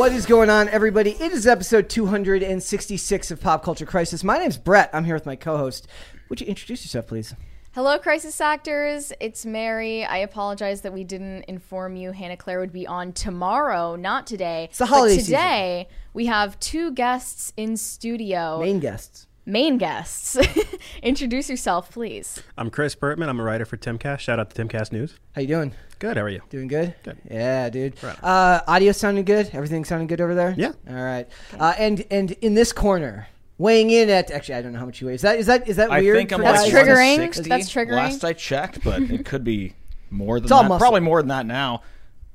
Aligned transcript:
What 0.00 0.12
is 0.12 0.24
going 0.24 0.48
on, 0.48 0.70
everybody? 0.70 1.10
It 1.10 1.30
is 1.30 1.46
episode 1.46 1.90
266 1.90 3.30
of 3.30 3.38
Pop 3.38 3.62
Culture 3.62 3.84
Crisis. 3.84 4.24
My 4.24 4.38
name's 4.38 4.56
Brett. 4.56 4.88
I'm 4.94 5.04
here 5.04 5.12
with 5.12 5.26
my 5.26 5.36
co 5.36 5.58
host. 5.58 5.88
Would 6.30 6.40
you 6.40 6.46
introduce 6.46 6.82
yourself, 6.82 7.06
please? 7.06 7.34
Hello, 7.72 7.98
crisis 7.98 8.40
actors. 8.40 9.12
It's 9.20 9.44
Mary. 9.44 10.02
I 10.06 10.16
apologize 10.16 10.80
that 10.80 10.94
we 10.94 11.04
didn't 11.04 11.42
inform 11.42 11.96
you 11.96 12.12
Hannah 12.12 12.38
Claire 12.38 12.60
would 12.60 12.72
be 12.72 12.86
on 12.86 13.12
tomorrow, 13.12 13.94
not 13.94 14.26
today. 14.26 14.68
It's 14.70 14.78
the 14.78 14.86
holiday 14.86 15.16
but 15.16 15.24
today 15.26 15.88
we 16.14 16.24
have 16.24 16.58
two 16.60 16.92
guests 16.92 17.52
in 17.58 17.76
studio. 17.76 18.58
Main 18.58 18.80
guests. 18.80 19.26
Main 19.46 19.78
guests. 19.78 20.36
Introduce 21.02 21.48
yourself, 21.48 21.90
please. 21.90 22.42
I'm 22.58 22.70
Chris 22.70 22.94
Burtman. 22.94 23.28
I'm 23.28 23.40
a 23.40 23.42
writer 23.42 23.64
for 23.64 23.76
Timcast. 23.76 24.20
Shout 24.20 24.38
out 24.38 24.50
to 24.54 24.64
Timcast 24.64 24.92
News. 24.92 25.14
How 25.34 25.40
you 25.40 25.48
doing? 25.48 25.74
Good. 25.98 26.16
How 26.16 26.22
are 26.22 26.28
you? 26.28 26.40
Doing 26.50 26.68
good? 26.68 26.94
Good. 27.02 27.18
Yeah, 27.30 27.68
dude. 27.70 28.00
Right. 28.02 28.22
Uh, 28.22 28.60
audio 28.66 28.92
sounding 28.92 29.24
good? 29.24 29.50
Everything 29.52 29.84
sounding 29.84 30.06
good 30.08 30.20
over 30.20 30.34
there? 30.34 30.54
Yeah. 30.56 30.72
All 30.88 30.94
right. 30.94 31.26
Uh, 31.58 31.74
and 31.78 32.04
and 32.10 32.32
in 32.42 32.54
this 32.54 32.72
corner, 32.72 33.28
weighing 33.58 33.90
in 33.90 34.08
at 34.10 34.30
actually 34.30 34.54
I 34.56 34.62
don't 34.62 34.72
know 34.72 34.78
how 34.78 34.86
much 34.86 34.98
he 34.98 35.04
weighs. 35.06 35.16
Is 35.16 35.22
that 35.22 35.38
is 35.38 35.46
that 35.46 35.68
is 35.68 35.76
that 35.76 35.90
I 35.90 36.00
weird? 36.00 36.16
think 36.18 36.32
I'm 36.32 36.42
That's 36.42 36.62
like 36.62 36.72
triggering. 36.72 37.18
160 37.18 37.48
That's 37.48 37.72
triggering. 37.72 37.96
Last 37.96 38.24
I 38.24 38.32
checked, 38.34 38.84
but 38.84 39.02
it 39.02 39.24
could 39.24 39.42
be 39.44 39.74
more 40.10 40.38
than 40.38 40.44
It's 40.44 40.52
all 40.52 40.62
that. 40.62 40.68
muscle. 40.68 40.80
Probably 40.80 41.00
more 41.00 41.20
than 41.22 41.28
that 41.28 41.46
now. 41.46 41.82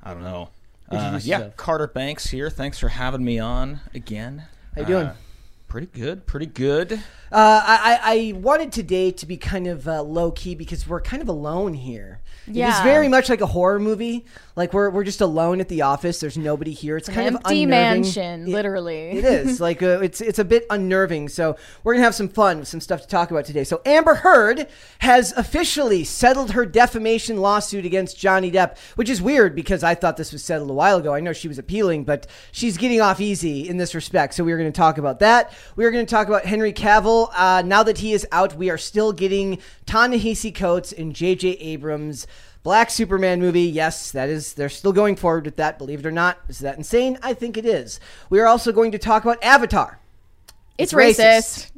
I 0.02 0.12
don't 0.12 0.22
know. 0.22 0.50
Uh, 0.90 1.18
yeah, 1.22 1.38
yourself. 1.38 1.56
Carter 1.56 1.86
Banks 1.88 2.28
here. 2.30 2.50
Thanks 2.50 2.78
for 2.78 2.88
having 2.88 3.24
me 3.24 3.38
on 3.38 3.80
again. 3.94 4.44
How 4.74 4.82
you 4.82 4.86
doing? 4.86 5.10
Pretty 5.76 5.92
good. 5.92 6.26
Pretty 6.26 6.46
good. 6.46 6.92
Uh, 7.30 7.60
I, 7.62 8.00
I 8.02 8.14
I 8.14 8.32
wanted 8.32 8.72
today 8.72 9.10
to 9.10 9.26
be 9.26 9.36
kind 9.36 9.66
of 9.66 9.86
uh, 9.86 10.00
low 10.00 10.30
key 10.30 10.54
because 10.54 10.88
we're 10.88 11.02
kind 11.02 11.20
of 11.20 11.28
alone 11.28 11.74
here. 11.74 12.22
It's 12.48 12.80
very 12.80 13.08
much 13.08 13.28
like 13.28 13.40
a 13.40 13.46
horror 13.46 13.78
movie. 13.78 14.24
Like 14.54 14.72
we're 14.72 14.88
we're 14.88 15.04
just 15.04 15.20
alone 15.20 15.60
at 15.60 15.68
the 15.68 15.82
office. 15.82 16.18
There's 16.20 16.38
nobody 16.38 16.72
here. 16.72 16.96
It's 16.96 17.08
An 17.08 17.14
kind 17.14 17.26
empty 17.28 17.64
of 17.64 17.68
unnerving. 17.68 17.68
mansion, 18.02 18.42
It- 18.42 18.48
literally. 18.48 19.10
It 19.10 19.24
is 19.24 19.60
like 19.68 19.82
uh, 19.82 20.00
it's 20.00 20.20
it's 20.22 20.38
a 20.38 20.44
bit 20.44 20.64
unnerving. 20.70 21.28
So 21.28 21.56
we're 21.84 21.92
gonna 21.94 22.04
have 22.04 22.14
some 22.14 22.28
fun, 22.30 22.64
some 22.64 22.80
stuff 22.80 23.02
to 23.02 23.06
talk 23.08 23.30
about 23.30 23.44
today. 23.44 23.64
So 23.64 23.82
Amber 23.84 24.14
Heard 24.14 24.66
has 25.00 25.32
officially 25.36 26.04
settled 26.04 26.52
her 26.52 26.64
defamation 26.64 27.36
lawsuit 27.38 27.84
against 27.84 28.16
Johnny 28.18 28.50
Depp, 28.50 28.78
which 28.94 29.10
is 29.10 29.20
weird 29.20 29.54
because 29.54 29.82
I 29.82 29.94
thought 29.94 30.16
this 30.16 30.32
was 30.32 30.42
settled 30.42 30.70
a 30.70 30.74
while 30.74 30.96
ago. 30.96 31.12
I 31.12 31.20
know 31.20 31.34
she 31.34 31.48
was 31.48 31.58
appealing, 31.58 32.04
but 32.04 32.26
she's 32.50 32.78
getting 32.78 33.00
off 33.02 33.20
easy 33.20 33.68
in 33.68 33.76
this 33.76 33.94
respect. 33.94 34.32
So 34.32 34.42
we're 34.42 34.56
going 34.56 34.72
to 34.72 34.76
talk 34.76 34.96
about 34.96 35.18
that. 35.18 35.52
We 35.76 35.84
are 35.84 35.90
going 35.90 36.06
to 36.06 36.10
talk 36.10 36.28
about 36.28 36.46
Henry 36.46 36.72
Cavill. 36.72 37.30
Uh, 37.34 37.62
now 37.66 37.82
that 37.82 37.98
he 37.98 38.14
is 38.14 38.26
out, 38.32 38.54
we 38.56 38.70
are 38.70 38.78
still 38.78 39.12
getting 39.12 39.58
Ta-Nehisi 39.84 40.54
Coates 40.54 40.92
and 40.92 41.14
J.J. 41.14 41.48
Abrams. 41.50 42.26
Black 42.66 42.90
Superman 42.90 43.38
movie, 43.38 43.62
yes, 43.62 44.10
that 44.10 44.28
is. 44.28 44.54
They're 44.54 44.68
still 44.68 44.92
going 44.92 45.14
forward 45.14 45.44
with 45.44 45.54
that. 45.54 45.78
Believe 45.78 46.00
it 46.00 46.06
or 46.06 46.10
not, 46.10 46.40
is 46.48 46.58
that 46.58 46.76
insane? 46.76 47.16
I 47.22 47.32
think 47.32 47.56
it 47.56 47.64
is. 47.64 48.00
We 48.28 48.40
are 48.40 48.46
also 48.46 48.72
going 48.72 48.90
to 48.90 48.98
talk 48.98 49.22
about 49.22 49.40
Avatar. 49.40 50.00
It's, 50.76 50.92
It's 50.92 51.20
racist. 51.20 51.70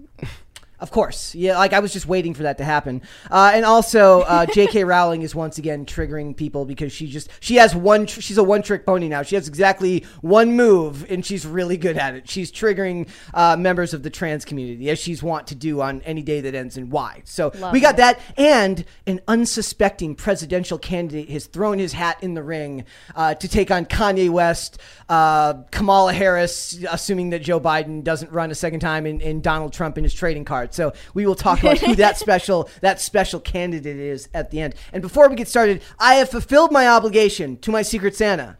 Of 0.80 0.92
course, 0.92 1.34
yeah. 1.34 1.58
Like 1.58 1.72
I 1.72 1.80
was 1.80 1.92
just 1.92 2.06
waiting 2.06 2.34
for 2.34 2.44
that 2.44 2.58
to 2.58 2.64
happen. 2.64 3.02
Uh, 3.30 3.50
and 3.52 3.64
also, 3.64 4.20
uh, 4.20 4.46
J.K. 4.52 4.84
Rowling 4.84 5.22
is 5.22 5.34
once 5.34 5.58
again 5.58 5.84
triggering 5.84 6.36
people 6.36 6.64
because 6.64 6.92
she 6.92 7.08
just 7.08 7.30
she 7.40 7.56
has 7.56 7.74
one. 7.74 8.06
Tr- 8.06 8.20
she's 8.20 8.38
a 8.38 8.44
one 8.44 8.62
trick 8.62 8.86
pony 8.86 9.08
now. 9.08 9.22
She 9.22 9.34
has 9.34 9.48
exactly 9.48 10.04
one 10.20 10.52
move, 10.52 11.10
and 11.10 11.26
she's 11.26 11.44
really 11.44 11.76
good 11.76 11.96
at 11.98 12.14
it. 12.14 12.28
She's 12.28 12.52
triggering 12.52 13.08
uh, 13.34 13.56
members 13.56 13.92
of 13.92 14.04
the 14.04 14.10
trans 14.10 14.44
community 14.44 14.88
as 14.90 15.00
she's 15.00 15.20
want 15.22 15.48
to 15.48 15.56
do 15.56 15.80
on 15.80 16.00
any 16.02 16.22
day 16.22 16.40
that 16.42 16.54
ends 16.54 16.76
in 16.76 16.90
Y. 16.90 17.22
So 17.24 17.50
Love 17.58 17.72
we 17.72 17.80
got 17.80 17.94
it. 17.94 17.96
that, 17.98 18.20
and 18.36 18.84
an 19.06 19.20
unsuspecting 19.26 20.14
presidential 20.14 20.78
candidate 20.78 21.28
has 21.30 21.46
thrown 21.46 21.78
his 21.78 21.92
hat 21.92 22.22
in 22.22 22.34
the 22.34 22.42
ring 22.42 22.84
uh, 23.16 23.34
to 23.34 23.48
take 23.48 23.72
on 23.72 23.84
Kanye 23.84 24.30
West, 24.30 24.78
uh, 25.08 25.54
Kamala 25.72 26.12
Harris, 26.12 26.78
assuming 26.88 27.30
that 27.30 27.42
Joe 27.42 27.58
Biden 27.58 28.04
doesn't 28.04 28.30
run 28.30 28.52
a 28.52 28.54
second 28.54 28.78
time, 28.80 29.06
and, 29.06 29.20
and 29.22 29.42
Donald 29.42 29.72
Trump 29.72 29.98
in 29.98 30.04
his 30.04 30.14
trading 30.14 30.44
card. 30.68 30.74
So 30.74 30.92
we 31.14 31.26
will 31.26 31.34
talk 31.34 31.60
about 31.60 31.78
who 31.78 31.94
that 31.96 32.16
special 32.18 32.68
that 32.80 33.00
special 33.00 33.40
candidate 33.40 33.96
is 33.96 34.28
at 34.34 34.50
the 34.50 34.60
end. 34.60 34.74
And 34.92 35.02
before 35.02 35.28
we 35.28 35.36
get 35.36 35.48
started, 35.48 35.82
I 35.98 36.14
have 36.16 36.28
fulfilled 36.30 36.72
my 36.72 36.86
obligation 36.88 37.56
to 37.58 37.70
my 37.70 37.82
Secret 37.82 38.14
Santa. 38.16 38.56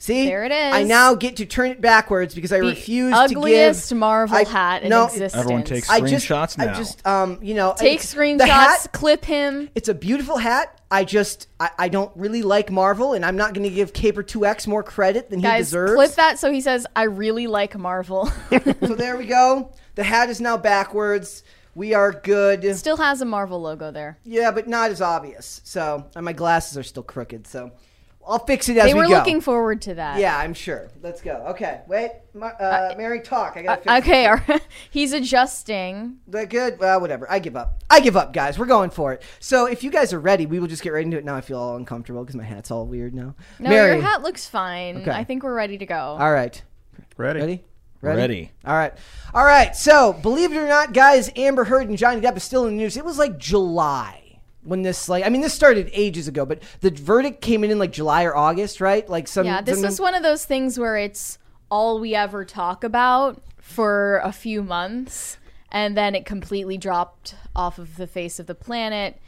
See, 0.00 0.26
There 0.26 0.44
it 0.44 0.52
is. 0.52 0.74
I 0.74 0.84
now 0.84 1.16
get 1.16 1.38
to 1.38 1.44
turn 1.44 1.72
it 1.72 1.80
backwards 1.80 2.32
because 2.32 2.52
I 2.52 2.60
The 2.60 2.66
refuse 2.66 3.12
to 3.12 3.28
give 3.30 3.36
ugliest 3.38 3.92
Marvel 3.92 4.36
I- 4.36 4.44
hat 4.44 4.84
in 4.84 4.90
no, 4.90 5.06
existence. 5.06 5.34
Everyone 5.34 5.64
takes 5.64 5.90
I 5.90 6.00
just, 6.02 6.24
Screenshots 6.28 6.56
I 6.56 6.72
just, 6.72 7.04
um, 7.04 7.40
you 7.42 7.54
know, 7.54 7.74
Take 7.76 7.94
it's- 7.94 8.14
screenshots, 8.14 8.38
The 8.38 8.46
hat, 8.46 8.86
clip 8.92 9.24
him. 9.24 9.70
it's 9.74 9.88
a 9.88 9.94
beautiful 9.94 10.36
hat. 10.36 10.80
I 10.88 11.02
just, 11.04 11.48
I, 11.58 11.70
I 11.80 11.88
don't 11.88 12.12
really 12.14 12.42
like 12.42 12.70
Marvel, 12.70 13.12
and 13.14 13.24
I'm 13.24 13.36
not 13.36 13.54
going 13.54 13.68
to 13.68 13.74
give 13.74 13.92
Caper 13.92 14.22
2X 14.22 14.68
more 14.68 14.84
credit 14.84 15.30
than 15.30 15.40
he 15.40 15.42
Guys, 15.42 15.66
deserves. 15.66 15.94
clip 15.96 16.14
that 16.14 16.38
so 16.38 16.52
he 16.52 16.60
says, 16.60 16.86
I 16.94 17.02
really 17.02 17.48
like 17.48 17.76
Marvel. 17.76 18.26
so 18.50 18.94
there 18.94 19.16
we 19.16 19.26
go. 19.26 19.72
The 19.98 20.04
hat 20.04 20.30
is 20.30 20.40
now 20.40 20.56
backwards. 20.56 21.42
We 21.74 21.92
are 21.92 22.12
good. 22.12 22.76
Still 22.76 22.98
has 22.98 23.20
a 23.20 23.24
Marvel 23.24 23.60
logo 23.60 23.90
there. 23.90 24.16
Yeah, 24.22 24.52
but 24.52 24.68
not 24.68 24.92
as 24.92 25.02
obvious. 25.02 25.60
So, 25.64 26.06
and 26.14 26.24
my 26.24 26.32
glasses 26.32 26.78
are 26.78 26.84
still 26.84 27.02
crooked. 27.02 27.48
So, 27.48 27.72
I'll 28.24 28.38
fix 28.38 28.68
it 28.68 28.76
as 28.76 28.84
They 28.84 28.94
we 28.94 29.00
were 29.00 29.08
looking 29.08 29.40
forward 29.40 29.82
to 29.82 29.94
that. 29.94 30.20
Yeah, 30.20 30.38
I'm 30.38 30.54
sure. 30.54 30.88
Let's 31.02 31.20
go. 31.20 31.32
Okay, 31.48 31.80
wait, 31.88 32.12
Mar- 32.32 32.54
uh, 32.60 32.94
Mary, 32.96 33.20
talk. 33.22 33.56
I 33.56 33.62
gotta 33.62 33.82
fix 33.82 33.92
Uh, 33.92 33.98
okay, 33.98 34.54
it. 34.54 34.62
he's 34.92 35.12
adjusting. 35.12 36.18
That 36.28 36.48
good? 36.48 36.78
Well, 36.78 37.00
whatever. 37.00 37.28
I 37.28 37.40
give 37.40 37.56
up. 37.56 37.82
I 37.90 37.98
give 37.98 38.16
up, 38.16 38.32
guys. 38.32 38.56
We're 38.56 38.66
going 38.66 38.90
for 38.90 39.12
it. 39.14 39.22
So, 39.40 39.66
if 39.66 39.82
you 39.82 39.90
guys 39.90 40.12
are 40.12 40.20
ready, 40.20 40.46
we 40.46 40.60
will 40.60 40.68
just 40.68 40.84
get 40.84 40.92
right 40.92 41.04
into 41.04 41.18
it. 41.18 41.24
Now 41.24 41.34
I 41.34 41.40
feel 41.40 41.58
all 41.58 41.74
uncomfortable 41.74 42.22
because 42.22 42.36
my 42.36 42.44
hat's 42.44 42.70
all 42.70 42.86
weird 42.86 43.14
now. 43.14 43.34
No, 43.58 43.70
Mary. 43.70 43.94
your 43.96 44.02
hat 44.06 44.22
looks 44.22 44.46
fine. 44.46 44.98
Okay. 44.98 45.10
I 45.10 45.24
think 45.24 45.42
we're 45.42 45.54
ready 45.56 45.76
to 45.76 45.86
go. 45.86 45.96
All 45.98 46.32
right. 46.32 46.62
Ready? 47.16 47.40
Ready? 47.40 47.64
Ready. 48.00 48.52
All 48.64 48.74
right. 48.74 48.92
All 49.34 49.44
right. 49.44 49.74
So, 49.74 50.12
believe 50.12 50.52
it 50.52 50.56
or 50.56 50.68
not, 50.68 50.92
guys, 50.92 51.30
Amber 51.36 51.64
Heard 51.64 51.88
and 51.88 51.98
Johnny 51.98 52.20
Depp 52.20 52.36
is 52.36 52.44
still 52.44 52.64
in 52.66 52.76
the 52.76 52.82
news. 52.82 52.96
It 52.96 53.04
was 53.04 53.18
like 53.18 53.38
July 53.38 54.40
when 54.62 54.82
this, 54.82 55.08
like, 55.08 55.24
I 55.24 55.30
mean, 55.30 55.40
this 55.40 55.54
started 55.54 55.90
ages 55.92 56.28
ago, 56.28 56.46
but 56.46 56.62
the 56.80 56.90
verdict 56.90 57.40
came 57.40 57.64
in 57.64 57.70
in 57.70 57.78
like 57.78 57.90
July 57.92 58.24
or 58.24 58.36
August, 58.36 58.80
right? 58.80 59.08
Like 59.08 59.26
some. 59.26 59.46
yeah, 59.46 59.60
this 59.60 59.80
some- 59.80 59.88
is 59.88 60.00
one 60.00 60.14
of 60.14 60.22
those 60.22 60.44
things 60.44 60.78
where 60.78 60.96
it's 60.96 61.38
all 61.70 61.98
we 61.98 62.14
ever 62.14 62.44
talk 62.44 62.84
about 62.84 63.42
for 63.58 64.20
a 64.24 64.32
few 64.32 64.62
months, 64.62 65.36
and 65.70 65.96
then 65.96 66.14
it 66.14 66.24
completely 66.24 66.78
dropped 66.78 67.34
off 67.54 67.78
of 67.78 67.96
the 67.96 68.06
face 68.06 68.38
of 68.38 68.46
the 68.46 68.54
planet. 68.54 69.20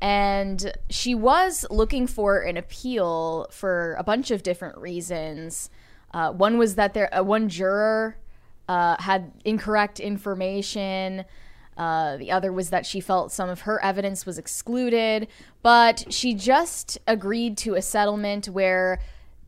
And 0.00 0.72
she 0.90 1.14
was 1.14 1.66
looking 1.70 2.06
for 2.06 2.38
an 2.38 2.56
appeal 2.56 3.48
for 3.50 3.96
a 3.98 4.04
bunch 4.04 4.30
of 4.30 4.44
different 4.44 4.78
reasons. 4.78 5.70
Uh, 6.12 6.32
one 6.32 6.58
was 6.58 6.74
that 6.76 6.94
there, 6.94 7.14
uh, 7.14 7.22
one 7.22 7.48
juror 7.48 8.16
uh, 8.68 8.96
had 9.00 9.32
incorrect 9.44 10.00
information. 10.00 11.24
Uh, 11.76 12.16
the 12.16 12.30
other 12.30 12.52
was 12.52 12.70
that 12.70 12.84
she 12.84 13.00
felt 13.00 13.30
some 13.30 13.48
of 13.48 13.60
her 13.60 13.82
evidence 13.82 14.26
was 14.26 14.38
excluded, 14.38 15.28
but 15.62 16.12
she 16.12 16.34
just 16.34 16.98
agreed 17.06 17.56
to 17.56 17.74
a 17.74 17.82
settlement 17.82 18.46
where 18.46 19.00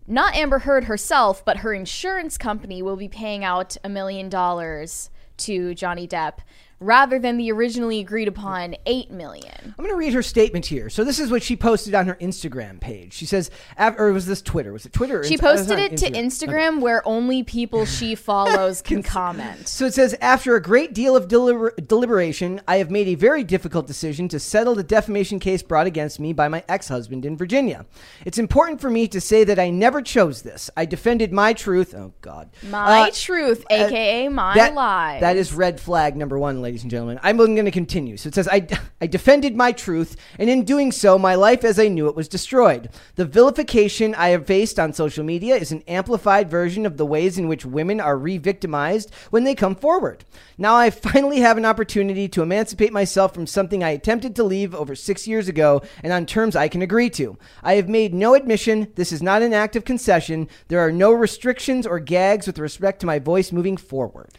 not 0.07 0.35
Amber 0.35 0.61
Heard 0.61 0.85
herself, 0.85 1.45
but 1.45 1.59
her 1.59 1.73
insurance 1.73 2.39
company 2.39 2.83
will 2.83 2.97
be 2.97 3.09
paying 3.09 3.45
out 3.45 3.77
a 3.85 3.89
million 3.89 4.29
dollars 4.29 5.11
to 5.39 5.75
Johnny 5.75 6.07
Depp 6.07 6.39
rather 6.81 7.19
than 7.19 7.37
the 7.37 7.53
originally 7.53 8.01
agreed 8.01 8.27
upon 8.27 8.75
eight 8.87 9.11
million. 9.11 9.75
I'm 9.79 9.85
going 9.85 9.91
to 9.91 9.97
read 9.97 10.15
her 10.15 10.23
statement 10.23 10.67
here. 10.67 10.89
So 10.89 11.05
this 11.05 11.19
is 11.21 11.31
what 11.31 11.43
she 11.43 11.55
posted 11.57 11.95
on 11.95 12.07
her 12.07 12.15
Instagram 12.17 12.81
page. 12.81 13.13
She 13.13 13.27
says, 13.27 13.51
or 13.79 14.13
was 14.13 14.27
this 14.27 14.41
Twitter? 14.41 14.73
Was 14.73 14.87
it 14.87 14.93
Twitter? 14.93 15.21
Or 15.21 15.25
She 15.25 15.37
uh, 15.37 15.43
posted 15.43 15.79
it 15.79 15.97
to 15.99 16.11
Instagram 16.11 16.81
where 16.81 17.07
only 17.07 17.43
people 17.43 17.85
she 17.85 18.15
follows 18.15 18.81
can 18.81 19.03
comment. 19.03 19.69
So 19.69 19.85
it 19.85 19.95
says, 19.95 20.17
after 20.21 20.57
a 20.57 20.63
great 20.63 20.95
deal 20.95 21.15
of 21.15 21.29
deliber- 21.29 21.87
deliberation, 21.87 22.61
I 22.67 22.79
have 22.79 22.91
made 22.91 23.09
a 23.09 23.15
very 23.15 23.45
difficult 23.45 23.87
decision 23.87 24.29
to 24.29 24.41
settle 24.41 24.75
the 24.75 24.83
defamation 24.83 25.39
case 25.39 25.63
brought 25.63 25.87
against 25.87 26.19
me 26.19 26.33
by 26.33 26.49
my 26.49 26.65
ex 26.69 26.89
husband 26.89 27.27
in 27.27 27.37
Virginia. 27.37 27.85
It's 28.25 28.39
important 28.39 28.81
for 28.81 28.89
me 28.89 29.07
to 29.09 29.21
say 29.21 29.45
that 29.45 29.59
I 29.59 29.69
never 29.69 30.01
chose 30.01 30.43
this. 30.43 30.71
I 30.77 30.87
defended 30.87 31.33
my 31.33 31.53
truth. 31.53 31.95
Oh, 31.95 32.15
God. 32.23 32.51
My 32.69 33.09
Uh, 33.09 33.11
truth, 33.13 33.65
aka 33.71 34.29
my 34.29 34.55
that, 34.55 34.75
lies. 34.75 35.21
That 35.21 35.37
is 35.37 35.53
red 35.53 35.79
flag 35.81 36.17
number 36.17 36.39
one, 36.39 36.63
ladies 36.63 36.70
and 36.79 36.91
gentlemen. 36.91 37.19
I'm 37.23 37.37
going 37.37 37.57
to 37.65 37.71
continue. 37.71 38.17
So 38.17 38.29
it 38.29 38.35
says, 38.35 38.49
I, 38.49 38.67
I 39.01 39.07
defended 39.07 39.57
my 39.57 39.73
truth, 39.73 40.17
and 40.39 40.49
in 40.49 40.65
doing 40.65 40.93
so, 40.93 41.19
my 41.19 41.35
life 41.35 41.65
as 41.65 41.79
I 41.79 41.89
knew 41.89 42.09
it 42.09 42.15
was 42.15 42.29
destroyed. 42.29 42.91
The 43.17 43.25
vilification 43.25 44.15
I 44.15 44.29
have 44.29 44.47
faced 44.47 44.79
on 44.79 44.93
social 44.93 45.25
media 45.25 45.57
is 45.57 45.73
an 45.73 45.83
amplified 45.89 46.51
version 46.51 46.87
of 46.87 46.97
the 46.97 47.07
ways 47.07 47.39
in 47.39 47.49
which 47.49 47.67
women 47.67 48.01
are 48.01 48.17
re 48.17 48.39
victimized 48.39 49.13
when 49.31 49.45
they 49.45 49.55
come 49.55 49.75
forward. 49.75 50.25
Now 50.57 50.77
I 50.77 50.91
finally 50.91 51.41
have 51.41 51.57
an 51.59 51.65
opportunity 51.65 52.29
to 52.29 52.43
emancipate 52.43 52.93
myself 52.93 53.35
from 53.35 53.47
something 53.47 53.83
I 53.83 53.91
attempted 53.91 54.37
to 54.37 54.45
leave 54.45 54.75
over 54.75 54.95
six 54.95 55.27
years 55.27 55.49
ago 55.49 55.83
and 56.03 56.13
on 56.13 56.27
terms 56.27 56.55
I 56.55 56.69
can 56.69 56.83
agree 56.83 57.11
to. 57.11 57.37
I 57.63 57.75
have 57.75 57.89
made 57.89 58.15
no 58.15 58.35
admission. 58.35 58.93
This 58.95 59.13
is 59.13 59.23
not 59.23 59.43
an 59.43 59.53
act 59.53 59.77
of 59.77 59.85
concession. 59.85 60.49
There 60.69 60.81
are 60.81 60.93
no 60.93 61.13
restrictions 61.13 61.87
or 61.87 61.99
gags 61.99 62.47
with 62.47 62.59
respect 62.59 63.01
to 63.01 63.07
my 63.07 63.19
voice 63.19 63.53
moving 63.53 63.77
forward. 63.77 64.31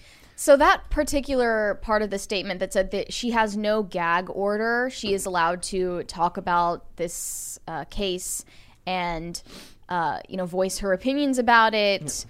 So 0.41 0.57
that 0.57 0.89
particular 0.89 1.75
part 1.83 2.01
of 2.01 2.09
the 2.09 2.17
statement 2.17 2.61
that 2.61 2.73
said 2.73 2.89
that 2.89 3.13
she 3.13 3.29
has 3.29 3.55
no 3.55 3.83
gag 3.83 4.27
order, 4.27 4.89
she 4.91 5.13
is 5.13 5.27
allowed 5.27 5.61
to 5.61 6.01
talk 6.05 6.37
about 6.37 6.95
this 6.95 7.59
uh, 7.67 7.85
case 7.91 8.43
and 8.87 9.39
uh, 9.87 10.17
you 10.27 10.37
know, 10.37 10.47
voice 10.47 10.79
her 10.79 10.93
opinions 10.93 11.37
about 11.37 11.75
it. 11.75 12.25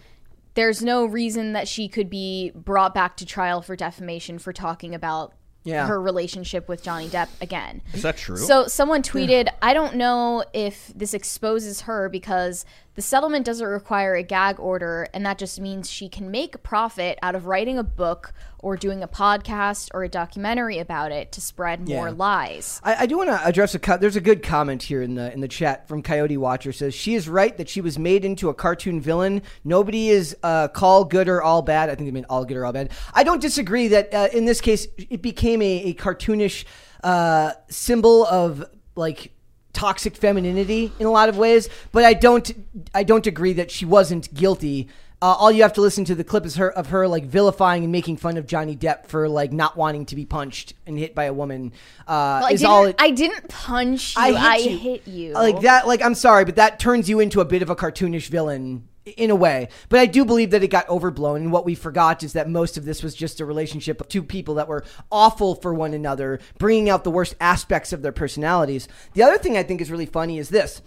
There's 0.56 0.84
no 0.84 1.06
reason 1.06 1.54
that 1.54 1.70
she 1.70 1.88
could 1.88 2.10
be 2.10 2.52
brought 2.54 2.94
back 2.94 3.16
to 3.16 3.26
trial 3.26 3.62
for 3.62 3.78
defamation 3.78 4.40
for 4.40 4.52
talking 4.52 4.94
about 4.94 5.34
Yeah. 5.64 5.88
her 5.88 6.02
relationship 6.02 6.68
with 6.68 6.84
Johnny 6.84 7.08
Depp 7.08 7.30
again. 7.40 7.82
Is 7.94 8.02
that 8.02 8.18
true? 8.18 8.36
So 8.36 8.68
someone 8.68 9.04
tweeted, 9.04 9.48
I 9.62 9.74
don't 9.74 9.96
know 9.96 10.44
if 10.52 10.92
this 10.94 11.14
exposes 11.14 11.82
her 11.82 12.10
because 12.10 12.66
the 12.96 13.02
settlement 13.02 13.46
doesn't 13.46 13.66
require 13.66 14.16
a 14.16 14.24
gag 14.24 14.60
order, 14.60 15.08
and 15.14 15.26
that 15.26 15.38
just 15.38 15.60
means 15.62 15.90
she 15.90 16.10
can 16.10 16.30
make 16.30 16.56
a 16.56 16.58
profit 16.58 17.18
out 17.22 17.36
of 17.36 17.46
writing 17.46 17.78
a 17.78 17.84
book 17.84 18.34
or 18.60 18.76
doing 18.76 19.02
a 19.02 19.08
podcast 19.08 19.90
or 19.94 20.04
a 20.04 20.10
documentary 20.10 20.78
about 20.78 21.12
it 21.12 21.32
to 21.32 21.42
spread 21.42 21.88
more 21.88 22.10
Yeah. 22.10 22.14
lies. 22.16 22.80
I, 22.84 22.96
I 22.96 23.06
do 23.06 23.18
want 23.18 23.30
to 23.30 23.46
address 23.48 23.74
a. 23.76 23.80
Co- 23.80 23.98
there's 23.98 24.18
a 24.18 24.22
good 24.22 24.44
comment 24.44 24.84
here 24.84 25.02
in 25.02 25.16
the 25.16 25.32
in 25.34 25.40
the 25.40 25.48
chat 25.48 25.88
from 25.88 26.04
Coyote 26.04 26.36
Watcher 26.38 26.72
says 26.74 26.94
she 26.94 27.16
is 27.16 27.30
right 27.30 27.56
that 27.58 27.70
she 27.70 27.82
was 27.82 27.98
made 27.98 28.26
into 28.26 28.50
a 28.50 28.54
cartoon 28.54 29.00
villain. 29.02 29.42
Nobody 29.64 30.10
is 30.10 30.36
uh, 30.44 30.68
call 30.68 31.06
good 31.06 31.28
or 31.30 31.42
all 31.42 31.62
bad. 31.62 31.90
I 31.90 31.96
think 31.96 32.08
they 32.08 32.12
mean 32.12 32.26
all 32.30 32.46
good 32.46 32.58
or 32.58 32.66
all 32.66 32.74
bad. 32.74 32.92
I 33.14 33.24
don't 33.24 33.42
disagree 33.42 33.88
that 33.88 34.14
uh, 34.14 34.28
in 34.34 34.46
this 34.46 34.60
case 34.62 34.86
it 34.98 35.22
became 35.22 35.62
a, 35.62 35.84
a 35.86 35.94
cartoonish 35.94 36.66
uh, 37.04 37.54
symbol 37.70 38.26
of 38.26 38.66
like 38.96 39.32
toxic 39.74 40.16
femininity 40.16 40.92
in 41.00 41.06
a 41.06 41.12
lot 41.12 41.30
of 41.30 41.38
ways. 41.38 41.70
But 41.92 42.04
I 42.04 42.14
don't 42.14 42.52
I 42.94 43.04
don't 43.04 43.28
agree 43.28 43.54
that 43.54 43.72
she 43.72 43.86
wasn't 43.86 44.34
guilty. 44.34 44.88
Uh, 45.24 45.36
all 45.38 45.52
you 45.52 45.62
have 45.62 45.74
to 45.74 45.82
listen 45.82 46.04
to 46.04 46.16
the 46.16 46.24
clip 46.24 46.48
is 46.48 46.56
her 46.56 46.72
of 46.72 46.88
her 46.88 47.08
like 47.08 47.26
vilifying 47.26 47.84
and 47.84 47.92
making 47.92 48.18
fun 48.18 48.38
of 48.38 48.48
Johnny 48.48 48.76
Depp 48.76 49.06
for 49.06 49.30
like 49.30 49.52
not 49.54 49.78
wanting 49.78 50.04
to 50.08 50.16
be 50.16 50.26
punched 50.26 50.74
and 50.88 50.98
hit 50.98 51.14
by 51.14 51.26
a 51.26 51.34
woman. 51.34 51.74
Uh, 52.08 52.42
Well, 52.42 52.46
I, 52.46 52.50
is 52.54 52.62
didn't, 52.62 52.72
all 52.72 52.86
it, 52.86 52.96
I 52.98 53.12
didn't 53.12 53.48
punch 53.48 54.16
you. 54.16 54.22
I 54.22 54.28
I 54.30 54.60
hit 54.62 54.80
hit 54.80 55.08
you. 55.08 55.28
you. 55.28 55.34
like 55.34 55.62
that. 55.62 55.86
Like 55.86 56.02
I'm 56.02 56.16
sorry, 56.16 56.44
but 56.44 56.56
that 56.56 56.80
turns 56.80 57.08
you 57.08 57.20
into 57.20 57.40
a 57.40 57.46
bit 57.46 57.62
of 57.62 57.70
a 57.70 57.76
cartoonish 57.76 58.30
villain 58.30 58.88
in 59.06 59.30
a 59.30 59.36
way. 59.36 59.68
But 59.90 60.00
I 60.00 60.06
do 60.06 60.26
believe 60.26 60.52
that 60.52 60.64
it 60.64 60.70
got 60.70 60.88
overblown, 60.90 61.42
and 61.42 61.52
what 61.52 61.66
we 61.66 61.76
forgot 61.76 62.24
is 62.24 62.34
that 62.34 62.50
most 62.50 62.78
of 62.78 62.86
this 62.86 63.04
was 63.04 63.16
just 63.16 63.40
a 63.40 63.46
relationship 63.46 64.00
of 64.00 64.08
two 64.08 64.24
people 64.24 64.56
that 64.56 64.68
were 64.68 64.84
awful 65.12 65.56
for 65.56 65.74
one 65.74 65.94
another, 65.94 66.40
bringing 66.58 66.90
out 66.90 67.04
the 67.04 67.12
worst 67.12 67.36
aspects 67.40 67.94
of 67.94 68.02
their 68.02 68.12
personalities. 68.12 68.88
The 69.14 69.24
other 69.24 69.38
thing 69.38 69.58
I 69.58 69.64
think 69.64 69.82
is 69.82 69.92
really 69.92 70.06
funny 70.06 70.38
is 70.38 70.50
this: 70.50 70.82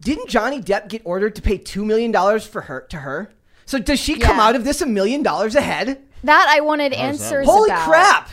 Didn't 0.00 0.28
Johnny 0.28 0.60
Depp 0.60 0.88
get 0.88 1.02
ordered 1.04 1.34
to 1.36 1.42
pay 1.42 1.58
two 1.58 1.84
million 1.84 2.10
dollars 2.12 2.46
for 2.46 2.62
her 2.62 2.82
to 2.90 2.98
her? 2.98 3.32
So 3.66 3.78
does 3.78 4.00
she 4.00 4.16
come 4.16 4.40
out 4.40 4.56
of 4.56 4.64
this 4.64 4.82
a 4.82 4.86
million 4.86 5.22
dollars 5.22 5.54
ahead? 5.54 6.02
That 6.24 6.48
I 6.50 6.60
wanted 6.60 6.90
does 6.90 7.00
answers 7.00 7.46
work? 7.46 7.56
Holy 7.56 7.70
about. 7.70 7.88
crap! 7.88 8.30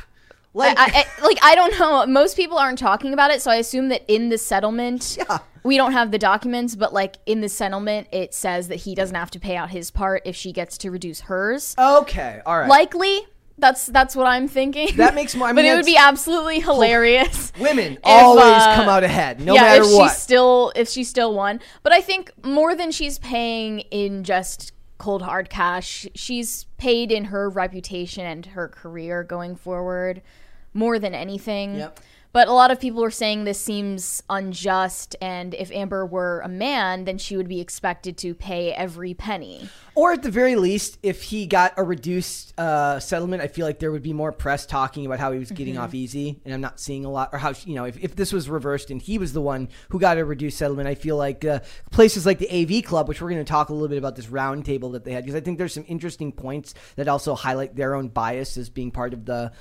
Like, 0.58 0.78
I, 0.80 1.06
I, 1.20 1.24
like 1.26 1.38
I 1.44 1.56
don't 1.56 1.78
know. 1.80 2.06
Most 2.06 2.36
people 2.36 2.58
aren't 2.58 2.80
talking 2.80 3.14
about 3.14 3.32
it, 3.32 3.42
so 3.42 3.52
I 3.52 3.56
assume 3.56 3.90
that 3.90 4.04
in 4.08 4.30
the 4.30 4.38
settlement, 4.38 5.18
Yeah. 5.20 5.38
we 5.64 5.78
don't 5.78 5.92
have 5.94 6.12
the 6.12 6.18
documents, 6.18 6.76
but 6.76 6.94
like 6.94 7.18
in 7.26 7.42
the 7.42 7.50
settlement, 7.50 8.08
it 8.12 8.34
says 8.34 8.68
that 8.70 8.78
he 8.78 8.96
doesn't 8.96 9.16
have 9.16 9.32
to 9.32 9.40
pay 9.40 9.56
out 9.56 9.70
his 9.70 9.92
part 9.92 10.24
if 10.26 10.36
she 10.36 10.52
gets 10.52 10.78
to 10.80 10.92
reduce 10.92 11.22
hers. 11.22 11.76
okay, 11.78 12.42
all 12.46 12.60
right. 12.60 12.70
Likely, 12.70 13.22
that's 13.60 13.86
that's 13.88 14.16
what 14.16 14.28
I'm 14.28 14.48
thinking. 14.48 14.90
That 14.98 15.16
makes 15.16 15.36
more- 15.36 15.48
I 15.48 15.54
but 15.54 15.66
it 15.66 15.76
would 15.76 15.86
be 15.86 15.98
absolutely 15.98 16.60
hilarious. 16.60 17.52
Women 17.60 17.94
if, 17.94 18.00
always 18.04 18.44
uh, 18.46 18.76
come 18.76 18.90
out 18.90 19.04
ahead, 19.04 19.40
no 19.40 19.54
yeah, 19.56 19.62
matter 19.62 19.84
if 19.84 19.92
what. 19.94 20.10
she 20.12 20.16
still 20.16 20.72
if 20.76 20.90
she 20.90 21.04
still 21.04 21.34
won. 21.34 21.60
But 21.84 21.94
I 21.94 22.02
think 22.02 22.32
more 22.46 22.76
than 22.76 22.92
she's 22.92 23.20
paying 23.20 23.80
in 23.92 24.24
just 24.24 24.74
cold 25.00 25.22
hard 25.22 25.50
cash, 25.50 26.08
she's 26.16 26.66
paid 26.78 27.12
in 27.12 27.26
her 27.26 27.50
reputation 27.50 28.26
and 28.26 28.46
her 28.48 28.68
career 28.68 29.24
going 29.24 29.56
forward 29.56 30.22
more 30.78 31.00
than 31.00 31.14
anything. 31.16 31.76
Yep. 31.76 32.00
But 32.34 32.50
a 32.50 32.54
lot 32.54 32.70
of 32.70 32.80
people 32.80 33.04
are 33.04 33.10
saying 33.10 33.46
this 33.46 33.60
seems 33.60 34.22
unjust, 34.30 35.16
and 35.22 35.56
if 35.56 35.72
Amber 35.72 36.06
were 36.06 36.42
a 36.42 36.50
man, 36.50 37.06
then 37.06 37.18
she 37.18 37.36
would 37.36 37.48
be 37.48 37.60
expected 37.62 38.16
to 38.20 38.36
pay 38.36 38.74
every 38.74 39.16
penny. 39.16 39.70
Or 39.96 40.12
at 40.12 40.22
the 40.22 40.30
very 40.30 40.56
least, 40.56 41.00
if 41.02 41.24
he 41.24 41.48
got 41.48 41.74
a 41.78 41.84
reduced 41.84 42.54
uh, 42.60 43.00
settlement, 43.00 43.42
I 43.42 43.48
feel 43.48 43.66
like 43.66 43.80
there 43.80 43.92
would 43.92 44.04
be 44.04 44.14
more 44.14 44.32
press 44.32 44.68
talking 44.68 45.08
about 45.08 45.20
how 45.20 45.32
he 45.32 45.40
was 45.40 45.50
getting 45.52 45.76
Mm-hmm. 45.76 45.84
off 45.84 45.96
easy. 45.96 46.40
And 46.46 46.54
I'm 46.54 46.62
not 46.62 46.80
seeing 46.80 47.06
a 47.06 47.10
lot, 47.10 47.30
or 47.34 47.40
how, 47.40 47.54
you 47.66 47.74
know, 47.74 47.86
if, 47.86 47.98
if 48.04 48.16
this 48.16 48.32
was 48.32 48.48
reversed 48.48 48.92
and 48.92 49.02
he 49.02 49.18
was 49.18 49.34
the 49.34 49.42
one 49.42 49.70
who 49.90 50.00
got 50.00 50.20
a 50.20 50.26
reduced 50.26 50.60
settlement, 50.60 50.88
I 50.88 50.94
feel 50.94 51.18
like 51.18 51.44
uh, 51.44 51.62
places 51.92 52.28
like 52.28 52.38
the 52.38 52.52
AV 52.52 52.84
Club, 52.84 53.08
which 53.08 53.20
we're 53.20 53.30
going 53.30 53.44
to 53.44 53.50
talk 53.50 53.70
a 53.70 53.74
little 53.74 53.88
bit 53.88 53.98
about 53.98 54.16
this 54.16 54.28
roundtable 54.28 54.92
that 54.92 55.06
they 55.06 55.14
had, 55.14 55.24
because 55.24 55.36
I 55.36 55.40
think 55.40 55.58
there's 55.58 55.74
some 55.74 55.86
interesting 55.88 56.32
points 56.32 56.76
that 56.98 57.08
also 57.08 57.34
highlight 57.34 57.76
their 57.76 57.96
own 57.96 58.10
bias 58.10 58.58
as 58.58 58.70
being 58.70 58.92
part 58.92 59.14
of 59.14 59.26
the. 59.26 59.52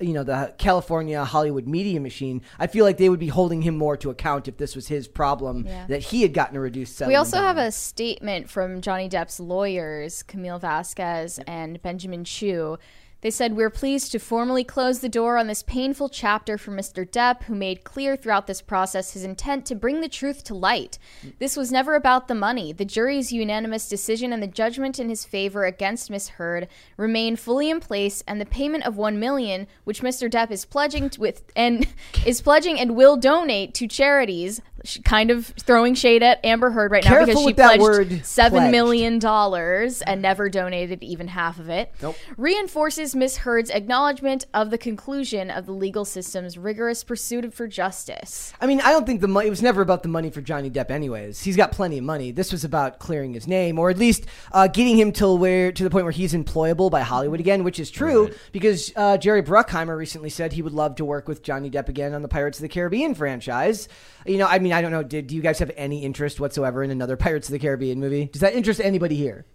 You 0.00 0.12
know 0.12 0.22
the 0.24 0.54
California 0.58 1.24
Hollywood 1.24 1.66
media 1.66 2.00
machine. 2.00 2.42
I 2.58 2.66
feel 2.66 2.84
like 2.84 2.96
they 2.98 3.08
would 3.08 3.18
be 3.20 3.28
holding 3.28 3.62
him 3.62 3.76
more 3.76 3.96
to 3.98 4.10
account 4.10 4.46
if 4.48 4.56
this 4.56 4.76
was 4.76 4.88
his 4.88 5.08
problem 5.08 5.64
Yeah. 5.66 5.86
that 5.88 6.02
he 6.02 6.22
had 6.22 6.32
gotten 6.34 6.56
a 6.56 6.60
reduced 6.60 6.96
settlement. 6.96 7.12
We 7.12 7.16
also 7.16 7.38
have 7.38 7.56
a 7.58 7.70
statement 7.72 8.48
from 8.50 8.80
Johnny 8.80 9.08
Depp's 9.08 9.40
lawyers, 9.40 10.22
Camille 10.22 10.58
Vasquez 10.58 11.40
and 11.46 11.80
Benjamin 11.82 12.24
Chew. 12.24 12.78
They 13.22 13.30
said, 13.30 13.54
We're 13.54 13.70
pleased 13.70 14.12
to 14.12 14.18
formally 14.18 14.64
close 14.64 15.00
the 15.00 15.08
door 15.08 15.36
on 15.36 15.46
this 15.46 15.62
painful 15.62 16.08
chapter 16.08 16.56
for 16.56 16.70
Mr. 16.70 17.06
Depp, 17.06 17.44
who 17.44 17.54
made 17.54 17.84
clear 17.84 18.16
throughout 18.16 18.46
this 18.46 18.62
process 18.62 19.12
his 19.12 19.24
intent 19.24 19.66
to 19.66 19.74
bring 19.74 20.00
the 20.00 20.08
truth 20.08 20.42
to 20.44 20.54
light. 20.54 20.98
This 21.38 21.56
was 21.56 21.70
never 21.70 21.94
about 21.94 22.28
the 22.28 22.34
money. 22.34 22.72
The 22.72 22.84
jury's 22.84 23.32
unanimous 23.32 23.88
decision 23.88 24.32
and 24.32 24.42
the 24.42 24.46
judgment 24.46 24.98
in 24.98 25.08
his 25.08 25.24
favor 25.24 25.64
against 25.64 26.10
Miss 26.10 26.30
Heard 26.30 26.68
remain 26.96 27.36
fully 27.36 27.68
in 27.68 27.80
place, 27.80 28.24
and 28.26 28.40
the 28.40 28.46
payment 28.46 28.86
of 28.86 28.96
one 28.96 29.18
million, 29.18 29.66
which 29.84 30.02
Mr. 30.02 30.30
Depp 30.30 30.50
is 30.50 30.64
pledging 30.64 31.10
with 31.18 31.42
and 31.54 31.86
is 32.26 32.40
pledging 32.40 32.80
and 32.80 32.96
will 32.96 33.16
donate 33.16 33.74
to 33.74 33.86
charities, 33.86 34.62
kind 35.04 35.30
of 35.30 35.46
throwing 35.46 35.94
shade 35.94 36.22
at 36.22 36.44
Amber 36.44 36.70
Heard 36.70 36.90
right 36.90 37.04
now 37.04 37.10
Careful 37.10 37.26
because 37.26 37.40
she 37.40 37.46
with 37.46 37.56
that 37.56 37.66
pledged 37.78 37.82
word, 37.82 38.26
seven 38.26 38.58
pledged. 38.58 38.72
million 38.72 39.18
dollars 39.18 40.02
and 40.02 40.22
never 40.22 40.48
donated 40.48 41.02
even 41.02 41.28
half 41.28 41.58
of 41.58 41.68
it. 41.68 41.92
Nope. 42.00 42.16
Reinforces 42.36 43.14
Miss 43.14 43.38
Heard's 43.38 43.70
acknowledgement 43.70 44.46
of 44.54 44.70
the 44.70 44.78
conclusion 44.78 45.50
of 45.50 45.66
the 45.66 45.72
legal 45.72 46.04
system's 46.04 46.56
rigorous 46.56 47.04
pursuit 47.04 47.52
for 47.54 47.66
justice. 47.66 48.52
I 48.60 48.66
mean, 48.66 48.80
I 48.80 48.90
don't 48.92 49.06
think 49.06 49.20
the 49.20 49.28
money. 49.28 49.46
It 49.46 49.50
was 49.50 49.62
never 49.62 49.82
about 49.82 50.02
the 50.02 50.08
money 50.08 50.30
for 50.30 50.40
Johnny 50.40 50.70
Depp, 50.70 50.90
anyways. 50.90 51.42
He's 51.42 51.56
got 51.56 51.72
plenty 51.72 51.98
of 51.98 52.04
money. 52.04 52.30
This 52.30 52.52
was 52.52 52.64
about 52.64 52.98
clearing 52.98 53.34
his 53.34 53.46
name, 53.46 53.78
or 53.78 53.90
at 53.90 53.98
least 53.98 54.26
uh, 54.52 54.66
getting 54.68 54.96
him 54.98 55.12
till 55.12 55.38
where 55.38 55.72
to 55.72 55.84
the 55.84 55.90
point 55.90 56.04
where 56.04 56.12
he's 56.12 56.34
employable 56.34 56.90
by 56.90 57.00
Hollywood 57.00 57.40
again, 57.40 57.64
which 57.64 57.78
is 57.80 57.90
true 57.90 58.30
because 58.52 58.92
uh, 58.96 59.16
Jerry 59.16 59.42
Bruckheimer 59.42 59.96
recently 59.96 60.30
said 60.30 60.52
he 60.52 60.62
would 60.62 60.72
love 60.72 60.96
to 60.96 61.04
work 61.04 61.28
with 61.28 61.42
Johnny 61.42 61.70
Depp 61.70 61.88
again 61.88 62.14
on 62.14 62.22
the 62.22 62.28
Pirates 62.28 62.58
of 62.58 62.62
the 62.62 62.68
Caribbean 62.68 63.14
franchise. 63.14 63.88
You 64.26 64.38
know, 64.38 64.46
I 64.46 64.58
mean, 64.58 64.72
I 64.72 64.82
don't 64.82 64.90
know. 64.90 65.02
Did 65.02 65.28
do 65.28 65.34
you 65.36 65.42
guys 65.42 65.58
have 65.60 65.70
any 65.76 66.04
interest 66.04 66.40
whatsoever 66.40 66.82
in 66.82 66.90
another 66.90 67.16
Pirates 67.16 67.48
of 67.48 67.52
the 67.52 67.58
Caribbean 67.58 68.00
movie? 68.00 68.26
Does 68.26 68.40
that 68.40 68.54
interest 68.54 68.80
anybody 68.80 69.16
here? 69.16 69.46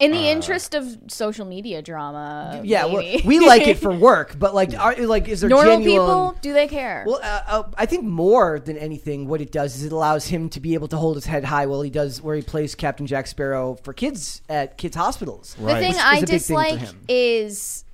In 0.00 0.10
the 0.10 0.28
interest 0.30 0.74
of 0.74 0.98
social 1.08 1.44
media 1.46 1.80
drama, 1.80 2.60
Yeah, 2.64 2.86
well, 2.86 3.04
we 3.24 3.38
like 3.38 3.68
it 3.68 3.78
for 3.78 3.92
work, 3.96 4.36
but 4.36 4.52
like, 4.52 4.76
are, 4.76 4.96
like, 5.06 5.28
is 5.28 5.42
there 5.42 5.50
normal 5.50 5.76
genuine? 5.76 5.92
people. 6.00 6.36
Do 6.42 6.52
they 6.52 6.66
care? 6.66 7.04
Well, 7.06 7.20
uh, 7.22 7.42
uh, 7.46 7.62
I 7.78 7.86
think 7.86 8.02
more 8.02 8.58
than 8.58 8.76
anything, 8.76 9.28
what 9.28 9.40
it 9.40 9.52
does 9.52 9.76
is 9.76 9.84
it 9.84 9.92
allows 9.92 10.26
him 10.26 10.48
to 10.50 10.60
be 10.60 10.74
able 10.74 10.88
to 10.88 10.96
hold 10.96 11.14
his 11.14 11.26
head 11.26 11.44
high 11.44 11.66
while 11.66 11.82
he 11.82 11.90
does 11.90 12.20
where 12.20 12.34
he 12.34 12.42
plays 12.42 12.74
Captain 12.74 13.06
Jack 13.06 13.28
Sparrow 13.28 13.76
for 13.84 13.92
kids 13.92 14.42
at 14.48 14.76
kids' 14.76 14.96
hospitals. 14.96 15.54
The 15.54 15.66
thing 15.74 15.90
Is- 15.92 15.96
is 15.96 16.02
I 16.02 16.12
a 16.14 16.16
thing 16.16 16.24
dislike 16.24 16.80
is 17.08 17.84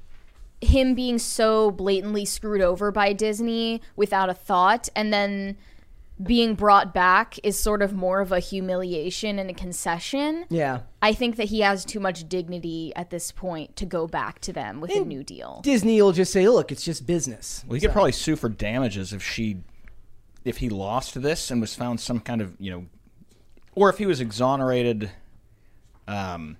him 0.63 0.95
being 0.95 1.19
so 1.19 1.71
blatantly 1.71 2.25
screwed 2.25 2.63
over 2.63 2.91
by 2.91 3.13
Disney 3.13 3.83
without 3.97 4.31
a 4.31 4.35
thought, 4.35 4.89
and 4.97 5.13
then 5.13 5.59
being 6.23 6.55
brought 6.55 6.93
back 6.93 7.39
is 7.43 7.59
sort 7.59 7.83
of 7.83 7.93
more 7.93 8.21
of 8.21 8.33
a 8.33 8.41
humiliation 8.41 9.39
and 9.39 9.51
a 9.51 9.55
concession. 9.55 10.45
Yeah, 10.49 10.81
I 11.01 11.13
think 11.13 11.37
that 11.37 11.49
he 11.49 11.61
has 11.61 11.85
too 11.85 12.01
much 12.01 12.29
dignity 12.29 12.93
at 12.97 13.11
this 13.11 13.33
point 13.33 13.77
to 13.77 13.87
go 13.87 14.07
back 14.07 14.41
to 14.41 14.53
them 14.53 14.81
with 14.81 14.91
a 14.91 15.01
new 15.01 15.23
deal. 15.23 15.61
Disney 15.63 16.01
will 16.03 16.13
just 16.13 16.33
say, 16.33 16.49
"Look, 16.49 16.73
it's 16.73 16.85
just 16.85 17.07
business." 17.07 17.65
Well, 17.67 17.75
he 17.75 17.81
could 17.81 17.93
probably 17.93 18.13
sue 18.13 18.37
for 18.37 18.49
damages 18.49 19.13
if 19.13 19.23
she, 19.23 19.59
if 20.45 20.59
he 20.59 20.69
lost 20.69 21.21
this 21.21 21.51
and 21.51 21.61
was 21.61 21.75
found 21.75 22.01
some 22.01 22.21
kind 22.21 22.41
of 22.41 22.55
you 22.59 22.71
know, 22.71 22.87
or 23.75 23.89
if 23.89 23.99
he 23.99 24.07
was 24.07 24.21
exonerated, 24.21 25.11
um, 26.07 26.57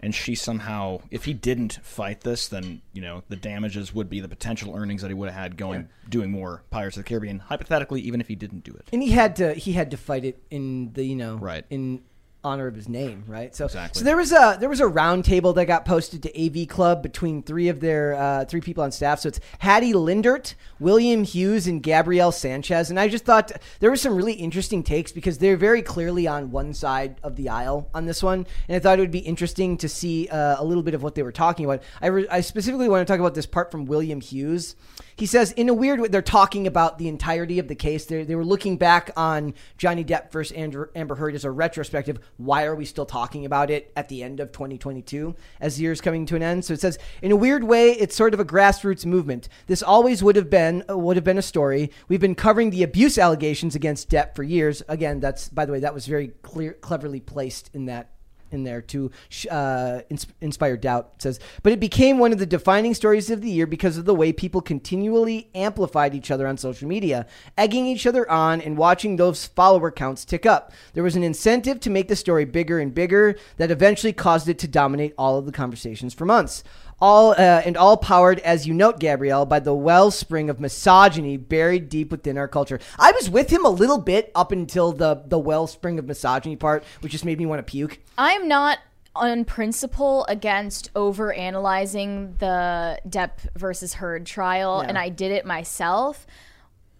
and 0.00 0.14
she 0.14 0.34
somehow, 0.34 1.00
if 1.10 1.24
he 1.24 1.32
didn't 1.34 1.78
fight 1.82 2.20
this, 2.22 2.48
then 2.48 2.82
you 2.92 3.02
know 3.02 3.22
the 3.28 3.36
damages 3.36 3.94
would 3.94 4.08
be 4.08 4.20
the 4.20 4.28
potential 4.28 4.74
earnings 4.76 5.02
that 5.02 5.08
he 5.08 5.14
would 5.14 5.28
have 5.30 5.40
had 5.40 5.56
going 5.56 5.88
doing 6.08 6.30
more 6.30 6.62
Pirates 6.70 6.96
of 6.96 7.04
the 7.04 7.08
Caribbean, 7.08 7.38
hypothetically, 7.40 8.00
even 8.00 8.20
if 8.20 8.28
he 8.28 8.34
didn't 8.34 8.64
do 8.64 8.72
it. 8.72 8.88
And 8.92 9.02
he 9.02 9.10
had 9.12 9.36
to 9.36 9.54
he 9.54 9.72
had 9.72 9.90
to 9.90 9.96
fight 9.96 10.24
it 10.24 10.42
in 10.50 10.92
the 10.92 11.04
you 11.04 11.16
know 11.16 11.36
Right. 11.36 11.64
in 11.70 12.02
honor 12.48 12.66
of 12.66 12.74
his 12.74 12.88
name, 12.88 13.24
right? 13.26 13.54
So 13.54 13.66
Exactly. 13.66 14.00
so 14.00 14.04
there 14.04 14.16
was 14.16 14.32
a 14.32 14.56
there 14.58 14.68
was 14.68 14.80
a 14.80 14.84
roundtable 14.84 15.54
that 15.54 15.66
got 15.66 15.84
posted 15.84 16.22
to 16.24 16.30
AV 16.62 16.66
Club 16.68 17.02
between 17.02 17.42
three 17.42 17.68
of 17.68 17.80
their 17.80 18.14
uh, 18.14 18.44
three 18.46 18.60
people 18.60 18.82
on 18.82 18.90
staff. 18.90 19.20
So 19.20 19.28
it's 19.28 19.40
Hattie 19.60 19.92
Lindert, 19.92 20.54
William 20.80 21.22
Hughes, 21.24 21.66
and 21.66 21.82
Gabrielle 21.82 22.32
Sanchez. 22.32 22.90
And 22.90 22.98
I 22.98 23.08
just 23.08 23.24
thought 23.24 23.52
there 23.80 23.90
were 23.90 23.96
some 23.96 24.14
really 24.16 24.32
interesting 24.32 24.82
takes 24.82 25.12
because 25.12 25.38
they're 25.38 25.56
very 25.56 25.82
clearly 25.82 26.26
on 26.26 26.50
one 26.50 26.74
side 26.74 27.16
of 27.22 27.36
the 27.36 27.48
aisle 27.48 27.88
on 27.94 28.06
this 28.06 28.22
one. 28.22 28.46
And 28.68 28.76
I 28.76 28.78
thought 28.78 28.98
it 28.98 29.02
would 29.02 29.10
be 29.10 29.18
interesting 29.20 29.76
to 29.78 29.88
see 29.88 30.28
uh, 30.28 30.56
a 30.58 30.64
little 30.64 30.82
bit 30.82 30.94
of 30.94 31.02
what 31.02 31.14
they 31.14 31.22
were 31.22 31.32
talking 31.32 31.64
about. 31.64 31.82
I, 32.00 32.06
re- 32.08 32.28
I 32.28 32.40
specifically 32.40 32.88
want 32.88 33.06
to 33.06 33.12
talk 33.12 33.20
about 33.20 33.34
this 33.34 33.46
part 33.46 33.70
from 33.70 33.84
William 33.86 34.20
Hughes. 34.20 34.74
He 35.18 35.26
says 35.26 35.52
in 35.52 35.68
a 35.68 35.74
weird 35.74 36.00
way 36.00 36.08
they're 36.08 36.22
talking 36.22 36.66
about 36.66 36.98
the 36.98 37.08
entirety 37.08 37.58
of 37.58 37.68
the 37.68 37.74
case. 37.74 38.04
They 38.04 38.24
they 38.24 38.34
were 38.34 38.44
looking 38.44 38.76
back 38.76 39.10
on 39.16 39.54
Johnny 39.76 40.04
Depp 40.04 40.30
versus 40.30 40.56
Andrew, 40.56 40.86
Amber 40.94 41.16
Heard 41.16 41.34
as 41.34 41.44
a 41.44 41.50
retrospective. 41.50 42.18
Why 42.36 42.64
are 42.64 42.74
we 42.74 42.84
still 42.84 43.06
talking 43.06 43.44
about 43.44 43.70
it 43.70 43.92
at 43.96 44.08
the 44.08 44.22
end 44.22 44.40
of 44.40 44.52
2022 44.52 45.34
as 45.60 45.76
the 45.76 45.82
year's 45.82 46.00
coming 46.00 46.26
to 46.26 46.36
an 46.36 46.42
end? 46.42 46.64
So 46.64 46.74
it 46.74 46.80
says 46.80 46.98
in 47.22 47.32
a 47.32 47.36
weird 47.36 47.64
way 47.64 47.92
it's 47.92 48.16
sort 48.16 48.34
of 48.34 48.40
a 48.40 48.44
grassroots 48.44 49.04
movement. 49.04 49.48
This 49.66 49.82
always 49.82 50.22
would 50.22 50.36
have 50.36 50.50
been 50.50 50.84
uh, 50.88 50.96
would 50.96 51.16
have 51.16 51.24
been 51.24 51.38
a 51.38 51.42
story. 51.42 51.90
We've 52.08 52.20
been 52.20 52.34
covering 52.34 52.70
the 52.70 52.82
abuse 52.82 53.18
allegations 53.18 53.74
against 53.74 54.10
Depp 54.10 54.34
for 54.34 54.42
years. 54.42 54.82
Again, 54.88 55.20
that's 55.20 55.48
by 55.48 55.64
the 55.64 55.72
way 55.72 55.80
that 55.80 55.94
was 55.94 56.06
very 56.06 56.28
clear 56.42 56.74
cleverly 56.74 57.20
placed 57.20 57.70
in 57.74 57.86
that 57.86 58.10
in 58.52 58.64
there 58.64 58.80
to 58.82 59.10
uh, 59.50 60.00
inspire 60.40 60.76
doubt. 60.76 61.12
It 61.16 61.22
says, 61.22 61.40
but 61.62 61.72
it 61.72 61.80
became 61.80 62.18
one 62.18 62.32
of 62.32 62.38
the 62.38 62.46
defining 62.46 62.94
stories 62.94 63.30
of 63.30 63.40
the 63.40 63.50
year 63.50 63.66
because 63.66 63.96
of 63.96 64.04
the 64.04 64.14
way 64.14 64.32
people 64.32 64.60
continually 64.60 65.50
amplified 65.54 66.14
each 66.14 66.30
other 66.30 66.46
on 66.46 66.56
social 66.56 66.88
media, 66.88 67.26
egging 67.56 67.86
each 67.86 68.06
other 68.06 68.28
on 68.30 68.60
and 68.60 68.76
watching 68.76 69.16
those 69.16 69.46
follower 69.46 69.90
counts 69.90 70.24
tick 70.24 70.46
up. 70.46 70.72
There 70.94 71.04
was 71.04 71.16
an 71.16 71.22
incentive 71.22 71.80
to 71.80 71.90
make 71.90 72.08
the 72.08 72.16
story 72.16 72.44
bigger 72.44 72.78
and 72.78 72.94
bigger 72.94 73.36
that 73.56 73.70
eventually 73.70 74.12
caused 74.12 74.48
it 74.48 74.58
to 74.60 74.68
dominate 74.68 75.14
all 75.18 75.38
of 75.38 75.46
the 75.46 75.52
conversations 75.52 76.14
for 76.14 76.24
months. 76.24 76.64
All 77.00 77.30
uh, 77.30 77.62
and 77.64 77.76
all 77.76 77.96
powered, 77.96 78.40
as 78.40 78.66
you 78.66 78.74
note, 78.74 78.98
Gabrielle, 78.98 79.46
by 79.46 79.60
the 79.60 79.74
wellspring 79.74 80.50
of 80.50 80.58
misogyny 80.58 81.36
buried 81.36 81.88
deep 81.88 82.10
within 82.10 82.36
our 82.36 82.48
culture. 82.48 82.80
I 82.98 83.12
was 83.12 83.30
with 83.30 83.50
him 83.50 83.64
a 83.64 83.70
little 83.70 83.98
bit 83.98 84.32
up 84.34 84.50
until 84.50 84.92
the 84.92 85.22
the 85.26 85.38
wellspring 85.38 85.98
of 86.00 86.06
misogyny 86.06 86.56
part, 86.56 86.82
which 87.00 87.12
just 87.12 87.24
made 87.24 87.38
me 87.38 87.46
want 87.46 87.60
to 87.60 87.62
puke. 87.62 88.00
I'm 88.16 88.48
not 88.48 88.78
on 89.14 89.44
principle 89.44 90.24
against 90.28 90.90
over 90.94 91.32
analyzing 91.32 92.34
the 92.38 93.00
Depp 93.08 93.32
versus 93.56 93.94
Heard 93.94 94.26
trial, 94.26 94.80
and 94.80 94.98
I 94.98 95.08
did 95.08 95.32
it 95.32 95.44
myself. 95.44 96.26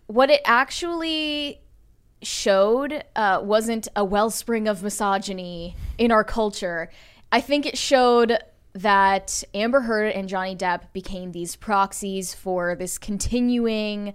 What 0.06 0.30
it 0.30 0.40
actually 0.44 1.60
showed 2.22 3.04
uh, 3.14 3.40
wasn't 3.42 3.88
a 3.94 4.04
wellspring 4.04 4.68
of 4.68 4.82
misogyny 4.82 5.76
in 5.98 6.10
our 6.10 6.24
culture. 6.24 6.90
I 7.30 7.40
think 7.40 7.66
it 7.66 7.76
showed 7.76 8.38
that 8.82 9.42
Amber 9.54 9.80
Heard 9.80 10.12
and 10.12 10.28
Johnny 10.28 10.54
Depp 10.56 10.92
became 10.92 11.32
these 11.32 11.56
proxies 11.56 12.34
for 12.34 12.74
this 12.74 12.98
continuing 12.98 14.14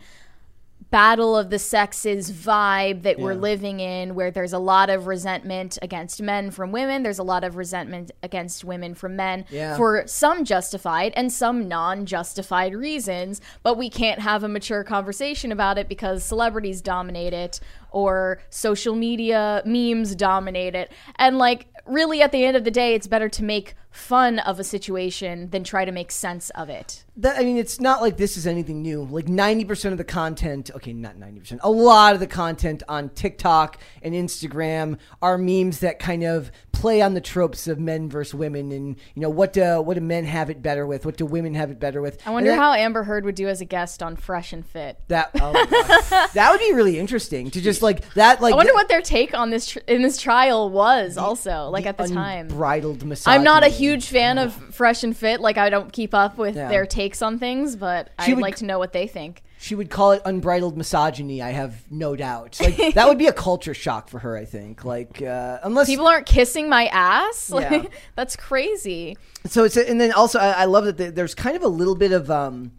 battle 0.90 1.36
of 1.36 1.50
the 1.50 1.58
sexes 1.58 2.32
vibe 2.32 3.02
that 3.02 3.18
we're 3.18 3.34
living 3.34 3.80
in 3.80 4.14
where 4.14 4.30
there's 4.30 4.54
a 4.54 4.60
lot 4.60 4.92
of 4.92 5.08
resentment 5.08 5.80
against 5.82 6.22
men 6.22 6.52
from 6.52 6.72
women 6.72 7.02
there's 7.02 7.18
a 7.18 7.24
lot 7.24 7.44
of 7.44 7.56
resentment 7.56 8.12
against 8.22 8.64
women 8.64 8.94
from 8.94 9.16
men 9.16 9.44
Yeah. 9.50 9.76
for 9.76 10.04
some 10.06 10.46
justified 10.46 11.12
and 11.16 11.32
some 11.32 11.68
non-justified 11.68 12.76
reasons 12.76 13.42
but 13.64 13.76
we 13.76 13.90
can't 13.90 14.20
have 14.20 14.44
a 14.44 14.48
mature 14.48 14.84
conversation 14.84 15.52
about 15.52 15.80
it 15.80 15.90
because 15.90 16.24
celebrities 16.24 16.80
dominate 16.80 17.34
it 17.34 17.60
or 17.90 18.40
social 18.52 18.94
media 18.94 19.64
memes 19.66 20.14
dominate 20.16 20.76
it 20.76 20.92
and 21.16 21.40
like 21.40 21.66
really 21.86 22.22
at 22.22 22.32
the 22.32 22.46
end 22.46 22.56
of 22.56 22.64
the 22.64 22.72
day 22.72 22.94
it's 22.94 23.08
better 23.08 23.30
to 23.30 23.44
make 23.44 23.76
fun 23.92 24.40
of 24.40 24.60
a 24.60 24.64
situation 24.64 25.50
than 25.50 25.64
try 25.64 25.86
to 25.86 25.92
make 25.92 26.12
sense 26.12 26.50
of 26.52 26.70
it 26.70 27.04
that 27.18 27.38
I 27.38 27.44
mean, 27.44 27.58
it's 27.58 27.80
not 27.80 28.02
like 28.02 28.18
this 28.18 28.38
is 28.38 28.48
anything 28.48 28.82
new. 28.82 29.04
Like 29.04 29.28
ninety 29.28 29.66
percent 29.66 29.92
of 29.92 29.98
the 29.98 30.04
content, 30.04 30.72
okay, 30.76 30.94
not 30.94 31.18
ninety 31.18 31.40
percent, 31.40 31.62
a 31.64 31.70
lot 31.70 32.16
of 32.16 32.20
the 32.20 32.28
content 32.28 32.82
on 32.90 33.10
TikTok 33.10 33.78
and 34.02 34.16
Instagram 34.16 34.98
are 35.22 35.38
memes 35.38 35.80
that 35.80 36.00
kind 36.00 36.24
of 36.24 36.52
play 36.72 37.02
on 37.02 37.14
the 37.14 37.22
tropes 37.22 37.68
of 37.68 37.80
men 37.80 38.10
versus 38.10 38.34
women, 38.34 38.72
and 38.72 38.96
you 39.14 39.22
know 39.22 39.30
what 39.30 39.54
do 39.54 39.82
what 39.82 39.94
do 39.94 40.02
men 40.02 40.26
have 40.26 40.50
it 40.50 40.64
better 40.64 40.88
with? 40.88 41.06
What 41.06 41.18
do 41.18 41.26
women 41.26 41.54
have 41.54 41.70
it 41.70 41.80
better 41.80 42.02
with? 42.02 42.20
I 42.26 42.32
wonder 42.32 42.50
that, 42.50 42.58
how 42.58 42.74
Amber 42.74 43.04
Heard 43.04 43.26
would 43.26 43.36
do 43.36 43.48
as 43.48 43.62
a 43.62 43.66
guest 43.66 44.02
on 44.02 44.16
Fresh 44.16 44.52
and 44.52 44.66
Fit. 44.66 44.98
that 45.10 45.30
oh 45.40 45.54
that 46.34 46.52
would 46.52 46.60
be 46.60 46.74
really 46.74 46.98
interesting 46.98 47.52
to 47.52 47.62
just 47.62 47.84
like 47.84 48.12
that. 48.16 48.42
Like 48.42 48.54
I 48.54 48.58
wonder 48.58 48.74
what 48.74 48.90
their 48.90 49.02
take 49.02 49.36
on 49.36 49.52
this 49.52 49.68
tr- 49.68 49.80
in 49.88 50.02
this 50.02 50.20
trial 50.20 50.72
was. 50.72 51.16
Also, 51.16 51.70
like 51.74 51.86
at 51.86 51.98
the 51.98 52.08
time, 52.08 52.48
unbridled 52.50 53.04
misogyny. 53.04 53.36
I'm 53.36 53.44
not 53.44 53.64
a 53.64 53.68
huge 53.70 54.06
fan 54.08 54.38
of 54.38 54.54
Fresh 54.74 55.04
and 55.04 55.16
Fit. 55.16 55.42
Like 55.42 55.58
I 55.58 55.70
don't 55.70 55.92
keep 55.92 56.14
up 56.14 56.38
with 56.38 56.56
Yeah. 56.56 56.70
their 56.70 56.86
takes 56.86 57.22
on 57.22 57.40
things, 57.40 57.76
but 57.76 58.10
She 58.24 58.32
I'd 58.32 58.36
would- 58.36 58.42
like 58.42 58.56
to 58.58 58.66
know 58.66 58.80
what 58.80 58.94
they 58.94 59.08
think. 59.08 59.44
She 59.60 59.76
would 59.76 59.90
call 59.90 60.12
it 60.12 60.22
unbridled 60.26 60.76
misogyny. 60.78 61.42
I 61.42 61.52
have 61.52 61.90
no 61.90 62.18
doubt. 62.18 62.60
Like 62.62 62.76
that 62.96 63.08
would 63.08 63.18
be 63.18 63.28
a 63.28 63.34
culture 63.34 63.74
shock 63.74 64.10
for 64.10 64.20
her. 64.20 64.36
I 64.38 64.44
think. 64.46 64.84
Like 64.84 65.22
uh, 65.22 65.60
unless 65.64 65.88
People 65.88 66.06
aren't 66.08 66.26
kissing 66.26 66.68
my 66.70 66.88
ass. 66.88 67.50
Like 67.50 67.72
Yeah. 67.72 67.84
that's 68.16 68.36
crazy. 68.36 69.18
so 69.46 69.64
it's 69.64 69.78
and 69.78 70.00
then 70.02 70.12
also 70.12 70.38
I, 70.40 70.50
I 70.52 70.66
love 70.66 70.86
that 70.86 70.98
the, 70.98 71.12
there's 71.12 71.34
kind 71.36 71.56
of 71.56 71.64
a 71.64 71.68
little 71.70 71.96
bit 71.96 72.12
of 72.12 72.30
um 72.30 72.72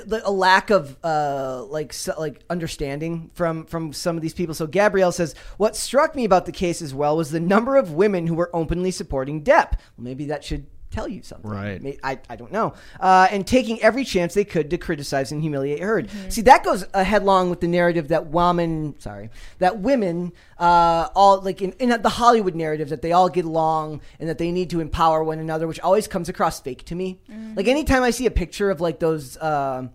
the, 0.00 0.22
a 0.24 0.30
lack 0.30 0.70
of 0.70 0.96
uh 1.04 1.64
like 1.64 1.92
so, 1.92 2.14
like 2.18 2.42
understanding 2.50 3.30
from 3.34 3.66
from 3.66 3.92
some 3.92 4.16
of 4.16 4.22
these 4.22 4.34
people. 4.34 4.54
So 4.54 4.66
gabrielle 4.66 5.12
says 5.12 5.34
what 5.56 5.76
struck 5.76 6.14
me 6.14 6.24
about 6.24 6.46
the 6.46 6.52
case 6.52 6.82
as 6.82 6.94
well 6.94 7.16
was 7.16 7.30
the 7.30 7.40
number 7.40 7.76
of 7.76 7.92
women 7.92 8.26
who 8.26 8.34
were 8.34 8.50
openly 8.52 8.90
supporting 8.90 9.42
depp. 9.42 9.72
Well, 9.72 10.04
maybe 10.04 10.26
that 10.26 10.44
should 10.44 10.66
tell 10.94 11.08
you 11.08 11.22
something. 11.22 11.50
Right. 11.50 11.98
I, 12.02 12.18
I 12.30 12.36
don't 12.36 12.52
know. 12.52 12.74
Uh, 13.00 13.26
and 13.30 13.46
taking 13.46 13.82
every 13.82 14.04
chance 14.04 14.34
they 14.34 14.44
could 14.44 14.70
to 14.70 14.78
criticize 14.78 15.32
and 15.32 15.42
humiliate 15.42 15.80
heard. 15.80 16.08
See 16.28 16.42
that 16.42 16.64
goes 16.64 16.84
uh, 16.94 17.02
headlong 17.02 17.50
with 17.50 17.60
the 17.60 17.68
narrative 17.68 18.08
that 18.08 18.26
women 18.26 18.94
sorry 19.00 19.30
that 19.58 19.80
women 19.80 20.32
uh, 20.58 21.08
all 21.14 21.40
like 21.40 21.60
in, 21.60 21.72
in 21.72 22.00
the 22.00 22.08
hollywood 22.08 22.54
narrative 22.54 22.88
that 22.90 23.02
they 23.02 23.12
all 23.12 23.28
get 23.28 23.44
along 23.44 24.00
and 24.20 24.28
that 24.28 24.38
they 24.38 24.52
need 24.52 24.70
to 24.70 24.80
empower 24.80 25.24
one 25.24 25.38
another 25.38 25.66
which 25.66 25.80
always 25.80 26.06
comes 26.06 26.28
across 26.28 26.60
fake 26.60 26.84
to 26.84 26.94
me. 26.94 27.20
Like 27.56 27.66
anytime 27.66 28.02
i 28.02 28.10
see 28.10 28.26
a 28.26 28.30
picture 28.30 28.70
of 28.70 28.80
like 28.80 29.00
those 29.00 29.40
um 29.42 29.90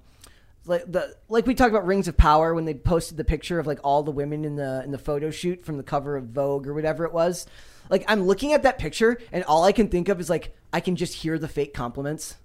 like 0.66 0.90
the 0.92 1.16
like 1.28 1.48
we 1.48 1.56
talked 1.56 1.72
about 1.72 1.86
Rings 1.86 2.08
of 2.08 2.16
Power 2.16 2.54
when 2.54 2.66
they 2.66 2.74
posted 2.74 3.18
the 3.18 3.24
picture 3.24 3.60
of 3.60 3.68
like 3.68 3.80
all 3.84 4.04
the 4.04 4.12
women 4.12 4.46
in 4.46 4.56
the 4.56 4.82
in 4.84 4.92
the 4.92 4.98
photo 4.98 5.32
shoot 5.32 5.66
from 5.66 5.78
the 5.78 5.84
cover 5.84 6.16
of 6.16 6.26
Vogue 6.26 6.68
or 6.68 6.74
whatever 6.74 7.06
it 7.06 7.14
was. 7.14 7.48
Like 7.90 8.06
I'm 8.08 8.24
looking 8.24 8.54
at 8.54 8.64
that 8.64 8.78
picture 8.78 9.20
and 9.32 9.44
all 9.46 9.64
I 9.64 9.72
can 9.72 9.88
think 9.90 10.08
of 10.10 10.20
is 10.20 10.30
like 10.30 10.56
I 10.72 10.80
can 10.80 10.96
just 10.96 11.14
hear 11.16 11.38
the 11.40 11.48
fake 11.48 11.74
compliments. 11.74 12.36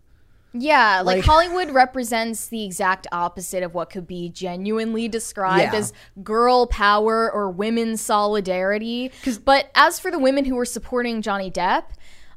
Yeah, 0.57 1.01
like, 1.05 1.17
Like- 1.17 1.25
Hollywood 1.25 1.71
represents 1.73 2.47
the 2.47 2.65
exact 2.65 3.09
opposite 3.11 3.65
of 3.65 3.75
what 3.75 3.91
could 3.91 4.07
be 4.07 4.29
genuinely 4.29 5.09
described 5.09 5.73
Yeah. 5.73 5.79
as 5.81 5.93
girl 6.23 6.69
power 6.69 7.29
or 7.31 7.51
women's 7.51 8.01
solidarity. 8.01 9.11
But 9.45 9.71
as 9.75 9.99
for 9.99 10.13
the 10.13 10.19
women 10.21 10.45
who 10.45 10.55
were 10.55 10.65
supporting 10.65 11.23
Johnny 11.23 11.51
Depp, 11.51 11.87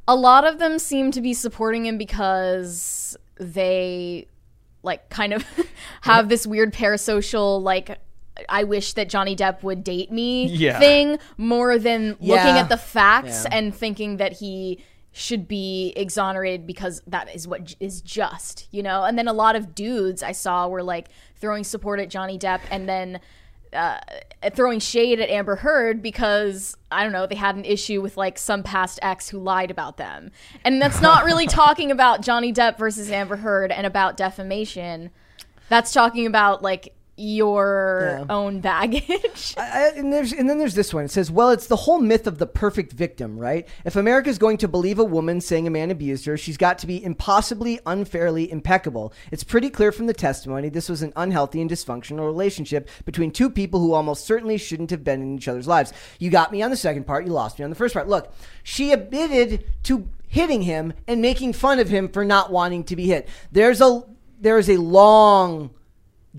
a 0.07 0.15
lot 0.15 0.45
of 0.47 0.57
them 0.57 0.79
seem 0.79 1.11
to 1.11 1.21
be 1.21 1.33
supporting 1.35 1.85
him 1.85 1.99
because 1.99 3.15
they 3.39 4.27
like 4.81 5.09
kind 5.09 5.33
of 5.33 5.45
have 6.01 6.27
this 6.27 6.47
weird 6.47 6.73
parasocial 6.73 7.61
like 7.61 7.99
I 8.49 8.63
wish 8.63 8.93
that 8.93 9.09
Johnny 9.09 9.35
Depp 9.35 9.63
would 9.63 9.83
date 9.83 10.11
me 10.11 10.47
Yeah. 10.47 10.79
thing 10.79 11.17
more 11.37 11.77
than 11.77 12.17
looking 12.19 12.57
at 12.57 12.69
the 12.69 12.77
facts 12.77 13.43
Yeah. 13.45 13.57
and 13.57 13.75
thinking 13.75 14.17
that 14.17 14.33
he 14.33 14.83
should 15.11 15.47
be 15.47 15.93
exonerated 15.95 16.67
because 16.67 17.01
that 17.07 17.33
is 17.33 17.47
what 17.47 17.63
j- 17.63 17.75
is 17.79 18.01
just, 18.01 18.67
you 18.71 18.83
know? 18.83 19.03
And 19.03 19.17
then 19.17 19.27
a 19.27 19.33
lot 19.33 19.55
of 19.55 19.73
dudes 19.73 20.21
I 20.21 20.31
saw 20.31 20.67
were 20.67 20.83
like 20.83 21.07
throwing 21.37 21.63
support 21.63 21.99
at 21.99 22.09
Johnny 22.09 22.37
Depp 22.37 22.59
and 22.69 22.87
then 22.87 23.19
uh, 23.73 23.97
throwing 24.53 24.79
shade 24.79 25.19
at 25.19 25.29
Amber 25.29 25.57
Heard 25.57 26.01
because 26.01 26.77
I 26.91 27.03
don't 27.03 27.11
know 27.11 27.25
they 27.27 27.35
had 27.35 27.55
an 27.55 27.65
issue 27.65 28.01
with 28.01 28.15
like 28.15 28.37
some 28.37 28.63
past 28.63 28.97
ex 29.01 29.27
who 29.27 29.39
lied 29.39 29.71
about 29.71 29.97
them, 29.97 30.31
and 30.63 30.81
that's 30.81 31.01
not 31.01 31.25
really 31.25 31.47
talking 31.63 31.91
about 31.91 32.21
Johnny 32.21 32.53
Depp 32.53 32.77
versus 32.77 33.11
Amber 33.11 33.35
Heard 33.37 33.71
and 33.71 33.85
about 33.85 34.15
defamation. 34.15 35.09
That's 35.67 35.91
talking 35.91 36.25
about 36.25 36.61
like 36.61 36.93
your 37.17 38.17
Yeah. 38.19 38.25
own 38.33 38.59
baggage. 38.61 39.55
I, 39.57 39.61
I, 39.61 39.91
and 39.97 40.13
there's 40.13 40.31
and 40.31 40.49
then 40.49 40.59
there's 40.59 40.75
this 40.75 40.93
one. 40.93 41.03
It 41.05 41.11
says, 41.11 41.29
"Well, 41.31 41.49
it's 41.49 41.67
the 41.67 41.75
whole 41.75 41.99
myth 41.99 42.27
of 42.27 42.37
the 42.37 42.45
perfect 42.45 42.93
victim, 42.93 43.37
right? 43.37 43.67
If 43.85 43.95
America's 43.95 44.37
going 44.37 44.57
to 44.57 44.67
believe 44.67 44.99
a 44.99 45.03
woman 45.03 45.41
saying 45.41 45.67
a 45.67 45.71
man 45.71 45.91
abused 45.91 46.25
her, 46.25 46.37
she's 46.37 46.57
got 46.57 46.77
to 46.79 46.87
be 46.87 47.03
impossibly 47.03 47.79
unfairly 47.85 48.51
impeccable. 48.51 49.13
It's 49.31 49.43
pretty 49.43 49.69
clear 49.69 49.91
from 49.91 50.05
the 50.07 50.13
testimony 50.13 50.69
this 50.69 50.89
was 50.89 51.01
an 51.01 51.13
unhealthy 51.15 51.59
and 51.59 51.69
dysfunctional 51.69 52.25
relationship 52.25 52.87
between 53.05 53.31
two 53.31 53.49
people 53.49 53.79
who 53.79 53.93
almost 53.93 54.25
certainly 54.25 54.57
shouldn't 54.57 54.91
have 54.91 55.03
been 55.03 55.21
in 55.21 55.35
each 55.37 55.47
other's 55.47 55.67
lives. 55.67 55.91
You 56.19 56.29
got 56.29 56.51
me 56.51 56.61
on 56.61 56.69
the 56.71 56.77
second 56.77 57.05
part, 57.05 57.25
you 57.25 57.31
lost 57.33 57.57
me 57.59 57.63
on 57.63 57.69
the 57.71 57.75
first 57.75 57.93
part. 57.93 58.07
Look, 58.07 58.31
she 58.63 58.91
admitted 58.91 59.65
to 59.83 60.07
hitting 60.27 60.61
him 60.61 60.93
and 61.07 61.21
making 61.21 61.53
fun 61.53 61.79
of 61.79 61.89
him 61.89 62.09
for 62.09 62.23
not 62.25 62.51
wanting 62.51 62.83
to 62.83 62.95
be 62.95 63.05
hit. 63.07 63.27
There's 63.51 63.81
a 63.81 64.03
there 64.39 64.57
is 64.59 64.69
a 64.69 64.77
long 64.77 65.71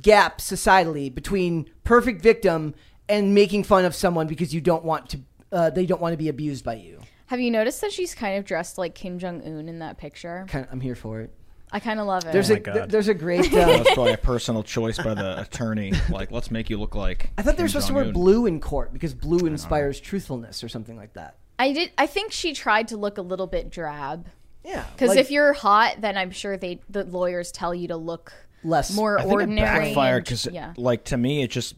gap 0.02 0.38
societally 0.38 1.14
between 1.14 1.69
perfect 1.85 2.23
victim 2.23 2.75
and 3.09 3.35
making 3.35 3.64
fun 3.64 3.85
of 3.85 3.95
someone 3.95 4.26
because 4.26 4.55
you 4.55 4.61
don't 4.61 4.85
want 4.85 5.09
to 5.11 5.21
uh, 5.52 5.71
they 5.71 5.87
don't 5.87 6.00
want 6.00 6.12
to 6.12 6.17
be 6.19 6.28
abused 6.28 6.64
by 6.64 6.75
you 6.75 7.00
Have 7.26 7.40
you 7.40 7.50
noticed 7.50 7.81
that 7.81 7.93
she's 7.93 8.14
kind 8.14 8.38
of 8.38 8.45
dressed 8.45 8.76
like 8.78 8.95
Kim 8.95 9.19
Jong 9.19 9.40
Un 9.43 9.69
in 9.69 9.78
that 9.78 9.97
picture? 9.99 10.45
kind 10.49 10.64
of, 10.67 10.73
i'm 10.73 10.81
here 10.81 10.95
for 10.95 11.21
it 11.21 11.31
I 11.71 11.81
kind 11.81 12.00
of 12.00 12.07
love 12.07 12.25
it. 12.25 12.33
there's 12.33 12.50
Oh 12.50 12.55
a 12.55 12.57
my 12.57 12.61
God. 12.62 12.75
there- 12.76 12.87
there's 12.87 13.09
a 13.09 13.14
great 13.14 13.50
That 13.52 13.69
uh, 13.69 13.78
was 13.81 13.88
probably 13.93 14.12
a 14.14 14.19
personal 14.19 14.62
choice 14.62 14.97
by 14.97 15.12
the 15.12 15.38
attorney. 15.43 15.93
Like, 16.09 16.31
let's 16.31 16.50
make 16.50 16.71
you 16.71 16.78
look 16.78 16.95
like. 16.95 17.31
i 17.37 17.43
thought 17.43 17.59
they 17.59 17.62
were 17.62 17.67
Kim 17.69 17.73
supposed 17.83 17.88
to 17.88 17.93
wear 17.95 18.11
blue 18.11 18.47
in 18.47 18.59
court 18.59 18.93
because 18.95 19.12
blue 19.12 19.47
inspires 19.47 20.00
truthfulness 20.00 20.64
or 20.64 20.69
something 20.71 20.97
like 20.97 21.12
that 21.14 21.37
I 21.59 21.73
did. 21.73 21.90
I 21.99 22.07
think 22.07 22.33
she 22.33 22.55
tried 22.55 22.88
to 22.88 22.97
look 22.97 23.19
a 23.19 23.23
little 23.23 23.47
bit 23.47 23.69
drab. 23.71 24.28
yeah 24.64 24.85
Because 24.95 25.11
like- 25.11 25.19
if 25.19 25.31
you're 25.31 25.52
hot, 25.52 25.97
then 26.00 26.17
I'm 26.17 26.31
sure 26.31 26.57
they 26.57 26.81
the 26.88 27.05
lawyers 27.05 27.52
tell 27.52 27.75
you 27.75 27.88
to 27.88 27.97
look 27.97 28.33
less 28.65 28.95
more 28.95 29.19
I 29.19 29.23
think 29.23 29.33
ordinary. 29.33 29.79
it 29.79 29.81
backfired 29.95 30.25
because, 30.25 30.47
yeah. 30.47 30.73
like, 30.77 31.05
to 31.05 31.17
me, 31.17 31.43
it 31.43 31.50
just. 31.50 31.75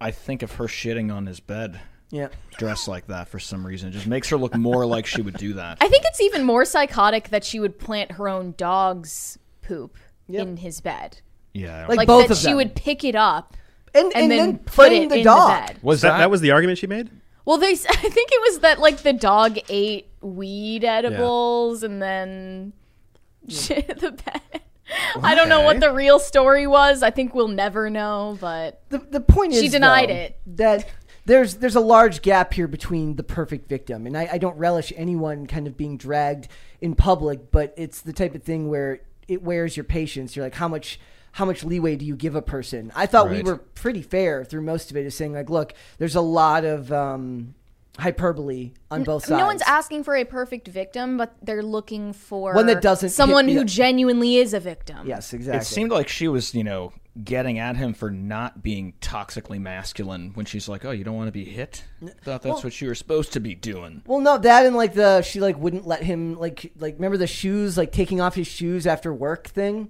I 0.00 0.12
think 0.12 0.42
of 0.42 0.52
her 0.52 0.64
shitting 0.66 1.12
on 1.12 1.26
his 1.26 1.40
bed, 1.40 1.80
Yeah. 2.10 2.28
dressed 2.56 2.86
like 2.86 3.08
that 3.08 3.26
for 3.28 3.40
some 3.40 3.66
reason. 3.66 3.88
It 3.88 3.92
just 3.92 4.06
makes 4.06 4.28
her 4.28 4.36
look 4.36 4.54
more 4.56 4.86
like 4.86 5.06
she 5.06 5.22
would 5.22 5.36
do 5.36 5.54
that. 5.54 5.78
I 5.80 5.88
think 5.88 6.04
it's 6.06 6.20
even 6.20 6.44
more 6.44 6.64
psychotic 6.64 7.30
that 7.30 7.42
she 7.42 7.58
would 7.58 7.80
plant 7.80 8.12
her 8.12 8.28
own 8.28 8.54
dog's 8.56 9.38
poop 9.60 9.96
Yep. 10.28 10.40
in 10.46 10.56
his 10.58 10.80
bed. 10.80 11.20
yeah. 11.52 11.86
Like 11.88 11.98
Like 11.98 12.06
both 12.06 12.28
that 12.28 12.34
of 12.34 12.38
she 12.38 12.46
them. 12.46 12.56
would 12.58 12.76
pick 12.76 13.02
it 13.02 13.16
up 13.16 13.56
And, 13.92 14.04
and, 14.12 14.14
and, 14.14 14.30
then, 14.30 14.38
then, 14.38 14.58
put 14.58 14.72
playing 14.74 15.02
it 15.04 15.08
the 15.08 15.16
in 15.18 15.24
dog. 15.24 15.66
the 15.66 15.72
bed. 15.72 15.82
was 15.82 16.02
that, 16.02 16.10
that, 16.10 16.18
that 16.18 16.30
was 16.30 16.40
the 16.42 16.52
argument 16.52 16.78
she 16.78 16.86
made? 16.86 17.10
Well, 17.44 17.58
they. 17.58 17.72
I 17.72 17.74
think 17.74 18.30
it 18.30 18.40
was 18.52 18.60
that 18.60 18.78
like 18.78 18.98
the 18.98 19.12
dog 19.14 19.58
ate 19.68 20.06
weed 20.20 20.84
edibles 20.84 21.82
and 21.82 22.00
then 22.00 22.72
shit 23.48 23.88
the 23.98 24.12
bed. 24.12 24.60
I 25.22 25.34
don't 25.34 25.48
know 25.48 25.62
what 25.62 25.80
the 25.80 25.92
real 25.92 26.18
story 26.18 26.66
was. 26.66 27.02
I 27.02 27.10
think 27.10 27.34
we'll 27.34 27.48
never 27.48 27.90
know, 27.90 28.36
but 28.40 28.82
The, 28.88 28.98
the 28.98 29.20
point 29.20 29.52
is 29.52 29.60
She 29.60 29.68
denied 29.68 30.08
though, 30.08 30.14
it. 30.14 30.40
that 30.56 30.88
there's 31.26 31.56
there's 31.56 31.76
a 31.76 31.80
large 31.80 32.22
gap 32.22 32.54
here 32.54 32.66
between 32.66 33.16
the 33.16 33.22
perfect 33.22 33.68
victim, 33.68 34.06
and 34.06 34.16
I, 34.16 34.28
I 34.32 34.38
don't 34.38 34.56
relish 34.56 34.92
anyone 34.96 35.46
kind 35.46 35.66
of 35.66 35.76
being 35.76 35.98
dragged 35.98 36.48
in 36.80 36.94
public, 36.94 37.50
but 37.50 37.74
it's 37.76 38.00
the 38.00 38.14
type 38.14 38.34
of 38.34 38.42
thing 38.42 38.68
where 38.68 39.00
it 39.28 39.42
wears 39.42 39.76
your 39.76 39.84
patience. 39.84 40.34
You're 40.34 40.46
like, 40.46 40.54
how 40.54 40.68
much 40.68 40.98
how 41.32 41.44
much 41.44 41.62
leeway 41.62 41.96
do 41.96 42.06
you 42.06 42.16
give 42.16 42.34
a 42.34 42.40
person? 42.40 42.90
I 42.96 43.04
thought 43.04 43.28
we 43.30 43.42
were 43.42 43.58
pretty 43.58 44.00
fair 44.00 44.42
through 44.42 44.62
most 44.62 44.90
of 44.90 44.96
it, 44.96 45.04
is 45.04 45.14
saying 45.14 45.34
like, 45.34 45.50
look, 45.50 45.74
there's 45.98 46.14
a 46.16 46.22
lot 46.22 46.64
of 46.64 46.90
um, 46.90 47.54
hyperbole 47.98 48.72
on 48.90 49.04
both 49.04 49.26
sides. 49.26 49.38
no 49.38 49.46
one's 49.46 49.62
asking 49.62 50.04
for 50.04 50.14
a 50.16 50.24
perfect 50.24 50.68
victim, 50.68 51.16
but 51.16 51.34
they're 51.42 51.62
looking 51.62 52.12
for 52.12 52.54
One 52.54 52.66
that 52.66 52.80
doesn't 52.80 53.10
someone 53.10 53.46
me 53.46 53.54
who 53.54 53.62
up. 53.62 53.66
genuinely 53.66 54.36
is 54.36 54.54
a 54.54 54.60
victim. 54.60 55.06
Yes, 55.06 55.32
exactly. 55.32 55.60
It 55.60 55.64
seemed 55.64 55.90
like 55.90 56.08
she 56.08 56.28
was, 56.28 56.54
you 56.54 56.64
know, 56.64 56.92
getting 57.24 57.58
at 57.58 57.76
him 57.76 57.94
for 57.94 58.10
not 58.10 58.62
being 58.62 58.94
toxically 59.00 59.60
masculine 59.60 60.30
when 60.34 60.46
she's 60.46 60.68
like, 60.68 60.84
"Oh, 60.84 60.92
you 60.92 61.02
don't 61.02 61.16
want 61.16 61.26
to 61.28 61.32
be 61.32 61.44
hit." 61.44 61.84
Thought 62.22 62.42
that's 62.42 62.62
what 62.62 62.80
you 62.80 62.88
were 62.88 62.94
supposed 62.94 63.32
to 63.32 63.40
be 63.40 63.54
doing. 63.56 64.02
Well, 64.06 64.20
no, 64.20 64.38
that 64.38 64.64
and 64.66 64.76
like 64.76 64.94
the 64.94 65.22
she 65.22 65.40
like 65.40 65.58
wouldn't 65.58 65.86
let 65.86 66.02
him 66.04 66.38
like 66.38 66.72
like 66.78 66.94
remember 66.94 67.16
the 67.16 67.26
shoes 67.26 67.76
like 67.76 67.90
taking 67.90 68.20
off 68.20 68.36
his 68.36 68.46
shoes 68.46 68.86
after 68.86 69.12
work 69.12 69.48
thing. 69.48 69.88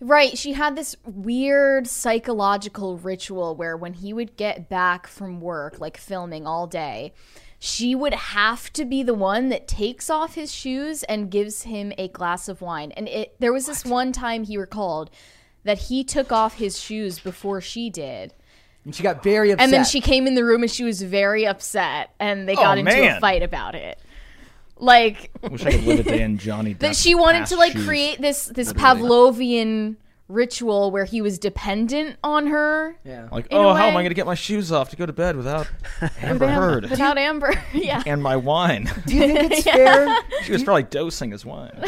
Right. 0.00 0.36
She 0.36 0.54
had 0.54 0.76
this 0.76 0.96
weird 1.04 1.86
psychological 1.86 2.98
ritual 2.98 3.54
where 3.54 3.76
when 3.76 3.94
he 3.94 4.12
would 4.12 4.36
get 4.36 4.68
back 4.68 5.06
from 5.06 5.40
work, 5.40 5.78
like 5.80 5.96
filming 5.96 6.46
all 6.46 6.66
day, 6.66 7.12
she 7.64 7.94
would 7.94 8.12
have 8.12 8.70
to 8.74 8.84
be 8.84 9.02
the 9.02 9.14
one 9.14 9.48
that 9.48 9.66
takes 9.66 10.10
off 10.10 10.34
his 10.34 10.52
shoes 10.54 11.02
and 11.04 11.30
gives 11.30 11.62
him 11.62 11.94
a 11.96 12.08
glass 12.08 12.46
of 12.46 12.60
wine. 12.60 12.92
And 12.92 13.08
it 13.08 13.36
there 13.38 13.54
was 13.54 13.64
this 13.64 13.86
one 13.86 14.12
time 14.12 14.44
he 14.44 14.58
recalled 14.58 15.10
that 15.64 15.78
he 15.78 16.04
took 16.04 16.30
off 16.30 16.56
his 16.56 16.78
shoes 16.78 17.18
before 17.18 17.62
she 17.62 17.88
did. 17.88 18.34
And 18.84 18.94
she 18.94 19.02
got 19.02 19.22
very 19.22 19.50
upset. 19.50 19.64
And 19.64 19.72
then 19.72 19.86
she 19.86 20.02
came 20.02 20.26
in 20.26 20.34
the 20.34 20.44
room 20.44 20.60
and 20.60 20.70
she 20.70 20.84
was 20.84 21.00
very 21.00 21.46
upset 21.46 22.10
and 22.20 22.46
they 22.46 22.52
oh, 22.52 22.56
got 22.56 22.76
Oh, 22.76 22.80
into 22.80 23.16
a 23.16 23.18
fight 23.18 23.42
about 23.42 23.74
it. 23.74 23.98
Like 24.76 25.30
Wish 25.50 25.64
I 25.64 25.70
could 25.70 25.84
live 25.84 26.00
a 26.00 26.02
day 26.02 26.20
in 26.20 26.36
Johnny. 26.46 26.74
that 26.74 26.94
she 26.94 27.14
wanted 27.14 27.46
to 27.46 27.56
like 27.56 27.72
shoes. 27.72 27.86
create 27.86 28.20
this 28.20 28.44
this 28.44 28.74
Literally. 28.74 29.00
Pavlovian 29.00 29.96
ritual 30.28 30.90
where 30.90 31.04
he 31.04 31.20
was 31.20 31.38
dependent 31.38 32.16
on 32.24 32.46
her 32.46 32.96
yeah. 33.04 33.28
Like, 33.30 33.46
in 33.48 33.56
a 33.56 33.60
oh, 33.60 33.74
how 33.74 33.86
am 33.86 33.94
way. 33.94 34.00
I 34.00 34.02
going 34.02 34.08
to 34.08 34.14
get 34.14 34.24
my 34.26 34.34
shoes 34.34 34.72
off 34.72 34.88
to 34.90 34.96
go 34.96 35.04
to 35.04 35.12
bed 35.12 35.36
without 35.36 35.70
Amber 36.22 36.46
without, 36.46 36.62
Heard 36.62 36.90
without 36.90 37.18
Amber. 37.18 37.52
yeah. 37.74 38.02
and 38.06 38.22
my 38.22 38.36
wine? 38.36 38.90
Do 39.06 39.14
you 39.14 39.26
think 39.26 39.52
it's 39.52 39.62
fair? 39.64 40.16
she 40.42 40.52
was 40.52 40.64
probably 40.64 40.84
dosing 40.84 41.30
his 41.30 41.44
wine. 41.44 41.78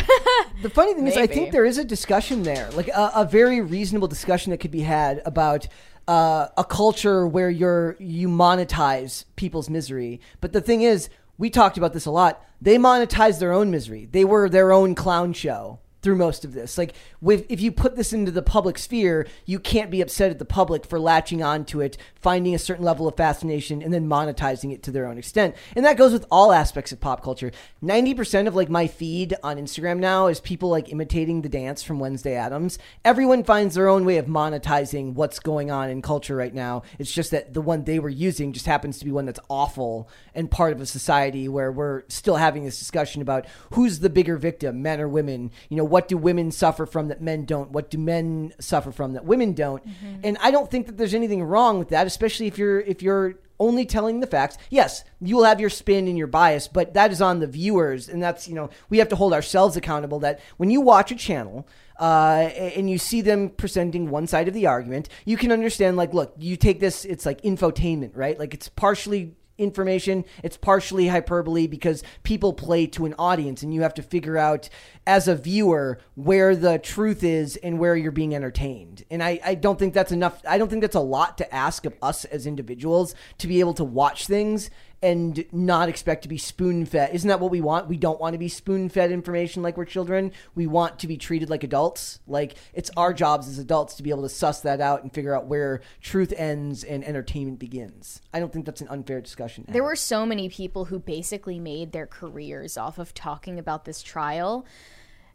The 0.63 0.71
funny 0.71 0.95
thing 0.95 1.07
is, 1.07 1.17
I 1.17 1.23
Maybe. 1.23 1.35
think 1.35 1.53
there 1.53 1.65
is 1.65 1.79
a 1.79 1.85
discussion 1.85 2.43
there, 2.43 2.71
like 2.73 2.89
a, 2.89 3.11
a 3.15 3.25
very 3.25 3.61
reasonable 3.61 4.09
discussion 4.09 4.51
that 4.51 4.59
could 4.59 4.71
be 4.71 4.83
had 4.83 5.23
about 5.25 5.67
uh, 6.09 6.49
a 6.57 6.65
culture 6.65 7.27
where 7.27 7.51
you're 7.51 7.97
you 7.99 8.29
monetize 8.29 9.25
people's 9.37 9.71
misery. 9.71 10.21
But 10.41 10.53
the 10.53 10.61
thing 10.61 10.83
is, 10.83 11.09
we 11.39 11.51
talked 11.51 11.79
about 11.79 11.93
this 11.93 12.07
a 12.07 12.11
lot. 12.11 12.45
They 12.61 12.77
monetize 12.77 13.39
their 13.39 13.53
own 13.53 13.71
misery. 13.71 14.09
They 14.11 14.25
were 14.25 14.49
their 14.49 14.73
own 14.73 14.95
clown 14.95 15.33
show 15.33 15.81
through 16.03 16.17
most 16.17 16.45
of 16.45 16.53
this. 16.53 16.79
Like, 16.79 16.95
with, 17.21 17.47
if 17.49 17.61
you 17.61 17.73
put 17.73 17.97
this 17.97 18.13
into 18.13 18.31
the 18.31 18.43
public 18.43 18.79
sphere, 18.79 19.27
you 19.45 19.59
can't 19.59 19.91
be 19.91 20.01
upset 20.01 20.31
at 20.31 20.39
the 20.39 20.45
public 20.45 20.87
for 20.87 20.99
latching 20.99 21.43
onto 21.43 21.81
it, 21.81 21.97
finding 22.15 22.55
a 22.55 22.59
certain 22.59 22.85
level 22.85 23.09
of 23.09 23.17
fascination, 23.17 23.83
and 23.83 23.93
then 23.93 24.09
monetizing 24.09 24.73
it 24.73 24.83
to 24.85 24.91
their 24.91 25.07
own 25.07 25.19
extent. 25.19 25.57
And 25.75 25.85
that 25.85 25.97
goes 25.97 26.13
with 26.13 26.27
all 26.31 26.53
aspects 26.53 26.93
of 26.93 27.01
pop 27.01 27.23
culture. 27.23 27.51
90% 27.83 28.47
of 28.47 28.55
like 28.55 28.69
my 28.69 28.87
feed 28.87 29.35
on 29.43 29.57
Instagram 29.57 29.99
now 29.99 30.27
is 30.27 30.41
people 30.41 30.69
like 30.69 30.93
imitating 30.93 31.43
the 31.43 31.49
dance 31.49 31.83
from 31.83 31.99
Wednesday 31.99 32.35
Addams. 32.35 32.79
Everyone 33.05 33.43
finds 33.43 33.75
their 33.75 33.89
own 33.89 34.05
way 34.05 34.19
of 34.19 34.27
monetizing 34.27 35.15
what's 35.15 35.39
going 35.39 35.71
on 35.71 35.91
in 35.91 36.03
culture 36.03 36.37
right 36.37 36.55
now. 36.55 36.83
It's 36.99 37.13
just 37.13 37.31
that 37.31 37.55
the 37.55 37.61
one 37.61 37.85
they 37.85 37.99
were 37.99 38.09
using 38.09 38.53
just 38.53 38.67
happens 38.67 38.99
to 38.99 39.05
be 39.05 39.11
one 39.11 39.27
that's 39.27 39.41
awful 39.49 40.09
and 40.35 40.51
part 40.51 40.73
of 40.73 40.81
a 40.81 40.87
society 40.87 41.49
where 41.49 41.73
we're 41.73 42.03
still 42.09 42.37
having 42.37 42.65
this 42.65 42.79
discussion 42.79 43.23
about 43.23 43.47
who's 43.73 44.01
the 44.01 44.11
bigger 44.11 44.37
victim, 44.37 44.83
men 44.83 45.01
or 45.01 45.09
women. 45.09 45.51
You 45.69 45.77
know, 45.77 45.85
what 45.87 46.09
do 46.09 46.17
women 46.17 46.51
suffer 46.51 46.87
from 46.87 47.09
that 47.09 47.21
men 47.21 47.45
don't? 47.45 47.71
What 47.71 47.91
do 47.91 47.99
men 47.99 48.53
suffer 48.61 48.93
from 48.93 49.15
that 49.15 49.25
women 49.25 49.53
don't? 49.53 49.83
And 50.25 50.37
I 50.41 50.51
don't 50.51 50.71
think 50.71 50.87
that 50.87 50.97
there's 50.97 51.15
anything 51.15 51.43
wrong 51.43 51.79
with 51.79 51.89
that, 51.89 52.07
especially 52.07 52.47
if 52.47 52.59
you're 52.59 52.81
if 52.81 53.03
you're 53.03 53.37
only 53.59 53.87
telling 53.87 54.21
the 54.21 54.27
facts. 54.27 54.59
Yes, 54.71 55.05
you 55.21 55.37
will 55.37 55.45
have 55.45 55.61
your 55.61 55.71
spin 55.71 56.09
and 56.09 56.19
your 56.19 56.27
bias, 56.27 56.69
but 56.69 56.95
that 56.95 57.11
is 57.11 57.23
on 57.23 57.41
the 57.41 57.47
viewers, 57.47 58.09
and 58.09 58.23
that's 58.23 58.47
you 58.49 58.55
know 58.55 58.71
we 58.91 58.99
have 58.99 59.09
to 59.09 59.17
hold 59.17 59.33
ourselves 59.33 59.77
accountable. 59.77 60.19
That 60.21 60.41
when 60.57 60.71
you 60.71 60.81
watch 60.81 61.11
a 61.11 61.17
channel. 61.17 61.67
Uh, 61.99 62.51
and 62.77 62.91
you 62.91 62.99
see 62.99 63.23
them 63.23 63.49
presenting 63.49 64.11
one 64.11 64.27
side 64.27 64.49
of 64.49 64.53
the 64.53 64.67
argument, 64.67 65.09
you 65.25 65.35
can 65.35 65.51
understand. 65.51 65.97
Like, 65.97 66.13
look, 66.13 66.35
you 66.37 66.55
take 66.55 66.79
this; 66.79 67.07
it's 67.07 67.25
like 67.25 67.41
infotainment, 67.41 68.11
right? 68.15 68.39
Like, 68.39 68.53
it's 68.53 68.69
partially 68.69 69.35
information. 69.59 70.25
It's 70.43 70.57
partially 70.57 71.09
hyperbole 71.09 71.67
because 71.67 72.03
people 72.23 72.53
play 72.53 72.87
to 72.89 73.07
an 73.07 73.15
audience, 73.19 73.63
and 73.63 73.73
you 73.73 73.83
have 73.83 73.95
to 73.95 74.03
figure 74.03 74.37
out 74.37 74.69
as 75.07 75.29
a 75.29 75.35
viewer 75.35 75.99
where 76.15 76.57
the 76.57 76.79
truth 76.79 77.23
is 77.23 77.57
and 77.57 77.79
where 77.79 77.97
you're 77.97 78.13
being 78.13 78.35
entertained. 78.35 79.05
And 79.11 79.23
I, 79.23 79.41
I 79.45 79.55
don't 79.55 79.79
think 79.79 79.95
that's 79.95 80.13
enough. 80.13 80.43
I 80.49 80.59
don't 80.59 80.69
think 80.69 80.83
that's 80.83 80.97
a 80.97 81.01
lot 81.01 81.39
to 81.39 81.55
ask 81.55 81.87
of 81.87 81.95
us 82.03 82.25
as 82.25 82.47
individuals 82.47 83.15
to 83.39 83.47
be 83.47 83.61
able 83.61 83.75
to 83.75 83.85
watch 83.85 84.27
things 84.27 84.71
and 85.03 85.45
not 85.53 85.89
expect 85.89 86.23
to 86.23 86.29
be 86.29 86.39
spoon 86.39 86.87
fed. 86.87 87.15
Isn't 87.15 87.29
that 87.29 87.41
what 87.41 87.51
we 87.51 87.61
want? 87.61 87.89
We 87.89 87.97
don't 87.97 88.21
want 88.21 88.33
to 88.33 88.39
be 88.39 88.49
spoon 88.49 88.89
fed 88.89 89.13
information 89.13 89.63
like 89.63 89.77
we're 89.77 89.85
children. 89.85 90.33
We 90.55 90.67
want 90.67 90.99
to 91.01 91.07
be 91.07 91.17
treated 91.17 91.51
like 91.51 91.65
adults. 91.65 92.21
Like 92.27 92.57
it's 92.73 92.91
our 92.97 93.13
jobs 93.13 93.49
as 93.49 93.59
adults 93.59 93.95
to 93.97 94.03
be 94.03 94.11
able 94.11 94.23
to 94.23 94.29
suss 94.29 94.61
that 94.63 94.81
out 94.81 95.03
and 95.03 95.13
figure 95.13 95.35
out 95.35 95.47
where 95.47 95.83
truth 96.01 96.33
ends 96.37 96.83
and 96.83 97.05
entertainment 97.05 97.59
begins. 97.59 98.23
I 98.33 98.41
don't 98.41 98.53
think 98.53 98.65
that's 98.65 98.81
an 98.81 98.89
unfair 98.89 99.21
discussion. 99.21 99.67
There 99.69 99.85
were 99.85 99.97
so 99.97 100.25
many 100.25 100.49
people 100.49 100.87
who 100.87 100.99
basically 100.99 101.61
made 101.61 101.93
their 101.93 102.07
careers 102.07 102.77
off 102.77 102.99
of 102.99 103.13
talking 103.13 103.59
about 103.59 103.85
this 103.85 104.03
trial. 104.03 104.67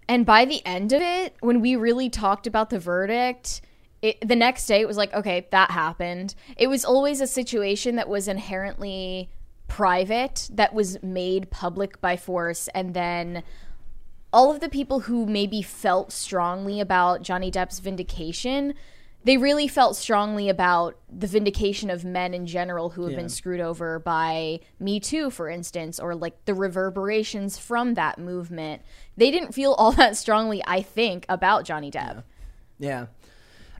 And 0.07 0.25
by 0.25 0.45
the 0.45 0.65
end 0.65 0.91
of 0.91 1.01
it, 1.01 1.35
when 1.39 1.61
we 1.61 1.75
really 1.75 2.09
talked 2.09 2.47
about 2.47 2.71
the 2.71 2.79
verdict, 2.79 3.61
it, 4.01 4.27
the 4.27 4.35
next 4.35 4.65
day 4.65 4.81
it 4.81 4.87
was 4.87 4.97
like, 4.97 5.13
okay, 5.13 5.47
that 5.51 5.71
happened. 5.71 6.33
It 6.57 6.67
was 6.67 6.83
always 6.83 7.21
a 7.21 7.27
situation 7.27 7.95
that 7.97 8.09
was 8.09 8.27
inherently 8.27 9.29
private, 9.71 10.49
that 10.51 10.73
was 10.73 11.01
made 11.01 11.49
public 11.49 12.01
by 12.01 12.17
force, 12.17 12.67
and 12.75 12.93
then 12.93 13.41
all 14.33 14.51
of 14.51 14.59
the 14.59 14.67
people 14.67 15.01
who 15.01 15.25
maybe 15.25 15.61
felt 15.61 16.11
strongly 16.11 16.81
about 16.81 17.21
Johnny 17.21 17.49
Depp's 17.49 17.79
vindication, 17.79 18.73
they 19.23 19.37
really 19.37 19.69
felt 19.69 19.95
strongly 19.95 20.49
about 20.49 20.97
the 21.09 21.25
vindication 21.25 21.89
of 21.89 22.03
men 22.03 22.33
in 22.33 22.45
general 22.45 22.89
who 22.89 23.03
have 23.03 23.15
been 23.15 23.29
screwed 23.29 23.61
over 23.61 23.97
by 23.97 24.59
Me 24.77 24.99
Too, 24.99 25.29
for 25.29 25.47
instance, 25.47 26.01
or 26.01 26.15
like 26.15 26.43
the 26.43 26.53
reverberations 26.53 27.57
from 27.57 27.93
that 27.93 28.19
movement. 28.19 28.81
They 29.15 29.31
didn't 29.31 29.53
feel 29.53 29.71
all 29.71 29.91
that 29.93 30.17
strongly, 30.17 30.61
I 30.67 30.81
think, 30.81 31.25
about 31.29 31.63
Johnny 31.63 31.89
Depp. 31.91 32.23
Yeah. 32.77 33.05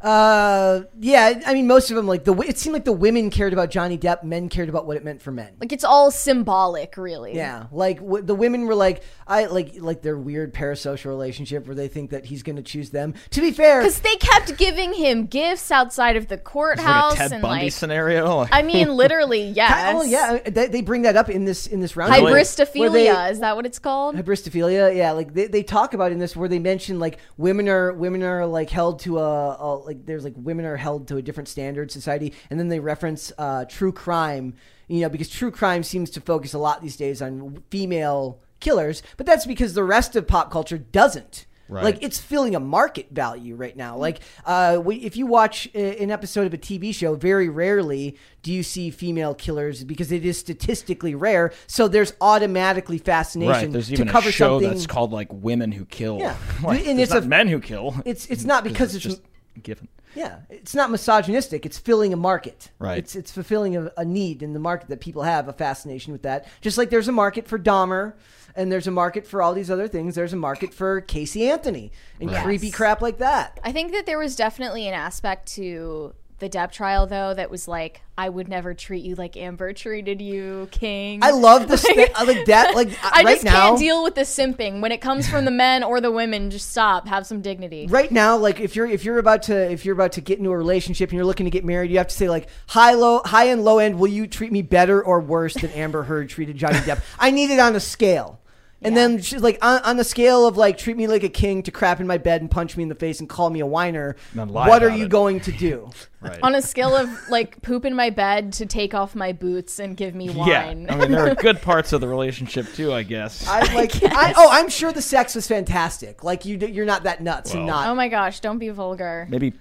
Uh, 0.03 0.83
yeah. 0.99 1.41
I 1.45 1.53
mean, 1.53 1.67
most 1.67 1.89
of 1.91 1.95
them 1.95 2.07
like 2.07 2.23
the. 2.23 2.33
It 2.41 2.57
seemed 2.57 2.73
like 2.73 2.85
the 2.85 2.91
women 2.91 3.29
cared 3.29 3.53
about 3.53 3.69
Johnny 3.69 3.97
Depp. 3.97 4.23
Men 4.23 4.49
cared 4.49 4.67
about 4.69 4.85
what 4.85 4.97
it 4.97 5.03
meant 5.03 5.21
for 5.21 5.31
men. 5.31 5.53
Like 5.59 5.71
it's 5.71 5.83
all 5.83 6.11
symbolic, 6.11 6.97
really. 6.97 7.35
Yeah, 7.35 7.67
like 7.71 7.97
w- 7.99 8.23
the 8.23 8.35
women 8.35 8.65
were 8.65 8.75
like, 8.75 9.03
I 9.27 9.45
like 9.45 9.75
like 9.79 10.01
their 10.01 10.17
weird 10.17 10.53
parasocial 10.53 11.05
relationship 11.05 11.67
where 11.67 11.75
they 11.75 11.87
think 11.87 12.09
that 12.11 12.25
he's 12.25 12.43
going 12.43 12.55
to 12.55 12.61
choose 12.63 12.89
them. 12.89 13.13
To 13.31 13.41
be 13.41 13.51
fair, 13.51 13.81
Because 13.81 13.99
they 13.99 14.15
kept 14.15 14.57
giving 14.57 14.93
him 14.93 15.27
gifts 15.27 15.71
outside 15.71 16.15
of 16.15 16.27
the 16.27 16.37
courthouse 16.37 17.11
like 17.11 17.19
a 17.19 17.21
Ted 17.23 17.31
and 17.33 17.41
Bundy 17.41 17.63
like 17.65 17.73
scenario. 17.73 18.47
I 18.51 18.63
mean 18.63 18.89
literally, 18.95 19.43
yes. 19.55 19.95
oh 19.95 20.03
yeah, 20.03 20.39
they, 20.49 20.67
they 20.67 20.81
bring 20.81 21.03
that 21.03 21.15
up 21.15 21.29
in 21.29 21.45
this 21.45 21.67
in 21.67 21.79
this 21.79 21.95
round. 21.95 22.11
Really? 22.11 22.31
Hybristophilia, 22.33 22.91
they- 22.91 23.31
is 23.31 23.39
that 23.39 23.55
what 23.55 23.65
it's 23.65 23.79
called? 23.79 24.15
Hybristophilia, 24.15 24.95
yeah, 24.95 25.11
like 25.11 25.33
they, 25.33 25.47
they 25.47 25.63
talk 25.63 25.93
about 25.93 26.11
in 26.11 26.19
this 26.19 26.35
where 26.35 26.49
they 26.49 26.59
mention 26.59 26.99
like 26.99 27.19
women 27.37 27.69
are 27.69 27.93
women 27.93 28.23
are 28.23 28.45
like 28.45 28.69
held 28.69 28.99
to 29.01 29.19
a, 29.19 29.21
a 29.55 29.90
like 29.91 30.05
there's 30.05 30.23
like 30.23 30.33
women 30.37 30.65
are 30.65 30.77
held 30.77 31.07
to 31.09 31.17
a 31.17 31.21
different 31.21 31.47
standard 31.49 31.91
society, 31.91 32.33
and 32.49 32.59
then 32.59 32.67
they 32.69 32.79
reference 32.79 33.31
uh, 33.37 33.65
true 33.65 33.91
crime, 33.91 34.53
you 34.87 35.01
know, 35.01 35.09
because 35.09 35.29
true 35.29 35.51
crime 35.51 35.83
seems 35.83 36.09
to 36.11 36.21
focus 36.21 36.53
a 36.53 36.57
lot 36.59 36.81
these 36.81 36.95
days 36.95 37.21
on 37.21 37.61
female 37.69 38.39
killers, 38.59 39.03
but 39.17 39.25
that's 39.25 39.45
because 39.45 39.73
the 39.73 39.83
rest 39.83 40.15
of 40.15 40.27
pop 40.27 40.51
culture 40.51 40.77
doesn't. 40.77 41.45
Right. 41.67 41.85
Like 41.85 41.99
it's 42.03 42.19
filling 42.19 42.53
a 42.53 42.59
market 42.59 43.07
value 43.11 43.55
right 43.55 43.77
now. 43.77 43.95
Like 43.95 44.19
uh, 44.45 44.81
we, 44.83 44.97
if 44.97 45.15
you 45.15 45.25
watch 45.25 45.69
a- 45.73 46.03
an 46.03 46.11
episode 46.11 46.45
of 46.45 46.53
a 46.53 46.57
TV 46.57 46.93
show, 46.93 47.15
very 47.15 47.47
rarely 47.47 48.17
do 48.43 48.51
you 48.51 48.61
see 48.61 48.89
female 48.89 49.33
killers 49.33 49.85
because 49.85 50.11
it 50.11 50.25
is 50.25 50.37
statistically 50.37 51.15
rare. 51.15 51.53
So 51.67 51.87
there's 51.87 52.11
automatically 52.19 52.97
fascination 52.97 53.53
Right. 53.53 53.71
There's 53.71 53.87
to 53.87 53.93
even 53.93 54.09
cover 54.09 54.27
a 54.27 54.31
show 54.33 54.55
something. 54.59 54.69
that's 54.69 54.85
called 54.85 55.13
like 55.13 55.29
Women 55.31 55.71
Who 55.71 55.85
Kill. 55.85 56.19
Yeah. 56.19 56.35
Like, 56.61 56.85
And 56.85 56.99
it's 56.99 57.13
not 57.13 57.23
a- 57.23 57.27
men 57.27 57.47
who 57.47 57.61
kill. 57.61 57.95
it's 58.03 58.25
it's 58.25 58.43
not 58.43 58.63
because 58.69 58.93
it's, 58.93 59.05
just 59.05 59.21
given. 59.61 59.87
yeah, 60.15 60.39
it's 60.49 60.73
not 60.75 60.89
misogynistic. 60.91 61.65
It's 61.65 61.77
filling 61.77 62.13
a 62.13 62.17
market. 62.17 62.69
Right. 62.79 62.97
It's 62.97 63.15
it's 63.15 63.31
fulfilling 63.31 63.77
a, 63.77 63.91
a 63.97 64.05
need 64.05 64.43
in 64.43 64.53
the 64.53 64.59
market 64.59 64.89
that 64.89 64.99
people 65.01 65.23
have 65.23 65.47
a 65.47 65.53
fascination 65.53 66.11
with 66.13 66.23
that. 66.23 66.47
Just 66.61 66.77
like 66.77 66.89
there's 66.89 67.07
a 67.07 67.11
market 67.13 67.47
for 67.47 67.57
Dahmer, 67.59 68.13
and 68.55 68.71
there's 68.71 68.87
a 68.87 68.91
market 68.91 69.25
for 69.25 69.41
all 69.41 69.53
these 69.53 69.71
other 69.71 69.87
things. 69.87 70.15
There's 70.15 70.33
a 70.33 70.37
market 70.37 70.73
for 70.73 71.01
Casey 71.01 71.49
Anthony 71.49 71.91
and 72.19 72.31
Right. 72.31 72.43
creepy 72.43 72.71
crap 72.71 73.01
like 73.01 73.19
that. 73.19 73.59
I 73.63 73.71
think 73.71 73.91
that 73.93 74.05
there 74.05 74.17
was 74.19 74.35
definitely 74.35 74.87
an 74.87 74.93
aspect 74.93 75.47
to 75.53 76.13
the 76.41 76.49
Depp 76.49 76.71
trial, 76.71 77.07
though, 77.07 77.33
that 77.33 77.49
was 77.49 77.67
like, 77.67 78.01
I 78.17 78.27
would 78.27 78.49
never 78.49 78.73
treat 78.73 79.05
you 79.05 79.15
like 79.15 79.37
Amber 79.37 79.73
treated 79.73 80.21
you, 80.21 80.67
King. 80.71 81.19
I 81.23 81.31
love 81.31 81.67
the 81.67 82.11
I 82.15 82.23
like 82.23 82.45
that. 82.47 82.75
Like 82.75 82.89
uh, 83.03 83.11
I 83.13 83.23
right 83.23 83.35
just 83.35 83.45
now, 83.45 83.69
can't 83.69 83.79
deal 83.79 84.03
with 84.03 84.15
the 84.15 84.21
simping 84.21 84.81
when 84.81 84.91
it 84.91 85.01
comes 85.01 85.29
from 85.29 85.45
the 85.45 85.51
men 85.51 85.83
or 85.83 86.01
the 86.01 86.11
women. 86.11 86.51
Just 86.51 86.69
stop. 86.71 87.07
Have 87.07 87.25
some 87.25 87.41
dignity. 87.41 87.87
right 87.87 88.11
now 88.11 88.37
like 88.37 88.59
if 88.59 88.75
you're 88.75 88.87
if 88.87 89.05
you're 89.05 89.19
about 89.19 89.43
to 89.43 89.71
if 89.71 89.85
you're 89.85 89.93
about 89.93 90.13
to 90.13 90.21
get 90.21 90.39
into 90.39 90.51
a 90.51 90.57
relationship 90.57 91.09
and 91.09 91.15
you're 91.15 91.25
looking 91.25 91.45
to 91.45 91.49
get 91.49 91.63
married 91.63 91.91
you 91.91 91.97
have 91.97 92.07
to 92.07 92.15
say 92.15 92.29
like 92.29 92.47
high 92.67 92.93
low 92.93 93.21
high 93.23 93.45
and 93.45 93.63
low 93.63 93.77
end 93.77 93.99
will 93.99 94.07
you 94.07 94.27
treat 94.27 94.51
me 94.51 94.61
better 94.61 95.01
or 95.03 95.19
worse 95.19 95.53
than 95.53 95.69
amber 95.71 96.03
heard 96.03 96.29
treated 96.29 96.57
johnny 96.57 96.77
depp 96.79 97.01
i 97.19 97.31
need 97.31 97.49
it 97.51 97.59
on 97.59 97.75
a 97.75 97.79
scale 97.79 98.40
and 98.81 98.95
Yeah. 98.95 99.01
then 99.07 99.21
she's 99.21 99.41
like 99.41 99.57
on, 99.63 99.81
on 99.83 99.97
the 99.97 100.03
scale 100.03 100.45
of 100.47 100.57
like 100.57 100.77
treat 100.77 100.97
me 100.97 101.07
like 101.07 101.23
a 101.23 101.29
king 101.29 101.63
to 101.63 101.71
crap 101.71 101.99
in 101.99 102.07
my 102.07 102.17
bed 102.17 102.41
and 102.41 102.49
punch 102.49 102.75
me 102.77 102.83
in 102.83 102.89
the 102.89 102.95
face 102.95 103.19
and 103.19 103.29
call 103.29 103.49
me 103.49 103.59
a 103.59 103.65
whiner 103.65 104.15
what 104.33 104.81
are 104.83 104.87
about 104.87 104.97
you 104.97 105.05
it. 105.05 105.09
going 105.09 105.39
to 105.41 105.51
do 105.51 105.89
Right. 106.21 106.39
On 106.43 106.53
a 106.53 106.61
scale 106.61 106.95
of 106.95 107.09
like 107.29 107.63
poop 107.63 107.83
in 107.83 107.95
my 107.95 108.11
bed 108.11 108.53
to 108.53 108.67
take 108.67 108.93
off 108.93 109.15
my 109.15 109.31
boots 109.31 109.79
and 109.79 109.97
give 109.97 110.13
me 110.13 110.29
yeah. 110.29 110.67
wine. 110.67 110.85
I 110.87 110.95
mean, 110.95 111.11
there 111.11 111.27
are 111.27 111.33
good 111.33 111.61
parts 111.63 111.93
of 111.93 112.01
the 112.01 112.07
relationship 112.07 112.71
too, 112.75 112.93
I 112.93 113.01
guess. 113.01 113.47
i 113.47 113.61
like 113.73 113.91
I, 114.03 114.33
oh 114.37 114.47
i'm 114.51 114.69
sure 114.69 114.91
the 114.91 115.01
sex 115.01 115.33
was 115.33 115.47
fantastic 115.47 116.23
like 116.23 116.45
you 116.45 116.57
you're 116.57 116.85
not 116.85 117.03
that 117.05 117.23
nuts 117.23 117.53
and 117.55 117.65
Well. 117.65 117.75
not 117.75 117.87
oh 117.89 117.95
my 117.95 118.07
gosh, 118.07 118.39
don't 118.39 118.59
be 118.59 118.69
vulgar. 118.69 119.25
Maybe 119.31 119.53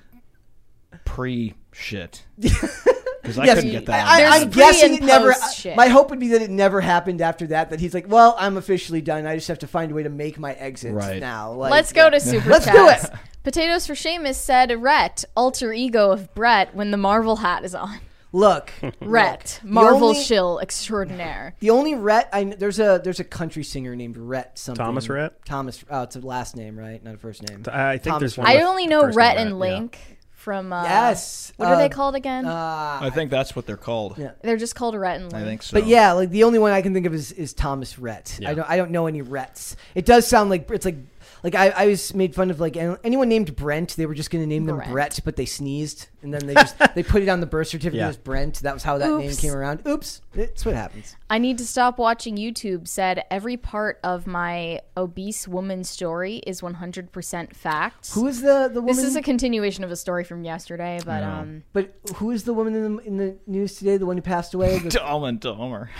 pre 1.06 1.54
shit. 1.72 2.24
Because 3.37 3.49
I 3.51 3.55
couldn't 3.55 3.71
get 3.71 3.87
that. 3.87 4.07
I, 4.07 4.12
on 4.12 4.19
There's 4.31 4.43
I'm 4.43 4.51
guessing 4.51 4.95
it 4.95 5.03
never. 5.03 5.35
shit. 5.55 5.77
My 5.77 5.88
hope 5.88 6.11
would 6.11 6.19
be 6.21 6.29
that 6.29 6.43
it 6.43 6.51
never 6.51 6.81
happened 6.81 7.21
after 7.21 7.47
that. 7.49 7.71
That 7.71 7.81
he's 7.81 7.95
like, 7.95 8.09
well, 8.09 8.35
I'm 8.38 8.57
officially 8.57 9.01
done. 9.01 9.27
I 9.27 9.35
just 9.37 9.49
have 9.49 9.59
to 9.61 9.66
find 9.66 9.90
a 9.93 9.95
way 9.95 10.03
to 10.03 10.11
make 10.11 10.38
my 10.38 10.53
exit 10.55 10.93
Right. 10.95 11.21
now. 11.21 11.53
Like, 11.53 11.71
Let's 11.71 11.93
go 11.93 12.09
to 12.11 12.21
super 12.21 12.49
Let's 12.51 12.66
do 12.66 12.88
it. 12.88 13.05
Potatoes 13.43 13.87
for 13.87 13.95
Seamus 13.95 14.35
said, 14.35 14.71
"Rhett, 14.83 15.25
alter 15.35 15.73
ego 15.73 16.11
of 16.11 16.35
Brett 16.35 16.75
when 16.75 16.90
the 16.90 16.97
Marvel 16.99 17.37
hat 17.37 17.64
is 17.64 17.75
on." 17.75 17.99
Look, 18.33 18.71
Rhett, 19.01 19.61
Marvel 19.64 20.09
only- 20.11 20.23
shill 20.23 20.59
extraordinaire. 20.61 21.55
the 21.61 21.71
only 21.71 21.95
Rhett. 21.95 22.29
I 22.33 22.45
kn- 22.45 22.57
there's 22.59 22.79
a 22.79 23.01
there's 23.03 23.19
a 23.19 23.25
country 23.25 23.64
singer 23.64 23.97
named 23.97 24.16
Rhett 24.19 24.59
something. 24.59 24.85
Thomas 24.85 25.09
Rhett? 25.09 25.45
Thomas. 25.47 25.83
Oh, 25.90 26.03
it's 26.03 26.16
a 26.16 26.21
last 26.21 26.55
name, 26.55 26.79
right? 26.79 27.03
Not 27.03 27.14
a 27.14 27.19
first 27.19 27.43
name. 27.49 27.64
I 27.73 27.93
think 27.97 28.05
Thomas 28.05 28.21
there's 28.21 28.38
one. 28.38 28.47
I 28.47 28.62
only 28.62 28.87
know 28.87 29.01
first 29.03 29.16
Rhett 29.16 29.37
and 29.38 29.59
Rhett, 29.59 29.71
yeah. 29.71 29.88
Link 30.40 30.44
from. 30.44 30.72
Uh, 30.72 30.85
Yes. 30.85 31.53
What 31.57 31.68
are 31.68 31.74
uh, 31.74 31.79
they 31.79 31.88
called 31.88 32.14
again? 32.14 32.46
Uh, 32.46 32.98
I 33.03 33.11
think 33.11 33.31
that's 33.31 33.55
what 33.55 33.66
they're 33.66 33.76
called. 33.76 34.16
Yeah. 34.18 34.33
They're 34.42 34.57
just 34.57 34.74
called 34.74 34.94
Rhett 34.94 35.20
and 35.20 35.33
Link. 35.33 35.44
I 35.44 35.46
think 35.46 35.62
so. 35.62 35.74
But 35.79 35.87
yeah, 35.87 36.12
like 36.12 36.31
the 36.31 36.44
only 36.44 36.59
one 36.59 36.72
I 36.72 36.83
can 36.83 36.94
think 36.94 37.07
of 37.07 37.14
is, 37.14 37.33
is 37.33 37.53
Thomas 37.53 37.98
Rhett. 37.98 38.38
I 38.44 38.55
don't 38.55 38.68
I 38.68 38.76
don't 38.76 38.90
know 38.90 39.07
any 39.07 39.22
Rhetts. 39.22 39.76
It 39.94 40.07
does 40.07 40.26
sound 40.26 40.50
like 40.50 40.70
it's 40.70 40.85
like 40.85 40.96
like 41.42 41.55
I, 41.55 41.68
I 41.70 41.87
was 41.87 42.14
made 42.14 42.35
fun 42.35 42.50
of 42.50 42.61
like 42.61 42.76
anyone 42.76 43.29
named 43.29 43.55
Brent. 43.57 43.96
They 43.96 44.07
were 44.07 44.14
just 44.14 44.31
going 44.31 44.42
to 44.42 44.48
name 44.48 44.66
them 44.66 44.76
Brent. 44.76 44.90
Brett, 44.92 45.20
but 45.24 45.37
they 45.37 45.46
sneezed 45.46 46.09
and 46.22 46.33
then 46.35 46.46
they 46.46 46.55
just 46.55 46.76
they 46.94 47.03
put 47.03 47.22
it 47.22 47.29
on 47.29 47.40
the 47.40 47.46
birth 47.46 47.68
certificate 47.68 47.98
Yeah. 47.98 48.09
as 48.09 48.16
Brent. 48.16 48.61
That 48.61 48.74
was 48.74 48.83
how 48.83 48.98
that 48.98 49.18
name 49.18 49.35
came 49.37 49.53
around. 49.55 49.87
Oops, 49.87 50.20
it's 50.35 50.64
what 50.64 50.74
happens. 50.74 51.16
I 51.29 51.38
need 51.38 51.59
to 51.59 51.66
stop 51.66 51.98
watching 51.98 52.37
YouTube. 52.37 52.87
Said 52.88 53.24
every 53.31 53.57
part 53.57 53.98
of 54.03 54.26
my 54.26 54.81
obese 54.96 55.46
woman 55.48 55.85
story 55.85 56.38
is 56.46 56.61
100% 56.61 57.55
facts. 57.55 58.14
Who 58.14 58.26
is 58.26 58.42
the 58.42 58.68
the 58.72 58.81
woman? 58.81 58.96
this 58.96 59.05
is 59.05 59.16
a 59.16 59.22
continuation 59.22 59.85
of 59.85 59.90
a 59.90 59.96
story 59.96 60.24
from 60.24 60.44
yesterday, 60.44 61.00
but 61.05 61.20
Yeah. 61.20 61.38
um, 61.40 61.62
but 61.72 61.94
who 62.16 62.31
is 62.31 62.44
the 62.44 62.53
woman 62.55 62.74
in 62.74 62.96
the, 62.96 63.03
in 63.05 63.16
the 63.16 63.37
news 63.46 63.76
today? 63.76 63.96
The 63.96 64.07
one 64.07 64.16
who 64.16 64.22
passed 64.22 64.55
away 64.55 64.79
The- 64.79 64.90
Dumb 64.90 65.24
and 65.24 65.40
Dumber. 65.40 65.90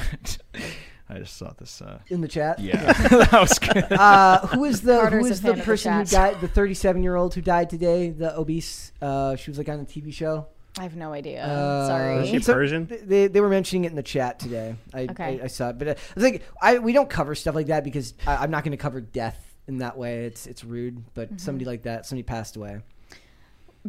I 1.11 1.19
just 1.19 1.37
thought 1.39 1.59
this. 1.59 1.83
Uh, 1.83 1.99
in 2.09 2.21
the 2.21 2.29
chat. 2.29 2.59
yeah, 2.61 2.93
that 2.93 3.33
was 3.33 3.59
good. 3.59 3.91
Uh, 3.93 4.47
who 4.49 4.65
is 4.65 4.83
the 4.83 4.97
Carter's 5.01 5.23
who 5.23 5.29
a 5.29 5.31
is 5.33 5.41
fan 5.41 5.47
the 5.47 5.51
of 5.53 5.59
the 5.59 5.65
person 5.65 5.93
who 5.99 6.05
died? 6.05 6.41
The 6.41 6.49
37 6.49 7.03
year 7.03 7.17
old 7.17 7.35
who 7.35 7.41
died 7.41 7.69
today. 7.71 8.11
The 8.11 8.37
obese. 8.39 8.93
Uh, 9.03 9.35
she 9.37 9.51
was 9.51 9.59
like 9.59 9.69
on 9.69 9.81
a 9.81 9.85
TV 9.85 10.13
show. 10.13 10.47
I 10.79 10.85
have 10.85 10.95
no 10.95 11.13
idea. 11.13 11.43
Uh, 11.45 11.87
Sorry. 11.89 12.17
Is 12.23 12.29
she 12.31 12.37
It's 12.37 12.49
a- 12.49 12.53
Persian? 12.53 12.89
they, 13.05 13.27
they 13.27 13.41
were 13.41 13.49
mentioning 13.49 13.85
it 13.87 13.89
in 13.91 13.97
the 13.97 14.05
chat 14.05 14.39
today. 14.39 14.77
I, 14.95 15.03
Okay. 15.11 15.41
I, 15.41 15.45
I 15.45 15.47
saw 15.49 15.71
it, 15.71 15.79
but 15.79 15.89
uh, 15.89 15.95
I 16.17 16.21
think 16.21 16.43
I 16.63 16.79
we 16.79 16.93
don't 16.93 17.11
cover 17.11 17.35
stuff 17.35 17.57
like 17.57 17.67
that 17.67 17.83
because 17.83 18.15
I, 18.27 18.37
I'm 18.37 18.51
not 18.53 18.63
going 18.63 18.71
to 18.71 18.77
cover 18.79 19.01
death 19.01 19.57
in 19.67 19.79
that 19.79 19.97
way. 19.99 20.27
It's 20.27 20.47
it's 20.47 20.63
rude. 20.65 21.03
But 21.15 21.27
Mm-hmm. 21.29 21.39
somebody 21.39 21.65
like 21.65 21.83
that, 21.83 22.07
somebody 22.07 22.23
passed 22.23 22.57
away. 22.57 22.81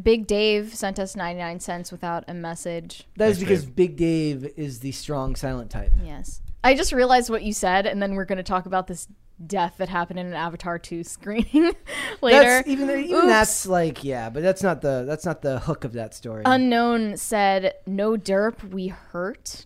Big 0.02 0.26
Dave 0.26 0.74
sent 0.74 1.00
us 1.00 1.16
99 1.18 1.60
cents 1.60 1.92
without 1.92 2.24
a 2.28 2.34
message. 2.34 3.06
That 3.18 3.30
is 3.30 3.38
Thanks, 3.38 3.40
because 3.40 3.66
Dave. 3.66 3.76
Big 3.76 3.96
Dave 3.98 4.54
is 4.56 4.80
the 4.80 4.94
strong 4.94 5.36
silent 5.36 5.70
type. 5.70 5.92
Yes. 6.04 6.42
I 6.64 6.76
just 6.76 6.92
realized 6.94 7.30
what 7.30 7.44
you 7.44 7.54
said, 7.54 7.86
and 7.86 8.02
then 8.02 8.16
we're 8.16 8.26
going 8.26 8.38
to 8.38 8.44
talk 8.44 8.66
about 8.66 8.88
this 8.88 9.08
death 9.48 9.76
that 9.78 9.90
happened 9.90 10.20
in 10.20 10.28
an 10.28 10.34
Avatar 10.34 10.78
2 10.78 11.04
screening 11.06 11.74
later. 12.22 12.40
That's 12.44 12.68
even 12.68 12.90
even 12.90 13.16
Oops. 13.16 13.28
that's 13.28 13.66
like 13.66 14.04
yeah, 14.04 14.30
but 14.30 14.44
that's 14.44 14.62
not 14.62 14.82
the 14.82 15.04
that's 15.08 15.26
not 15.26 15.42
the 15.42 15.60
hook 15.60 15.84
of 15.84 15.94
that 15.94 16.14
story. 16.14 16.44
Unknown 16.46 17.18
said, 17.18 17.74
No 17.88 18.12
derp, 18.18 18.64
we 18.70 18.88
hurt. 18.90 19.66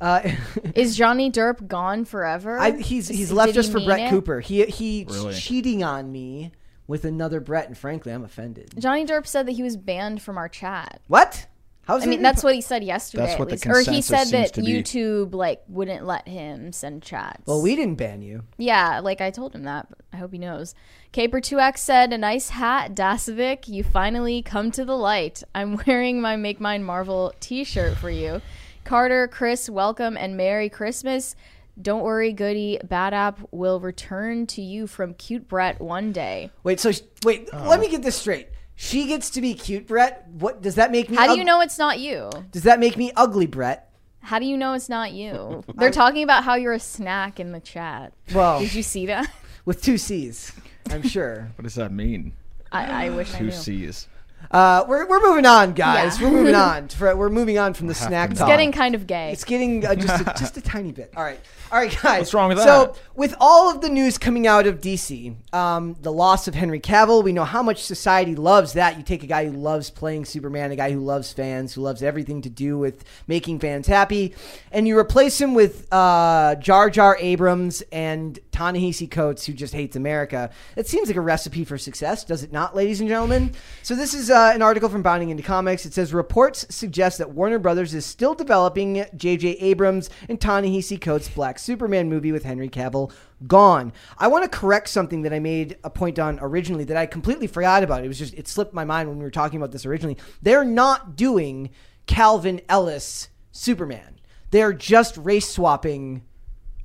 uh, 0.00 0.30
Is 0.74 0.96
Johnny 0.96 1.30
Derp 1.30 1.66
gone 1.68 2.04
forever? 2.04 2.58
I, 2.58 2.72
he's 2.72 3.08
he's 3.08 3.28
did 3.28 3.34
left 3.34 3.48
he 3.50 3.54
just 3.54 3.72
for 3.72 3.80
Brett 3.80 4.00
it? 4.00 4.10
Cooper. 4.10 4.40
He 4.40 4.64
he 4.66 5.06
Really? 5.08 5.34
cheating 5.34 5.82
on 5.82 6.10
me 6.12 6.52
with 6.86 7.04
another 7.04 7.38
Brett, 7.40 7.68
and 7.68 7.78
frankly, 7.78 8.12
I'm 8.12 8.24
offended. 8.24 8.74
Johnny 8.78 9.06
Derp 9.06 9.26
said 9.26 9.46
that 9.46 9.52
he 9.52 9.62
was 9.62 9.76
banned 9.76 10.20
from 10.22 10.36
our 10.36 10.48
chat. 10.48 11.00
What? 11.06 11.46
How's 11.90 12.04
I 12.04 12.06
mean, 12.06 12.22
that's 12.22 12.42
po- 12.42 12.48
what 12.48 12.54
he 12.54 12.60
said 12.60 12.84
yesterday. 12.84 13.26
That's 13.26 13.38
what 13.38 13.48
the 13.48 13.54
least. 13.56 13.66
or 13.66 13.80
he 13.80 14.00
said 14.00 14.28
seems 14.28 14.30
that 14.30 14.54
to 14.54 14.62
be. 14.62 14.68
YouTube 14.68 15.34
like 15.34 15.60
wouldn't 15.66 16.06
let 16.06 16.28
him 16.28 16.70
send 16.72 17.02
chats. 17.02 17.44
Well, 17.46 17.60
we 17.60 17.74
didn't 17.74 17.96
ban 17.96 18.22
you. 18.22 18.44
Yeah, 18.58 19.00
like 19.00 19.20
I 19.20 19.32
told 19.32 19.56
him 19.56 19.64
that, 19.64 19.88
but 19.88 19.98
I 20.12 20.18
hope 20.18 20.30
he 20.30 20.38
knows. 20.38 20.76
Caper2X 21.12 21.78
said, 21.78 22.12
A 22.12 22.18
nice 22.18 22.50
hat, 22.50 22.94
Dasovic. 22.94 23.66
You 23.66 23.82
finally 23.82 24.40
come 24.40 24.70
to 24.70 24.84
the 24.84 24.96
light. 24.96 25.42
I'm 25.52 25.80
wearing 25.86 26.20
my 26.20 26.36
Make 26.36 26.60
Mine 26.60 26.84
Marvel 26.84 27.34
t 27.40 27.64
shirt 27.64 27.96
for 27.96 28.08
you. 28.08 28.40
Carter, 28.84 29.26
Chris, 29.26 29.68
welcome 29.68 30.16
and 30.16 30.36
Merry 30.36 30.68
Christmas. 30.68 31.34
Don't 31.82 32.02
worry, 32.04 32.32
Goody. 32.32 32.78
Bad 32.84 33.14
App 33.14 33.40
will 33.50 33.80
return 33.80 34.46
to 34.48 34.62
you 34.62 34.86
from 34.86 35.14
Cute 35.14 35.48
Brett 35.48 35.80
one 35.80 36.12
day. 36.12 36.52
Wait, 36.62 36.78
so 36.78 36.92
sh- 36.92 37.00
wait, 37.24 37.48
Oh. 37.52 37.68
let 37.68 37.80
me 37.80 37.86
oh. 37.88 37.90
get 37.90 38.02
this 38.02 38.14
straight. 38.16 38.46
She 38.82 39.06
gets 39.06 39.28
to 39.30 39.42
be 39.42 39.52
cute, 39.52 39.86
Brett. 39.86 40.26
What 40.30 40.62
does 40.62 40.76
that 40.76 40.90
make 40.90 41.10
me? 41.10 41.16
How 41.18 41.26
do 41.26 41.32
ug- 41.32 41.36
you 41.38 41.44
know 41.44 41.60
it's 41.60 41.78
not 41.78 41.98
you? 42.00 42.30
Does 42.50 42.62
that 42.62 42.80
make 42.80 42.96
me 42.96 43.12
ugly, 43.14 43.46
Brett? 43.46 43.92
How 44.22 44.38
do 44.38 44.46
you 44.46 44.56
know 44.56 44.72
it's 44.72 44.88
not 44.88 45.12
you? 45.12 45.62
They're 45.74 45.90
talking 45.90 46.22
about 46.22 46.44
how 46.44 46.54
you're 46.54 46.72
a 46.72 46.80
snack 46.80 47.38
in 47.38 47.52
the 47.52 47.60
chat. 47.60 48.14
Well, 48.34 48.58
Did 48.60 48.72
you 48.72 48.82
see 48.82 49.04
that? 49.04 49.30
with 49.66 49.82
two 49.82 49.98
C's, 49.98 50.52
I'm 50.88 51.02
sure. 51.02 51.50
What 51.56 51.64
does 51.64 51.74
that 51.74 51.92
mean? 51.92 52.32
I, 52.72 53.08
I 53.08 53.10
wish 53.10 53.34
I 53.34 53.38
Two 53.40 53.44
knew. 53.44 53.52
C's. 53.52 54.08
Uh, 54.50 54.84
we're, 54.88 55.06
we're 55.06 55.20
moving 55.20 55.46
on, 55.46 55.72
guys. 55.74 56.20
Yeah. 56.20 56.26
We're 56.28 56.36
moving 56.36 56.54
on. 56.54 56.88
We're 57.00 57.28
moving 57.30 57.58
on 57.58 57.72
from 57.74 57.86
the 57.86 57.94
snack 57.94 58.30
It's 58.30 58.40
talk. 58.40 58.48
Getting 58.48 58.72
kind 58.72 58.94
of 58.94 59.06
gay. 59.06 59.30
It's 59.32 59.44
getting 59.44 59.86
uh, 59.86 59.94
just 59.94 60.20
a, 60.20 60.24
just 60.38 60.56
a 60.56 60.60
tiny 60.60 60.90
bit. 60.90 61.12
All 61.16 61.22
right, 61.22 61.38
all 61.70 61.78
right, 61.78 61.90
guys. 62.02 62.18
What's 62.20 62.34
wrong 62.34 62.48
with 62.48 62.58
So, 62.58 62.86
that? 62.86 62.98
with 63.14 63.34
all 63.40 63.70
of 63.70 63.80
the 63.80 63.88
news 63.88 64.18
coming 64.18 64.46
out 64.48 64.66
of 64.66 64.80
DC, 64.80 65.36
um, 65.54 65.96
the 66.00 66.10
loss 66.12 66.48
of 66.48 66.54
Henry 66.56 66.80
Cavill, 66.80 67.22
we 67.22 67.32
know 67.32 67.44
how 67.44 67.62
much 67.62 67.82
society 67.84 68.34
loves 68.34 68.72
that. 68.72 68.96
You 68.96 69.04
take 69.04 69.22
a 69.22 69.26
guy 69.28 69.46
who 69.46 69.52
loves 69.52 69.88
playing 69.90 70.24
Superman, 70.24 70.72
a 70.72 70.76
guy 70.76 70.90
who 70.90 71.00
loves 71.00 71.32
fans, 71.32 71.74
who 71.74 71.82
loves 71.82 72.02
everything 72.02 72.42
to 72.42 72.50
do 72.50 72.76
with 72.76 73.04
making 73.28 73.60
fans 73.60 73.86
happy, 73.86 74.34
and 74.72 74.88
you 74.88 74.98
replace 74.98 75.40
him 75.40 75.54
with 75.54 75.86
uh, 75.92 76.56
Jar 76.56 76.90
Jar 76.90 77.16
Abrams 77.20 77.82
and 77.92 78.38
Ta-Nehisi 78.52 79.08
Coates, 79.10 79.46
who 79.46 79.52
just 79.52 79.74
hates 79.74 79.94
America. 79.96 80.50
It 80.76 80.88
seems 80.88 81.08
like 81.08 81.16
a 81.16 81.20
recipe 81.20 81.64
for 81.64 81.78
success, 81.78 82.24
does 82.24 82.42
it 82.42 82.52
not, 82.52 82.74
ladies 82.74 83.00
and 83.00 83.08
gentlemen? 83.08 83.52
So 83.82 83.94
this 83.94 84.12
is 84.12 84.29
uh, 84.30 84.52
an 84.54 84.62
article 84.62 84.88
from 84.88 85.02
Bounding 85.02 85.30
into 85.30 85.42
Comics. 85.42 85.84
It 85.84 85.92
says 85.92 86.14
reports 86.14 86.64
suggest 86.70 87.18
that 87.18 87.30
Warner 87.30 87.58
Brothers 87.58 87.92
is 87.94 88.06
still 88.06 88.34
developing 88.34 89.04
J.J. 89.16 89.48
Abrams 89.58 90.08
and 90.28 90.40
Ta-Nehisi 90.40 91.00
Coates' 91.00 91.28
Black 91.28 91.58
Superman 91.58 92.08
movie 92.08 92.32
with 92.32 92.44
Henry 92.44 92.68
Cavill 92.68 93.12
gone. 93.46 93.92
I 94.18 94.28
want 94.28 94.50
to 94.50 94.58
correct 94.58 94.88
something 94.88 95.22
that 95.22 95.32
I 95.32 95.38
made 95.38 95.76
a 95.84 95.90
point 95.90 96.18
on 96.18 96.38
originally 96.40 96.84
that 96.84 96.96
I 96.96 97.06
completely 97.06 97.46
forgot 97.46 97.82
about. 97.82 98.04
It 98.04 98.08
was 98.08 98.18
just 98.18 98.34
it 98.34 98.48
slipped 98.48 98.72
my 98.72 98.84
mind 98.84 99.08
when 99.08 99.18
we 99.18 99.24
were 99.24 99.30
talking 99.30 99.58
about 99.58 99.72
this 99.72 99.84
originally. 99.84 100.16
They're 100.42 100.64
not 100.64 101.16
doing 101.16 101.70
Calvin 102.06 102.60
Ellis 102.68 103.28
Superman. 103.52 104.20
They're 104.50 104.72
just 104.72 105.16
race 105.16 105.48
swapping 105.48 106.22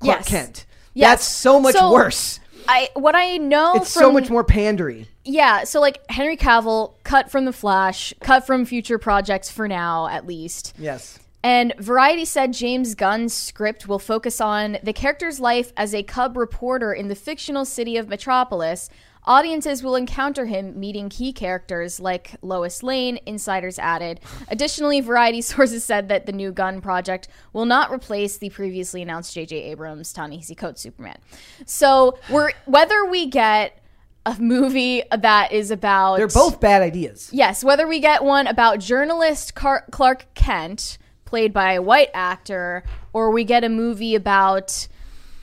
Clark 0.00 0.18
Yes. 0.20 0.28
Kent. 0.28 0.66
Yes. 0.94 1.10
That's 1.10 1.24
so 1.26 1.60
much 1.60 1.74
So- 1.74 1.92
worse. 1.92 2.40
I 2.68 2.90
what 2.94 3.14
I 3.14 3.36
know 3.38 3.74
It's 3.74 3.92
from 3.92 4.02
so 4.02 4.12
much 4.12 4.30
more 4.30 4.44
pandery. 4.44 5.06
Yeah, 5.24 5.64
so 5.64 5.80
like 5.80 6.00
Henry 6.10 6.36
Cavill 6.36 6.94
cut 7.02 7.30
from 7.30 7.44
the 7.44 7.52
Flash, 7.52 8.14
cut 8.20 8.46
from 8.46 8.64
future 8.64 8.98
projects 8.98 9.50
for 9.50 9.66
now 9.68 10.08
at 10.08 10.26
least. 10.26 10.74
Yes. 10.78 11.18
And 11.42 11.74
Variety 11.78 12.24
said 12.24 12.52
James 12.52 12.96
Gunn's 12.96 13.32
script 13.32 13.86
will 13.86 14.00
focus 14.00 14.40
on 14.40 14.78
the 14.82 14.92
character's 14.92 15.38
life 15.38 15.72
as 15.76 15.94
a 15.94 16.02
cub 16.02 16.36
reporter 16.36 16.92
in 16.92 17.06
the 17.08 17.14
fictional 17.14 17.64
city 17.64 17.96
of 17.96 18.08
Metropolis. 18.08 18.90
Audiences 19.26 19.82
will 19.82 19.96
encounter 19.96 20.46
him 20.46 20.78
meeting 20.78 21.08
key 21.08 21.32
characters 21.32 21.98
like 21.98 22.36
Lois 22.42 22.84
Lane, 22.84 23.18
insiders 23.26 23.76
added. 23.78 24.20
Additionally, 24.48 25.00
Variety 25.00 25.40
sources 25.42 25.84
said 25.84 26.08
that 26.08 26.26
the 26.26 26.32
new 26.32 26.52
gun 26.52 26.80
project 26.80 27.26
will 27.52 27.64
not 27.64 27.90
replace 27.90 28.36
the 28.36 28.50
previously 28.50 29.02
announced 29.02 29.34
J.J. 29.34 29.56
Abrams 29.56 30.12
Ta-Nehisi 30.12 30.56
Coates 30.56 30.80
Superman. 30.80 31.18
So, 31.64 32.18
we're 32.30 32.52
whether 32.66 33.04
we 33.04 33.26
get 33.26 33.82
a 34.24 34.36
movie 34.40 35.02
that 35.16 35.52
is 35.52 35.70
about 35.70 36.16
They're 36.16 36.28
both 36.28 36.60
bad 36.60 36.82
ideas. 36.82 37.30
Yes, 37.32 37.64
whether 37.64 37.86
we 37.86 38.00
get 38.00 38.24
one 38.24 38.46
about 38.46 38.80
journalist 38.80 39.54
Car- 39.54 39.86
Clark 39.90 40.34
Kent, 40.34 40.98
played 41.24 41.52
by 41.52 41.72
a 41.72 41.82
white 41.82 42.10
actor, 42.14 42.84
or 43.12 43.30
we 43.30 43.44
get 43.44 43.64
a 43.64 43.68
movie 43.68 44.14
about 44.14 44.86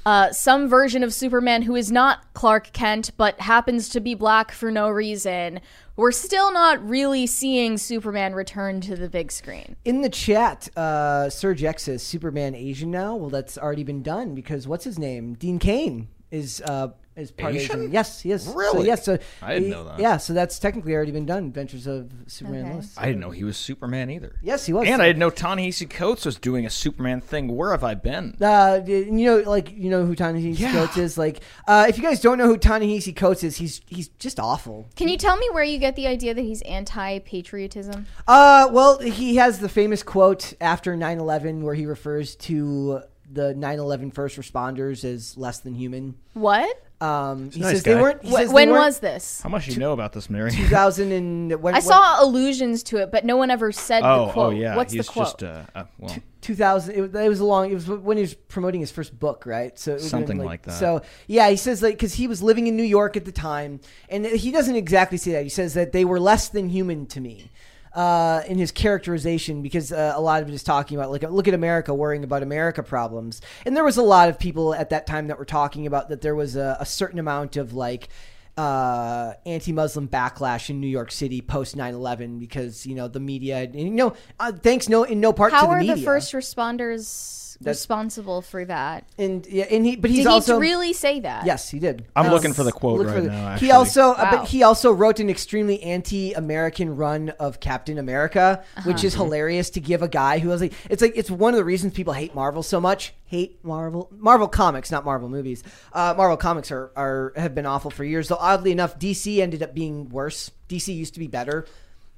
uh, 0.05 0.31
some 0.31 0.67
version 0.67 1.03
of 1.03 1.13
Superman 1.13 1.63
who 1.63 1.75
is 1.75 1.91
not 1.91 2.33
Clark 2.33 2.71
Kent 2.73 3.11
but 3.17 3.39
happens 3.39 3.89
to 3.89 3.99
be 3.99 4.15
black 4.15 4.51
for 4.51 4.71
no 4.71 4.89
reason, 4.89 5.61
we're 5.95 6.11
still 6.11 6.51
not 6.51 6.87
really 6.87 7.27
seeing 7.27 7.77
Superman 7.77 8.33
return 8.33 8.81
to 8.81 8.95
the 8.95 9.09
big 9.09 9.31
screen. 9.31 9.75
In 9.85 10.01
the 10.01 10.09
chat, 10.09 10.69
uh, 10.77 11.29
Serge 11.29 11.63
X 11.63 11.83
says 11.83 12.01
Superman 12.01 12.55
Asian 12.55 12.91
now. 12.91 13.15
Well, 13.15 13.29
that's 13.29 13.57
already 13.57 13.83
been 13.83 14.01
done 14.01 14.33
because 14.33 14.67
what's 14.67 14.83
his 14.83 14.97
name? 14.97 15.35
Dean 15.35 15.59
Cain 15.59 16.07
is 16.31 16.61
uh, 16.65 16.89
is 17.15 17.31
part 17.31 17.53
Asian. 17.55 17.79
Asian? 17.79 17.91
Yes, 17.91 18.21
he 18.21 18.31
is. 18.31 18.43
So, 18.45 18.53
Really? 18.53 18.87
yes. 18.87 19.05
So 19.05 19.17
I 19.41 19.53
didn't 19.53 19.65
he- 19.65 19.69
know 19.71 19.83
that. 19.85 19.99
Yeah, 19.99 20.17
so 20.17 20.33
that's 20.33 20.57
technically 20.59 20.93
already 20.95 21.11
been 21.11 21.25
done. 21.25 21.45
Adventures 21.45 21.85
of 21.87 22.11
Superman 22.27 22.65
Okay. 22.65 22.73
Lois. 22.75 22.93
I 22.97 23.05
didn't 23.05 23.19
know 23.21 23.29
he 23.31 23.43
was 23.43 23.55
Superman 23.57 24.09
either. 24.09 24.35
Yes, 24.41 24.65
he 24.65 24.73
was. 24.73 24.87
And 24.87 25.01
I 25.01 25.07
didn't 25.07 25.19
know 25.19 25.29
Ta-Nehisi 25.29 25.89
Coates 25.89 26.25
was 26.25 26.37
doing 26.37 26.65
a 26.65 26.69
Superman 26.69 27.21
thing. 27.21 27.55
Where 27.55 27.71
have 27.71 27.83
I 27.83 27.93
been? 27.93 28.35
Uh, 28.41 28.81
you 28.85 29.05
know, 29.11 29.37
like 29.49 29.71
you 29.71 29.89
know 29.89 30.05
who 30.05 30.15
Ta-Nehisi 30.15 30.59
Yeah. 30.59 30.71
Coates 30.71 30.97
is. 30.97 31.17
Like, 31.17 31.41
uh, 31.67 31.85
if 31.87 31.97
you 31.97 32.03
guys 32.03 32.19
don't 32.19 32.37
know 32.37 32.47
who 32.47 32.57
Ta-Nehisi 32.57 33.15
Coates 33.15 33.43
is, 33.43 33.57
he's 33.57 33.81
he's 33.87 34.07
just 34.19 34.39
awful. 34.39 34.89
Can 34.95 35.07
you 35.07 35.17
tell 35.17 35.37
me 35.37 35.47
where 35.51 35.63
you 35.63 35.77
get 35.77 35.95
the 35.95 36.07
idea 36.07 36.33
that 36.33 36.41
he's 36.41 36.61
anti 36.63 37.19
patriotism? 37.19 38.07
Uh, 38.27 38.67
well, 38.71 38.99
he 38.99 39.35
has 39.35 39.59
the 39.59 39.69
famous 39.69 40.01
quote 40.03 40.53
after 40.59 40.95
9/11 40.95 41.61
where 41.61 41.75
he 41.75 41.85
refers 41.85 42.35
to 42.37 43.01
the 43.31 43.53
9/11 43.55 44.11
first 44.13 44.37
responders 44.37 45.03
as 45.03 45.37
less 45.37 45.59
than 45.59 45.73
human. 45.75 46.15
What? 46.33 46.81
Um, 47.03 47.51
he 47.51 47.59
nice 47.59 47.71
says 47.73 47.83
they 47.83 47.95
weren't. 47.95 48.23
He 48.23 48.29
Wh- 48.29 48.35
says 48.37 48.49
they 48.49 48.53
when 48.53 48.69
weren't 48.69 48.85
was 48.85 48.99
this? 48.99 49.41
How 49.41 49.49
much 49.49 49.65
do 49.65 49.71
you 49.73 49.79
know 49.79 49.91
about 49.93 50.13
this, 50.13 50.29
Mary? 50.29 50.51
2000 50.69 51.11
and 51.11 51.61
when, 51.61 51.73
I 51.73 51.77
when- 51.77 51.81
saw 51.81 52.23
allusions 52.23 52.83
to 52.83 52.97
it, 52.97 53.11
but 53.11 53.25
no 53.25 53.35
one 53.35 53.51
ever 53.51 53.71
said 53.71 54.03
oh, 54.03 54.25
the 54.25 54.29
oh 54.29 54.33
quote. 54.33 54.55
yeah. 54.55 54.75
What's 54.75 54.93
He's 54.93 55.05
the 55.05 55.11
quote? 55.11 55.25
just 55.39 55.43
uh, 55.43 55.63
uh 55.75 55.83
well. 55.99 56.15
2000 56.41 56.95
it, 56.95 57.01
was- 57.01 57.13
it 57.15 57.29
was 57.29 57.39
a 57.39 57.45
long 57.45 57.71
it 57.71 57.73
was 57.73 57.87
when 57.87 58.17
he 58.17 58.21
was 58.21 58.33
promoting 58.33 58.81
his 58.81 58.91
first 58.91 59.17
book 59.17 59.45
right 59.45 59.79
so 59.79 59.91
it 59.91 59.93
would've 59.95 60.03
been, 60.03 60.09
Something 60.09 60.37
like 60.43 60.63
that. 60.63 60.73
so 60.73 61.01
yeah 61.27 61.49
he 61.49 61.55
says 61.55 61.81
like 61.81 61.93
because 61.95 62.13
he 62.15 62.27
was 62.27 62.43
living 62.43 62.67
in 62.67 62.75
new 62.75 62.83
york 62.83 63.15
at 63.15 63.23
the 63.23 63.31
time 63.31 63.79
and 64.09 64.25
he 64.25 64.51
doesn't 64.51 64.75
exactly 64.75 65.17
say 65.17 65.31
that 65.31 65.43
he 65.43 65.49
says 65.49 65.73
that 65.75 65.93
they 65.93 66.03
were 66.03 66.19
less 66.19 66.49
than 66.49 66.67
human 66.67 67.05
to 67.07 67.21
me 67.21 67.49
uh, 67.95 68.41
in 68.47 68.57
his 68.57 68.71
characterization 68.71 69.61
because 69.61 69.91
uh, 69.91 70.13
a 70.15 70.21
lot 70.21 70.41
of 70.41 70.49
it 70.49 70.53
is 70.53 70.63
talking 70.63 70.97
about 70.97 71.11
like 71.11 71.23
look 71.23 71.47
at 71.47 71.53
America 71.53 71.93
worrying 71.93 72.23
about 72.23 72.43
America 72.43 72.81
problems. 72.83 73.41
And 73.65 73.75
there 73.75 73.83
was 73.83 73.97
a 73.97 74.03
lot 74.03 74.29
of 74.29 74.39
people 74.39 74.73
at 74.73 74.89
that 74.89 75.05
time 75.05 75.27
that 75.27 75.37
were 75.37 75.45
talking 75.45 75.85
about 75.85 76.09
that 76.09 76.21
there 76.21 76.35
was 76.35 76.55
a, 76.55 76.77
a 76.79 76.85
certain 76.85 77.19
amount 77.19 77.55
of 77.57 77.73
like 77.73 78.09
uh, 78.57 79.33
anti-Muslim 79.45 80.07
backlash 80.07 80.69
in 80.69 80.79
New 80.79 80.87
York 80.87 81.11
City 81.11 81.41
post 81.41 81.75
9/11 81.75 82.39
because 82.39 82.85
you 82.85 82.95
know 82.95 83.07
the 83.07 83.19
media 83.19 83.67
you 83.73 83.89
know 83.89 84.15
uh, 84.39 84.51
thanks 84.51 84.87
no 84.87 85.03
in 85.03 85.19
no 85.19 85.33
part 85.33 85.51
How 85.51 85.61
to 85.61 85.67
the 85.67 85.73
are 85.73 85.79
media. 85.79 85.95
the 85.95 86.01
first 86.01 86.33
responders 86.33 87.42
That's- 87.61 87.77
responsible 87.77 88.41
for 88.41 88.65
that? 88.65 89.05
and 89.17 89.45
yeah, 89.47 89.65
and 89.69 89.85
he 89.85 89.95
but 89.95 90.09
he's 90.09 90.19
Did 90.25 90.27
also 90.27 90.55
he 90.55 90.61
really 90.61 90.93
say 90.93 91.19
that? 91.21 91.45
yes 91.45 91.69
he 91.69 91.79
did. 91.79 92.05
I'm 92.15 92.25
Um, 92.27 92.31
looking 92.31 92.53
for 92.53 92.63
the 92.63 92.71
quote 92.71 93.05
right 93.05 93.15
for 93.15 93.21
the- 93.21 93.27
now. 93.29 93.35
He 93.47 93.53
actually. 93.53 93.71
also 93.71 94.01
uh, 94.11 94.15
Wow. 94.17 94.31
but 94.31 94.47
he 94.47 94.63
also 94.63 94.91
wrote 94.91 95.19
an 95.19 95.29
extremely 95.29 95.81
anti-American 95.83 96.95
run 96.95 97.29
of 97.39 97.59
Captain 97.59 97.97
America, 97.97 98.63
Uh-huh. 98.77 98.89
which 98.89 99.03
is 99.03 99.13
hilarious 99.15 99.69
to 99.71 99.79
give 99.79 100.01
a 100.01 100.07
guy 100.07 100.39
who 100.39 100.49
was 100.49 100.61
like 100.61 100.73
it's 100.89 101.01
like 101.01 101.13
it's 101.15 101.29
one 101.31 101.53
of 101.53 101.57
the 101.57 101.63
reasons 101.65 101.93
people 101.93 102.13
hate 102.13 102.33
Marvel 102.35 102.63
so 102.63 102.79
much. 102.79 103.13
Hate 103.25 103.57
Marvel 103.63 104.09
Marvel 104.17 104.47
comics, 104.47 104.91
not 104.91 105.05
Marvel 105.05 105.27
movies. 105.29 105.63
Uh, 105.91 106.13
Marvel 106.15 106.37
comics 106.37 106.71
are, 106.71 106.91
are 106.95 107.33
have 107.35 107.55
been 107.55 107.65
awful 107.65 107.89
for 107.91 108.03
years. 108.03 108.27
Though 108.27 108.37
oddly 108.39 108.71
enough, 108.71 108.99
DC 108.99 109.39
ended 109.41 109.63
up 109.63 109.73
being 109.73 110.09
worse. 110.09 110.51
DC 110.69 110.93
used 110.95 111.13
to 111.15 111.19
be 111.19 111.27
better. 111.27 111.65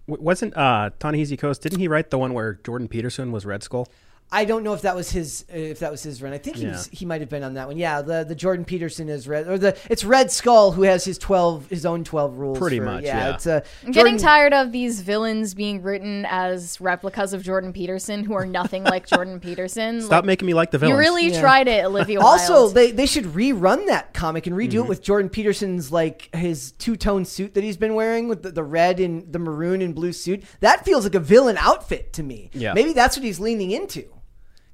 W- 0.07 0.23
wasn't 0.23 0.55
uh, 0.57 0.89
Ta-Nehisi 0.99 1.39
Coates? 1.39 1.57
Didn't 1.59 1.79
he 1.79 1.87
write 1.87 2.09
the 2.09 2.17
one 2.19 2.33
where 2.33 2.59
Jordan 2.65 2.87
Peterson 2.87 3.31
was 3.31 3.45
Red 3.45 3.63
Skull? 3.63 3.87
I 4.31 4.43
don't 4.43 4.63
know 4.63 4.73
if 4.73 4.81
that 4.81 4.95
was 4.95 5.11
his 5.11 5.45
if 5.49 5.79
that 5.79 5.91
was 5.91 6.01
his 6.03 6.21
run. 6.21 6.33
I 6.33 6.39
think 6.39 6.57
he 6.57 6.63
Yeah. 6.63 6.71
was, 6.71 6.87
he 6.91 7.05
might 7.05 7.21
have 7.21 7.29
been 7.29 7.43
on 7.43 7.53
that 7.53 7.67
one. 7.67 7.77
Yeah, 7.77 8.01
the 8.01 8.25
the 8.25 8.35
Jordan 8.35 8.65
Peterson 8.65 9.07
is 9.07 9.27
red 9.27 9.47
or 9.47 9.57
the 9.57 9.77
it's 9.89 10.03
Red 10.03 10.29
Skull 10.31 10.71
who 10.71 10.81
has 10.81 11.05
his 11.05 11.17
twelve 11.17 11.69
his 11.69 11.85
own 11.85 12.03
twelve 12.03 12.37
rules. 12.37 12.57
Pretty 12.57 12.79
for- 12.79 12.85
much, 12.85 13.03
yeah. 13.03 13.35
It's 13.35 13.45
uh, 13.47 13.61
I'm 13.85 13.91
getting 13.91 14.17
tired 14.17 14.51
of 14.51 14.71
these 14.71 15.01
villains 15.01 15.53
being 15.53 15.81
written 15.83 16.25
as 16.27 16.81
replicas 16.81 17.33
of 17.33 17.43
Jordan 17.43 17.71
Peterson 17.71 18.23
who 18.23 18.33
are 18.33 18.45
nothing 18.47 18.83
like 18.83 19.07
Jordan 19.15 19.39
Peterson. 19.39 20.01
Stop 20.01 20.11
Like, 20.11 20.25
making 20.25 20.47
me 20.47 20.53
like 20.55 20.71
the 20.71 20.79
villains. 20.79 20.95
You 20.95 20.99
really 20.99 21.27
Yeah. 21.29 21.39
tried 21.39 21.67
it, 21.67 21.85
Olivia. 21.85 22.19
Also, 22.19 22.53
Wilde. 22.53 22.73
they 22.75 22.91
they 22.91 23.05
should 23.05 23.25
rerun 23.25 23.85
that 23.87 24.13
comic 24.13 24.47
and 24.47 24.55
redo 24.55 24.65
Mm-hmm. 24.69 24.77
it 24.79 24.87
with 24.87 25.03
Jordan 25.03 25.29
Peterson's 25.29 25.91
like 25.91 26.35
his 26.35 26.71
two 26.73 26.95
tone 26.97 27.25
suit 27.25 27.53
that 27.53 27.63
he's 27.63 27.77
been 27.77 27.93
wearing 27.93 28.27
with 28.27 28.41
the, 28.41 28.51
the 28.51 28.63
red 28.63 28.99
and 28.99 29.31
the 29.31 29.39
maroon 29.39 29.81
and 29.83 29.93
blue 29.95 30.11
suit. 30.11 30.43
That 30.61 30.83
feels 30.83 31.03
like 31.05 31.15
a 31.15 31.19
villain 31.19 31.57
outfit 31.57 32.11
to 32.13 32.23
me. 32.23 32.49
Yeah. 32.53 32.73
maybe 32.73 32.91
that's 32.91 33.15
what 33.15 33.23
he's 33.23 33.39
leaning 33.39 33.71
into. 33.71 34.03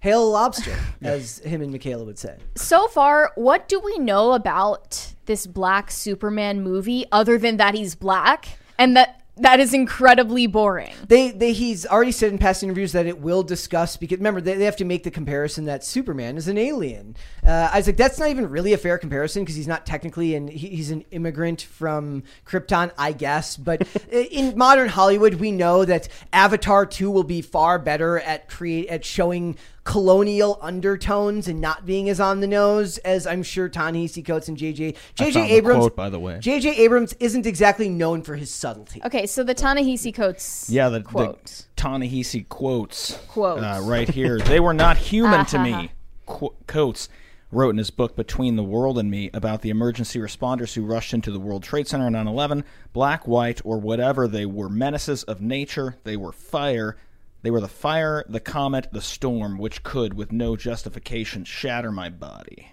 Hail 0.02 0.32
lobster, 0.32 0.76
as 1.04 1.38
him 1.40 1.62
and 1.62 1.72
Mikhaila 1.72 2.06
would 2.06 2.18
say. 2.18 2.36
so 2.56 2.88
far, 2.88 3.32
what 3.36 3.68
do 3.68 3.80
we 3.80 4.00
know 4.00 4.34
about 4.34 5.14
this 5.26 5.46
Black 5.46 5.92
Superman 5.92 6.64
movie 6.64 7.06
other 7.12 7.38
than 7.38 7.58
that 7.58 7.76
he's 7.76 7.94
black 7.94 8.58
and 8.80 8.98
that 8.98 9.22
that 9.38 9.60
is 9.60 9.74
incredibly 9.74 10.46
boring? 10.48 10.94
They, 11.08 11.32
they 11.32 11.54
he's 11.54 11.86
already 11.86 12.12
said 12.12 12.32
in 12.32 12.38
past 12.38 12.64
interviews 12.64 12.92
that 12.92 13.06
it 13.06 13.20
will 13.20 13.44
discuss 13.44 13.96
because 13.96 14.18
remember 14.18 14.42
they, 14.42 14.56
they 14.56 14.66
have 14.66 14.76
to 14.78 14.86
make 14.86 15.04
the 15.04 15.12
comparison 15.12 15.66
that 15.66 15.84
Superman 15.84 16.36
is 16.36 16.48
an 16.48 16.58
alien. 16.58 17.16
Uh, 17.46 17.70
I 17.72 17.78
was 17.78 17.88
like, 17.88 17.98
that's 17.98 18.20
not 18.20 18.30
even 18.30 18.50
really 18.50 18.74
a 18.74 18.78
fair 18.78 18.98
comparison 18.98 19.44
because 19.44 19.56
he's 19.56 19.68
not 19.68 19.86
technically 19.86 20.36
and 20.36 20.50
he, 20.50 20.68
he's 20.70 20.92
an 20.92 21.06
immigrant 21.12 21.62
from 21.62 22.24
Krypton, 22.46 22.92
I 22.98 23.14
guess. 23.14 23.56
But 23.56 23.88
in 24.12 24.58
modern 24.58 24.90
Hollywood, 24.90 25.36
we 25.36 25.52
know 25.52 25.86
that 25.86 26.08
Avatar 26.34 26.86
two 26.86 27.10
will 27.10 27.24
be 27.24 27.42
far 27.42 27.80
better 27.80 28.20
at 28.20 28.50
create 28.50 28.90
at 28.90 29.06
showing 29.06 29.58
colonial 29.84 30.60
undertones 30.62 31.48
and 31.48 31.60
not 31.60 31.86
being 31.86 32.08
as 32.10 32.20
on 32.20 32.39
the 32.39 32.48
nose 32.48 32.98
as 33.00 33.26
I'm 33.26 33.41
sure 33.41 33.67
Ta-Nehisi 33.67 34.24
Coates 34.24 34.48
and 34.48 34.56
JJ 34.58 34.96
JJ 35.15 35.34
found 35.34 35.50
the 35.50 35.54
Abrams. 35.54 35.80
quote, 35.80 35.96
by 35.96 36.10
the 36.10 36.20
way. 36.20 36.36
JJ 36.36 36.78
Abrams 36.78 37.13
isn't 37.20 37.46
exactly 37.48 37.89
known 37.89 38.22
for 38.22 38.36
his 38.36 38.52
subtlety. 38.52 39.02
Okay, 39.04 39.26
so 39.26 39.44
the 39.44 39.54
Ta-Nehisi 39.56 40.13
Coates 40.13 40.70
Yeah, 40.70 40.89
the, 40.89 41.02
quote. 41.02 41.44
the 41.46 41.63
Ta-Nehisi 41.76 42.48
quotes. 42.48 43.17
Quotes. 43.28 43.63
Uh, 43.63 43.82
right 43.84 44.08
here. 44.08 44.38
They 44.39 44.60
were 44.60 44.74
not 44.74 44.98
human 44.98 45.46
to 45.48 45.60
me. 45.60 45.91
Qu- 46.28 46.54
Coates 46.67 47.10
wrote 47.52 47.72
in 47.72 47.78
his 47.80 47.89
book 47.89 48.15
Between 48.15 48.56
the 48.56 48.63
World 48.63 48.98
and 49.00 49.10
Me 49.10 49.30
about 49.34 49.62
the 49.62 49.72
emergency 49.72 50.20
responders 50.20 50.74
who 50.76 50.86
rushed 50.86 51.13
into 51.13 51.32
the 51.32 51.39
World 51.39 51.63
Trade 51.63 51.88
Center 51.88 52.06
on 52.06 52.13
9/11, 52.13 52.63
black, 52.94 53.28
white, 53.28 53.60
or 53.65 53.78
whatever. 53.80 54.28
They 54.28 54.46
were 54.46 54.70
menaces 54.70 55.24
of 55.24 55.41
nature. 55.41 55.98
They 56.04 56.15
were 56.15 56.32
fire. 56.32 56.96
They 57.43 57.51
were 57.51 57.62
the 57.62 57.67
fire, 57.67 58.23
the 58.30 58.39
comet, 58.39 58.89
the 58.91 59.01
storm, 59.01 59.58
which 59.58 59.84
could, 59.84 60.13
with 60.13 60.32
no 60.32 60.56
justification, 60.56 61.43
shatter 61.43 61.91
my 61.91 62.10
body. 62.10 62.71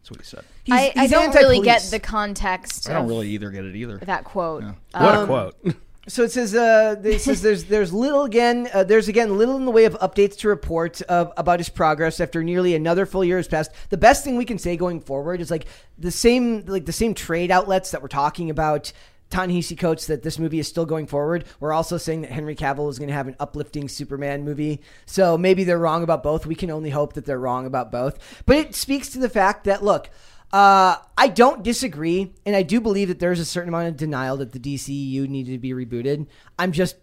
That's 0.00 0.10
what 0.10 0.20
he 0.20 0.26
said. 0.26 0.44
He's, 0.64 0.74
I, 0.74 0.92
I 0.96 1.06
don't 1.06 1.34
really 1.34 1.60
get 1.60 1.82
the 1.82 2.00
context 2.00 2.88
I 2.88 2.94
don't 2.94 3.04
of 3.04 3.08
really 3.08 3.28
either 3.28 3.50
get 3.50 3.64
it 3.64 3.76
either. 3.76 3.98
that 3.98 4.24
quote. 4.24 4.64
What 4.64 4.74
Um, 4.94 5.22
a 5.22 5.26
quote. 5.26 5.56
So 6.08 6.22
it 6.22 6.32
says, 6.32 6.54
uh, 6.54 6.96
it 7.04 7.20
says 7.20 7.42
there's 7.42 7.64
there's 7.64 7.92
little 7.92 8.24
again. 8.24 8.66
Uh, 8.72 8.82
there's 8.82 9.08
again 9.08 9.36
little 9.36 9.56
in 9.56 9.66
the 9.66 9.70
way 9.70 9.84
of 9.84 9.92
updates 9.98 10.38
to 10.38 10.48
report 10.48 11.02
uh, 11.06 11.26
about 11.36 11.60
his 11.60 11.68
progress 11.68 12.18
after 12.18 12.42
nearly 12.42 12.74
another 12.74 13.04
full 13.04 13.22
year 13.22 13.36
has 13.36 13.46
passed. 13.46 13.72
The 13.90 13.98
best 13.98 14.24
thing 14.24 14.38
we 14.38 14.46
can 14.46 14.56
say 14.56 14.78
going 14.78 15.00
forward 15.02 15.42
is 15.42 15.50
like 15.50 15.66
the 15.98 16.10
same 16.10 16.64
like 16.64 16.86
the 16.86 16.92
same 16.94 17.12
trade 17.12 17.50
outlets 17.50 17.90
that 17.90 18.00
we're 18.00 18.08
talking 18.08 18.48
about. 18.48 18.90
Ta-Nehisi 19.30 19.78
Coates 19.78 20.06
that 20.06 20.22
this 20.22 20.38
movie 20.38 20.58
is 20.58 20.68
still 20.68 20.86
going 20.86 21.06
forward. 21.06 21.44
We're 21.60 21.72
also 21.72 21.98
saying 21.98 22.22
that 22.22 22.30
Henry 22.30 22.56
Cavill 22.56 22.90
is 22.90 22.98
going 22.98 23.08
to 23.08 23.14
have 23.14 23.28
an 23.28 23.36
uplifting 23.38 23.88
Superman 23.88 24.44
movie. 24.44 24.80
So 25.06 25.36
maybe 25.36 25.64
they're 25.64 25.78
wrong 25.78 26.02
about 26.02 26.22
both. 26.22 26.46
We 26.46 26.54
can 26.54 26.70
only 26.70 26.90
hope 26.90 27.12
that 27.14 27.26
they're 27.26 27.38
wrong 27.38 27.66
about 27.66 27.92
both. 27.92 28.42
But 28.46 28.56
it 28.56 28.74
speaks 28.74 29.08
to 29.10 29.18
the 29.18 29.28
fact 29.28 29.64
that 29.64 29.82
look, 29.82 30.10
uh, 30.52 30.96
I 31.16 31.28
don't 31.28 31.62
disagree, 31.62 32.32
and 32.46 32.56
I 32.56 32.62
do 32.62 32.80
believe 32.80 33.08
that 33.08 33.18
there's 33.18 33.40
a 33.40 33.44
certain 33.44 33.68
amount 33.68 33.88
of 33.88 33.96
denial 33.96 34.38
that 34.38 34.52
the 34.52 34.58
DCEU 34.58 35.28
needed 35.28 35.52
to 35.52 35.58
be 35.58 35.72
rebooted. 35.72 36.26
I'm 36.58 36.72
just 36.72 36.96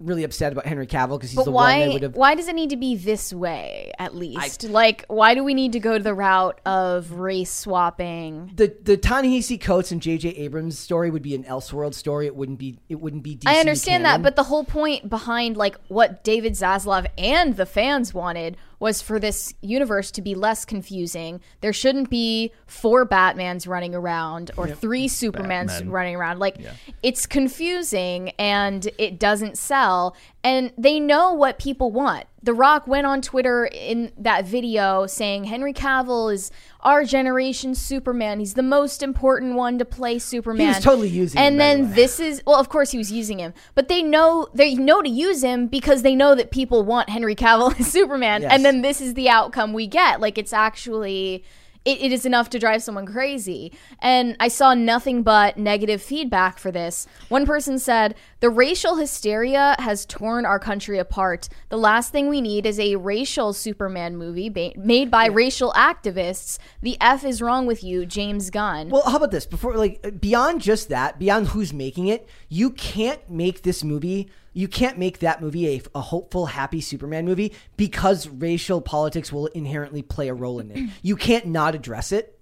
really 0.00 0.24
upset 0.24 0.52
about 0.52 0.66
Henry 0.66 0.86
Cavill 0.86 1.18
because 1.18 1.30
he's 1.30 1.36
the 1.38 1.44
But 1.44 1.52
one 1.52 1.78
that 1.78 1.86
why? 1.86 1.92
would 1.92 2.02
have. 2.02 2.16
Why 2.16 2.34
does 2.34 2.48
it 2.48 2.54
need 2.54 2.70
to 2.70 2.76
be 2.76 2.96
this 2.96 3.32
way? 3.32 3.92
At 3.98 4.14
least, 4.16 4.64
like, 4.64 5.04
why 5.08 5.34
do 5.34 5.44
we 5.44 5.54
need 5.54 5.72
to 5.72 5.80
go 5.80 5.98
to 5.98 6.02
the 6.02 6.14
route 6.14 6.60
of 6.66 7.12
race 7.12 7.52
swapping? 7.52 8.52
The 8.54 8.74
the 8.82 8.96
Ta-Nehisi 8.96 9.60
Coates 9.60 9.92
and 9.92 10.00
J.J. 10.02 10.30
Abrams 10.30 10.78
story 10.78 11.10
would 11.10 11.22
be 11.22 11.34
an 11.34 11.44
Elseworld 11.44 11.94
story. 11.94 12.26
It 12.26 12.34
wouldn't 12.34 12.58
be. 12.58 12.78
It 12.88 13.00
wouldn't 13.00 13.22
be. 13.22 13.36
DC 13.36 13.42
I 13.46 13.58
understand 13.60 14.04
canon. 14.04 14.22
that, 14.22 14.22
but 14.22 14.36
the 14.36 14.44
whole 14.44 14.64
point 14.64 15.08
behind 15.08 15.56
like 15.56 15.76
what 15.88 16.24
David 16.24 16.54
Zaslav 16.54 17.06
and 17.18 17.56
the 17.56 17.66
fans 17.66 18.14
wanted 18.14 18.56
was 18.80 19.02
for 19.02 19.20
this 19.20 19.54
universe 19.60 20.10
to 20.10 20.22
be 20.22 20.34
less 20.34 20.64
confusing. 20.64 21.40
There 21.60 21.72
shouldn't 21.72 22.10
be 22.10 22.52
four 22.66 23.06
Batmans 23.06 23.68
running 23.68 23.94
around 23.94 24.50
or 24.56 24.68
three 24.68 25.06
Supermans 25.06 25.66
Batman. 25.66 25.90
running 25.90 26.16
around. 26.16 26.38
Like 26.40 26.56
it's 27.02 27.26
confusing 27.26 28.30
and 28.30 28.88
it 28.98 29.20
doesn't 29.20 29.58
sell. 29.58 30.16
And 30.42 30.72
they 30.78 30.98
know 30.98 31.34
what 31.34 31.58
people 31.58 31.92
want. 31.92 32.24
The 32.42 32.54
Rock 32.54 32.86
went 32.86 33.06
on 33.06 33.20
Twitter 33.20 33.66
in 33.70 34.12
that 34.16 34.46
video 34.46 35.06
saying 35.06 35.44
Henry 35.44 35.74
Cavill 35.74 36.32
is 36.32 36.50
our 36.82 37.04
generation 37.04 37.74
Superman. 37.74 38.38
He's 38.40 38.54
the 38.54 38.62
most 38.62 39.02
important 39.02 39.54
one 39.54 39.78
to 39.78 39.84
play 39.84 40.18
Superman. 40.18 40.68
He's 40.74 40.82
totally 40.82 41.08
using 41.08 41.38
him, 41.38 41.44
And 41.46 41.58
by 41.58 41.74
the 41.74 41.82
then 41.82 41.94
this 41.94 42.20
is 42.20 42.42
well, 42.46 42.56
of 42.56 42.68
course 42.68 42.90
he 42.90 42.98
was 42.98 43.12
using 43.12 43.38
him, 43.38 43.52
but 43.74 43.88
they 43.88 44.02
know 44.02 44.48
they 44.54 44.74
know 44.74 45.02
to 45.02 45.08
use 45.08 45.42
him 45.42 45.66
because 45.66 46.02
they 46.02 46.14
know 46.14 46.34
that 46.34 46.50
people 46.50 46.82
want 46.82 47.08
Henry 47.10 47.34
Cavill 47.34 47.78
as 47.80 47.90
Superman, 47.90 48.42
Yes. 48.42 48.52
and 48.52 48.64
then 48.64 48.82
this 48.82 49.00
is 49.00 49.14
the 49.14 49.28
outcome 49.28 49.72
we 49.72 49.86
get. 49.86 50.20
Like 50.20 50.38
it's 50.38 50.52
actually. 50.52 51.44
It, 51.84 52.00
it 52.00 52.12
is 52.12 52.26
enough 52.26 52.50
to 52.50 52.58
drive 52.58 52.82
someone 52.82 53.06
crazy. 53.06 53.72
And 54.00 54.36
I 54.38 54.48
saw 54.48 54.74
nothing 54.74 55.22
but 55.22 55.56
negative 55.56 56.02
feedback 56.02 56.58
for 56.58 56.70
this. 56.70 57.06
One 57.28 57.46
person 57.46 57.78
said, 57.78 58.14
The 58.40 58.50
racial 58.50 58.96
hysteria 58.96 59.76
has 59.78 60.04
torn 60.04 60.44
our 60.44 60.58
country 60.58 60.98
apart. 60.98 61.48
The 61.70 61.78
last 61.78 62.12
thing 62.12 62.28
we 62.28 62.40
need 62.40 62.66
is 62.66 62.78
a 62.78 62.96
racial 62.96 63.52
Superman 63.52 64.16
movie 64.16 64.50
ba- 64.50 64.72
made 64.76 65.10
by 65.10 65.26
racial 65.26 65.72
activists. 65.72 66.58
The 66.82 66.98
F 67.00 67.24
is 67.24 67.40
wrong 67.40 67.66
with 67.66 67.82
you, 67.82 68.04
James 68.04 68.50
Gunn. 68.50 68.90
Well, 68.90 69.08
how 69.08 69.16
about 69.16 69.30
this? 69.30 69.46
Before, 69.46 69.76
like, 69.76 70.20
beyond 70.20 70.60
just 70.60 70.90
that, 70.90 71.18
beyond 71.18 71.48
who's 71.48 71.72
making 71.72 72.08
it, 72.08 72.28
you 72.48 72.70
can't 72.70 73.28
make 73.30 73.62
this 73.62 73.82
movie. 73.82 74.30
You 74.52 74.68
can't 74.68 74.98
make 74.98 75.20
that 75.20 75.40
movie 75.40 75.76
a, 75.76 75.82
a 75.94 76.00
hopeful, 76.00 76.46
happy 76.46 76.80
Superman 76.80 77.24
movie 77.24 77.52
because 77.76 78.28
racial 78.28 78.80
politics 78.80 79.32
will 79.32 79.46
inherently 79.46 80.02
play 80.02 80.28
a 80.28 80.34
role 80.34 80.58
in 80.60 80.70
it. 80.70 80.90
You 81.02 81.16
can't 81.16 81.46
not 81.46 81.74
address 81.74 82.12
it. 82.12 82.36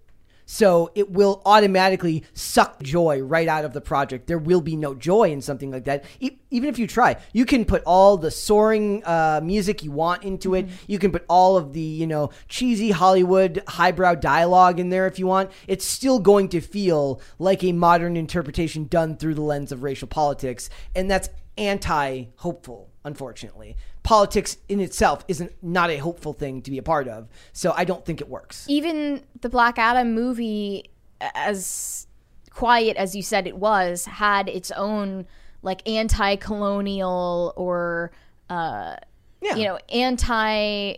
So 0.50 0.90
it 0.94 1.10
will 1.10 1.42
automatically 1.44 2.24
suck 2.32 2.82
joy 2.82 3.20
right 3.20 3.46
out 3.46 3.66
of 3.66 3.74
the 3.74 3.82
project. 3.82 4.26
There 4.26 4.38
will 4.38 4.62
be 4.62 4.76
no 4.76 4.94
joy 4.94 5.30
in 5.30 5.42
something 5.42 5.70
like 5.70 5.84
that. 5.84 6.06
E- 6.20 6.38
even 6.50 6.70
if 6.70 6.78
you 6.78 6.86
try, 6.86 7.16
you 7.34 7.44
can 7.44 7.66
put 7.66 7.82
all 7.84 8.16
the 8.16 8.30
soaring 8.30 9.04
uh, 9.04 9.42
music 9.44 9.84
you 9.84 9.92
want 9.92 10.24
into 10.24 10.54
it. 10.54 10.66
You 10.86 10.98
can 10.98 11.12
put 11.12 11.26
all 11.28 11.58
of 11.58 11.74
the 11.74 11.82
you 11.82 12.06
know 12.06 12.30
cheesy 12.48 12.92
Hollywood 12.92 13.62
highbrow 13.68 14.14
dialogue 14.14 14.80
in 14.80 14.88
there 14.88 15.06
if 15.06 15.18
you 15.18 15.26
want. 15.26 15.50
It's 15.66 15.84
still 15.84 16.18
going 16.18 16.48
to 16.48 16.62
feel 16.62 17.20
like 17.38 17.62
a 17.62 17.72
modern 17.72 18.16
interpretation 18.16 18.86
done 18.86 19.18
through 19.18 19.34
the 19.34 19.42
lens 19.42 19.70
of 19.70 19.82
racial 19.82 20.08
politics, 20.08 20.70
and 20.96 21.10
that's 21.10 21.28
anti-hopeful. 21.58 22.90
Unfortunately, 23.04 23.76
politics 24.02 24.58
in 24.68 24.80
itself 24.80 25.24
isn't 25.28 25.52
not 25.62 25.90
a 25.90 25.96
hopeful 25.98 26.32
thing 26.34 26.60
to 26.62 26.70
be 26.70 26.78
a 26.78 26.82
part 26.82 27.08
of. 27.08 27.28
So 27.52 27.72
I 27.76 27.84
don't 27.84 28.04
think 28.04 28.20
it 28.20 28.28
works. 28.28 28.66
even 28.68 29.24
the 29.40 29.48
Black 29.48 29.78
Adam 29.78 30.14
movie, 30.14 30.90
as 31.20 32.06
quiet 32.50 32.96
as 32.96 33.14
you 33.16 33.22
said 33.22 33.46
it 33.46 33.56
was, 33.56 34.04
had 34.04 34.48
its 34.48 34.70
own 34.72 35.26
like 35.62 35.88
anti-colonial 35.88 37.52
or 37.56 38.10
uh, 38.50 38.96
Yeah. 39.40 39.56
you 39.56 39.64
know 39.64 39.78
anti. 39.92 40.94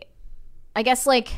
I 0.76 0.82
guess 0.82 1.06
like 1.06 1.28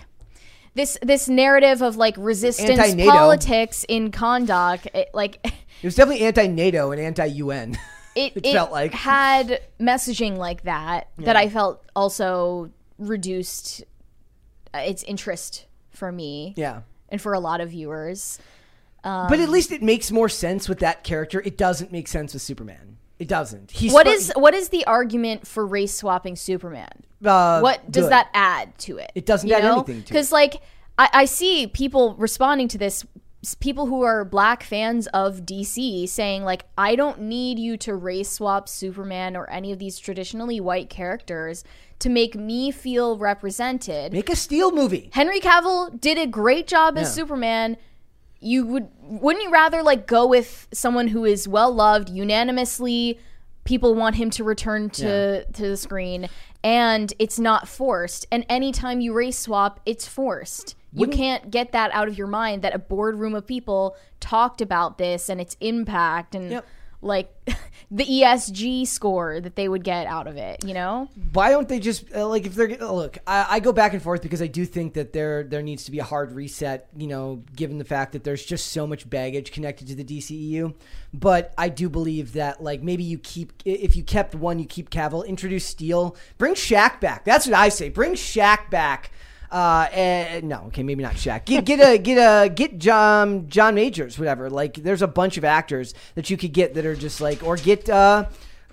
this 0.75 0.97
this 1.03 1.29
narrative 1.29 1.83
of 1.83 1.97
like 1.97 2.15
resistance 2.17 2.71
Anti-NATO. 2.79 3.11
politics 3.11 3.85
in 3.89 4.11
conduct, 4.11 4.87
it, 4.95 5.11
like 5.13 5.39
It 5.83 5.87
was 5.87 5.97
definitely 5.97 6.25
anti-NATO 6.25 6.93
and 6.93 7.01
anti-UN. 7.01 7.77
it, 8.15 8.33
It 8.37 8.53
felt 8.53 8.71
like. 8.71 8.93
had 8.93 9.61
messaging 9.81 10.37
like 10.37 10.63
that 10.65 11.09
that 11.19 11.37
I 11.37 11.49
felt 11.49 11.83
also 11.97 12.71
reduced 12.99 13.85
uh, 14.75 14.79
its 14.79 15.03
interest 15.05 15.67
for 15.91 16.11
me 16.13 16.55
yeah. 16.57 16.83
and 17.09 17.21
for 17.21 17.33
a 17.35 17.41
lot 17.41 17.61
of 17.61 17.71
viewers. 17.71 18.39
but 19.03 19.39
at 19.41 19.49
least 19.49 19.73
it 19.73 19.83
makes 19.83 20.11
more 20.11 20.29
sense 20.29 20.69
with 20.69 20.79
that 20.81 21.05
character. 21.05 21.41
It 21.41 21.57
doesn't 21.59 21.93
make 21.93 22.09
sense 22.09 22.33
with 22.33 22.43
Superman. 22.43 22.99
It 23.19 23.29
doesn't. 23.29 23.71
He's 23.71 23.93
What 23.93 24.07
spo- 24.07 24.15
is 24.15 24.33
what 24.35 24.53
is 24.55 24.71
the 24.71 24.85
argument 24.87 25.47
for 25.47 25.65
race 25.65 25.95
swapping 25.95 26.35
Superman? 26.35 26.91
uh, 27.25 27.61
what 27.61 27.89
does 27.91 28.05
good. 28.05 28.13
that 28.13 28.29
add 28.35 28.77
to 28.79 28.99
it? 28.99 29.13
It 29.15 29.27
doesn't 29.27 29.51
add 29.51 29.65
anything 29.65 29.85
to 29.85 30.01
it. 30.01 30.09
Because 30.09 30.33
like 30.33 30.61
I, 30.99 31.09
I 31.13 31.25
see 31.27 31.69
people 31.69 32.15
responding 32.17 32.67
to 32.69 32.79
this, 32.79 33.07
people 33.59 33.87
who 33.87 34.03
are 34.03 34.25
black 34.25 34.63
fans 34.63 35.09
of 35.09 35.41
DC 35.41 36.09
saying 36.09 36.45
like, 36.45 36.65
I 36.79 36.95
don't 36.95 37.23
need 37.23 37.59
you 37.59 37.77
to 37.79 37.95
race 37.95 38.31
swap 38.31 38.69
Superman 38.69 39.37
or 39.37 39.51
any 39.51 39.73
of 39.73 39.79
these 39.79 39.99
traditionally 39.99 40.61
white 40.61 40.89
characters 40.89 41.65
to 41.99 42.09
make 42.09 42.35
me 42.35 42.71
feel 42.71 43.19
represented. 43.19 44.13
Make 44.13 44.31
a 44.31 44.37
Steel 44.37 44.71
movie. 44.71 45.11
Henry 45.13 45.41
Cavill 45.41 46.01
did 46.01 46.19
a 46.19 46.27
great 46.27 46.67
job 46.67 46.97
as 46.97 47.09
Yeah. 47.09 47.15
Superman. 47.15 47.77
You 48.41 48.67
would 48.67 48.89
wouldn't 49.03 49.45
you 49.45 49.51
rather 49.51 49.83
like 49.83 50.07
go 50.07 50.27
with 50.27 50.69
someone 50.73 51.09
who 51.09 51.25
is 51.25 51.47
well 51.47 51.73
loved 51.73 52.11
unanimously? 52.11 53.19
People 53.65 53.95
want 53.95 54.17
him 54.17 54.31
to 54.31 54.45
return 54.45 54.91
to 54.91 55.45
to 55.45 55.69
the 55.69 55.77
screen, 55.77 56.29
and 56.65 57.13
it's 57.21 57.39
not 57.39 57.69
forced. 57.69 58.27
And 58.33 58.45
anytime 58.49 59.01
you 59.01 59.13
race 59.13 59.39
swap, 59.39 59.79
it's 59.87 60.09
forced. 60.09 60.75
You 60.95 61.07
can't 61.09 61.51
get 61.51 61.73
that 61.73 61.91
out 61.93 62.09
of 62.09 62.19
your 62.19 62.27
mind 62.27 62.63
that 62.63 62.75
a 62.75 62.79
boardroom 62.79 63.35
of 63.35 63.47
people 63.47 63.97
talked 64.21 64.61
about 64.61 64.99
this 64.99 65.29
and 65.29 65.41
its 65.41 65.57
impact 65.61 66.35
and 66.35 66.51
Yep. 66.51 66.67
like 67.01 67.31
the 67.91 68.05
ESG 68.05 68.87
score 68.87 69.41
that 69.41 69.57
they 69.57 69.69
would 69.69 69.85
get 69.85 70.07
out 70.07 70.27
of 70.27 70.37
it. 70.37 70.65
You 70.65 70.75
know, 70.75 71.09
Why 71.33 71.51
don't 71.51 71.69
they 71.69 71.81
just 71.81 72.05
uh, 72.15 72.27
like 72.29 72.47
if 72.47 72.55
they're 72.55 72.77
look? 72.79 73.19
I, 73.27 73.47
I 73.51 73.61
go 73.61 73.73
back 73.73 73.93
and 73.95 74.03
forth 74.03 74.23
because 74.23 74.41
I 74.43 74.47
do 74.47 74.65
think 74.65 74.95
that 74.95 75.13
there 75.13 75.43
there 75.45 75.63
needs 75.63 75.85
to 75.85 75.91
be 75.91 75.99
a 75.99 76.05
hard 76.05 76.33
reset. 76.33 76.89
You 76.97 77.07
know, 77.09 77.43
given 77.57 77.79
the 77.79 77.85
fact 77.85 78.13
that 78.13 78.23
there's 78.23 78.45
just 78.45 78.69
so 78.69 78.87
much 78.87 79.09
baggage 79.11 79.51
connected 79.51 79.89
to 79.89 79.95
the 79.95 80.05
DCEU. 80.05 80.75
But 81.15 81.53
I 81.59 81.69
do 81.71 81.89
believe 81.89 82.35
that 82.35 82.63
like 82.63 82.83
maybe 82.83 83.03
you 83.03 83.19
keep 83.19 83.53
if 83.65 83.97
you 83.97 84.05
kept 84.05 84.35
one, 84.35 84.59
you 84.59 84.67
keep 84.67 84.91
Cavill. 84.91 85.27
Introduce 85.27 85.65
Steel. 85.65 86.17
Bring 86.39 86.55
Shaq 86.55 87.01
back. 87.01 87.25
That's 87.25 87.47
what 87.47 87.57
I 87.57 87.69
say. 87.71 87.89
Bring 87.89 88.13
Shaq 88.13 88.71
back. 88.71 89.11
Uh, 89.53 89.87
and, 89.93 90.49
no, 90.49 90.65
okay, 90.69 90.83
maybe 90.83 91.03
not 91.03 91.13
Shaq. 91.13 91.45
Get 91.45 91.67
get 91.67 91.79
a 91.79 91.99
get 91.99 92.17
a 92.17 92.49
get 92.49 92.79
John 92.79 93.49
John 93.51 93.75
Majors, 93.75 94.19
whatever. 94.19 94.49
Like, 94.49 94.75
there's 94.75 95.03
a 95.03 95.07
bunch 95.07 95.37
of 95.37 95.45
actors 95.45 95.93
that 96.15 96.31
you 96.31 96.39
could 96.39 96.55
get 96.55 96.73
that 96.75 96.87
are 96.87 96.97
just 96.97 97.21
like, 97.21 97.43
or 97.45 97.57
get 97.57 97.91
uh, 97.91 98.25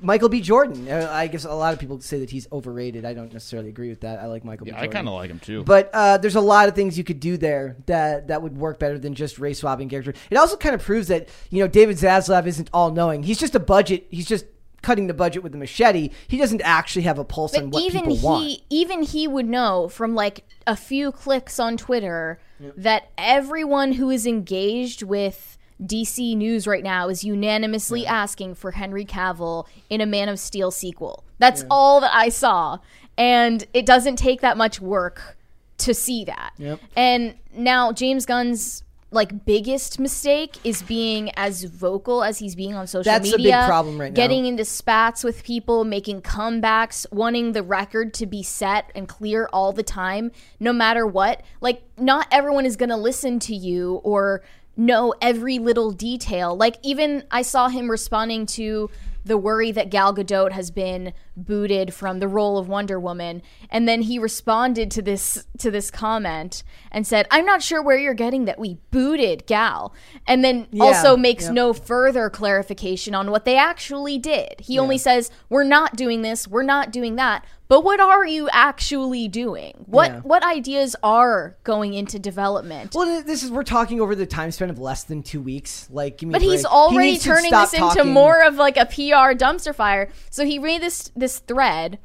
Michael 0.02 0.30
B. 0.30 0.40
Jordan. 0.40 0.88
Uh, 0.90 1.10
I 1.12 1.28
guess 1.28 1.44
a 1.44 1.54
lot 1.54 1.74
of 1.74 1.80
people 1.80 2.00
say 2.00 2.20
that 2.20 2.30
he's 2.30 2.48
overrated. 2.54 3.04
I 3.04 3.14
don't 3.14 3.34
necessarily 3.34 3.68
agree 3.68 3.90
with 3.90 4.00
that. 4.02 4.20
I 4.20 4.28
like 4.28 4.46
Michael 4.46 4.68
Yeah, 4.68 4.74
B. 4.74 4.78
I 4.78 4.80
Jordan. 4.84 4.92
I 4.92 5.00
kind 5.00 5.08
of 5.10 5.14
like 5.16 5.30
him 5.30 5.40
too. 5.40 5.64
But 5.66 5.90
uh, 5.94 6.18
there's 6.18 6.36
a 6.36 6.42
lot 6.42 6.70
of 6.70 6.76
things 6.76 6.98
you 6.98 7.04
could 7.04 7.20
do 7.20 7.36
there 7.36 7.76
that 7.88 8.30
that 8.30 8.42
would 8.42 8.58
work 8.58 8.80
better 8.80 8.98
than 8.98 9.14
just 9.16 9.38
race 9.38 9.60
swapping 9.60 9.90
character. 9.90 10.14
It 10.30 10.38
also 10.38 10.56
kind 10.56 10.74
of 10.76 10.82
proves 10.82 11.10
that 11.10 11.28
you 11.50 11.60
know 11.60 11.68
David 11.68 11.98
Zaslav 11.98 12.48
isn't 12.48 12.70
all 12.72 12.92
knowing. 12.92 13.24
He's 13.24 13.38
just 13.38 13.54
a 13.54 13.60
budget. 13.60 14.08
He's 14.10 14.28
just 14.28 14.46
cutting 14.82 15.08
the 15.08 15.14
budget 15.14 15.44
with 15.44 15.54
a 15.54 15.58
machete. 15.58 16.10
He 16.28 16.38
doesn't 16.38 16.62
actually 16.62 17.04
have 17.04 17.20
a 17.20 17.24
pulse 17.24 17.56
on 17.56 17.70
But 17.70 17.76
what 17.76 17.84
even 17.84 18.02
people 18.02 18.16
he, 18.16 18.26
want. 18.26 18.62
even 18.70 19.04
he 19.04 19.28
would 19.28 19.48
know 19.48 19.88
from 19.88 20.16
like 20.16 20.44
a 20.68 20.76
few 20.76 21.12
clicks 21.12 21.60
on 21.60 21.78
Twitter 21.78 22.40
that 22.76 23.10
everyone 23.18 23.94
who 23.94 24.10
is 24.10 24.28
engaged 24.28 25.02
with 25.02 25.58
DC 25.82 26.36
news 26.36 26.68
right 26.68 26.84
now 26.84 27.08
is 27.08 27.24
unanimously 27.24 28.06
asking 28.06 28.56
for 28.56 28.72
Henry 28.72 29.06
Cavill 29.06 29.66
in 29.90 30.02
a 30.02 30.06
Man 30.06 30.28
of 30.28 30.40
Steel 30.40 30.72
sequel. 30.72 31.24
That's 31.38 31.64
all 31.72 32.02
that 32.02 32.14
I 32.14 32.28
saw, 32.28 32.80
and 33.18 33.66
it 33.74 33.86
doesn't 33.86 34.18
take 34.18 34.42
that 34.42 34.58
much 34.58 34.82
work 34.82 35.38
to 35.78 35.94
see 35.94 36.26
that. 36.26 36.52
Yep. 36.58 36.82
And 36.98 37.36
now 37.54 37.94
James 37.94 38.26
Gunn's 38.26 38.84
like 39.12 39.46
biggest 39.46 40.00
mistake 40.00 40.58
is 40.64 40.84
being 40.84 41.32
as 41.36 41.64
vocal 41.64 42.24
as 42.24 42.38
he's 42.40 42.56
being 42.56 42.76
on 42.76 42.86
social 42.86 43.12
That's 43.12 43.32
the 43.32 43.38
big 43.38 43.46
media. 43.46 43.64
problem 43.66 44.00
right 44.00 44.12
now. 44.12 44.16
Getting 44.16 44.46
into 44.46 44.64
spats 44.64 45.24
with 45.24 45.44
people, 45.44 45.84
making 45.84 46.22
comebacks, 46.22 47.06
wanting 47.12 47.54
the 47.54 47.64
record 47.64 48.14
to 48.16 48.26
be 48.26 48.44
set 48.44 48.92
and 48.94 49.08
clear 49.08 49.50
all 49.52 49.74
the 49.74 49.84
time, 49.84 50.32
no 50.60 50.72
matter 50.72 51.08
what. 51.08 51.42
Like, 51.60 51.82
not 51.98 52.28
everyone 52.32 52.66
is 52.66 52.76
going 52.76 52.90
to 52.90 52.98
listen 52.98 53.40
to 53.40 53.56
you 53.56 53.96
or 54.04 54.44
know 54.78 55.14
every 55.22 55.58
little 55.58 55.92
detail. 55.92 56.56
Like, 56.56 56.78
even 56.84 57.24
I 57.32 57.42
saw 57.42 57.68
him 57.68 57.90
responding 57.90 58.46
to 58.48 58.92
the 59.26 59.38
worry 59.38 59.72
that 59.72 59.90
Gal 59.90 60.14
Gadot 60.14 60.52
has 60.52 60.72
been 60.72 61.14
booted 61.46 61.94
from 61.94 62.20
the 62.20 62.28
role 62.28 62.58
of 62.58 62.68
Wonder 62.68 63.00
Woman 63.00 63.42
and 63.70 63.88
then 63.88 64.02
he 64.04 64.20
responded 64.20 64.92
to 64.92 65.02
this 65.02 65.46
to 65.58 65.72
this 65.72 65.90
comment 65.92 66.64
and 66.92 67.06
said 67.06 67.28
I'm 67.32 67.46
not 67.46 67.62
sure 67.62 67.82
where 67.82 67.98
you're 67.98 68.14
getting 68.14 68.46
that 68.46 68.60
we 68.60 68.78
booted 68.92 69.46
Gal 69.48 69.94
and 70.28 70.44
then 70.44 70.68
Yeah, 70.72 70.84
also 70.86 71.18
makes 71.18 71.46
yep. 71.46 71.54
no 71.54 71.74
further 71.74 72.30
clarification 72.30 73.16
on 73.16 73.32
what 73.32 73.46
they 73.46 73.58
actually 73.58 74.18
did 74.18 74.56
he 74.60 74.78
only 74.80 74.98
says 74.98 75.32
we're 75.50 75.64
not 75.64 75.96
doing 75.96 76.22
this 76.22 76.48
we're 76.48 76.64
not 76.64 76.92
doing 76.92 77.16
that 77.16 77.46
but 77.68 77.84
what 77.84 78.00
are 78.00 78.26
you 78.26 78.50
actually 78.52 79.28
doing 79.28 79.86
what 79.86 80.12
Yeah. 80.12 80.20
what 80.22 80.44
ideas 80.44 80.96
are 81.04 81.56
going 81.64 81.94
into 81.94 82.18
development 82.18 82.96
Well, 82.96 83.22
this 83.24 83.44
is 83.44 83.52
we're 83.52 83.64
talking 83.64 84.02
over 84.02 84.16
the 84.16 84.26
time 84.26 84.52
span 84.52 84.70
of 84.72 84.80
less 84.80 85.04
than 85.04 85.22
two 85.22 85.42
weeks. 85.42 85.88
Like, 85.92 86.18
give 86.18 86.30
me 86.30 86.34
But 86.34 86.42
he's. 86.42 86.62
He 86.62 86.66
already 86.66 87.12
needs 87.12 87.24
turning 87.24 87.52
this 87.52 87.74
into 87.74 88.04
more 88.04 88.44
of 88.44 88.56
like 88.56 88.78
a 88.78 88.86
PR 88.86 89.34
dumpster 89.38 89.74
fire. 89.76 90.10
So 90.30 90.46
he 90.46 90.58
made 90.60 90.82
this 90.82 91.12
this 91.16 91.29
thread. 91.38 92.00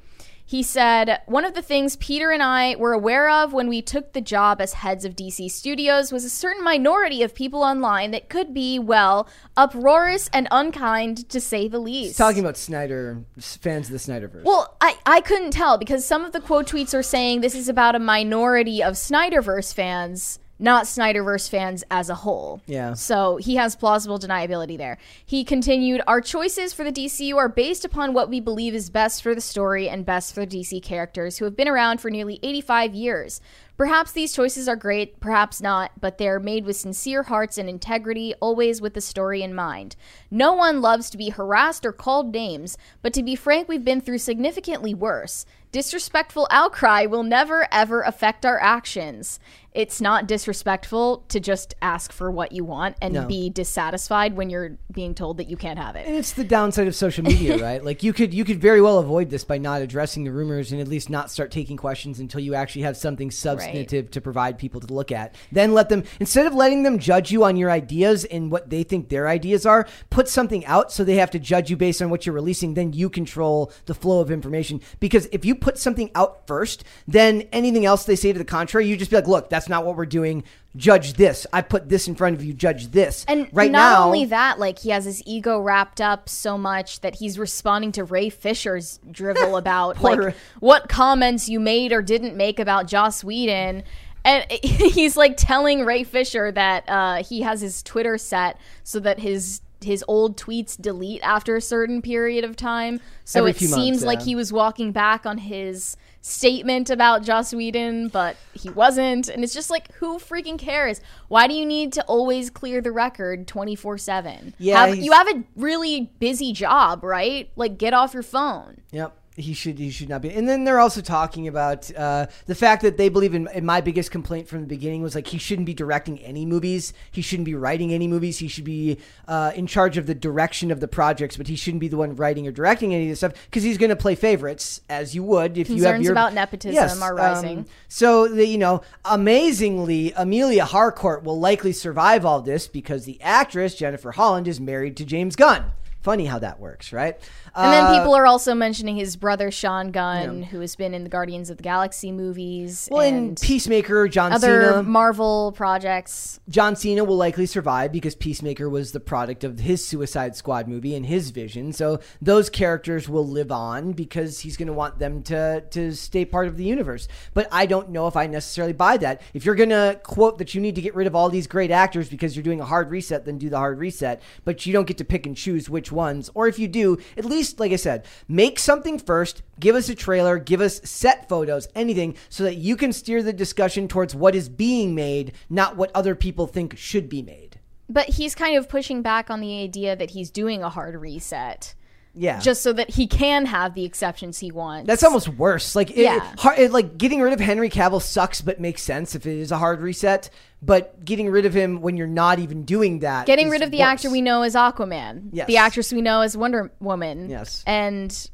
He 0.47 0.62
said, 0.62 1.22
One 1.27 1.47
of 1.47 1.55
the 1.55 1.62
things 1.62 1.97
Peter 1.97 2.31
and 2.31 2.43
I 2.43 2.77
were 2.77 2.93
aware 2.93 3.31
of 3.31 3.55
when 3.55 3.66
we 3.66 3.81
took 3.81 4.12
the 4.12 4.20
job 4.20 4.61
as 4.61 4.75
heads 4.75 5.07
of 5.07 5.16
DC 5.16 5.51
Studios 5.51 6.12
was 6.12 6.22
a 6.25 6.31
certain 6.31 6.62
minority 6.62 7.22
of 7.22 7.35
people 7.35 7.62
online 7.62 8.11
that 8.11 8.29
could 8.29 8.53
be, 8.53 8.79
well, 8.79 9.27
uproarious 9.57 10.29
and 10.35 10.47
unkind 10.51 11.29
to 11.31 11.41
say 11.41 11.66
the 11.66 11.79
least. 11.79 12.09
He's 12.09 12.16
talking 12.18 12.41
about 12.41 12.59
Snyder 12.59 13.25
fans 13.39 13.87
of 13.87 13.93
the 13.93 13.99
Snyderverse. 13.99 14.45
Well, 14.45 14.77
I, 14.83 14.99
I 15.07 15.22
couldn't 15.22 15.53
tell 15.53 15.79
because 15.79 16.05
some 16.05 16.27
of 16.27 16.33
the 16.33 16.41
quote 16.41 16.66
tweets 16.66 16.93
are 16.93 17.03
saying 17.03 17.41
this 17.41 17.55
is 17.55 17.70
about 17.70 17.95
a 17.95 17.99
minority 17.99 18.83
of 18.83 18.95
Snyderverse 18.95 19.72
fans, 19.72 20.41
not 20.59 20.85
Snyderverse 20.85 21.49
fans 21.49 21.85
as 21.91 22.09
a 22.09 22.15
whole. 22.15 22.61
Yeah. 22.67 22.95
So 22.95 23.37
he 23.37 23.57
has 23.57 23.77
plausible 23.77 24.19
deniability 24.19 24.79
there. 24.79 24.99
He 25.25 25.45
continued 25.45 26.03
Our 26.07 26.21
choices 26.21 26.73
for 26.73 26.85
the 26.85 26.93
DCU 26.93 27.37
are 27.37 27.49
based 27.49 27.85
upon 27.85 28.15
what 28.15 28.29
we 28.29 28.41
believe 28.41 28.75
is 28.75 28.91
best 28.91 29.23
for 29.23 29.35
the 29.35 29.41
story 29.41 29.89
and 29.89 30.07
best 30.07 30.35
for 30.35 30.47
the 30.47 30.61
DC 30.61 30.83
characters 30.83 31.39
who 31.39 31.45
have 31.45 31.57
been 31.57 31.69
around 31.69 32.01
for 32.01 32.11
nearly 32.11 32.39
85 32.43 32.95
years. 32.95 33.41
Perhaps 33.77 34.13
these 34.13 34.33
choices 34.33 34.69
are 34.69 34.77
great, 34.77 35.19
perhaps 35.19 35.61
not, 35.61 35.91
but 36.01 36.17
they're 36.17 36.39
made 36.39 36.65
with 36.65 36.77
sincere 36.77 37.25
hearts 37.25 37.59
and 37.59 37.69
integrity, 37.69 38.33
always 38.41 38.81
with 38.81 38.95
the 38.95 39.01
story 39.01 39.43
in 39.43 39.53
mind. 39.53 39.97
No 40.31 40.53
one 40.53 40.81
loves 40.81 41.11
to 41.11 41.19
be 41.19 41.31
harassed 41.31 41.85
or 41.85 41.93
called 41.93 42.33
names, 42.33 42.79
but 43.03 43.13
to 43.15 43.23
be 43.25 43.35
frank, 43.35 43.69
we've 43.69 43.85
been 43.85 44.01
through 44.01 44.19
significantly 44.19 44.95
worse. 44.95 45.45
Disrespectful 45.73 46.47
outcry 46.53 47.05
will 47.07 47.25
never 47.25 47.67
ever 47.73 48.03
affect 48.03 48.47
our 48.47 48.61
actions. 48.61 49.41
It's 49.75 50.01
not 50.01 50.29
disrespectful 50.29 51.25
to 51.31 51.41
just 51.41 51.75
ask 51.83 52.12
for 52.12 52.31
what 52.31 52.53
you 52.53 52.64
want 52.64 52.95
and 53.03 53.12
No. 53.12 53.27
be 53.27 53.51
dissatisfied 53.51 54.37
when 54.37 54.49
you're 54.49 54.79
being 54.93 55.16
told 55.16 55.39
that 55.39 55.51
you 55.51 55.57
can't 55.57 55.81
have 55.81 55.97
it. 55.97 56.07
And 56.07 56.14
it's 56.14 56.33
the 56.33 56.45
downside 56.45 56.87
of 56.87 56.95
social 56.95 57.25
media, 57.25 57.59
right? 57.62 57.85
Like 57.85 58.05
you 58.05 58.12
could 58.12 58.33
you 58.33 58.45
could 58.45 58.61
very 58.61 58.81
well 58.81 59.01
avoid 59.01 59.31
this 59.31 59.43
by 59.43 59.59
not 59.59 59.83
addressing 59.83 60.22
the 60.22 60.31
rumors 60.31 60.70
and 60.70 60.81
at 60.81 60.87
least 60.87 61.11
not 61.11 61.29
start 61.29 61.51
taking 61.51 61.77
questions 61.77 62.20
until 62.20 62.39
you 62.41 62.55
actually 62.55 62.83
have 62.83 62.97
something 62.97 63.33
substantive 63.33 64.12
to 64.12 64.20
provide 64.20 64.59
people 64.59 64.81
to 64.81 64.95
look 64.95 65.11
at. 65.11 65.35
Then 65.51 65.75
let 65.75 65.89
them 65.89 66.05
instead 66.20 66.47
of 66.47 66.55
letting 66.55 66.85
them 66.85 67.01
judge 67.01 67.33
you 67.33 67.43
on 67.43 67.57
your 67.57 67.72
ideas 67.72 68.25
and 68.27 68.53
what 68.53 68.70
they 68.70 68.85
think 68.85 69.09
their 69.09 69.27
ideas 69.27 69.66
are, 69.66 69.89
put 70.09 70.29
something 70.29 70.64
out 70.66 70.93
so 70.93 71.03
they 71.03 71.16
have 71.16 71.33
to 71.33 71.41
judge 71.41 71.68
you 71.68 71.77
based 71.77 72.01
on 72.01 72.11
what 72.11 72.27
you're 72.27 72.35
releasing. 72.35 72.75
Then 72.75 72.93
you 72.93 73.11
control 73.11 73.72
the 73.87 73.95
flow 73.95 74.20
of 74.20 74.31
information 74.31 74.81
because 75.01 75.27
if 75.33 75.45
you 75.45 75.57
put 75.57 75.79
something 75.79 76.12
out 76.14 76.47
first, 76.47 76.85
then 77.09 77.43
anything 77.51 77.85
else 77.85 78.05
they 78.05 78.14
say 78.14 78.33
to 78.33 78.39
the 78.39 78.45
contrary, 78.45 78.87
you 78.87 78.97
just 78.97 79.11
be 79.11 79.16
like, 79.16 79.27
"Look, 79.27 79.51
that's 79.51 79.64
not 79.69 79.85
what 79.85 79.97
we're 79.97 80.07
doing. 80.07 80.45
Judge 80.77 81.15
this. 81.15 81.47
I 81.53 81.62
put 81.62 81.89
this 81.89 82.09
in 82.09 82.15
front 82.15 82.37
of 82.37 82.45
you. 82.45 82.53
Judge 82.53 82.89
this." 82.89 83.25
And 83.29 83.49
right 83.53 83.71
not 83.71 83.79
now, 83.79 84.07
only 84.07 84.25
that, 84.27 84.59
like 84.59 84.79
he 84.81 84.91
has 84.91 85.05
his 85.05 85.23
ego 85.25 85.61
wrapped 85.61 86.01
up 86.01 86.29
so 86.29 86.59
much 86.59 87.01
that 87.01 87.17
he's 87.17 87.39
responding 87.39 87.93
to 87.93 88.05
Ray 88.05 88.29
Fisher's 88.29 88.99
drivel 89.11 89.57
about 89.59 90.03
like 90.03 90.35
what 90.61 90.89
comments 90.89 91.49
you 91.49 91.61
made 91.61 91.93
or 91.93 92.03
didn't 92.03 92.37
make 92.37 92.59
about 92.59 92.87
Joss 92.87 93.23
Whedon. 93.23 93.85
And 94.25 94.51
he's 94.62 95.17
like 95.17 95.37
telling 95.37 95.85
Ray 95.85 96.05
Fisher 96.05 96.51
that 96.53 96.89
uh, 96.89 97.23
he 97.23 97.43
has 97.43 97.61
his 97.61 97.83
Twitter 97.83 98.19
set 98.19 98.59
so 98.83 99.01
that 99.01 99.19
his 99.19 99.61
his 99.85 100.05
old 100.09 100.37
tweets 100.37 100.81
delete 100.81 101.23
after 101.23 101.57
a 101.57 101.61
certain 101.61 102.03
period 102.03 102.43
of 102.45 102.57
time. 102.57 103.01
So 103.25 103.41
Every 103.41 103.51
it 103.51 103.57
few 103.57 103.69
months, 103.69 103.83
seems 103.83 104.05
like 104.05 104.23
he 104.23 104.35
was 104.35 104.53
walking 104.53 104.93
back 104.93 105.27
on 105.27 105.39
his 105.39 105.97
statement 106.25 106.89
about 106.89 107.22
Joss 107.22 107.53
Whedon, 107.53 108.09
but 108.09 108.37
he 108.55 108.70
wasn't. 108.70 109.29
And 109.29 109.45
it's 109.45 109.53
just 109.53 109.68
like, 109.68 109.93
who 109.97 110.18
freaking 110.18 110.59
cares? 110.59 111.03
Why 111.29 111.47
do 111.47 111.53
you 111.53 111.66
need 111.66 111.93
to 111.93 112.05
always 112.05 112.49
clear 112.49 112.81
the 112.81 112.93
record 112.93 113.47
24 113.47 113.99
7? 113.99 114.55
Yeah, 114.59 114.87
Have, 114.87 114.97
you 114.97 115.12
have 115.12 115.29
a 115.29 115.45
really 115.55 116.11
busy 116.18 116.53
job, 116.55 117.05
right? 117.05 117.51
Like, 117.57 117.77
get 117.77 117.93
off 117.93 118.14
your 118.14 118.22
phone. 118.22 118.81
Yep. 118.91 119.14
He 119.37 119.53
should 119.53 119.80
he 119.80 119.91
should 119.91 120.09
not 120.09 120.22
be. 120.22 120.30
And 120.30 120.49
then 120.49 120.62
they're 120.62 120.78
also 120.78 121.01
talking 121.01 121.49
about 121.49 121.93
uh, 121.97 122.26
the 122.47 122.55
fact 122.55 122.82
that 122.82 122.97
they 122.97 123.09
believe 123.09 123.35
in, 123.35 123.49
in 123.53 123.66
my 123.66 123.80
biggest 123.80 124.12
complaint 124.12 124.47
from 124.47 124.61
the 124.61 124.66
beginning 124.68 125.03
was 125.03 125.16
like 125.16 125.26
he 125.26 125.39
shouldn't 125.39 125.66
be 125.66 125.74
directing 125.74 126.20
any 126.20 126.47
movies. 126.47 126.93
He 127.11 127.20
shouldn't 127.20 127.47
be 127.47 127.57
writing 127.57 127.93
any 127.93 128.07
movies. 128.07 128.39
He 128.39 128.47
should 128.47 128.62
be 128.62 128.99
uh, 129.26 129.51
in 129.57 129.66
charge 129.66 129.99
of 129.99 130.07
the 130.07 130.14
direction 130.14 130.70
of 130.70 130.78
the 130.78 130.87
projects, 130.87 131.37
but 131.37 131.49
he 131.49 131.57
shouldn't 131.57 131.80
be 131.80 131.89
the 131.89 131.97
one 131.97 132.14
writing 132.14 132.47
or 132.47 132.53
directing 132.53 132.95
any 132.95 133.05
of 133.05 133.09
this 133.09 133.18
stuff 133.18 133.32
because 133.47 133.64
he's 133.64 133.76
going 133.76 133.91
to 133.91 133.97
play 133.97 134.14
favorites 134.14 134.80
as 134.89 135.16
you 135.16 135.24
would 135.24 135.59
if 135.59 135.68
you 135.68 135.82
have 135.82 135.95
Concerns 135.95 136.05
your 136.05 136.12
about 136.12 136.32
nepotism 136.32 137.03
are 137.03 137.14
rising. 137.16 137.59
um, 137.59 137.66
so 137.89 138.28
the, 138.28 138.47
you 138.47 138.59
know, 138.59 138.82
amazingly, 139.05 140.12
Amelia 140.12 140.64
Harcourt 140.64 141.24
will 141.24 141.41
likely 141.41 141.72
survive 141.72 142.24
all 142.24 142.41
this 142.41 142.68
because 142.68 143.05
the 143.05 143.20
actress 143.20 143.74
Jennifer 143.74 144.12
Holland 144.12 144.47
is 144.47 144.61
married 144.61 144.97
to 144.99 145.05
James 145.05 145.35
Gunn. 145.35 145.72
Funny 146.05 146.27
how 146.27 146.39
that 146.39 146.61
works, 146.61 146.93
right? 146.93 147.17
And 147.55 147.73
then 147.73 147.85
Uh, 147.85 147.99
people 147.99 148.15
are 148.15 148.27
also 148.27 148.55
mentioning 148.55 148.97
his 148.97 149.17
brother 149.17 149.51
Sean 149.51 149.91
Gunn, 149.91 150.43
who 150.43 150.61
has 150.61 150.77
been 150.77 150.93
in 150.93 151.03
the 151.03 151.09
Guardians 151.09 151.49
of 151.49 151.57
the 151.57 151.63
Galaxy 151.63 152.13
movies 152.13 152.91
Well, 152.93 153.01
in 153.01 153.15
and 153.15 153.41
Peacemaker, 153.41 154.07
John 154.09 154.31
other 154.33 154.65
Cena. 154.65 154.83
Marvel 154.83 155.53
projects. 155.53 156.41
John 156.47 156.77
Cena 156.77 157.05
will 157.05 157.17
likely 157.17 157.47
survive 157.47 157.91
because 157.91 158.15
Peacemaker 158.15 158.69
was 158.69 158.93
the 158.93 159.01
product 159.01 159.45
of 159.45 159.61
his 159.61 159.83
Suicide 159.89 160.37
Squad 160.37 160.69
movie 160.69 160.95
and 160.95 161.07
his 161.07 161.31
vision. 161.31 161.73
So 161.73 162.01
those 162.21 162.51
characters 162.51 163.09
will 163.09 163.27
live 163.27 163.51
on 163.51 163.93
because 163.93 164.41
he's 164.41 164.59
going 164.59 164.67
to 164.67 164.75
want 164.75 164.99
them 164.99 165.23
to 165.23 165.63
to 165.71 165.93
stay 165.93 166.27
part 166.27 166.49
of 166.49 166.59
the 166.59 166.65
universe. 166.65 167.09
But 167.33 167.49
I 167.51 167.65
don't 167.65 167.89
know 167.89 168.09
if 168.09 168.17
I 168.17 168.27
necessarily 168.27 168.75
buy 168.75 168.99
that. 168.99 169.23
If 169.33 169.47
you're 169.47 169.55
going 169.55 169.71
to 169.71 169.99
quote 170.03 170.37
that 170.37 170.55
you 170.55 170.61
need 170.61 170.75
to 170.75 170.83
get 170.83 170.95
rid 170.95 171.07
of 171.07 171.15
all 171.17 171.31
these 171.31 171.47
great 171.47 171.71
actors 171.71 172.11
because 172.11 172.37
you're 172.37 172.43
doing 172.43 172.61
a 172.61 172.67
hard 172.67 172.91
reset, 172.91 173.25
then 173.25 173.39
do 173.39 173.49
the 173.49 173.57
hard 173.57 173.79
reset. 173.79 174.21
But 174.45 174.67
you 174.67 174.75
don't 174.75 174.87
get 174.87 174.99
to 174.99 175.05
pick 175.05 175.25
and 175.25 175.35
choose 175.35 175.71
which 175.71 175.93
ones. 175.95 176.30
Or 176.34 176.47
if 176.47 176.59
you 176.59 176.68
do, 176.68 176.99
at 177.16 177.24
least 177.24 177.61
like 177.61 177.72
I 177.72 177.76
said, 177.76 178.07
make 178.28 178.59
something 178.59 178.99
first, 178.99 179.42
give 179.59 179.76
us 179.76 179.88
a 179.88 179.95
trailer, 179.95 180.38
give 180.38 180.61
us 180.61 180.80
set 180.84 181.28
photos, 181.28 181.68
anything 181.74 182.16
so 182.28 182.45
that 182.45 182.57
you 182.57 182.76
can 182.76 182.92
steer 182.92 183.22
the 183.22 183.32
discussion 183.32 183.88
towards 183.88 184.14
what 184.14 184.34
is 184.34 184.49
being 184.49 184.95
made, 184.95 185.32
not 185.49 185.76
what 185.76 185.90
other 185.95 186.14
people 186.14 186.47
think 186.47 186.76
should 186.76 187.09
be 187.09 187.22
made. 187.22 187.59
But 187.88 188.11
he's 188.11 188.34
kind 188.34 188.57
of 188.57 188.68
pushing 188.68 189.03
back 189.03 189.30
on 189.30 189.40
the 189.40 189.62
idea 189.62 189.95
that 189.97 190.11
he's 190.11 190.30
doing 190.30 190.62
a 190.62 190.70
hard 190.70 190.95
reset 190.95 191.74
Yeah. 192.17 192.39
just 192.41 192.62
so 192.62 192.73
that 192.73 192.91
he 192.91 193.07
can 193.07 193.47
have 193.47 193.75
the 193.75 193.85
exceptions 193.85 194.39
he 194.39 194.53
wants. 194.53 194.87
that's 194.87 195.03
almost 195.03 195.29
worse. 195.29 195.75
Like, 195.75 195.91
it, 195.91 195.99
Yeah. 195.99 196.21
hard, 196.39 196.59
it, 196.59 196.71
like 196.73 196.97
getting 196.97 197.21
rid 197.21 197.33
of 197.33 197.41
Henry 197.41 197.69
Cavill 197.69 198.01
sucks, 198.01 198.41
but 198.41 198.61
makes 198.61 198.83
sense 198.83 199.15
if 199.15 199.27
it 199.27 199.37
is 199.39 199.51
a 199.51 199.59
hard 199.59 199.81
reset. 199.81 200.31
But 200.62 201.05
getting 201.05 201.29
rid 201.31 201.45
of 201.45 201.53
him 201.55 201.81
when 201.81 201.97
you're 201.97 202.07
not 202.07 202.39
even 202.39 202.65
doing 202.65 203.01
that, 203.01 203.27
Getting 203.27 203.51
rid 203.51 203.62
of 203.62 203.71
the 203.71 203.79
worse. 203.79 203.87
actor 203.87 204.11
we 204.11 204.21
know 204.23 204.43
as 204.43 204.55
Aquaman, 204.55 205.31
Yes. 205.33 205.47
the 205.49 205.57
actress 205.57 205.93
we 205.93 206.01
know 206.03 206.21
as 206.23 206.37
Wonder 206.37 206.71
Woman, 206.81 207.29
Yes. 207.29 207.62
and 207.67 208.31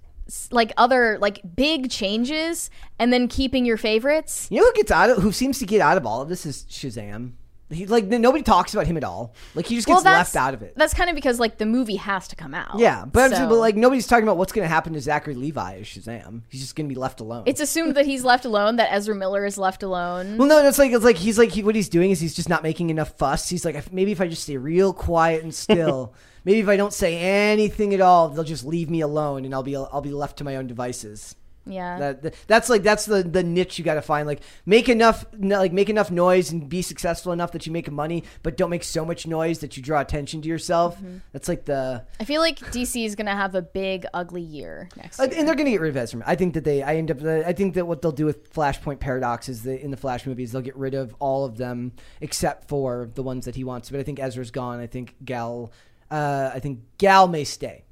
like 0.52 0.72
other 0.76 1.18
like 1.20 1.40
big 1.56 1.90
changes, 1.90 2.70
and 3.00 3.12
then 3.12 3.26
keeping 3.26 3.64
your 3.64 3.76
favorites. 3.76 4.46
You 4.50 4.60
know 4.60 4.66
who 4.66 4.72
gets 4.74 4.92
out 4.92 5.10
of 5.10 5.18
who 5.22 5.32
seems 5.32 5.58
to 5.58 5.66
get 5.66 5.80
out 5.80 5.96
of 5.96 6.06
all 6.06 6.20
of 6.22 6.28
this 6.28 6.46
is 6.46 6.64
Shazam. 6.70 7.32
He 7.70 7.86
like 7.86 8.06
nobody 8.06 8.42
talks 8.42 8.74
about 8.74 8.86
him 8.86 8.96
at 8.96 9.04
all. 9.04 9.34
Like 9.54 9.66
he 9.66 9.76
just 9.76 9.86
gets 9.86 10.02
that's 10.02 10.34
left 10.34 10.36
out 10.36 10.54
of 10.54 10.62
it. 10.62 10.74
That's 10.76 10.92
kind 10.92 11.08
of 11.08 11.14
because 11.14 11.38
like 11.38 11.56
the 11.58 11.66
movie 11.66 11.96
has 11.96 12.26
to 12.28 12.36
come 12.36 12.52
out. 12.52 12.78
Yeah, 12.78 13.04
but, 13.04 13.30
So- 13.30 13.48
but 13.48 13.58
like 13.58 13.76
nobody's 13.76 14.06
talking 14.08 14.24
about 14.24 14.36
what's 14.38 14.52
going 14.52 14.64
to 14.64 14.68
happen 14.68 14.92
to 14.94 15.00
Zachary 15.00 15.34
Levi 15.36 15.76
as 15.76 15.86
Shazam. 15.86 16.42
He's 16.48 16.60
just 16.62 16.74
going 16.74 16.88
to 16.88 16.94
be 16.94 16.98
left 16.98 17.20
alone. 17.20 17.44
it's 17.46 17.60
assumed 17.60 17.94
that 17.94 18.06
he's 18.06 18.24
left 18.24 18.44
alone, 18.44 18.76
that 18.76 18.92
Ezra 18.92 19.14
Miller 19.14 19.44
is 19.46 19.56
left 19.56 19.82
alone. 19.84 20.36
well, 20.36 20.48
no, 20.48 20.66
it's 20.66 20.78
like 20.78 20.90
it's 20.92 21.04
like 21.04 21.16
he's 21.16 21.38
like 21.38 21.50
he, 21.50 21.62
what 21.62 21.74
he's 21.76 21.88
doing 21.88 22.10
is 22.10 22.18
he's 22.20 22.34
just 22.34 22.48
not 22.48 22.62
making 22.64 22.90
enough 22.90 23.16
fuss. 23.16 23.48
He's 23.48 23.64
like 23.64 23.92
maybe 23.92 24.10
if 24.10 24.20
I 24.20 24.26
just 24.26 24.42
stay 24.42 24.56
real 24.56 24.92
quiet 24.92 25.42
and 25.44 25.54
still, 25.54 26.12
maybe 26.44 26.58
if 26.58 26.68
I 26.68 26.76
don't 26.76 26.92
say 26.92 27.18
anything 27.18 27.94
at 27.94 28.00
all, 28.00 28.30
they'll 28.30 28.42
just 28.42 28.64
leave 28.64 28.90
me 28.90 29.00
alone 29.00 29.44
and 29.44 29.54
I'll 29.54 29.62
be 29.62 29.76
I'll 29.76 30.00
be 30.00 30.10
left 30.10 30.38
to 30.38 30.44
my 30.44 30.56
own 30.56 30.66
devices. 30.66 31.36
Yeah. 31.70 31.98
That, 31.98 32.22
that- 32.22 32.34
that's 32.46 32.68
like 32.68 32.82
that's 32.82 33.06
the 33.06 33.22
the 33.22 33.42
niche 33.42 33.78
you 33.78 33.84
got 33.84 33.94
to 33.94 34.02
find. 34.02 34.26
Like 34.26 34.40
make 34.66 34.88
enough 34.88 35.24
like 35.38 35.72
make 35.72 35.88
enough 35.88 36.10
noise 36.10 36.50
and 36.50 36.68
be 36.68 36.82
successful 36.82 37.32
enough 37.32 37.52
that 37.52 37.66
you 37.66 37.72
make 37.72 37.90
money, 37.90 38.24
but 38.42 38.56
don't 38.56 38.70
make 38.70 38.84
so 38.84 39.04
much 39.04 39.26
noise 39.26 39.60
that 39.60 39.76
you 39.76 39.82
draw 39.82 40.00
attention 40.00 40.42
to 40.42 40.48
yourself. 40.48 40.96
Mm-hmm. 40.98 41.18
That's 41.32 41.48
like 41.48 41.64
the 41.64 42.04
I 42.18 42.24
feel 42.24 42.40
like 42.40 42.58
DC 42.58 43.04
is 43.04 43.14
gonna 43.14 43.36
have 43.36 43.54
a 43.54 43.62
big 43.62 44.06
ugly 44.14 44.42
year 44.42 44.88
next 44.96 45.18
Uh, 45.20 45.24
year. 45.24 45.34
and 45.38 45.48
they're 45.48 45.54
gonna 45.54 45.70
get 45.70 45.80
rid 45.80 45.90
of 45.90 45.96
Ezra. 45.96 46.22
I 46.26 46.34
think 46.36 46.54
that 46.54 46.64
they. 46.64 46.82
I 46.82 46.96
end 46.96 47.10
up. 47.10 47.22
I 47.22 47.52
think 47.52 47.74
that 47.74 47.86
what 47.86 48.02
they'll 48.02 48.12
do 48.12 48.26
with 48.26 48.52
Flashpoint 48.52 49.00
Paradox 49.00 49.48
is 49.48 49.62
that 49.62 49.82
in 49.82 49.90
the 49.90 49.96
Flash 49.96 50.26
movies 50.26 50.52
they'll 50.52 50.60
get 50.62 50.76
rid 50.76 50.94
of 50.94 51.14
all 51.18 51.44
of 51.44 51.56
them 51.56 51.92
except 52.20 52.68
for 52.68 53.10
the 53.14 53.22
ones 53.22 53.44
that 53.44 53.54
he 53.54 53.64
wants. 53.64 53.90
But 53.90 54.00
I 54.00 54.02
think 54.02 54.18
Ezra's 54.20 54.50
gone. 54.50 54.80
I 54.80 54.86
think 54.86 55.14
Gal. 55.24 55.72
Uh, 56.10 56.50
I 56.52 56.58
think 56.58 56.80
Gal 56.98 57.28
may 57.28 57.44
stay. 57.44 57.84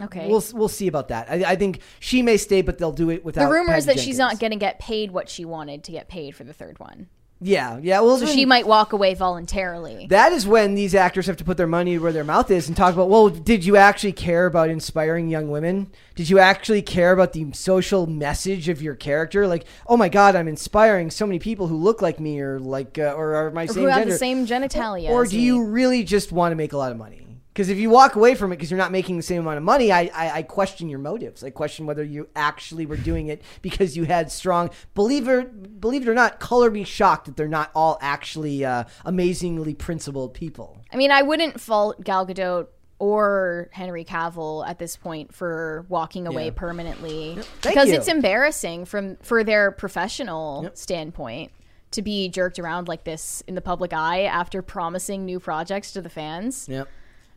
Okay. 0.00 0.28
We'll 0.28 0.42
we'll 0.54 0.68
see 0.68 0.88
about 0.88 1.08
that. 1.08 1.28
I, 1.30 1.52
I 1.52 1.56
think 1.56 1.80
she 1.98 2.22
may 2.22 2.36
stay, 2.36 2.62
but 2.62 2.78
they'll 2.78 2.92
do 2.92 3.10
it 3.10 3.24
without. 3.24 3.46
the 3.46 3.52
rumor 3.52 3.74
is 3.74 3.86
that 3.86 3.98
she's 4.00 4.18
not 4.18 4.38
going 4.40 4.52
to 4.52 4.58
get 4.58 4.78
paid 4.78 5.10
what 5.10 5.28
she 5.28 5.44
wanted 5.44 5.84
to 5.84 5.92
get 5.92 6.08
paid 6.08 6.34
for 6.34 6.44
the 6.44 6.52
third 6.54 6.78
one. 6.78 7.08
Yeah, 7.42 7.78
yeah. 7.80 8.00
Well, 8.00 8.18
So 8.18 8.26
then- 8.26 8.34
she 8.34 8.44
might 8.44 8.66
walk 8.66 8.92
away 8.92 9.14
voluntarily. 9.14 10.06
That 10.10 10.32
is 10.32 10.46
when 10.46 10.74
these 10.74 10.94
actors 10.94 11.26
have 11.26 11.38
to 11.38 11.44
put 11.44 11.56
their 11.56 11.66
money 11.66 11.96
where 11.98 12.12
their 12.12 12.22
mouth 12.22 12.50
is 12.50 12.68
and 12.68 12.76
talk 12.76 12.92
about, 12.92 13.08
well, 13.08 13.30
did 13.30 13.64
you 13.64 13.76
actually 13.76 14.12
care 14.12 14.44
about 14.44 14.68
inspiring 14.68 15.30
young 15.30 15.48
women? 15.50 15.90
Did 16.16 16.28
you 16.28 16.38
actually 16.38 16.82
care 16.82 17.12
about 17.12 17.32
the 17.32 17.50
social 17.52 18.06
message 18.06 18.68
of 18.68 18.82
your 18.82 18.94
character? 18.94 19.46
Like, 19.46 19.64
oh 19.86 19.96
my 19.96 20.10
God, 20.10 20.36
I'm 20.36 20.48
inspiring 20.48 21.10
so 21.10 21.26
many 21.26 21.38
people 21.38 21.66
who 21.66 21.76
look 21.76 22.02
like 22.02 22.20
me 22.20 22.40
or 22.40 22.60
like 22.60 22.98
uh, 22.98 23.14
or 23.16 23.34
are 23.34 23.50
my 23.50 23.64
Or 23.64 23.68
same 23.68 23.82
who 23.84 23.88
have 23.88 24.00
gender. 24.00 24.12
the 24.12 24.18
same 24.18 24.46
genitalia. 24.46 25.08
or 25.08 25.22
as 25.22 25.30
do 25.30 25.38
me. 25.38 25.42
you 25.44 25.64
really 25.64 26.04
just 26.04 26.32
want 26.32 26.52
to 26.52 26.56
make 26.56 26.74
a 26.74 26.76
lot 26.76 26.92
of 26.92 26.98
money? 26.98 27.29
Because 27.52 27.68
if 27.68 27.78
you 27.78 27.90
walk 27.90 28.14
away 28.14 28.36
from 28.36 28.52
it 28.52 28.56
because 28.56 28.70
you're 28.70 28.78
not 28.78 28.92
making 28.92 29.16
the 29.16 29.22
same 29.24 29.40
amount 29.40 29.56
of 29.58 29.64
money, 29.64 29.90
I, 29.90 30.10
I, 30.14 30.30
I 30.36 30.42
question 30.42 30.88
your 30.88 31.00
motives. 31.00 31.42
I 31.42 31.50
question 31.50 31.84
whether 31.84 32.04
you 32.04 32.28
actually 32.36 32.86
were 32.86 32.96
doing 32.96 33.26
it 33.26 33.42
because 33.62 33.96
you 33.96 34.04
had 34.04 34.30
strong. 34.30 34.70
Believe 34.94 35.28
it, 35.28 35.80
believe 35.80 36.02
it 36.02 36.08
or 36.08 36.14
not, 36.14 36.38
color 36.38 36.70
me 36.70 36.84
shocked 36.84 37.26
that 37.26 37.36
they're 37.36 37.48
not 37.48 37.70
all 37.74 37.98
actually 38.00 38.64
uh, 38.64 38.84
amazingly 39.04 39.74
principled 39.74 40.32
people. 40.32 40.78
I 40.92 40.96
mean, 40.96 41.10
I 41.10 41.22
wouldn't 41.22 41.60
fault 41.60 42.02
Gal 42.04 42.24
Gadot 42.26 42.68
or 43.00 43.70
Henry 43.72 44.04
Cavill 44.04 44.64
at 44.68 44.78
this 44.78 44.94
point 44.94 45.34
for 45.34 45.86
walking 45.88 46.26
away 46.26 46.46
Yeah. 46.46 46.52
permanently 46.54 47.34
Thank 47.62 47.74
because 47.74 47.88
you. 47.88 47.94
it's 47.94 48.08
embarrassing 48.08 48.84
from 48.84 49.16
for 49.22 49.42
their 49.42 49.72
professional 49.72 50.70
standpoint 50.74 51.50
to 51.92 52.02
be 52.02 52.28
jerked 52.28 52.58
around 52.58 52.88
like 52.88 53.04
this 53.04 53.42
in 53.48 53.54
the 53.54 53.60
public 53.62 53.92
eye 53.92 54.24
after 54.24 54.62
promising 54.62 55.24
new 55.24 55.40
projects 55.40 55.92
to 55.92 56.02
the 56.02 56.10
fans. 56.10 56.68
Yep. 56.68 56.88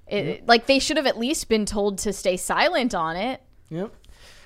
It, 0.08 0.46
like 0.46 0.68
they 0.68 0.80
should 0.80 0.98
have 0.98 1.08
at 1.08 1.18
least 1.18 1.50
been 1.50 1.66
told 1.66 1.98
to 2.00 2.14
stay 2.14 2.38
silent 2.38 2.94
on 2.94 3.16
it. 3.16 3.42
Yep. 3.70 3.94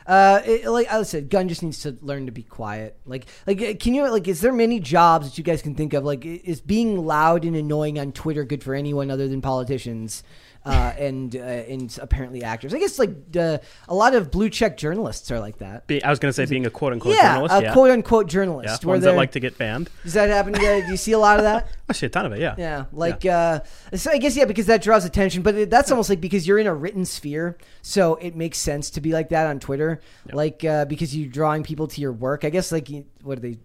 Uh, 0.07 0.41
it, 0.45 0.65
like 0.67 0.89
I 0.89 1.03
said, 1.03 1.29
Gunn 1.29 1.49
just 1.49 1.61
needs 1.61 1.81
to 1.81 1.97
learn 2.01 2.27
to 2.27 2.31
be 2.31 2.43
quiet. 2.43 2.97
Like, 3.05 3.25
like, 3.45 3.61
uh, 3.61 3.73
can 3.77 3.93
you 3.93 4.09
like? 4.09 4.27
Is 4.29 4.39
there 4.39 4.53
many 4.53 4.79
jobs 4.79 5.27
that 5.27 5.37
you 5.37 5.43
guys 5.43 5.61
can 5.61 5.75
think 5.75 5.93
of? 5.93 6.05
Like, 6.05 6.25
is 6.25 6.61
being 6.61 7.05
loud 7.05 7.43
and 7.43 7.57
annoying 7.57 7.99
on 7.99 8.13
Twitter 8.13 8.45
good 8.45 8.63
for 8.63 8.73
anyone 8.73 9.11
other 9.11 9.27
than 9.27 9.41
politicians? 9.41 10.23
Uh, 10.67 10.93
and 10.97 11.33
uh, 11.33 11.39
and 11.39 11.97
apparently 12.01 12.43
actors. 12.43 12.73
I 12.73 12.79
guess 12.79 12.99
like 12.99 13.11
uh, 13.37 13.59
a 13.87 13.95
lot 13.95 14.13
of 14.15 14.31
blue 14.31 14.49
check 14.49 14.75
journalists 14.75 15.31
are 15.31 15.39
like 15.39 15.59
that. 15.59 15.87
Be, 15.87 16.03
I 16.03 16.09
was 16.09 16.19
going 16.19 16.29
to 16.29 16.33
say 16.33 16.45
being 16.45 16.65
a 16.65 16.69
quote 16.69 16.91
unquote 16.91 17.15
yeah, 17.15 17.35
journalist. 17.35 17.55
a 17.55 17.61
yeah. 17.61 17.73
quote 17.73 17.91
unquote 17.91 18.25
yeah. 18.25 18.33
journalist. 18.33 18.83
where 18.83 18.95
Ones 18.95 19.05
that 19.05 19.15
like 19.15 19.31
to 19.31 19.39
get 19.39 19.57
banned. 19.57 19.89
Does 20.03 20.11
that 20.13 20.29
happen 20.29 20.51
to 20.51 20.61
you? 20.61 20.83
Do 20.83 20.91
you 20.91 20.97
see 20.97 21.13
a 21.13 21.19
lot 21.19 21.37
of 21.37 21.43
that? 21.43 21.69
I 21.89 21.93
see 21.93 22.07
a 22.07 22.09
ton 22.09 22.25
of 22.25 22.33
it. 22.33 22.41
Yeah. 22.41 22.55
Yeah, 22.57 22.85
like 22.91 23.25
uh, 23.25 23.61
so 23.93 24.11
I 24.11 24.17
guess 24.17 24.35
yeah, 24.35 24.43
because 24.43 24.65
that 24.65 24.81
draws 24.81 25.05
attention. 25.05 25.41
But 25.41 25.55
it, 25.55 25.69
that's 25.69 25.89
almost 25.89 26.09
like 26.09 26.19
because 26.19 26.45
you're 26.45 26.59
in 26.59 26.67
a 26.67 26.75
written 26.75 27.05
sphere, 27.05 27.57
so 27.81 28.15
it 28.15 28.35
makes 28.35 28.57
sense 28.57 28.89
to 28.89 28.99
be 28.99 29.13
like 29.13 29.29
that 29.29 29.47
on 29.47 29.61
Twitter, 29.61 30.01
like 30.33 30.65
uh, 30.65 30.83
because 30.83 31.15
you're 31.15 31.29
drawing 31.29 31.63
people 31.63 31.87
to 31.87 32.01
your 32.01 32.11
work. 32.11 32.43
I 32.43 32.49
guess 32.49 32.73
like 32.73 32.89
what 33.23 33.37
are 33.37 33.41
they? 33.41 33.57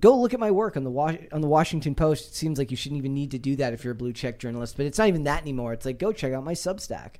Go 0.00 0.18
look 0.20 0.34
at 0.34 0.40
my 0.40 0.50
work 0.50 0.76
on 0.76 0.84
the 0.84 0.90
Was- 0.90 1.16
on 1.32 1.40
the 1.40 1.48
Washington 1.48 1.94
Post. 1.94 2.28
It 2.28 2.34
seems 2.34 2.58
like 2.58 2.70
you 2.70 2.76
shouldn't 2.76 2.98
even 2.98 3.14
need 3.14 3.30
to 3.32 3.38
do 3.38 3.56
that 3.56 3.72
if 3.72 3.84
you're 3.84 3.92
a 3.92 3.96
blue 3.96 4.12
check 4.12 4.38
journalist, 4.38 4.76
but 4.76 4.86
it's 4.86 4.98
not 4.98 5.08
even 5.08 5.24
that 5.24 5.42
anymore. 5.42 5.72
It's 5.72 5.86
like 5.86 5.98
go 5.98 6.12
check 6.12 6.32
out 6.32 6.44
my 6.44 6.54
Substack. 6.54 7.12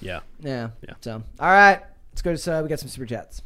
Yeah. 0.00 0.20
Yeah. 0.40 0.70
Yeah. 0.86 0.94
So 1.00 1.22
all 1.40 1.48
right, 1.50 1.80
let's 2.12 2.22
go 2.22 2.34
to 2.34 2.58
uh, 2.58 2.62
we 2.62 2.68
got 2.68 2.80
some 2.80 2.88
super 2.88 3.06
chats. 3.06 3.42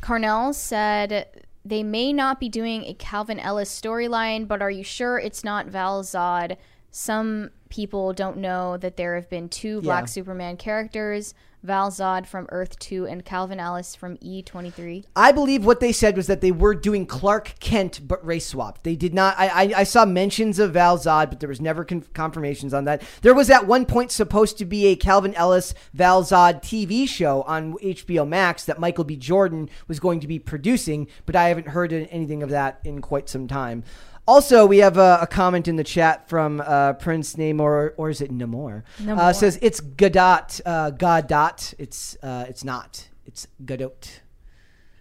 Carnell 0.00 0.54
said 0.54 1.44
they 1.64 1.82
may 1.82 2.12
not 2.12 2.40
be 2.40 2.48
doing 2.48 2.84
a 2.84 2.94
Calvin 2.94 3.38
Ellis 3.38 3.70
storyline, 3.80 4.48
but 4.48 4.60
are 4.62 4.70
you 4.70 4.82
sure 4.82 5.18
it's 5.18 5.44
not 5.44 5.66
Val 5.66 6.02
Zod? 6.02 6.56
Some 6.90 7.50
people 7.68 8.12
don't 8.12 8.36
know 8.38 8.76
that 8.76 8.96
there 8.96 9.14
have 9.14 9.30
been 9.30 9.48
two 9.48 9.80
Black 9.80 10.02
Yeah. 10.02 10.06
Superman 10.06 10.56
characters, 10.56 11.34
Val 11.62 11.90
Zod 11.90 12.26
from 12.26 12.46
Earth 12.50 12.78
2 12.78 13.06
and 13.06 13.24
Calvin 13.24 13.60
Ellis 13.60 13.94
from 13.94 14.18
E 14.20 14.42
E23. 14.42 15.04
I 15.14 15.32
believe 15.32 15.64
what 15.64 15.80
they 15.80 15.92
said 15.92 16.16
was 16.16 16.26
that 16.26 16.40
they 16.40 16.50
were 16.50 16.74
doing 16.74 17.06
Clark 17.06 17.54
Kent 17.60 18.00
but 18.06 18.24
race 18.24 18.46
swapped. 18.46 18.84
They 18.84 18.96
did 18.96 19.14
not. 19.14 19.38
I 19.38 19.48
I, 19.48 19.72
I 19.78 19.82
saw 19.84 20.04
mentions 20.04 20.58
of 20.58 20.72
Val 20.72 20.98
Zod, 20.98 21.30
but 21.30 21.40
there 21.40 21.48
was 21.48 21.60
never 21.60 21.84
con- 21.84 22.04
confirmations 22.14 22.74
on 22.74 22.84
that. 22.84 23.02
There 23.22 23.34
was 23.34 23.50
at 23.50 23.66
one 23.66 23.86
point 23.86 24.10
supposed 24.10 24.58
to 24.58 24.64
be 24.64 24.86
a 24.86 24.96
Calvin 24.96 25.34
Ellis 25.34 25.74
Val 25.94 26.22
Zod 26.22 26.62
TV 26.62 27.08
show 27.08 27.42
on 27.42 27.74
HBO 27.74 28.26
Max 28.26 28.64
that 28.64 28.80
Michael 28.80 29.04
B. 29.04 29.16
Jordan 29.16 29.70
was 29.86 30.00
going 30.00 30.20
to 30.20 30.26
be 30.26 30.38
producing, 30.38 31.06
but 31.26 31.36
I 31.36 31.48
haven't 31.48 31.68
heard 31.68 31.92
anything 31.92 32.42
of 32.42 32.50
that 32.50 32.80
in 32.84 33.00
quite 33.00 33.28
some 33.28 33.46
time. 33.46 33.84
Also, 34.26 34.66
we 34.66 34.78
have 34.78 34.98
a, 34.98 35.18
a 35.22 35.26
comment 35.26 35.66
in 35.66 35.76
the 35.76 35.84
chat 35.84 36.28
from 36.28 36.60
uh, 36.60 36.92
Prince 36.94 37.34
Namor, 37.34 37.92
or 37.96 38.08
is 38.08 38.20
it 38.20 38.30
Namor? 38.30 38.84
Uh, 39.06 39.32
says 39.32 39.58
it's 39.60 39.80
Godot. 39.80 40.60
Uh, 40.64 40.90
Godot. 40.90 41.74
It's 41.78 42.16
uh, 42.22 42.46
it's 42.48 42.62
not. 42.62 43.08
It's 43.26 43.48
Godot. 43.64 43.92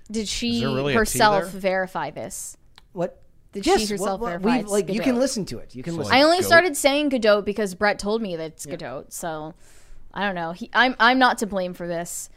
Did 0.09 0.27
she 0.27 0.65
really 0.65 0.93
herself 0.93 1.49
verify 1.51 2.09
this? 2.09 2.57
What? 2.93 3.21
Did 3.53 3.65
she 3.65 3.85
herself 3.85 4.21
verify 4.21 4.55
we- 4.55 4.59
it's 4.61 4.71
like 4.71 4.89
you 4.89 5.01
can 5.01 5.19
listen 5.19 5.45
to 5.45 5.59
it. 5.59 5.75
You 5.75 5.83
can 5.83 5.93
So, 5.93 5.99
listen. 5.99 6.13
I 6.15 6.23
only 6.23 6.37
Goat. 6.37 6.45
started 6.45 6.77
saying 6.77 7.09
Godot 7.09 7.41
because 7.43 7.75
Brett 7.75 7.99
told 7.99 8.21
me 8.21 8.35
that 8.37 8.45
it's 8.53 8.65
Godot, 8.65 9.05
so 9.09 9.53
I 10.13 10.25
don't 10.25 10.35
know. 10.35 10.53
He, 10.53 10.69
I'm 10.73 10.95
I'm 10.99 11.19
not 11.19 11.37
to 11.39 11.45
blame 11.47 11.73
for 11.75 11.87
this. 11.87 12.29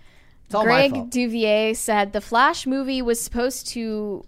it's 0.44 0.54
all 0.54 0.64
my 0.64 0.88
Greg 0.88 0.90
fault. 0.90 1.10
Duvier 1.10 1.74
said 1.74 2.12
the 2.12 2.20
Flash 2.20 2.66
movie 2.66 3.00
was 3.00 3.20
supposed 3.20 3.68
to 3.68 4.24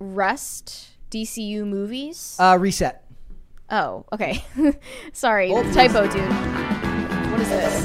rest 0.00 0.93
DCU 1.24 1.64
movies. 1.64 2.36
Uh, 2.40 2.56
reset. 2.60 3.04
oh, 3.70 4.04
okay. 4.12 4.44
Sorry, 5.12 5.48
Old 5.50 5.72
typo, 5.72 6.08
dude. 6.10 6.28
What 7.30 7.40
is 7.40 7.48
this? 7.48 7.84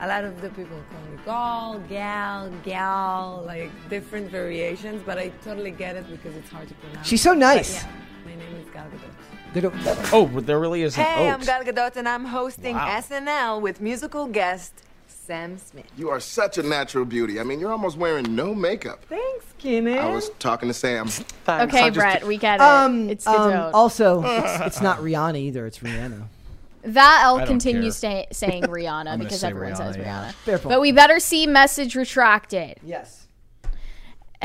A 0.00 0.06
lot 0.08 0.24
of 0.24 0.40
the 0.42 0.50
people 0.50 0.76
call 0.90 1.00
me 1.08 1.18
gal, 1.24 1.80
gal, 1.88 2.50
gal, 2.64 3.42
like 3.46 3.70
different 3.88 4.28
variations, 4.28 5.02
but 5.06 5.18
I 5.18 5.28
totally 5.44 5.70
get 5.70 5.94
it 5.96 6.10
because 6.10 6.34
it's 6.36 6.50
hard 6.50 6.66
to 6.68 6.74
pronounce. 6.74 7.06
She's 7.06 7.22
so 7.22 7.30
But 7.30 7.38
nice. 7.38 7.74
yeah, 7.74 7.88
my 8.24 8.34
name 8.34 8.54
is 8.60 8.68
Gal 8.74 8.86
Gadot. 8.90 9.12
Good- 9.54 10.12
Oh, 10.12 10.26
but 10.26 10.46
there 10.46 10.58
really 10.60 10.82
is 10.82 10.98
an 10.98 11.04
Hey, 11.04 11.30
I'm. 11.30 11.40
Gal 11.40 11.62
Gadot, 11.62 11.94
and 11.96 12.08
I'm 12.08 12.24
hosting 12.26 12.74
Wow. 12.74 12.98
SNL 13.00 13.60
with 13.60 13.80
musical 13.80 14.26
guest 14.26 14.82
Sam 15.26 15.58
Smith. 15.58 15.86
You 15.96 16.10
are 16.10 16.20
such 16.20 16.56
a 16.58 16.62
natural 16.62 17.04
beauty. 17.04 17.40
I 17.40 17.42
mean, 17.42 17.58
you're 17.58 17.72
almost 17.72 17.96
wearing 17.98 18.34
no 18.36 18.54
makeup. 18.54 19.04
Thanks, 19.08 19.44
Keenan. 19.58 19.98
I 19.98 20.08
was 20.08 20.30
talking 20.38 20.68
to 20.68 20.74
Sam. 20.74 21.08
Okay, 21.48 21.90
Brett, 21.90 22.26
we 22.26 22.38
get 22.38 22.56
it. 22.56 22.62
Um, 22.62 23.08
it's 23.08 23.24
um, 23.26 23.34
Godot. 23.36 23.70
also, 23.72 24.22
it's, 24.26 24.60
it's 24.66 24.80
not 24.80 24.98
Rihanna 24.98 25.38
either. 25.38 25.64
It's 25.66 25.78
Rihanna. 25.78 26.24
that 26.82 27.22
I'll 27.24 27.46
continue 27.46 27.82
care. 27.82 27.90
stay, 27.92 28.26
saying 28.32 28.62
Rihanna 28.64 29.16
because 29.18 29.40
say 29.40 29.48
everyone 29.50 29.76
says 29.76 29.96
Rihanna, 29.96 30.00
yeah. 30.02 30.28
Rihanna. 30.28 30.34
Fair 30.34 30.58
point. 30.58 30.68
But 30.70 30.80
we 30.80 30.90
better 30.90 31.20
see 31.20 31.46
message 31.46 31.94
retracted. 31.94 32.78
Yes. 32.84 33.25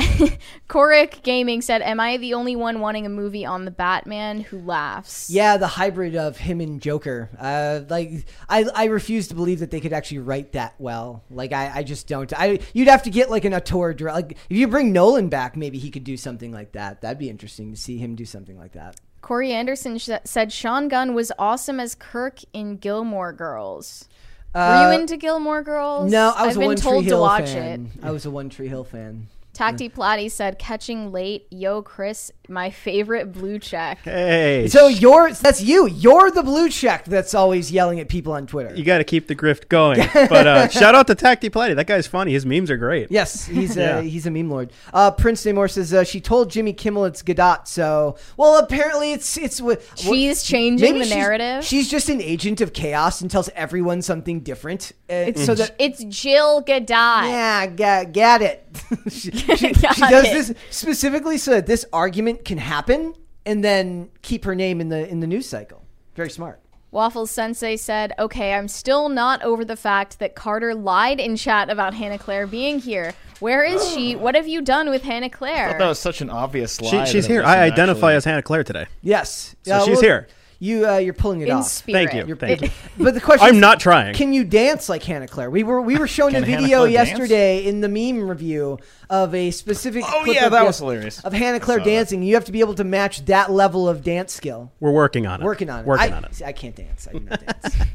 Korik 0.69 1.23
Gaming 1.23 1.61
said, 1.61 1.81
"Am 1.81 1.99
I 1.99 2.17
the 2.17 2.33
only 2.33 2.55
one 2.55 2.79
wanting 2.79 3.05
a 3.05 3.09
movie 3.09 3.45
on 3.45 3.65
the 3.65 3.71
Batman 3.71 4.41
who 4.41 4.59
laughs?" 4.59 5.29
Yeah, 5.29 5.57
the 5.57 5.67
hybrid 5.67 6.15
of 6.15 6.37
him 6.37 6.61
and 6.61 6.81
Joker. 6.81 7.29
Uh, 7.39 7.81
like 7.89 8.25
I, 8.49 8.65
I 8.75 8.85
refuse 8.85 9.27
to 9.29 9.35
believe 9.35 9.59
that 9.59 9.71
they 9.71 9.79
could 9.79 9.93
actually 9.93 10.19
write 10.19 10.53
that 10.53 10.75
well. 10.79 11.23
Like 11.29 11.53
I, 11.53 11.71
I 11.79 11.83
just 11.83 12.07
don't. 12.07 12.31
I 12.37 12.59
you'd 12.73 12.87
have 12.87 13.03
to 13.03 13.09
get 13.09 13.29
like 13.29 13.45
an 13.45 13.53
auteur. 13.53 13.93
Like 13.99 14.31
if 14.49 14.57
you 14.57 14.67
bring 14.67 14.93
Nolan 14.93 15.29
back, 15.29 15.55
maybe 15.57 15.77
he 15.77 15.89
could 15.91 16.03
do 16.03 16.17
something 16.17 16.51
like 16.51 16.73
that. 16.73 17.01
That'd 17.01 17.19
be 17.19 17.29
interesting 17.29 17.71
to 17.71 17.77
see 17.79 17.97
him 17.97 18.15
do 18.15 18.25
something 18.25 18.57
like 18.57 18.73
that. 18.73 18.99
Corey 19.21 19.51
Anderson 19.53 19.97
sh- 19.97 20.09
said 20.23 20.51
Sean 20.51 20.87
Gunn 20.87 21.13
was 21.13 21.31
awesome 21.37 21.79
as 21.79 21.93
Kirk 21.95 22.39
in 22.53 22.77
Gilmore 22.77 23.33
Girls. 23.33 24.07
Were 24.55 24.91
you 24.93 24.99
into 24.99 25.15
Gilmore 25.15 25.61
Girls? 25.63 26.11
No, 26.11 26.33
I 26.35 26.47
was 26.47 26.51
I've 26.51 26.57
a 26.57 26.59
been 26.59 26.67
One 26.69 26.75
told 26.75 27.03
Tree 27.03 27.09
to 27.09 27.15
Hill 27.15 27.21
watch 27.21 27.45
fan. 27.51 27.91
it. 27.95 28.03
I 28.03 28.11
was 28.11 28.25
a 28.25 28.31
One 28.31 28.49
Tree 28.49 28.67
Hill 28.67 28.83
fan. 28.83 29.27
Tacti 29.61 29.89
Platy 29.89 30.31
said, 30.31 30.57
"Catching 30.57 31.11
late, 31.11 31.45
yo, 31.51 31.83
Chris, 31.83 32.31
my 32.51 32.69
favorite 32.69 33.31
blue 33.33 33.57
check." 33.59 33.99
Hey. 34.03 34.67
So 34.67 34.87
you're 34.87 35.31
that's 35.31 35.61
you. 35.61 35.87
You're 35.87 36.29
the 36.31 36.43
blue 36.43 36.69
check 36.69 37.05
that's 37.05 37.33
always 37.33 37.71
yelling 37.71 37.99
at 37.99 38.09
people 38.09 38.33
on 38.33 38.45
Twitter. 38.47 38.75
you 38.75 38.83
got 38.83 38.99
to 38.99 39.03
keep 39.03 39.27
the 39.27 39.35
grift 39.35 39.69
going. 39.69 39.99
but 40.13 40.45
uh, 40.47 40.67
shout 40.67 40.93
out 40.95 41.07
to 41.07 41.15
Tacti 41.15 41.49
Platty. 41.49 41.75
That 41.75 41.87
guy's 41.87 42.07
funny. 42.07 42.33
His 42.33 42.45
memes 42.45 42.69
are 42.69 42.77
great. 42.77 43.09
Yes, 43.11 43.45
he's 43.45 43.75
Yeah. 43.75 43.99
a 43.99 44.01
he's 44.03 44.25
a 44.25 44.31
meme 44.31 44.49
lord. 44.49 44.71
Uh, 44.93 45.11
Prince 45.11 45.43
Namor 45.45 45.69
says 45.71 45.93
uh, 45.93 46.03
she 46.03 46.19
told 46.21 46.51
Jimmy 46.51 46.73
Kimmel 46.73 47.05
it's 47.05 47.21
Godot. 47.21 47.61
So 47.65 48.17
well, 48.37 48.57
apparently 48.59 49.13
it's 49.13 49.37
it's 49.37 49.61
what 49.61 49.81
She's 49.95 50.43
changing 50.43 50.97
the 50.99 51.05
she's- 51.05 51.15
narrative. 51.17 51.63
She's 51.63 51.89
just 51.89 52.09
an 52.09 52.21
agent 52.21 52.61
of 52.61 52.73
chaos 52.73 53.21
and 53.21 53.29
tells 53.31 53.49
everyone 53.49 54.01
something 54.01 54.41
different. 54.41 54.91
Uh, 55.09 55.31
so 55.35 55.55
that 55.55 55.75
It's 55.79 56.03
Jill 56.05 56.63
Gadot. 56.63 56.87
yeah, 57.29 57.65
get, 57.67 58.11
get 58.13 58.41
it. 58.41 58.67
she, 59.11 59.31
she- 59.31 59.55
she 59.57 59.73
does 59.73 60.25
it. 60.25 60.33
this 60.33 60.53
specifically 60.69 61.37
so 61.37 61.51
that 61.51 61.65
this 61.67 61.85
argument 61.93 62.40
can 62.45 62.57
happen 62.57 63.13
and 63.45 63.63
then 63.63 64.09
keep 64.21 64.45
her 64.45 64.55
name 64.55 64.81
in 64.81 64.89
the 64.89 65.07
in 65.07 65.19
the 65.19 65.27
news 65.27 65.47
cycle. 65.47 65.83
Very 66.15 66.29
smart. 66.29 66.59
Waffles 66.91 67.31
Sensei 67.31 67.77
said, 67.77 68.13
"Okay, 68.19 68.53
I'm 68.53 68.67
still 68.67 69.07
not 69.07 69.41
over 69.43 69.63
the 69.63 69.77
fact 69.77 70.19
that 70.19 70.35
Carter 70.35 70.75
lied 70.75 71.19
in 71.21 71.37
chat 71.37 71.69
about 71.69 71.93
Hannah 71.93 72.17
Claire 72.17 72.45
being 72.47 72.79
here. 72.79 73.13
Where 73.39 73.63
is 73.63 73.89
she? 73.93 74.15
What 74.15 74.35
have 74.35 74.47
you 74.47 74.61
done 74.61 74.89
with 74.89 75.03
Hannah 75.03 75.27
I 75.27 75.29
Claire?" 75.29 75.69
thought 75.69 75.79
that 75.79 75.87
was 75.87 75.99
such 75.99 76.19
an 76.21 76.29
obvious 76.29 76.81
lie. 76.81 77.05
She, 77.05 77.11
she's 77.13 77.25
here. 77.25 77.43
I 77.43 77.59
identify 77.61 78.07
actually- 78.09 78.15
as 78.15 78.25
Hannah 78.25 78.41
Claire 78.43 78.63
today. 78.65 78.87
Yes. 79.01 79.55
So 79.63 79.75
Uh, 79.75 79.85
she's 79.85 79.93
well, 79.95 80.01
here. 80.01 80.27
You 80.63 80.87
uh, 80.87 80.97
you're 80.97 81.15
pulling 81.15 81.41
it 81.41 81.47
in 81.47 81.55
off. 81.55 81.65
spirit. 81.65 82.11
Thank 82.11 82.13
you. 82.13 82.27
You're- 82.27 82.39
Thank 82.39 82.61
you. 82.61 82.69
But 82.99 83.15
the 83.15 83.19
question 83.19 83.47
I'm 83.47 83.55
is, 83.55 83.61
not 83.61 83.79
trying. 83.79 84.13
Can 84.13 84.31
you 84.31 84.43
dance 84.43 84.89
like 84.89 85.01
Hannah 85.01 85.27
Claire? 85.27 85.49
We 85.49 85.63
were 85.63 85.81
we 85.81 85.97
were 85.97 86.05
shown 86.05 86.35
a 86.35 86.41
video 86.41 86.81
Claire 86.81 86.91
dance? 86.91 87.09
yesterday 87.09 87.65
in 87.65 87.81
the 87.81 87.89
meme 87.89 88.29
review 88.29 88.77
of 89.09 89.33
a 89.33 89.49
specific. 89.49 90.03
Oh, 90.05 90.21
clip 90.23 90.35
yeah, 90.35 90.45
of, 90.45 90.51
that 90.51 90.61
yeah, 90.61 90.67
was 90.67 90.77
hilarious. 90.77 91.19
Of 91.25 91.33
Hannah 91.33 91.59
Claire 91.59 91.79
saw 91.79 91.85
that. 91.85 91.89
dancing, 91.89 92.21
you 92.21 92.35
have 92.35 92.45
to 92.45 92.51
be 92.51 92.59
able 92.59 92.75
to 92.75 92.83
match 92.83 93.25
that 93.25 93.49
level 93.51 93.89
of 93.89 94.03
dance 94.03 94.33
skill. 94.33 94.71
We're 94.79 94.91
working 94.91 95.25
on 95.25 95.41
it. 95.41 95.45
Working 95.45 95.71
on 95.71 95.79
it. 95.79 95.85
Working 95.87 96.13
I, 96.13 96.17
on 96.17 96.25
it. 96.25 96.35
see, 96.35 96.45
I 96.45 96.51
can't 96.53 96.75
dance. 96.75 97.07
I 97.09 97.13
do 97.13 97.21
not 97.21 97.43
dance. 97.43 97.75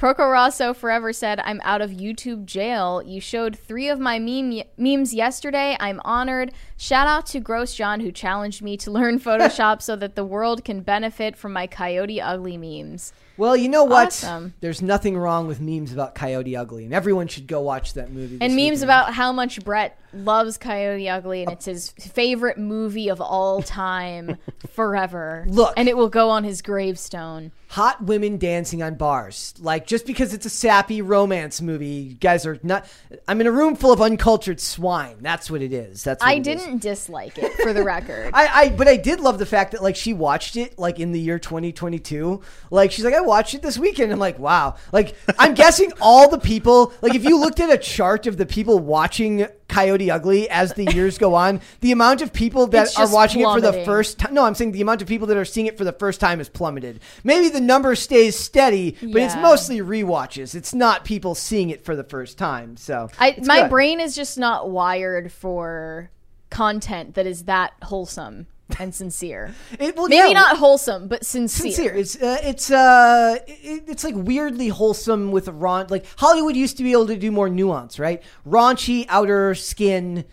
Porco 0.00 0.26
Rosso 0.30 0.72
forever 0.72 1.12
said, 1.12 1.40
I'm 1.40 1.60
out 1.62 1.82
of 1.82 1.90
YouTube 1.90 2.46
jail. 2.46 3.02
You 3.04 3.20
showed 3.20 3.54
three 3.54 3.86
of 3.90 4.00
my 4.00 4.18
meme 4.18 4.62
memes 4.78 5.12
yesterday. 5.12 5.76
I'm 5.78 6.00
honored. 6.06 6.52
Shout 6.80 7.06
out 7.06 7.26
to 7.26 7.40
Gross 7.40 7.74
John 7.74 8.00
who 8.00 8.10
challenged 8.10 8.62
me 8.62 8.74
to 8.78 8.90
learn 8.90 9.20
Photoshop 9.20 9.82
so 9.82 9.96
that 9.96 10.14
the 10.14 10.24
world 10.24 10.64
can 10.64 10.80
benefit 10.80 11.36
from 11.36 11.52
my 11.52 11.66
Coyote 11.66 12.22
Ugly 12.22 12.56
memes. 12.56 13.12
Well, 13.36 13.54
you 13.54 13.68
know 13.68 13.84
what? 13.84 14.08
Awesome. 14.08 14.54
There's 14.60 14.80
nothing 14.80 15.16
wrong 15.16 15.46
with 15.46 15.60
memes 15.60 15.92
about 15.92 16.14
Coyote 16.14 16.56
Ugly, 16.56 16.86
and 16.86 16.94
everyone 16.94 17.28
should 17.28 17.46
go 17.46 17.60
watch 17.60 17.94
that 17.94 18.10
movie. 18.10 18.38
And 18.40 18.56
memes 18.56 18.80
weekend. 18.80 18.84
about 18.84 19.14
how 19.14 19.30
much 19.30 19.62
Brett 19.62 19.98
loves 20.12 20.58
Coyote 20.58 21.08
Ugly 21.08 21.42
and 21.42 21.50
oh. 21.50 21.52
it's 21.52 21.64
his 21.64 21.90
favorite 21.90 22.58
movie 22.58 23.08
of 23.08 23.20
all 23.20 23.62
time 23.62 24.36
forever. 24.70 25.44
Look. 25.48 25.74
And 25.76 25.88
it 25.88 25.96
will 25.96 26.08
go 26.08 26.30
on 26.30 26.44
his 26.44 26.62
gravestone. 26.62 27.52
hot 27.68 28.02
women 28.02 28.36
dancing 28.36 28.82
on 28.82 28.96
bars. 28.96 29.54
Like 29.60 29.86
just 29.86 30.06
because 30.06 30.34
it's 30.34 30.46
a 30.46 30.50
sappy 30.50 31.00
romance 31.00 31.60
movie, 31.60 31.86
you 31.86 32.14
guys 32.14 32.44
are 32.46 32.58
not. 32.62 32.86
I'm 33.28 33.40
in 33.40 33.46
a 33.46 33.52
room 33.52 33.76
full 33.76 33.92
of 33.92 34.00
uncultured 34.00 34.60
swine. 34.60 35.18
That's 35.20 35.50
what 35.50 35.62
it 35.62 35.72
is. 35.72 36.04
That's 36.04 36.22
what 36.22 36.28
I 36.28 36.34
it 36.34 36.46
is. 36.46 36.66
Didn't 36.70 36.82
dislike 36.82 37.38
it 37.38 37.52
for 37.62 37.72
the 37.72 37.82
record. 37.82 38.30
I, 38.34 38.46
I 38.46 38.68
but 38.70 38.88
I 38.88 38.96
did 38.96 39.20
love 39.20 39.38
the 39.38 39.46
fact 39.46 39.72
that 39.72 39.82
like 39.82 39.96
she 39.96 40.12
watched 40.12 40.56
it 40.56 40.78
like 40.78 40.98
in 41.00 41.12
the 41.12 41.20
year 41.20 41.38
2022. 41.38 42.40
Like 42.70 42.92
she's 42.92 43.04
like 43.04 43.14
I 43.14 43.20
watched 43.20 43.54
it 43.54 43.62
this 43.62 43.78
weekend. 43.78 44.12
I'm 44.12 44.18
like 44.18 44.38
wow. 44.38 44.76
Like 44.92 45.14
I'm 45.38 45.54
guessing 45.54 45.92
all 46.00 46.28
the 46.28 46.38
people 46.38 46.92
like 47.02 47.14
if 47.14 47.24
you 47.24 47.38
looked 47.38 47.60
at 47.60 47.70
a 47.70 47.78
chart 47.78 48.26
of 48.26 48.36
the 48.36 48.46
people 48.46 48.78
watching 48.78 49.46
Coyote 49.68 50.10
Ugly 50.10 50.50
as 50.50 50.72
the 50.74 50.84
years 50.92 51.16
go 51.16 51.34
on, 51.34 51.60
the 51.80 51.92
amount 51.92 52.22
of 52.22 52.32
people 52.32 52.66
that 52.68 52.98
are 52.98 53.10
watching 53.12 53.40
it 53.40 53.52
for 53.52 53.60
the 53.60 53.84
first 53.84 54.18
time. 54.18 54.34
No, 54.34 54.44
I'm 54.44 54.54
saying 54.54 54.72
the 54.72 54.80
amount 54.82 55.00
of 55.00 55.06
people 55.08 55.28
that 55.28 55.36
are 55.36 55.44
seeing 55.44 55.66
it 55.66 55.78
for 55.78 55.84
the 55.84 55.92
first 55.92 56.18
time 56.20 56.38
has 56.38 56.48
plummeted. 56.48 57.00
Maybe 57.22 57.48
the 57.48 57.60
number 57.60 57.94
stays 57.94 58.36
steady, 58.36 58.96
but 59.00 59.22
it's 59.22 59.34
Yeah. 59.36 59.42
mostly 59.42 59.78
rewatches. 59.78 60.56
It's 60.56 60.74
not 60.74 61.04
people 61.04 61.36
seeing 61.36 61.70
it 61.70 61.84
for 61.84 61.94
the 61.94 62.02
first 62.04 62.36
time. 62.36 62.76
So 62.76 63.10
I 63.18 63.36
my 63.44 63.62
good. 63.62 63.70
brain 63.70 64.00
is 64.00 64.16
just 64.16 64.36
not 64.38 64.70
wired 64.70 65.30
for 65.32 66.10
content 66.50 67.14
that 67.14 67.26
is 67.26 67.44
that 67.44 67.72
wholesome 67.84 68.46
and 68.78 68.94
sincere. 68.94 69.54
It- 69.80 69.96
well, 69.96 70.08
Maybe 70.08 70.28
yeah, 70.28 70.32
not 70.32 70.56
wholesome, 70.58 71.08
but 71.08 71.24
sincere. 71.26 71.72
sincere. 71.72 71.94
It's 71.94 72.16
uh, 72.20 72.38
it's 72.42 72.70
uh 72.70 73.36
it, 73.46 73.84
it's 73.88 74.04
like 74.04 74.14
weirdly 74.16 74.68
wholesome 74.68 75.30
with 75.32 75.48
raun 75.48 75.86
like 75.88 76.04
Hollywood 76.18 76.56
used 76.56 76.76
to 76.76 76.82
be 76.82 76.92
able 76.92 77.06
to 77.08 77.16
do 77.16 77.30
more 77.30 77.48
nuance, 77.48 77.98
right? 77.98 78.22
Raunchy 78.46 79.06
outer 79.08 79.54
skin, 79.54 80.24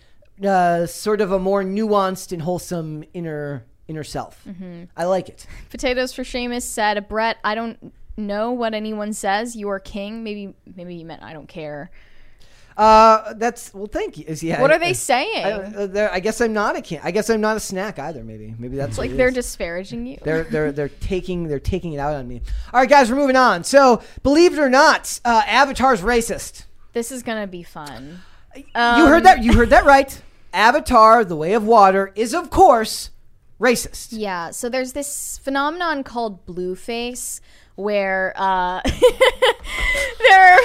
uh, 0.46 0.86
sort 0.86 1.22
of 1.22 1.32
a 1.32 1.40
more 1.40 1.64
nuanced 1.64 2.32
and 2.32 2.42
wholesome 2.42 3.04
inner 3.14 3.66
inner 3.88 4.04
self. 4.04 4.44
Mm-hmm. 4.48 4.84
I 4.96 5.06
like 5.06 5.30
it. 5.30 5.48
Potatoes 5.70 6.14
for 6.14 6.24
Seamus 6.24 6.64
said, 6.64 7.08
"Brett, 7.08 7.38
I 7.44 7.56
don't 7.56 7.94
know 8.18 8.52
what 8.52 8.74
anyone 8.74 9.14
says. 9.14 9.56
You 9.56 9.70
are 9.70 9.80
king. 9.80 10.24
Maybe 10.24 10.54
maybe 10.76 10.96
you 10.96 11.06
meant 11.06 11.24
I 11.24 11.34
don't 11.34 11.48
care. 11.48 11.90
Uh, 12.78 13.34
that's 13.34 13.74
well, 13.74 13.88
thank 13.88 14.18
you. 14.20 14.26
Is 14.28 14.44
yeah. 14.44 14.62
What 14.62 14.72
I- 14.72 14.76
are 14.76 14.80
they 14.80 14.94
saying? 14.94 15.44
I, 15.46 15.52
uh, 15.52 16.10
I 16.12 16.20
guess 16.20 16.40
I'm 16.42 16.54
not 16.54 16.76
a 16.76 16.82
can. 16.82 17.02
I 17.04 17.10
guess 17.10 17.28
I'm 17.30 17.42
not 17.42 17.58
a 17.58 17.60
snack 17.60 17.98
either. 17.98 18.24
Maybe 18.24 18.54
maybe 18.60 18.78
that's 18.78 19.00
like 19.00 19.18
they're 19.18 19.30
is. 19.30 19.34
disparaging 19.34 20.06
you. 20.06 20.20
They're 20.22 20.44
they're 20.44 20.72
they're 20.72 20.90
taking 20.90 21.48
they're 21.48 21.60
taking 21.60 21.94
it 21.94 21.98
out 21.98 22.14
on 22.14 22.28
me. 22.28 22.42
All 22.72 22.80
right, 22.80 22.90
guys, 22.90 23.10
we're 23.10 23.18
moving 23.18 23.36
on. 23.36 23.64
So, 23.64 24.04
believe 24.22 24.54
it 24.54 24.60
or 24.60 24.70
not, 24.70 25.20
uh, 25.26 25.42
Avatar's 25.48 26.02
racist. 26.02 26.66
this 26.94 27.12
is 27.12 27.24
gonna 27.24 27.48
be 27.48 27.64
fun. 27.64 28.20
you 28.56 28.64
heard 29.08 29.24
that? 29.24 29.44
You 29.44 29.54
heard 29.54 29.72
that 29.72 29.86
right? 29.96 30.22
Avatar: 30.54 31.26
The 31.26 31.36
Way 31.36 31.54
of 31.54 31.64
Water 31.66 32.12
is, 32.16 32.36
of 32.36 32.52
course, 32.52 33.10
racist. 33.60 34.10
Yeah, 34.12 34.52
so 34.52 34.70
there's 34.70 34.94
this 34.94 35.40
phenomenon 35.40 36.04
called 36.04 36.46
blueface 36.46 37.42
where 37.78 38.34
uh, 38.36 38.82
there 40.20 40.54
are, 40.54 40.60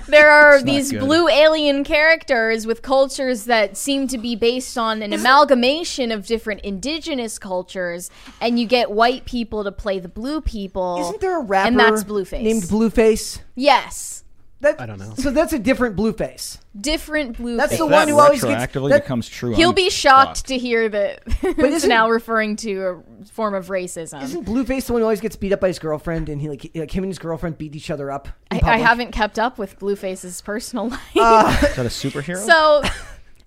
there 0.08 0.30
are 0.30 0.62
these 0.62 0.90
good. 0.92 1.00
blue 1.00 1.28
alien 1.28 1.84
characters 1.84 2.66
with 2.66 2.82
cultures 2.82 3.44
that 3.44 3.76
seem 3.76 4.06
to 4.08 4.16
be 4.16 4.34
based 4.36 4.78
on 4.78 5.02
an 5.02 5.12
amalgamation 5.12 6.10
of 6.12 6.26
different 6.26 6.60
indigenous 6.62 7.38
cultures, 7.38 8.10
and 8.40 8.58
you 8.58 8.66
get 8.66 8.90
white 8.90 9.24
people 9.24 9.64
to 9.64 9.72
play 9.72 9.98
the 9.98 10.08
blue 10.08 10.40
people. 10.40 10.98
Isn't 11.00 11.20
there 11.20 11.38
a 11.38 11.42
rapper 11.42 11.68
And 11.68 11.78
that's 11.78 12.04
Blueface. 12.04 12.42
named 12.42 12.62
Blueface? 12.62 13.40
Yes, 13.56 14.24
That, 14.62 14.78
I 14.78 14.84
don't 14.84 14.98
know. 14.98 15.14
So 15.16 15.30
that's 15.30 15.54
a 15.54 15.58
different 15.58 15.96
Blueface. 15.96 16.58
different 16.78 17.38
blueface. 17.38 17.56
That's 17.56 17.78
the 17.78 17.86
That 17.88 18.00
one 18.00 18.08
who 18.08 18.20
always 18.20 18.44
gets- 18.44 18.72
retroactively 18.74 18.90
that- 18.90 19.04
becomes 19.04 19.26
true. 19.26 19.54
He'll 19.54 19.70
I'm 19.70 19.74
be 19.74 19.88
shocked 19.88 20.36
shocked. 20.38 20.46
to 20.48 20.58
hear 20.58 20.86
that 20.90 21.22
it's 21.42 21.58
isn't- 21.76 21.88
now 21.88 22.10
referring 22.10 22.56
to 22.56 23.02
a 23.22 23.24
form 23.26 23.54
of 23.54 23.68
racism. 23.68 24.22
Isn't 24.22 24.44
Blueface 24.44 24.84
the 24.86 24.92
one 24.92 25.00
who 25.00 25.06
always 25.06 25.20
gets 25.22 25.34
beat 25.36 25.52
up 25.54 25.60
by 25.60 25.68
his 25.68 25.78
girlfriend, 25.78 26.28
and 26.28 26.40
he 26.42 26.48
like, 26.50 26.70
like 26.74 26.90
him 26.90 27.04
and 27.04 27.10
his 27.10 27.18
girlfriend 27.18 27.56
beat 27.56 27.74
each 27.74 27.90
other 27.90 28.10
up? 28.10 28.28
in 28.28 28.32
I, 28.50 28.56
I 28.56 28.60
public? 28.60 28.80
haven't 28.86 29.12
kept 29.12 29.38
up 29.38 29.56
with 29.56 29.78
Blueface's 29.78 30.42
personal 30.42 30.88
life. 30.90 31.00
Uh, 31.16 31.56
is 31.62 31.76
that 31.76 31.86
a 31.86 31.88
superhero? 31.88 32.36
So 32.36 32.82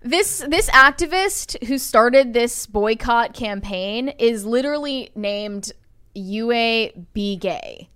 this 0.02 0.40
this 0.50 0.68
activist 0.72 1.64
who 1.68 1.78
started 1.78 2.34
this 2.34 2.66
boycott 2.66 3.36
campaign 3.36 4.10
is 4.10 4.46
literally 4.46 5.12
named 5.16 5.72
Yue 6.16 6.48
Begay. 7.16 7.88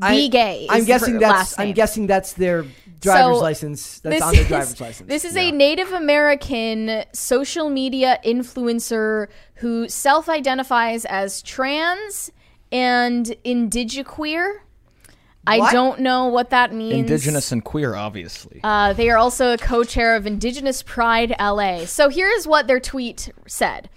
Be 0.00 0.26
I- 0.26 0.28
gay. 0.28 0.66
I'm 0.68 0.84
guessing 0.84 1.14
her 1.14 1.20
that's 1.20 1.32
last 1.32 1.60
I'm 1.60 1.72
guessing 1.72 2.06
that's 2.06 2.32
their 2.32 2.64
driver's 3.00 3.36
So, 3.38 3.42
license. 3.42 4.00
That's 4.00 4.16
this 4.16 4.22
on 4.22 4.32
their 4.32 4.42
is- 4.42 4.48
driver's 4.48 4.80
license. 4.80 5.08
This 5.08 5.24
is 5.24 5.36
a 5.36 5.50
Native 5.52 5.92
American 5.92 7.04
social 7.12 7.68
media 7.68 8.18
influencer 8.24 9.28
who 9.56 9.88
self-identifies 9.88 11.04
as 11.04 11.42
trans 11.42 12.30
and 12.72 13.26
indigiqueer. 13.44 14.60
I 15.46 15.72
don't 15.72 16.00
know 16.00 16.26
what 16.26 16.50
that 16.50 16.72
means. 16.72 16.92
Indigenous 16.92 17.50
and 17.50 17.64
queer, 17.64 17.94
obviously. 17.94 18.60
Uh, 18.62 18.92
they 18.92 19.08
are 19.10 19.16
also 19.16 19.52
a 19.54 19.58
co-chair 19.58 20.14
of 20.14 20.26
Indigenous 20.26 20.82
Pride 20.82 21.34
LA. 21.40 21.86
So 21.86 22.08
here's 22.10 22.46
what 22.46 22.66
their 22.66 22.78
tweet 22.78 23.30
said. 23.46 23.88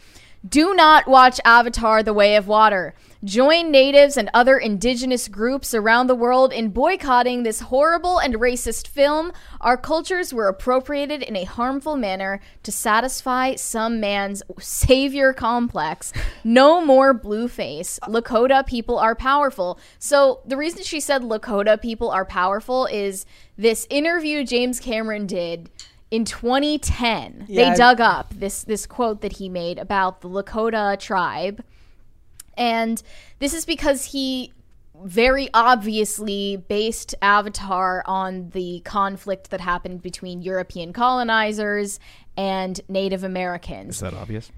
Do 0.47 0.73
not 0.73 1.07
watch 1.07 1.39
Avatar 1.45 2.01
The 2.01 2.13
Way 2.13 2.35
of 2.37 2.47
Water. 2.47 2.95
Join 3.23 3.71
natives 3.71 4.17
and 4.17 4.29
other 4.33 4.57
indigenous 4.57 5.29
groups 5.29 5.73
around 5.73 6.07
the 6.07 6.15
world 6.15 6.51
in 6.51 6.69
boycotting 6.71 7.43
this 7.43 7.61
horrible 7.61 8.19
and 8.19 8.35
racist 8.35 8.87
film. 8.87 9.31
Our 9.61 9.77
cultures 9.77 10.33
were 10.33 10.49
appropriated 10.49 11.23
in 11.23 11.37
a 11.37 11.45
harmful 11.45 11.95
manner 11.95 12.41
to 12.63 12.71
satisfy 12.71 13.55
some 13.55 14.01
man's 14.01 14.43
savior 14.59 15.31
complex. 15.31 16.11
No 16.43 16.83
more 16.83 17.13
blueface. 17.13 17.97
Lakota 18.09 18.65
people 18.67 18.99
are 18.99 19.15
powerful. 19.15 19.79
So 19.99 20.41
the 20.45 20.57
reason 20.57 20.83
she 20.83 20.99
said 20.99 21.21
Lakota 21.21 21.81
people 21.81 22.09
are 22.09 22.25
powerful 22.25 22.87
is 22.87 23.25
this 23.57 23.87
interview 23.89 24.43
James 24.43 24.81
Cameron 24.81 25.27
did 25.27 25.69
in 26.11 26.25
2010. 26.25 27.45
Yeah, 27.47 27.71
they 27.71 27.77
dug 27.77 28.01
up 28.01 28.33
this 28.33 28.63
this 28.63 28.85
quote 28.85 29.21
that 29.21 29.33
he 29.33 29.47
made 29.47 29.79
about 29.79 30.19
the 30.19 30.29
Lakota 30.29 30.99
tribe. 30.99 31.63
And 32.57 33.01
this 33.39 33.53
is 33.53 33.65
because 33.65 34.05
he 34.05 34.53
very 35.03 35.49
obviously 35.53 36.57
based 36.67 37.15
Avatar 37.21 38.03
on 38.05 38.49
the 38.49 38.81
conflict 38.85 39.49
that 39.49 39.59
happened 39.59 40.01
between 40.01 40.41
European 40.41 40.93
colonizers 40.93 41.99
and 42.37 42.79
Native 42.87 43.23
Americans. 43.23 43.95
Is 43.95 44.01
that 44.01 44.13
obvious? 44.13 44.51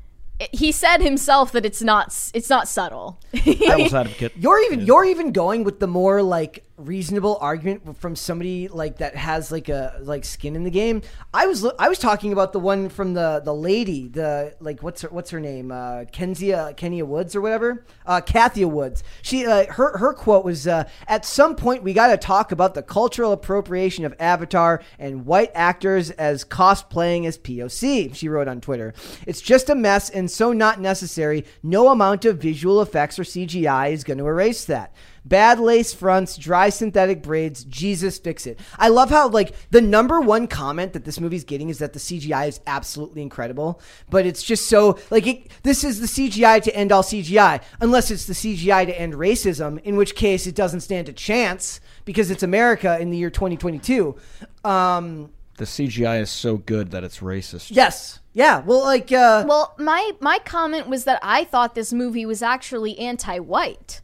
He 0.52 0.74
said 0.74 1.00
himself 1.00 1.54
that 1.54 1.66
it's 1.66 1.82
not 1.82 2.08
it's 2.34 2.50
not 2.50 2.68
subtle. 2.68 3.20
Devil's 3.34 3.94
advocate. 3.94 4.34
You're 4.36 4.60
even 4.64 4.86
you're 4.86 5.06
even 5.06 5.32
going 5.32 5.64
with 5.64 5.80
the 5.80 5.88
more 5.88 6.22
like 6.22 6.66
reasonable 6.78 7.38
argument 7.40 7.98
from 7.98 8.16
somebody 8.16 8.68
like 8.68 8.98
that 8.98 9.16
has 9.16 9.52
like 9.52 9.70
a 9.70 9.98
like 10.02 10.26
skin 10.26 10.56
in 10.56 10.64
the 10.64 10.70
game. 10.70 11.02
I 11.34 11.48
was 11.48 11.66
I 11.80 11.88
was 11.88 12.00
talking 12.00 12.34
about 12.34 12.52
the 12.52 12.60
one 12.60 12.90
from 12.90 13.14
the 13.14 13.42
the 13.44 13.54
lady, 13.54 14.08
the 14.08 14.56
like 14.60 14.84
what's 14.84 15.02
her 15.02 15.10
what's 15.10 15.30
her 15.30 15.40
name? 15.40 15.72
Uh 15.72 16.06
Kenzia 16.12 16.76
Kenya 16.76 17.06
Woods 17.06 17.36
or 17.36 17.42
whatever. 17.42 17.86
Uh 18.06 18.20
Kathia 18.22 18.70
Woods. 18.70 19.04
She 19.22 19.46
uh, 19.46 19.72
her 19.74 19.98
her 19.98 20.14
quote 20.14 20.44
was 20.44 20.68
uh 20.68 20.88
at 21.08 21.26
some 21.26 21.56
point 21.56 21.84
we 21.84 21.94
got 21.94 22.08
to 22.08 22.18
talk 22.18 22.52
about 22.52 22.74
the 22.74 22.84
cultural 22.84 23.32
appropriation 23.32 24.04
of 24.04 24.14
Avatar 24.20 24.82
and 25.00 25.26
white 25.26 25.52
actors 25.56 26.12
as 26.12 26.44
cosplaying 26.44 27.26
as 27.26 27.38
POC. 27.38 28.14
She 28.14 28.28
wrote 28.28 28.48
on 28.48 28.60
Twitter. 28.60 28.94
It's 29.26 29.42
just 29.42 29.70
a 29.70 29.76
mess 29.76 30.10
and 30.10 30.30
so 30.30 30.52
not 30.52 30.82
necessary. 30.82 31.46
No 31.64 31.90
amount 31.90 32.26
of 32.26 32.38
visual 32.38 32.82
effects 32.82 33.18
or 33.18 33.24
CGI 33.24 33.92
is 33.92 34.04
going 34.04 34.18
to 34.18 34.28
erase 34.28 34.66
that. 34.66 34.94
Bad 35.26 35.60
lace 35.60 35.92
fronts, 35.94 36.38
dry 36.38 36.70
synthetic 36.70 37.24
braids. 37.24 37.64
Jesus, 37.64 38.20
fix 38.20 38.46
it. 38.46 38.60
I 38.78 38.90
love 38.90 39.10
how 39.10 39.28
like 39.28 39.56
the 39.72 39.82
number 39.82 40.22
one 40.22 40.46
comment 40.48 40.94
that 40.94 41.04
this 41.04 41.20
movie's 41.20 41.44
getting 41.44 41.70
is 41.70 41.80
that 41.80 41.94
the 41.94 42.00
CGI 42.00 42.48
is 42.48 42.60
absolutely 42.68 43.24
incredible, 43.24 43.82
but 44.10 44.26
it's 44.28 44.44
just 44.44 44.68
so 44.70 45.00
like 45.10 45.26
it, 45.26 45.48
this 45.64 45.84
is 45.84 46.00
the 46.00 46.06
CGI 46.08 46.62
to 46.62 46.76
end 46.76 46.92
all 46.92 47.02
CGI, 47.04 47.62
unless 47.82 48.12
it's 48.12 48.26
the 48.28 48.34
CGI 48.34 48.86
to 48.86 49.00
end 49.00 49.14
racism, 49.16 49.82
in 49.84 49.96
which 49.96 50.14
case 50.16 50.46
it 50.46 50.54
doesn't 50.56 50.82
stand 50.82 51.10
a 51.10 51.14
chance 51.14 51.80
because 52.06 52.30
it's 52.30 52.44
America 52.44 53.00
in 53.00 53.10
the 53.10 53.18
year 53.18 53.32
2022. 53.32 54.16
Um, 54.64 55.32
The 55.58 55.66
CGI 55.66 56.22
is 56.22 56.30
so 56.30 56.58
good 56.58 56.92
that 56.92 57.04
it's 57.04 57.20
racist. 57.20 57.70
yes, 57.72 58.20
yeah. 58.34 58.62
Well, 58.62 58.84
like 58.84 59.12
uh, 59.12 59.46
Well, 59.48 59.74
my 59.80 60.12
my 60.20 60.38
comment 60.46 60.88
was 60.88 61.06
that 61.06 61.20
I 61.24 61.46
thought 61.46 61.74
this 61.74 61.92
movie 61.94 62.26
was 62.26 62.44
actually 62.44 63.00
anti-white 63.00 64.02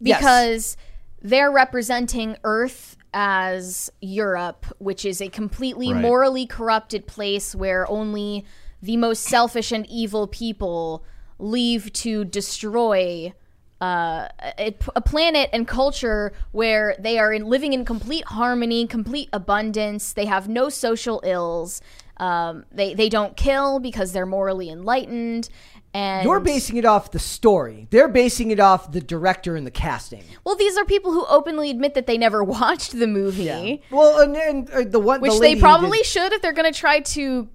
Yes. 0.00 0.18
because 0.18 0.76
they're 1.22 1.50
representing 1.50 2.36
Earth 2.44 2.96
as 3.12 3.90
Europe, 4.00 4.66
which 4.78 5.04
is 5.04 5.20
a 5.20 5.28
completely 5.28 5.92
Right. 5.92 6.00
morally 6.00 6.46
corrupted 6.46 7.06
place 7.06 7.54
where 7.54 7.88
only 7.90 8.44
the 8.82 8.96
most 8.96 9.24
selfish 9.24 9.72
and 9.72 9.86
evil 9.90 10.26
people 10.26 11.04
leave 11.38 11.92
to 11.92 12.24
destroy 12.24 13.32
uh, 13.80 14.28
a, 14.58 14.74
a 14.94 15.00
planet 15.00 15.48
and 15.54 15.66
culture 15.66 16.32
where 16.52 16.94
they 16.98 17.18
are 17.18 17.32
in, 17.32 17.46
living 17.46 17.72
in 17.72 17.84
complete 17.84 18.24
harmony, 18.26 18.86
complete 18.86 19.28
abundance. 19.32 20.12
They 20.12 20.26
have 20.26 20.48
no 20.48 20.68
social 20.68 21.22
ills. 21.24 21.80
Um, 22.18 22.66
they 22.70 22.92
they 22.92 23.08
don't 23.08 23.34
kill 23.38 23.78
because 23.78 24.12
they're 24.12 24.26
morally 24.26 24.68
enlightened. 24.68 25.48
And 25.92 26.24
You're 26.24 26.38
basing 26.40 26.76
it 26.76 26.84
off 26.84 27.10
the 27.10 27.18
story. 27.18 27.88
They're 27.90 28.08
basing 28.08 28.52
it 28.52 28.60
off 28.60 28.92
the 28.92 29.00
director 29.00 29.56
and 29.56 29.66
the 29.66 29.72
casting. 29.72 30.22
well, 30.44 30.54
these 30.54 30.76
are 30.76 30.84
people 30.84 31.10
who 31.12 31.26
openly 31.28 31.68
admit 31.70 31.94
that 31.94 32.06
they 32.06 32.16
never 32.16 32.44
watched 32.58 32.92
the 32.92 33.06
movie, 33.08 33.44
Yeah. 33.44 33.76
Well, 33.90 34.20
and, 34.20 34.36
and 34.36 34.70
uh, 34.70 34.84
the 34.88 35.00
one, 35.00 35.20
which 35.20 35.32
the 35.32 35.40
they 35.40 35.56
probably 35.56 35.98
did- 35.98 36.06
should 36.06 36.32
if 36.32 36.42
they're 36.42 36.52
going 36.52 36.72
to 36.72 36.78
try 36.78 37.00
to, 37.00 37.48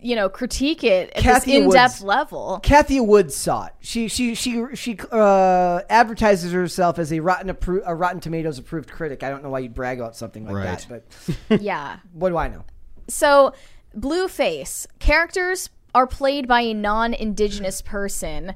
you 0.00 0.16
know, 0.16 0.28
critique 0.28 0.82
it 0.82 1.10
at 1.14 1.22
Kathy 1.22 1.52
this 1.52 1.64
in-depth 1.64 1.92
Woods. 1.94 2.02
level. 2.02 2.60
Kathia 2.62 3.06
Woods 3.06 3.36
saw 3.36 3.66
it. 3.66 3.72
She 3.80 4.08
she 4.08 4.34
she 4.34 4.64
she 4.74 4.98
uh, 5.12 5.80
advertises 5.88 6.50
herself 6.52 6.98
as 6.98 7.12
a 7.12 7.20
rotten 7.20 7.54
appro- 7.54 7.82
a 7.86 7.94
Rotten 7.94 8.20
Tomatoes 8.20 8.58
approved 8.58 8.90
critic. 8.90 9.22
I 9.22 9.30
don't 9.30 9.42
know 9.44 9.50
why 9.50 9.60
you'd 9.60 9.74
brag 9.74 10.00
about 10.00 10.16
something 10.16 10.44
like 10.44 10.54
Right. 10.56 10.86
that, 10.88 11.02
but 11.48 11.60
yeah. 11.62 11.98
what 12.12 12.28
do 12.30 12.36
I 12.36 12.48
know? 12.48 12.64
So, 13.08 13.52
Blueface 13.96 14.86
characters 14.98 15.70
are 15.96 16.06
played 16.06 16.46
by 16.46 16.60
a 16.60 16.74
non-indigenous 16.74 17.80
person. 17.80 18.54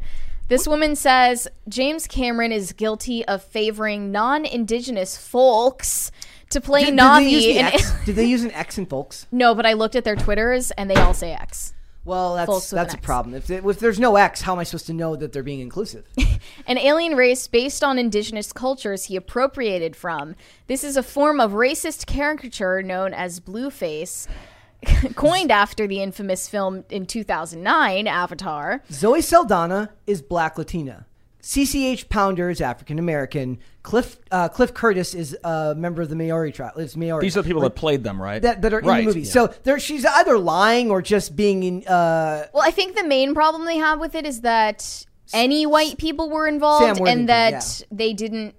This 0.48 0.68
woman 0.68 0.94
says 0.94 1.48
James 1.70 2.06
Cameron 2.06 2.52
is 2.52 2.72
guilty 2.74 3.24
of 3.24 3.42
favoring 3.42 4.12
non-indigenous 4.12 5.16
folks 5.16 6.12
to 6.50 6.60
play 6.60 6.84
Did, 6.84 6.96
did 6.96 6.98
they 6.98 7.28
use 7.30 7.44
Na'vi. 7.44 7.56
X? 7.56 7.92
did 8.04 8.16
they 8.16 8.26
use 8.26 8.44
an 8.44 8.50
X 8.50 8.76
in 8.76 8.84
folks? 8.84 9.26
no, 9.32 9.54
but 9.54 9.64
I 9.64 9.72
looked 9.72 9.96
at 9.96 10.04
their 10.04 10.16
Twitters 10.16 10.70
and 10.72 10.90
they 10.90 10.96
all 10.96 11.14
say 11.14 11.32
X. 11.32 11.72
Well, 12.04 12.34
that's 12.34 12.70
that's 12.70 12.94
a 12.94 12.98
problem. 12.98 13.34
If, 13.34 13.50
if 13.50 13.78
there's 13.78 14.00
no 14.00 14.16
X, 14.16 14.42
how 14.42 14.52
am 14.52 14.58
I 14.58 14.64
supposed 14.64 14.86
to 14.86 14.92
know 14.92 15.16
that 15.16 15.32
they're 15.32 15.42
being 15.42 15.60
inclusive? 15.60 16.06
An 16.66 16.76
alien 16.76 17.14
race 17.14 17.46
based 17.46 17.82
on 17.82 17.98
indigenous 17.98 18.52
cultures 18.52 19.04
he 19.04 19.16
appropriated 19.16 19.96
from. 19.96 20.34
This 20.66 20.82
is 20.84 20.96
a 20.96 21.02
form 21.02 21.40
of 21.40 21.52
racist 21.52 22.06
caricature 22.06 22.82
known 22.82 23.14
as 23.14 23.38
blueface, 23.38 24.26
coined 25.14 25.50
after 25.50 25.86
the 25.86 26.02
infamous 26.02 26.48
film 26.48 26.84
in 26.90 27.06
2009, 27.06 28.06
Avatar. 28.06 28.82
Zoe 28.90 29.20
Saldana 29.20 29.90
is 30.06 30.22
Black 30.22 30.58
Latina. 30.58 31.06
CCH 31.42 32.08
Pounder 32.08 32.50
is 32.50 32.60
African 32.60 32.98
American. 32.98 33.58
Cliff 33.82 34.18
uh, 34.30 34.48
Cliff 34.48 34.74
Curtis 34.74 35.14
is 35.14 35.36
a 35.42 35.74
member 35.74 36.02
of 36.02 36.10
the 36.10 36.16
Maori 36.16 36.52
tribe. 36.52 36.72
Is 36.76 36.96
Maori. 36.96 37.22
These 37.22 37.36
are 37.36 37.42
the 37.42 37.48
people 37.48 37.62
that 37.62 37.74
played 37.74 38.04
them, 38.04 38.20
right? 38.20 38.42
that, 38.42 38.62
that 38.62 38.74
are 38.74 38.80
right. 38.80 39.00
in 39.00 39.04
the 39.06 39.08
movie. 39.08 39.20
yeah. 39.20 39.32
So 39.32 39.46
there, 39.64 39.78
she's 39.78 40.04
either 40.04 40.38
lying 40.38 40.90
or 40.90 41.00
just 41.00 41.36
being 41.36 41.62
in. 41.62 41.86
Uh, 41.86 42.46
Well, 42.52 42.62
I 42.62 42.70
think 42.70 42.94
the 42.94 43.04
main 43.04 43.34
problem 43.34 43.64
they 43.64 43.78
have 43.78 43.98
with 44.00 44.14
it 44.14 44.26
is 44.26 44.42
that 44.42 45.06
any 45.32 45.64
white 45.64 45.96
people 45.98 46.28
were 46.28 46.46
involved 46.46 46.98
Sam 46.98 47.06
and 47.06 47.28
that 47.28 47.52
yeah. 47.52 47.86
they 47.90 48.12
didn't 48.12 48.54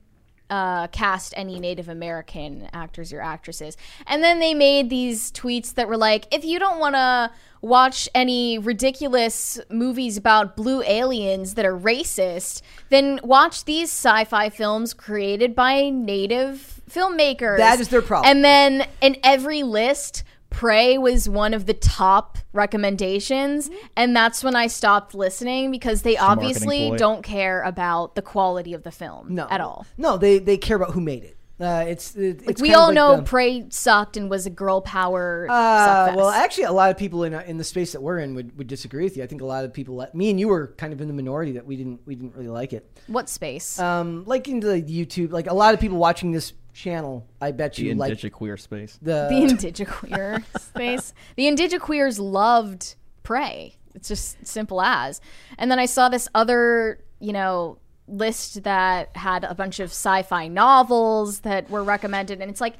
uh, 0.51 0.87
cast 0.87 1.33
any 1.37 1.59
Native 1.59 1.87
American 1.87 2.67
actors 2.73 3.13
or 3.13 3.21
actresses. 3.21 3.77
And 4.05 4.21
then 4.21 4.39
they 4.39 4.53
made 4.53 4.89
these 4.89 5.31
tweets 5.31 5.73
that 5.75 5.87
were 5.87 5.97
like, 5.97 6.27
if 6.29 6.43
you 6.43 6.59
don't 6.59 6.77
want 6.77 6.95
to 6.95 7.31
watch 7.61 8.09
any 8.13 8.59
ridiculous 8.59 9.59
movies 9.69 10.17
about 10.17 10.57
blue 10.57 10.83
aliens 10.83 11.53
that 11.53 11.65
are 11.65 11.77
racist, 11.77 12.61
then 12.89 13.19
watch 13.23 13.63
these 13.63 13.89
sci 13.89 14.25
fi 14.25 14.49
films 14.49 14.93
created 14.93 15.55
by 15.55 15.89
Native 15.89 16.81
filmmakers. 16.89 17.57
That 17.57 17.79
is 17.79 17.87
their 17.87 18.01
problem. 18.01 18.29
And 18.29 18.43
then 18.43 18.87
in 18.99 19.17
every 19.23 19.63
list, 19.63 20.23
Prey 20.51 20.97
was 20.97 21.27
one 21.27 21.53
of 21.55 21.65
the 21.65 21.73
top 21.73 22.37
recommendations, 22.53 23.71
and 23.95 24.15
that's 24.15 24.43
when 24.43 24.55
I 24.55 24.67
stopped 24.67 25.15
listening 25.15 25.71
because 25.71 26.03
they 26.03 26.17
obviously 26.17 26.89
ploy. 26.89 26.97
don't 26.97 27.23
care 27.23 27.63
about 27.63 28.15
the 28.15 28.21
quality 28.21 28.73
of 28.73 28.83
the 28.83 28.91
film 28.91 29.33
no, 29.33 29.47
at 29.49 29.61
all. 29.61 29.87
No, 29.97 30.17
they 30.17 30.37
they 30.37 30.57
care 30.57 30.75
about 30.75 30.91
who 30.91 31.01
made 31.01 31.23
it. 31.23 31.37
Uh, 31.61 31.85
it's 31.87 32.15
it, 32.15 32.41
it's 32.47 32.61
we 32.61 32.73
all 32.73 32.87
like 32.87 32.95
know 32.95 33.17
the- 33.17 33.23
Prey 33.23 33.65
sucked 33.69 34.17
and 34.17 34.29
was 34.29 34.45
a 34.45 34.49
girl 34.49 34.81
power. 34.81 35.47
Uh, 35.49 36.13
well, 36.15 36.29
actually, 36.29 36.63
a 36.63 36.71
lot 36.71 36.91
of 36.91 36.97
people 36.97 37.23
in 37.23 37.33
uh, 37.33 37.43
in 37.45 37.57
the 37.57 37.63
space 37.63 37.93
that 37.93 38.01
we're 38.01 38.19
in 38.19 38.33
would, 38.35 38.57
would 38.57 38.67
disagree 38.67 39.03
with 39.03 39.15
you. 39.15 39.23
I 39.23 39.27
think 39.27 39.41
a 39.41 39.45
lot 39.45 39.63
of 39.63 39.71
people, 39.71 39.95
like 39.95 40.13
me 40.13 40.31
and 40.31 40.39
you, 40.39 40.47
were 40.47 40.73
kind 40.77 40.91
of 40.91 41.01
in 41.01 41.07
the 41.07 41.13
minority 41.13 41.53
that 41.53 41.65
we 41.65 41.75
didn't 41.77 42.01
we 42.05 42.15
didn't 42.15 42.35
really 42.35 42.49
like 42.49 42.73
it. 42.73 42.99
what 43.07 43.29
space? 43.29 43.79
Um, 43.79 44.25
like 44.25 44.47
into 44.47 44.67
the 44.67 44.81
YouTube, 44.81 45.31
like 45.31 45.47
a 45.47 45.53
lot 45.53 45.73
of 45.73 45.79
people 45.79 45.97
watching 45.97 46.31
this 46.31 46.51
channel, 46.73 47.27
I 47.41 47.51
bet 47.51 47.75
the 47.75 47.83
you 47.83 47.95
like 47.95 48.13
indigiqueer 48.13 48.59
space. 48.59 48.97
the, 49.01 49.27
the 49.29 49.35
indigiqueer 49.35 50.43
space. 50.59 51.13
The 51.35 51.43
indigiqueers 51.43 52.19
loved 52.19 52.95
Prey. 53.23 53.75
It's 53.93 54.07
just 54.07 54.45
simple 54.45 54.81
as. 54.81 55.21
And 55.57 55.69
then 55.69 55.79
I 55.79 55.85
saw 55.85 56.09
this 56.09 56.27
other, 56.33 57.03
you 57.19 57.33
know, 57.33 57.77
list 58.07 58.63
that 58.63 59.15
had 59.15 59.43
a 59.43 59.55
bunch 59.55 59.79
of 59.79 59.89
sci-fi 59.89 60.47
novels 60.47 61.41
that 61.41 61.69
were 61.69 61.83
recommended 61.83 62.41
and 62.41 62.51
it's 62.51 62.59
like 62.59 62.75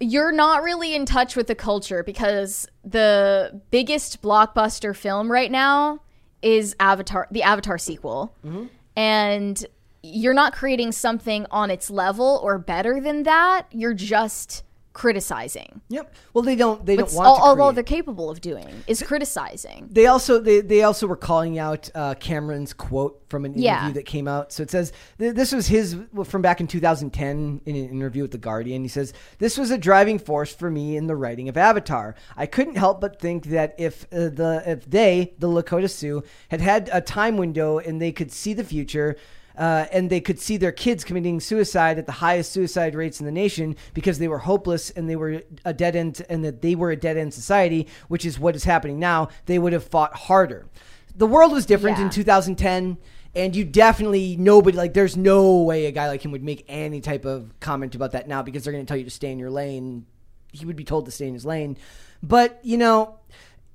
you're 0.00 0.32
not 0.32 0.62
really 0.62 0.94
in 0.94 1.06
touch 1.06 1.36
with 1.36 1.46
the 1.46 1.54
culture 1.54 2.02
because 2.02 2.66
the 2.84 3.60
biggest 3.70 4.20
blockbuster 4.22 4.94
film 4.94 5.30
right 5.30 5.50
now 5.50 6.00
is 6.42 6.74
Avatar, 6.80 7.28
the 7.30 7.42
Avatar 7.42 7.78
sequel. 7.78 8.34
Mm-hmm. 8.44 8.66
And 8.96 9.66
you're 10.04 10.34
not 10.34 10.52
creating 10.52 10.92
something 10.92 11.46
on 11.50 11.70
its 11.70 11.88
level 11.90 12.40
or 12.42 12.58
better 12.58 13.00
than 13.00 13.22
that. 13.22 13.66
You're 13.70 13.94
just 13.94 14.62
criticizing. 14.92 15.80
Yep. 15.88 16.14
Well, 16.32 16.42
they 16.42 16.54
don't 16.54 16.86
they 16.86 16.94
don't 16.94 17.12
want 17.12 17.26
all, 17.26 17.56
to 17.56 17.62
all 17.62 17.72
they're 17.72 17.82
capable 17.82 18.30
of 18.30 18.40
doing 18.40 18.84
is 18.86 19.02
criticizing. 19.02 19.88
They 19.90 20.06
also 20.06 20.38
they, 20.38 20.60
they 20.60 20.82
also 20.84 21.08
were 21.08 21.16
calling 21.16 21.58
out 21.58 21.90
uh, 21.96 22.14
Cameron's 22.14 22.72
quote 22.72 23.20
from 23.28 23.44
an 23.44 23.52
interview 23.54 23.64
Yeah. 23.64 23.90
that 23.90 24.06
came 24.06 24.28
out. 24.28 24.52
So 24.52 24.62
it 24.62 24.70
says 24.70 24.92
th- 25.18 25.34
this 25.34 25.50
was 25.50 25.66
his 25.66 25.96
from 26.24 26.42
back 26.42 26.60
in 26.60 26.68
2010 26.68 27.62
in 27.66 27.76
an 27.76 27.88
interview 27.90 28.22
with 28.22 28.30
the 28.30 28.38
Guardian. 28.38 28.82
He 28.82 28.88
says 28.88 29.12
this 29.38 29.58
was 29.58 29.72
a 29.72 29.78
driving 29.78 30.18
force 30.20 30.54
for 30.54 30.70
me 30.70 30.96
in 30.96 31.08
the 31.08 31.16
writing 31.16 31.48
of 31.48 31.56
Avatar. 31.56 32.14
I 32.36 32.46
couldn't 32.46 32.76
help 32.76 33.00
but 33.00 33.20
think 33.20 33.46
that 33.46 33.74
if 33.78 34.04
uh, 34.12 34.28
the 34.28 34.62
if 34.64 34.88
they 34.88 35.34
the 35.40 35.48
Lakota 35.48 35.90
Sioux 35.90 36.22
had 36.50 36.60
had 36.60 36.88
a 36.92 37.00
time 37.00 37.36
window 37.36 37.78
and 37.78 38.00
they 38.00 38.12
could 38.12 38.30
see 38.30 38.54
the 38.54 38.64
future. 38.64 39.16
Uh, 39.56 39.86
and 39.92 40.10
they 40.10 40.20
could 40.20 40.40
see 40.40 40.56
their 40.56 40.72
kids 40.72 41.04
committing 41.04 41.38
suicide 41.38 41.98
at 41.98 42.06
the 42.06 42.12
highest 42.12 42.50
suicide 42.50 42.94
rates 42.94 43.20
in 43.20 43.26
the 43.26 43.32
nation 43.32 43.76
because 43.92 44.18
they 44.18 44.26
were 44.26 44.38
hopeless 44.38 44.90
and 44.90 45.08
they 45.08 45.14
were 45.14 45.42
a 45.64 45.72
dead 45.72 45.94
end 45.94 46.24
and 46.28 46.44
that 46.44 46.60
they 46.60 46.74
were 46.74 46.90
a 46.90 46.96
dead 46.96 47.16
end 47.16 47.32
society, 47.32 47.86
which 48.08 48.24
is 48.24 48.38
what 48.38 48.56
is 48.56 48.64
happening 48.64 48.98
now. 48.98 49.28
They 49.46 49.58
would 49.58 49.72
have 49.72 49.84
fought 49.84 50.14
harder. 50.14 50.66
The 51.14 51.26
world 51.26 51.52
was 51.52 51.64
different 51.66 52.00
in 52.00 52.10
2010, 52.10 52.98
and 53.36 53.54
you 53.54 53.64
definitely 53.64 54.36
nobody 54.36 54.76
like. 54.76 54.94
There's 54.94 55.16
no 55.16 55.58
way 55.58 55.86
a 55.86 55.92
guy 55.92 56.08
like 56.08 56.24
him 56.24 56.32
would 56.32 56.42
make 56.42 56.64
any 56.66 57.00
type 57.00 57.24
of 57.24 57.52
comment 57.60 57.94
about 57.94 58.12
that 58.12 58.26
now 58.26 58.42
because 58.42 58.64
they're 58.64 58.72
going 58.72 58.84
to 58.84 58.88
tell 58.88 58.98
you 58.98 59.04
to 59.04 59.10
stay 59.10 59.30
in 59.30 59.38
your 59.38 59.50
lane. 59.50 60.06
He 60.50 60.66
would 60.66 60.76
be 60.76 60.84
told 60.84 61.06
to 61.06 61.12
stay 61.12 61.28
in 61.28 61.34
his 61.34 61.46
lane, 61.46 61.76
but 62.22 62.58
you 62.64 62.76
know 62.76 63.18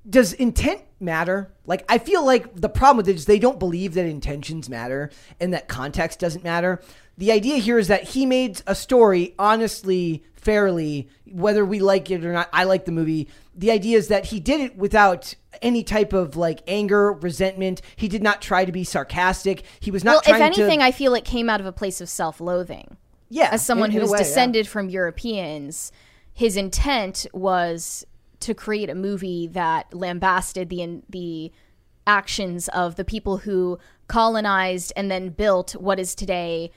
does 0.08 0.32
intent 0.32 0.82
matter? 0.98 1.52
Like, 1.66 1.84
I 1.88 1.98
feel 1.98 2.24
like 2.24 2.54
the 2.60 2.68
problem 2.68 2.96
with 2.98 3.08
it 3.08 3.16
is 3.16 3.26
they 3.26 3.38
don't 3.38 3.58
believe 3.58 3.94
that 3.94 4.06
intentions 4.06 4.68
matter 4.68 5.10
and 5.38 5.52
that 5.52 5.68
context 5.68 6.18
doesn't 6.18 6.42
matter. 6.44 6.80
The 7.18 7.32
idea 7.32 7.56
here 7.56 7.78
is 7.78 7.88
that 7.88 8.04
he 8.04 8.24
made 8.24 8.62
a 8.66 8.74
story 8.74 9.34
honestly, 9.38 10.24
fairly, 10.34 11.08
whether 11.30 11.64
we 11.64 11.80
like 11.80 12.10
it 12.10 12.24
or 12.24 12.32
not. 12.32 12.48
I 12.52 12.64
like 12.64 12.86
the 12.86 12.92
movie. 12.92 13.28
The 13.54 13.70
idea 13.70 13.98
is 13.98 14.08
that 14.08 14.26
he 14.26 14.40
did 14.40 14.60
it 14.60 14.76
without 14.76 15.34
any 15.60 15.84
type 15.84 16.14
of 16.14 16.34
like 16.34 16.60
anger, 16.66 17.12
resentment. 17.12 17.82
He 17.96 18.08
did 18.08 18.22
not 18.22 18.40
try 18.40 18.64
to 18.64 18.72
be 18.72 18.84
sarcastic. 18.84 19.64
He 19.80 19.90
was 19.90 20.02
not 20.02 20.24
Well, 20.26 20.34
if 20.36 20.40
anything, 20.40 20.78
to. 20.78 20.84
I 20.84 20.92
feel 20.92 21.14
it 21.14 21.26
came 21.26 21.50
out 21.50 21.60
of 21.60 21.66
a 21.66 21.72
place 21.72 22.00
of 22.00 22.08
self-loathing. 22.08 22.96
yeah, 23.28 23.50
As 23.52 23.64
someone 23.66 23.90
in- 23.90 23.96
in 23.96 24.02
who's 24.02 24.10
way, 24.10 24.18
yeah. 24.18 24.24
descended 24.24 24.66
from 24.66 24.88
Europeans, 24.88 25.92
his 26.32 26.56
intent 26.56 27.26
was 27.34 28.06
to 28.40 28.54
create 28.54 28.90
a 28.90 28.94
movie 28.94 29.46
that 29.46 29.92
lambasted 29.94 30.68
the 30.68 31.02
the 31.08 31.52
actions 32.06 32.68
of 32.68 32.96
the 32.96 33.04
people 33.04 33.38
who 33.38 33.78
colonized 34.08 34.92
and 34.96 35.10
then 35.10 35.28
built 35.28 35.72
what 35.72 36.00
is 36.00 36.14
today 36.14 36.70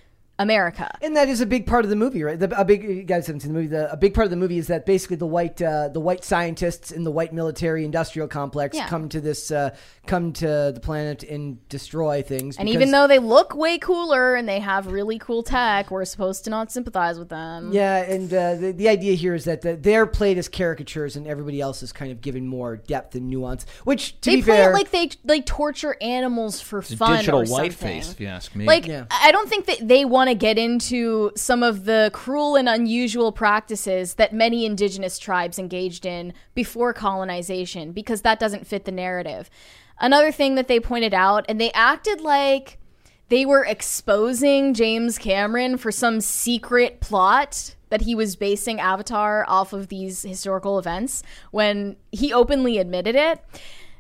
America. 0.44 0.96
And 1.02 1.16
that 1.18 1.28
is 1.30 1.42
a 1.42 1.46
big 1.46 1.66
part 1.66 1.84
of 1.86 1.90
the 1.90 1.96
movie, 1.96 2.22
right? 2.24 2.40
The, 2.40 2.60
a 2.60 2.64
big 2.64 2.84
you 2.84 3.04
guys 3.04 3.26
haven't 3.28 3.40
seen 3.40 3.52
the 3.54 3.58
movie. 3.60 3.68
The, 3.70 3.92
a 3.92 3.98
big 3.98 4.14
part 4.14 4.26
of 4.26 4.32
the 4.32 4.38
movie 4.38 4.58
is 4.60 4.68
that 4.68 4.86
basically 4.86 5.16
the 5.16 5.26
white 5.26 5.62
uh, 5.62 5.88
the 5.90 6.00
white 6.00 6.24
scientists 6.24 6.92
in 6.92 7.04
the 7.04 7.12
white 7.12 7.34
military 7.34 7.86
industrial 7.86 8.28
complex 8.28 8.78
Yeah. 8.78 8.88
come 8.88 9.10
to 9.10 9.20
this 9.22 9.50
uh, 9.52 9.76
come 10.06 10.34
to 10.34 10.72
the 10.74 10.80
planet 10.82 11.24
and 11.24 11.68
destroy 11.70 12.22
things. 12.22 12.58
And 12.58 12.70
even 12.70 12.92
though 12.92 13.08
they 13.08 13.20
look 13.20 13.56
way 13.56 13.78
cooler 13.78 14.36
and 14.36 14.48
they 14.48 14.60
have 14.60 14.88
really 14.88 15.18
cool 15.18 15.42
tech, 15.44 15.90
we're 15.90 16.06
supposed 16.06 16.44
to 16.44 16.50
not 16.50 16.72
sympathize 16.72 17.18
with 17.18 17.30
them. 17.30 17.72
yeah, 17.72 18.04
and 18.04 18.32
uh, 18.34 18.56
the 18.56 18.72
the 18.74 18.90
idea 18.90 19.14
here 19.16 19.34
is 19.34 19.46
that 19.46 19.62
the, 19.62 19.76
they're 19.76 20.06
played 20.06 20.38
as 20.38 20.48
caricatures 20.50 21.16
and 21.16 21.26
everybody 21.28 21.62
else 21.62 21.82
is 21.82 21.92
kind 21.92 22.12
of 22.12 22.22
given 22.22 22.48
more 22.48 22.76
depth 22.76 23.16
and 23.16 23.30
nuance. 23.30 23.66
Which 23.86 24.20
to 24.22 24.30
They 24.30 24.36
be 24.38 24.42
play 24.44 24.56
fair, 24.58 24.72
it 24.72 24.74
like 24.74 24.92
they 24.92 25.10
like 25.24 25.46
torture 25.46 25.96
animals 26.02 26.60
for 26.62 26.80
It's 26.80 26.92
a 26.92 26.98
fun 26.98 27.18
digital 27.18 27.42
or 27.42 27.46
something. 27.46 27.64
whiteface, 27.72 28.12
if 28.12 28.20
you 28.20 28.28
ask 28.28 28.56
me. 28.56 28.66
Like 28.66 28.88
Yeah. 28.88 29.06
I 29.10 29.32
don't 29.32 29.48
think 29.48 29.66
that 29.68 29.88
they 29.88 30.04
want 30.06 30.30
to 30.30 30.33
get 30.34 30.58
into 30.58 31.32
some 31.36 31.64
of 31.64 31.86
the 31.86 32.10
cruel 32.14 32.56
and 32.56 32.68
unusual 32.70 33.32
practices 33.32 34.16
that 34.16 34.34
many 34.34 34.66
indigenous 34.66 35.20
tribes 35.20 35.60
engaged 35.60 36.06
in 36.06 36.34
before 36.56 36.94
colonization 36.94 37.92
because 37.92 38.22
that 38.22 38.40
doesn't 38.40 38.68
fit 38.68 38.86
the 38.86 38.92
narrative. 38.92 39.50
Another 40.00 40.32
thing 40.32 40.56
that 40.56 40.68
they 40.68 40.80
pointed 40.80 41.14
out 41.14 41.46
and 41.48 41.60
they 41.60 41.72
acted 41.72 42.22
like 42.22 42.78
they 43.30 43.46
were 43.46 43.66
exposing 43.66 44.74
James 44.74 45.18
Cameron 45.18 45.78
for 45.78 45.92
some 45.92 46.22
secret 46.22 47.00
plot 47.00 47.76
that 47.90 48.02
he 48.02 48.16
was 48.16 48.36
basing 48.36 48.80
Avatar 48.80 49.46
off 49.48 49.74
of 49.74 49.88
these 49.88 50.24
historical 50.24 50.80
events 50.80 51.24
when 51.52 51.96
he 52.12 52.34
openly 52.34 52.78
admitted 52.78 53.16
it. 53.16 53.44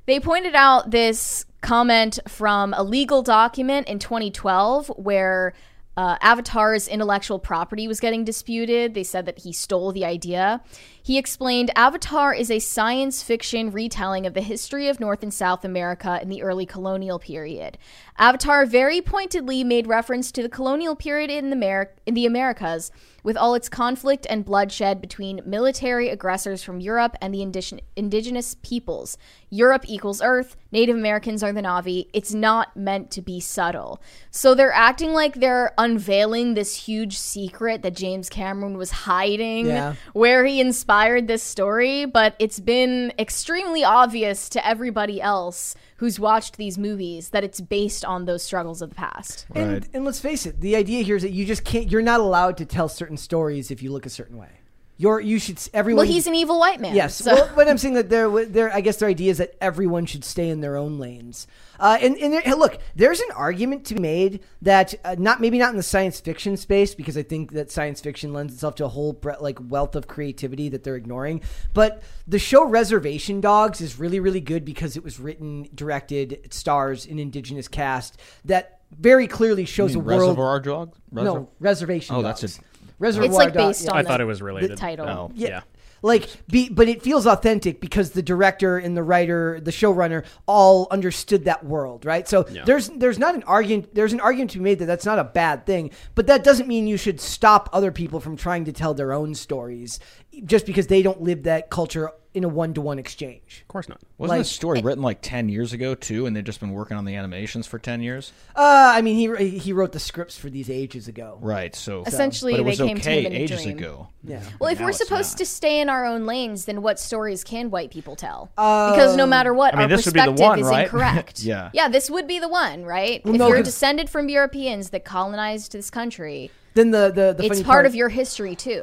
They 0.06 0.20
pointed 0.20 0.56
out 0.56 0.92
this 0.92 1.46
comment 1.62 2.20
from 2.28 2.74
a 2.74 2.84
legal 2.84 3.22
document 3.22 3.88
in 3.88 4.00
2012 4.00 4.90
where 4.98 5.54
uh, 5.96 6.18
Avatar's 6.22 6.88
intellectual 6.88 7.40
property 7.40 7.88
was 7.88 8.00
getting 8.00 8.24
disputed. 8.24 8.94
They 8.94 9.04
said 9.04 9.26
that 9.26 9.40
he 9.40 9.54
stole 9.54 9.92
the 9.92 10.06
idea. 10.06 10.62
He 11.06 11.18
explained 11.18 11.70
Avatar 11.76 12.34
is 12.34 12.50
a 12.50 12.60
science 12.60 13.22
fiction 13.22 13.72
retelling 13.72 14.26
of 14.26 14.34
the 14.34 14.42
history 14.42 14.88
of 14.88 15.02
North 15.02 15.22
and 15.22 15.34
South 15.34 15.66
America 15.66 16.18
in 16.22 16.30
the 16.30 16.42
early 16.42 16.66
colonial 16.66 17.20
period. 17.20 17.78
Avatar 18.18 18.66
very 18.66 19.02
pointedly 19.02 19.66
made 19.66 19.86
reference 19.86 20.32
to 20.32 20.42
the 20.42 20.48
colonial 20.48 20.96
period 20.96 21.30
in 21.30 21.50
the, 21.50 21.58
Ameri- 21.58 21.90
in 22.06 22.14
the 22.14 22.26
Americas, 22.26 22.90
with 23.22 23.36
all 23.36 23.54
its 23.54 23.68
conflict 23.68 24.26
and 24.30 24.46
bloodshed 24.46 25.02
between 25.02 25.42
military 25.46 26.08
aggressors 26.10 26.64
from 26.64 26.80
Europe 26.80 27.18
and 27.22 27.34
the 27.34 27.40
indig- 27.40 27.82
indigenous 27.98 28.56
peoples. 28.62 29.18
Europe 29.50 29.84
equals 29.88 30.22
Earth, 30.22 30.56
Native 30.72 30.96
Americans 30.96 31.44
are 31.44 31.52
the 31.52 31.62
Na'vi. 31.62 32.08
It's 32.14 32.34
not 32.34 32.78
meant 32.78 33.12
to 33.12 33.22
be 33.22 33.40
subtle. 33.42 34.02
So 34.32 34.56
they're 34.56 34.72
acting 34.72 35.12
like 35.12 35.36
they're 35.36 35.74
unveiling 35.78 36.54
this 36.54 36.76
huge 36.86 37.18
secret 37.18 37.82
that 37.82 37.96
James 37.96 38.30
Cameron 38.30 38.78
was 38.78 38.92
hiding 38.92 39.66
Yeah. 39.68 39.96
where 40.14 40.46
he 40.46 40.62
inspired 40.62 40.93
this 40.98 41.42
story, 41.44 42.06
but 42.06 42.36
it's 42.40 42.60
been 42.60 43.12
extremely 43.18 43.84
obvious 43.84 44.48
to 44.50 44.66
everybody 44.66 45.20
else 45.22 45.76
who's 45.98 46.20
watched 46.20 46.58
these 46.58 46.78
movies 46.78 47.30
that 47.30 47.44
it's 47.44 47.60
based 47.62 48.06
on 48.06 48.26
those 48.26 48.44
struggles 48.44 48.82
of 48.82 48.90
the 48.90 48.96
past. 48.96 49.46
and, 49.56 49.72
Right. 49.74 49.84
and 49.94 50.06
let's 50.06 50.20
face 50.20 50.46
it, 50.46 50.62
the 50.62 50.76
idea 50.76 51.04
here 51.04 51.16
is 51.16 51.24
that 51.24 51.32
you 51.32 51.46
just 51.46 51.64
can't. 51.64 51.90
You're 51.92 52.02
not 52.04 52.20
allowed 52.20 52.58
to 52.58 52.66
tell 52.66 52.88
certain 52.90 53.18
stories 53.18 53.72
if 53.72 53.82
you 53.82 53.92
look 53.92 54.06
a 54.06 54.10
certain 54.10 54.38
way. 54.38 54.50
You're 54.98 55.20
you 55.20 55.40
should 55.40 55.58
everyone. 55.74 56.06
Well, 56.06 56.14
he's 56.14 56.28
an 56.28 56.36
evil 56.36 56.60
white 56.60 56.80
man. 56.80 56.94
Yes, 56.96 57.16
so- 57.16 57.34
well, 57.34 57.50
but 57.56 57.68
I'm 57.68 57.80
saying 57.80 57.96
that 57.96 58.10
there, 58.10 58.30
there. 58.46 58.72
I 58.72 58.82
guess 58.82 58.98
their 58.98 59.10
idea 59.10 59.32
is 59.32 59.40
that 59.40 59.56
everyone 59.60 60.06
should 60.06 60.24
stay 60.24 60.48
in 60.50 60.62
their 60.62 60.78
own 60.78 61.00
lanes. 61.00 61.48
Uh, 61.80 61.98
and 62.02 62.18
and 62.18 62.34
there, 62.34 62.42
hey, 62.42 62.54
look, 62.54 62.78
there's 62.96 63.20
an 63.20 63.32
argument 63.36 63.86
to 63.86 63.96
be 63.96 64.02
made 64.02 64.44
that 64.62 64.94
uh, 65.04 65.16
not 65.18 65.42
maybe 65.42 65.58
not 65.58 65.72
in 65.72 65.78
the 65.78 65.84
science 65.84 66.20
fiction 66.20 66.56
space 66.58 66.94
because 66.96 67.18
I 67.18 67.24
think 67.24 67.52
that 67.54 67.72
science 67.72 68.00
fiction 68.02 68.34
lends 68.34 68.54
itself 68.54 68.76
to 68.76 68.86
a 68.86 68.90
whole 68.90 69.14
bre- 69.14 69.32
like 69.40 69.58
wealth 69.62 69.96
of 69.96 70.08
creativity 70.08 70.70
that 70.70 70.84
they're 70.84 70.96
ignoring. 70.96 71.42
But 71.74 72.04
the 72.28 72.40
show 72.40 72.66
Reservation 72.66 73.42
Dogs 73.42 73.82
is 73.82 74.00
really 74.00 74.20
really 74.20 74.42
good 74.42 74.66
because 74.66 74.96
it 74.98 75.04
was 75.04 75.20
written, 75.20 75.68
directed, 75.74 76.48
stars 76.54 77.06
an 77.06 77.20
indigenous 77.20 77.68
cast 77.68 78.20
that 78.46 78.82
very 79.00 79.28
clearly 79.28 79.66
shows 79.66 79.96
a 79.96 80.00
world. 80.00 80.22
Reservoir 80.22 80.60
Dogs? 80.60 80.98
No, 81.12 81.50
Reservation. 81.60 82.16
Oh, 82.16 82.22
that's 82.22 82.42
Dogs. 82.42 82.60
a- 82.60 82.62
Reservoir 83.00 83.26
it's 83.28 83.36
like 83.36 83.54
based 83.54 83.86
yeah. 83.86 83.92
on 83.92 83.98
I 83.98 84.02
the, 84.04 84.08
thought 84.08 84.22
it 84.22 84.26
was 84.26 84.42
related. 84.42 84.72
the 84.72 84.76
title. 84.76 85.08
Oh. 85.08 85.32
Yeah. 85.34 85.48
Yeah. 85.48 85.62
Like, 86.04 86.30
be, 86.48 86.70
but 86.70 86.88
it 86.90 87.02
feels 87.02 87.26
authentic 87.26 87.80
because 87.80 88.12
the 88.12 88.22
director 88.22 88.78
and 88.78 88.96
the 88.96 89.02
writer, 89.04 89.60
the 89.62 89.72
showrunner, 89.72 90.26
all 90.46 90.88
understood 90.92 91.46
that 91.46 91.66
world, 91.66 92.06
right? 92.06 92.28
So 92.28 92.46
Yeah. 92.52 92.66
there's 92.66 92.90
there's 92.90 93.18
not 93.18 93.36
an 93.36 93.44
argument. 93.44 93.96
There's 93.96 94.14
an 94.14 94.20
argument 94.20 94.52
to 94.52 94.58
be 94.60 94.66
made 94.66 94.80
that 94.80 94.86
that's 94.86 95.06
not 95.06 95.18
a 95.18 95.24
bad 95.24 95.66
thing, 95.66 95.92
but 96.14 96.28
that 96.28 96.44
doesn't 96.44 96.68
mean 96.68 96.88
you 96.88 96.98
should 96.98 97.22
stop 97.22 97.70
other 97.72 97.92
people 97.92 98.20
from 98.20 98.36
trying 98.36 98.66
to 98.66 98.74
tell 98.74 98.94
their 98.94 99.14
own 99.14 99.34
stories 99.34 100.00
just 100.46 100.66
because 100.66 100.88
they 100.88 101.02
don't 101.02 101.22
live 101.22 101.44
that 101.44 101.70
culture 101.70 102.10
in 102.34 102.44
a 102.44 102.50
one 102.50 102.74
to 102.74 102.82
one 102.82 102.98
exchange. 102.98 103.60
Of 103.62 103.68
course 103.68 103.88
not. 103.88 104.00
Wasn't 104.18 104.32
Like- 104.38 104.40
this 104.40 104.52
story 104.52 104.82
written 104.82 105.04
like 105.04 105.20
10 105.22 105.50
years 105.50 105.72
ago, 105.72 105.94
too, 105.94 106.26
and 106.26 106.36
they've 106.36 106.44
just 106.44 106.60
been 106.60 106.72
working 106.72 106.98
on 106.98 107.06
the 107.06 107.16
animations 107.16 107.68
for 107.68 107.78
10 107.78 108.02
years? 108.02 108.32
Uh, 108.56 108.92
I 108.96 109.04
mean, 109.04 109.16
he 109.38 109.60
he 109.60 109.72
wrote 109.72 109.92
the 109.92 110.00
scripts 110.00 110.36
for 110.36 110.50
these 110.50 110.68
ages 110.68 111.08
ago. 111.08 111.38
Right, 111.42 111.76
so. 111.76 112.04
Essentially, 112.08 112.54
but 112.54 112.62
it 112.62 112.64
they 112.64 112.70
was 112.72 112.78
came 112.80 112.96
to 112.98 113.02
okay 113.02 113.20
him 113.20 113.26
in 113.28 113.34
a 113.34 113.36
ages 113.44 113.62
dream. 113.62 113.78
ago. 113.78 114.08
Yeah. 114.24 114.42
Well, 114.60 114.72
if 114.72 114.82
we're 114.82 114.94
supposed 114.94 115.34
not. 115.34 115.38
to 115.40 115.46
stay 115.46 115.80
in 115.80 115.90
our 115.90 116.06
own 116.06 116.26
lanes, 116.26 116.66
then 116.66 116.82
what 116.82 117.00
stories 117.00 117.44
can 117.44 117.70
white 117.70 117.92
people 117.92 118.16
tell? 118.16 118.50
because 118.56 119.16
no 119.16 119.28
matter 119.28 119.54
what, 119.54 119.76
I 119.76 119.78
mean, 119.78 119.92
our 119.92 119.98
this 119.98 120.06
would 120.08 120.16
be 120.16 120.22
the 120.22 120.32
perspective 120.32 120.44
one, 120.48 120.60
is 120.60 120.66
right? 120.66 120.84
incorrect. 120.86 121.44
Yeah. 121.44 121.70
yeah, 121.74 121.88
this 121.88 122.10
would 122.10 122.26
be 122.26 122.40
the 122.40 122.50
one, 122.50 122.84
right? 122.84 123.22
if 123.24 123.26
no, 123.26 123.48
you're 123.48 123.58
'cause- 123.58 123.66
descended 123.66 124.10
from 124.10 124.28
Europeans 124.30 124.90
that 124.90 125.06
colonized 125.06 125.74
this 125.74 125.92
country, 125.92 126.50
Then 126.74 126.90
the 126.90 127.12
the, 127.14 127.34
the 127.38 127.46
it's 127.46 127.58
funny 127.60 127.64
part 127.64 127.86
of 127.86 127.94
your 127.94 128.10
history 128.10 128.56
too. 128.56 128.82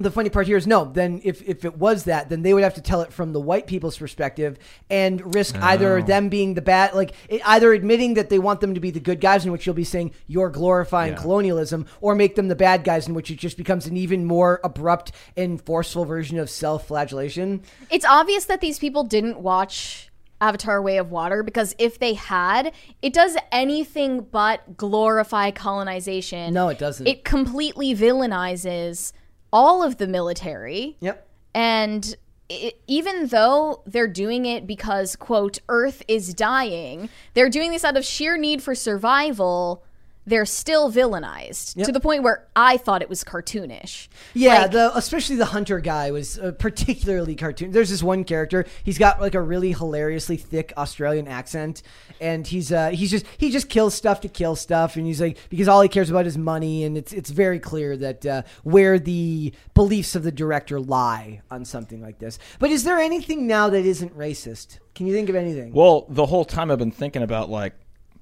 The 0.00 0.10
funny 0.10 0.30
part 0.30 0.46
here 0.46 0.56
is 0.56 0.66
no 0.66 0.84
then 0.84 1.20
if, 1.24 1.42
if 1.48 1.64
it 1.64 1.76
was 1.76 2.04
that 2.04 2.28
then 2.28 2.42
they 2.42 2.54
would 2.54 2.62
have 2.62 2.74
to 2.74 2.80
tell 2.80 3.00
it 3.02 3.12
from 3.12 3.32
the 3.32 3.40
white 3.40 3.66
people's 3.66 3.98
perspective 3.98 4.58
and 4.88 5.34
risk 5.34 5.56
Oh. 5.58 5.64
either 5.66 6.02
them 6.02 6.28
being 6.28 6.54
the 6.54 6.62
bad 6.62 6.94
like 6.94 7.12
it, 7.28 7.40
either 7.46 7.72
admitting 7.72 8.14
that 8.14 8.30
they 8.30 8.38
want 8.38 8.60
them 8.60 8.74
to 8.74 8.80
be 8.80 8.90
the 8.90 9.00
good 9.00 9.20
guys 9.20 9.44
in 9.44 9.52
which 9.52 9.66
you'll 9.66 9.74
be 9.74 9.84
saying 9.84 10.12
you're 10.26 10.50
glorifying 10.50 11.12
Yeah. 11.14 11.18
colonialism 11.20 11.86
or 12.00 12.14
make 12.14 12.36
them 12.36 12.48
the 12.48 12.56
bad 12.56 12.84
guys 12.84 13.08
in 13.08 13.14
which 13.14 13.30
it 13.30 13.38
just 13.38 13.56
becomes 13.56 13.86
an 13.86 13.96
even 13.96 14.24
more 14.24 14.60
abrupt 14.62 15.12
and 15.36 15.60
forceful 15.60 16.04
version 16.04 16.38
of 16.38 16.48
self-flagellation 16.48 17.62
It's 17.90 18.04
obvious 18.04 18.44
that 18.46 18.60
these 18.60 18.78
people 18.78 19.04
didn't 19.04 19.38
watch 19.40 20.10
Avatar 20.40 20.80
Way 20.80 20.98
of 20.98 21.10
Water 21.10 21.42
because 21.42 21.74
if 21.80 21.98
they 21.98 22.14
had, 22.14 22.72
it 23.02 23.12
does 23.12 23.36
anything 23.50 24.20
but 24.20 24.76
glorify 24.76 25.50
colonization. 25.50 26.54
No, 26.54 26.68
it 26.68 26.78
doesn't. 26.78 27.08
It 27.08 27.24
completely 27.24 27.92
villainizes 27.92 29.12
all 29.52 29.82
of 29.82 29.98
the 29.98 30.06
military. 30.06 30.96
yep 31.00 31.26
And 31.54 32.16
i 32.50 32.72
even 32.86 33.26
though 33.26 33.82
they're 33.86 34.08
doing 34.08 34.46
it 34.46 34.66
because, 34.66 35.16
quote, 35.16 35.58
Earth 35.68 36.02
is 36.08 36.32
dying, 36.32 37.10
they're 37.34 37.50
doing 37.50 37.70
this 37.70 37.84
out 37.84 37.96
of 37.96 38.04
sheer 38.04 38.36
need 38.38 38.62
for 38.62 38.74
survival. 38.74 39.84
They're 40.28 40.46
still 40.46 40.92
villainized 40.92 41.76
Yep. 41.76 41.86
to 41.86 41.92
the 41.92 42.00
point 42.00 42.22
where 42.22 42.46
I 42.54 42.76
thought 42.76 43.02
it 43.02 43.08
was 43.08 43.24
cartoonish. 43.24 44.08
Yeah, 44.34 44.62
Like- 44.62 44.70
the 44.72 44.96
especially 44.96 45.36
the 45.36 45.46
hunter 45.46 45.80
guy 45.80 46.10
was 46.10 46.38
uh, 46.38 46.52
particularly 46.52 47.34
cartoon. 47.34 47.72
There's 47.72 47.90
this 47.90 48.02
one 48.02 48.24
character. 48.24 48.66
He's 48.84 48.98
got 48.98 49.20
like 49.20 49.34
a 49.34 49.40
really 49.40 49.72
hilariously 49.72 50.36
thick 50.36 50.72
Australian 50.76 51.28
accent, 51.28 51.82
and 52.20 52.46
he's 52.46 52.70
uh 52.72 52.90
he's 52.90 53.10
just 53.10 53.24
he 53.38 53.50
just 53.50 53.68
kills 53.68 53.94
stuff 53.94 54.20
to 54.20 54.28
kill 54.28 54.54
stuff, 54.56 54.96
and 54.96 55.06
he's 55.06 55.20
like 55.20 55.38
because 55.48 55.68
all 55.68 55.80
he 55.80 55.88
cares 55.88 56.10
about 56.10 56.26
is 56.26 56.36
money, 56.36 56.84
and 56.84 56.96
it's 56.98 57.12
it's 57.12 57.30
very 57.30 57.58
clear 57.58 57.96
that 57.96 58.26
uh, 58.26 58.42
where 58.64 58.98
the 58.98 59.52
beliefs 59.74 60.14
of 60.14 60.22
the 60.24 60.32
director 60.32 60.78
lie 60.80 61.40
on 61.50 61.64
something 61.64 62.00
like 62.02 62.18
this. 62.18 62.38
But 62.58 62.70
is 62.70 62.84
there 62.84 62.98
anything 62.98 63.46
now 63.46 63.70
that 63.70 63.84
isn't 63.86 64.16
racist? 64.16 64.78
Can 64.94 65.06
you 65.06 65.12
think 65.14 65.28
of 65.28 65.36
anything? 65.36 65.72
Well, 65.72 66.06
the 66.08 66.26
whole 66.26 66.44
time 66.44 66.70
I've 66.70 66.78
been 66.78 66.90
thinking 66.90 67.22
about, 67.22 67.48
like, 67.48 67.72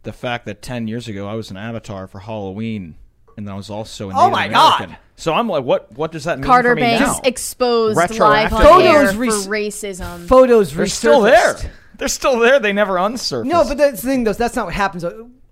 the 0.06 0.12
fact 0.14 0.46
that 0.46 0.62
10 0.62 0.88
years 0.88 1.06
ago 1.08 1.28
I 1.28 1.34
was 1.34 1.50
an 1.50 1.58
avatar 1.58 2.06
for 2.06 2.20
Halloween, 2.20 2.94
and 3.36 3.48
I 3.50 3.54
was 3.54 3.68
also 3.68 4.08
an 4.08 4.16
Oh 4.16 4.20
Native 4.30 4.32
my 4.32 4.44
American. 4.46 4.88
God. 4.90 4.98
So 5.16 5.34
I'm 5.34 5.48
like, 5.48 5.64
what 5.64 5.92
What 5.96 6.12
does 6.12 6.24
that 6.24 6.38
mean 6.38 6.46
Carter 6.46 6.70
for 6.70 6.74
me 6.76 6.80
Banks 6.82 7.00
now? 7.06 7.20
exposed 7.24 7.96
live 7.96 8.10
Retroactive. 8.10 8.58
on 8.58 8.82
air 8.82 9.06
Photos 9.12 9.44
for 9.44 9.50
racism. 9.50 10.26
Photos 10.26 10.74
They're 10.74 10.86
still 10.86 11.20
there. 11.20 11.56
They're 11.98 12.08
still 12.08 12.38
there. 12.38 12.58
They 12.60 12.72
never 12.74 12.94
unsurfaced. 12.94 13.46
No, 13.46 13.64
but 13.64 13.78
that's 13.78 14.02
the 14.02 14.08
thing, 14.08 14.24
though. 14.24 14.32
That's 14.34 14.54
not 14.56 14.66
what 14.66 14.74
happens. 14.74 15.04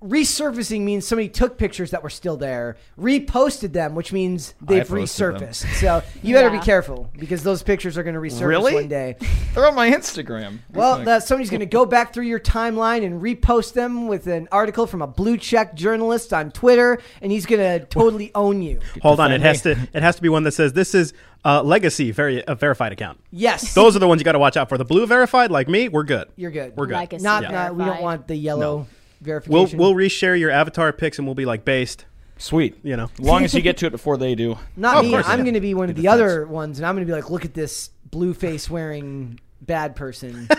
Resurfacing 0.04 0.82
means 0.82 1.06
somebody 1.06 1.28
took 1.30 1.56
pictures 1.56 1.90
that 1.92 2.02
were 2.02 2.10
still 2.10 2.36
there, 2.36 2.76
reposted 3.00 3.72
them, 3.72 3.94
which 3.94 4.12
means 4.12 4.52
they've 4.60 4.86
posted 4.86 5.34
them. 5.36 5.40
resurfaced. 5.42 5.74
So 5.80 6.02
you 6.22 6.34
better 6.34 6.48
Yeah. 6.52 6.60
be 6.60 6.64
careful 6.64 7.10
because 7.18 7.42
those 7.42 7.62
pictures 7.62 7.96
are 7.96 8.02
going 8.02 8.14
to 8.14 8.20
resurface 8.20 8.46
Really? 8.46 8.74
one 8.74 8.88
day. 8.88 9.16
they're 9.54 9.66
on 9.66 9.74
my 9.74 9.90
Instagram. 9.90 10.58
Well, 10.74 10.96
Like, 10.96 11.04
that 11.06 11.22
somebody's 11.24 11.48
going 11.48 11.60
to 11.60 11.66
go 11.66 11.86
back 11.86 12.12
through 12.12 12.26
your 12.26 12.38
timeline 12.40 13.02
and 13.04 13.22
repost 13.22 13.72
them 13.72 14.06
with 14.06 14.26
an 14.26 14.46
article 14.52 14.86
from 14.86 15.00
a 15.00 15.06
blue 15.06 15.38
check 15.38 15.74
journalist 15.74 16.34
on 16.34 16.50
Twitter, 16.50 16.98
and 17.22 17.32
he's 17.32 17.46
going 17.46 17.60
to 17.80 17.86
totally 17.86 18.30
own 18.34 18.60
you. 18.60 18.80
Hold 19.00 19.20
on, 19.20 19.32
it 19.32 19.40
has 19.40 19.62
to 19.62 19.70
it 19.94 20.02
has 20.02 20.16
to 20.16 20.22
be 20.22 20.28
one 20.28 20.42
that 20.42 20.52
says 20.52 20.74
this 20.74 20.94
is 20.94 21.14
uh, 21.46 21.62
legacy, 21.62 22.10
very 22.10 22.42
a 22.46 22.54
verified 22.54 22.92
account. 22.92 23.18
Yes, 23.30 23.72
Those 23.74 23.96
are 23.96 23.98
the 23.98 24.08
ones 24.08 24.20
you 24.20 24.24
got 24.24 24.32
to 24.32 24.38
watch 24.38 24.56
out 24.58 24.68
for. 24.68 24.76
The 24.78 24.84
blue 24.84 25.06
verified, 25.06 25.50
like 25.50 25.68
me, 25.68 25.88
we're 25.88 26.04
good. 26.04 26.28
you're 26.36 26.50
good. 26.50 26.74
We're 26.76 26.86
good. 26.86 26.94
Legacy 26.94 27.22
Not, 27.24 27.42
Yeah. 27.44 27.50
not 27.50 27.76
we 27.76 27.84
don't 27.84 28.02
want 28.02 28.26
the 28.28 28.36
yellow 28.36 28.76
We'll 28.76 28.86
verification. 29.24 29.78
we'll 29.78 29.94
reshare 29.94 30.38
your 30.38 30.50
avatar 30.50 30.92
pics 30.92 31.18
and 31.18 31.26
we'll 31.26 31.34
be 31.34 31.44
like 31.46 31.64
based. 31.64 32.04
Sweet. 32.38 32.76
You 32.82 32.96
know. 32.96 33.10
As 33.14 33.20
long 33.20 33.44
as 33.44 33.54
you 33.54 33.62
get 33.62 33.76
to 33.78 33.86
it 33.86 33.90
before 33.90 34.16
they 34.16 34.34
do. 34.34 34.58
Not 34.76 34.96
Oh, 34.96 34.98
of 35.00 35.04
me. 35.06 35.10
course, 35.12 35.26
I'm 35.28 35.38
yeah. 35.40 35.44
going 35.44 35.54
to 35.54 35.60
be 35.60 35.74
one 35.74 35.88
of 35.88 35.96
Good 35.96 36.02
the 36.02 36.08
other 36.08 36.46
ones, 36.46 36.78
and 36.78 36.86
I'm 36.86 36.94
going 36.94 37.06
to 37.06 37.10
be 37.10 37.14
like, 37.16 37.30
look 37.30 37.44
at 37.44 37.54
this 37.54 37.90
blue 38.10 38.34
face 38.34 38.68
wearing 38.70 39.40
bad 39.60 39.96
person. 39.96 40.48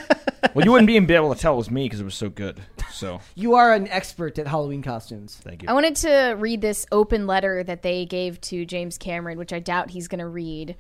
Well, 0.54 0.64
you 0.64 0.72
wouldn't 0.72 0.90
even 0.92 1.06
be 1.06 1.16
able 1.16 1.34
to 1.34 1.42
tell 1.42 1.56
it 1.56 1.58
was 1.58 1.72
me 1.72 1.84
because 1.84 2.00
it 2.00 2.06
was 2.06 2.16
so 2.16 2.30
good. 2.30 2.62
So 2.92 3.20
you 3.36 3.56
are 3.56 3.74
an 3.74 3.88
expert 3.90 4.38
at 4.40 4.48
Halloween 4.48 4.82
costumes. 4.84 5.36
thank 5.44 5.64
you. 5.64 5.68
I 5.68 5.74
wanted 5.74 5.96
to 5.98 6.36
read 6.38 6.62
this 6.62 6.86
open 6.94 7.28
letter 7.28 7.62
that 7.64 7.82
they 7.82 8.06
gave 8.06 8.40
to 8.42 8.64
James 8.64 8.98
Cameron, 8.98 9.38
which 9.40 9.52
I 9.52 9.60
doubt 9.60 9.90
he's 9.90 10.08
going 10.08 10.20
to 10.20 10.28
read. 10.28 10.76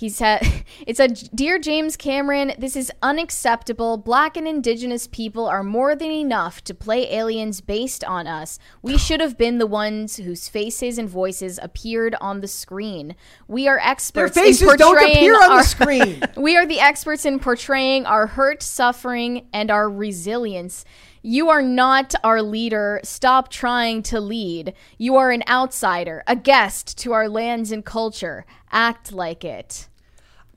He 0.00 0.08
said, 0.08 0.64
It 0.86 0.96
said, 0.96 1.28
Dear 1.34 1.58
James 1.58 1.94
Cameron, 1.94 2.54
this 2.58 2.74
is 2.74 2.90
unacceptable. 3.02 3.98
Black 3.98 4.34
and 4.34 4.48
indigenous 4.48 5.06
people 5.06 5.46
are 5.46 5.62
more 5.62 5.94
than 5.94 6.10
enough 6.10 6.64
to 6.64 6.74
play 6.74 7.12
aliens 7.12 7.60
based 7.60 8.02
on 8.04 8.26
us. 8.26 8.58
We 8.80 8.96
should 9.06 9.20
have 9.20 9.36
been 9.36 9.58
the 9.58 9.66
ones 9.66 10.16
whose 10.16 10.48
faces 10.48 10.96
and 10.96 11.06
voices 11.06 11.60
appeared 11.62 12.14
on 12.18 12.40
the 12.40 12.48
screen. 12.48 13.14
We 13.46 13.68
are 13.68 13.76
Their 13.76 13.88
experts 13.90 14.38
faces 14.38 14.62
in 14.62 14.76
don't 14.78 14.96
portraying 14.96 15.16
appear 15.18 15.34
on 15.34 15.50
our- 15.50 15.58
the 15.58 15.64
screen. 15.64 16.22
we 16.38 16.56
are 16.56 16.64
the 16.64 16.80
experts 16.80 17.26
in 17.26 17.38
portraying 17.38 18.06
our 18.06 18.26
hurt, 18.26 18.62
suffering, 18.62 19.48
and 19.52 19.70
our 19.70 19.90
resilience. 19.90 20.86
You 21.20 21.50
are 21.50 21.60
not 21.60 22.14
our 22.24 22.40
leader. 22.40 23.00
Stop 23.04 23.50
trying 23.50 24.02
to 24.04 24.18
lead. 24.18 24.72
You 24.96 25.16
are 25.16 25.30
an 25.30 25.42
outsider, 25.46 26.22
a 26.26 26.36
guest 26.36 26.96
to 27.00 27.12
our 27.12 27.28
lands 27.28 27.70
and 27.70 27.84
culture. 27.84 28.46
Act 28.72 29.12
like 29.12 29.44
it. 29.44 29.88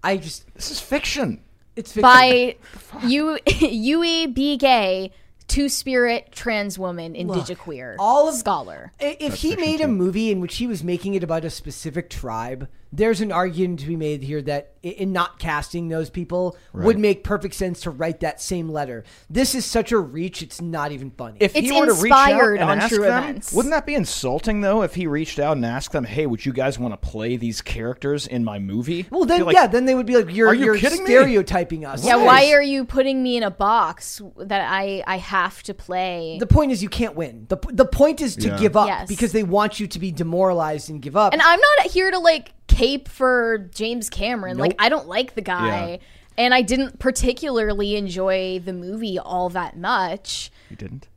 I 0.03 0.17
just, 0.17 0.53
This 0.53 0.69
is 0.71 0.79
fiction. 0.79 1.39
it's 1.75 1.91
fiction. 1.93 2.01
By 2.03 2.57
you, 3.05 3.39
Yue 3.59 4.27
Begay, 4.33 5.11
two 5.47 5.69
spirit 5.69 6.29
trans 6.31 6.77
woman, 6.77 7.13
indigiqueer, 7.15 7.95
all 7.99 8.27
of- 8.29 8.35
scholar. 8.35 8.91
I- 8.99 9.17
If 9.19 9.35
he 9.35 9.55
made 9.55 9.81
a 9.81 9.87
movie 9.87 10.31
in 10.31 10.39
which 10.41 10.57
he 10.57 10.67
was 10.67 10.83
making 10.83 11.13
it 11.13 11.23
about 11.23 11.45
a 11.45 11.49
specific 11.49 12.09
tribe, 12.09 12.67
there's 12.95 13.21
an 13.21 13.31
argument 13.31 13.79
to 13.79 13.87
be 13.87 13.95
made 13.95 14.21
here 14.21 14.41
that 14.43 14.69
in 14.83 15.11
not 15.13 15.39
casting 15.39 15.87
those 15.87 16.09
people 16.09 16.57
would 16.73 16.99
make 16.99 17.23
perfect 17.23 17.55
sense 17.55 17.81
to 17.81 17.89
write 17.89 18.19
that 18.19 18.41
same 18.41 18.69
letter. 18.69 19.03
This 19.29 19.55
is 19.55 19.65
such 19.65 19.91
a 19.91 19.97
reach; 19.97 20.41
it's 20.41 20.61
not 20.61 20.91
even 20.91 21.09
funny. 21.11 21.37
If 21.39 21.55
It's 21.55 21.69
he 21.69 21.79
were 21.79 21.85
to 21.87 21.93
reach 21.93 22.11
out 22.11 22.49
and 22.51 22.59
on 22.63 22.79
ask 22.79 22.89
true 22.93 23.03
them, 23.05 23.23
events. 23.23 23.53
wouldn't 23.53 23.73
that 23.73 23.85
be 23.85 23.95
insulting 23.95 24.61
though? 24.61 24.81
If 24.83 24.93
he 24.95 25.07
reached 25.07 25.39
out 25.39 25.55
and 25.57 25.65
asked 25.65 25.91
them, 25.93 26.03
"Hey, 26.03 26.25
would 26.25 26.45
you 26.45 26.53
guys 26.53 26.77
want 26.77 26.93
to 26.93 26.97
play 27.09 27.37
these 27.37 27.61
characters 27.61 28.27
in 28.27 28.43
my 28.43 28.59
movie?" 28.59 29.05
well, 29.09 29.25
then 29.25 29.45
like, 29.45 29.55
yeah, 29.55 29.67
then 29.67 29.85
they 29.85 29.95
would 29.95 30.05
be 30.05 30.15
like, 30.17 30.33
"You're 30.35 30.49
Are 30.49 30.53
you 30.53 30.65
you're 30.65 30.77
kidding 30.77 30.99
me? 31.03 31.05
stereotyping 31.05 31.85
us." 31.85 32.05
Yeah, 32.05 32.15
Right. 32.17 32.25
why 32.25 32.51
are 32.51 32.61
you 32.61 32.83
putting 32.85 33.23
me 33.23 33.37
in 33.37 33.43
a 33.43 33.51
box 33.51 34.21
that 34.37 34.67
I 34.69 35.01
I 35.07 35.17
have 35.17 35.63
to 35.63 35.73
play? 35.73 36.37
The 36.39 36.45
point 36.47 36.71
is, 36.73 36.83
you 36.83 36.89
can't 36.89 37.15
win. 37.15 37.45
the 37.49 37.57
The 37.71 37.85
point 37.85 38.21
is 38.21 38.35
to 38.35 38.49
Yeah. 38.49 38.57
give 38.57 38.75
up 38.77 38.87
Yes. 38.87 39.07
because 39.07 39.31
they 39.31 39.43
want 39.43 39.79
you 39.79 39.87
to 39.87 39.99
be 39.99 40.11
demoralized 40.11 40.89
and 40.89 41.01
give 41.01 41.15
up. 41.15 41.31
And 41.33 41.41
I'm 41.41 41.59
not 41.79 41.87
here 41.91 42.11
to 42.11 42.19
like 42.19 42.51
cape 42.75 43.07
for 43.07 43.69
James 43.73 44.09
Cameron. 44.09 44.57
Like 44.57 44.75
I 44.79 44.89
don't 44.89 45.07
like 45.07 45.35
the 45.35 45.41
guy. 45.41 45.91
Yeah. 45.91 45.97
And 46.35 46.53
I 46.53 46.63
didn't 46.63 46.99
particularly 46.99 47.95
enjoy 47.95 48.59
the 48.59 48.73
movie 48.73 49.19
all 49.19 49.49
that 49.49 49.77
much. 49.77 50.51
You 50.69 50.75
didn't. 50.75 51.07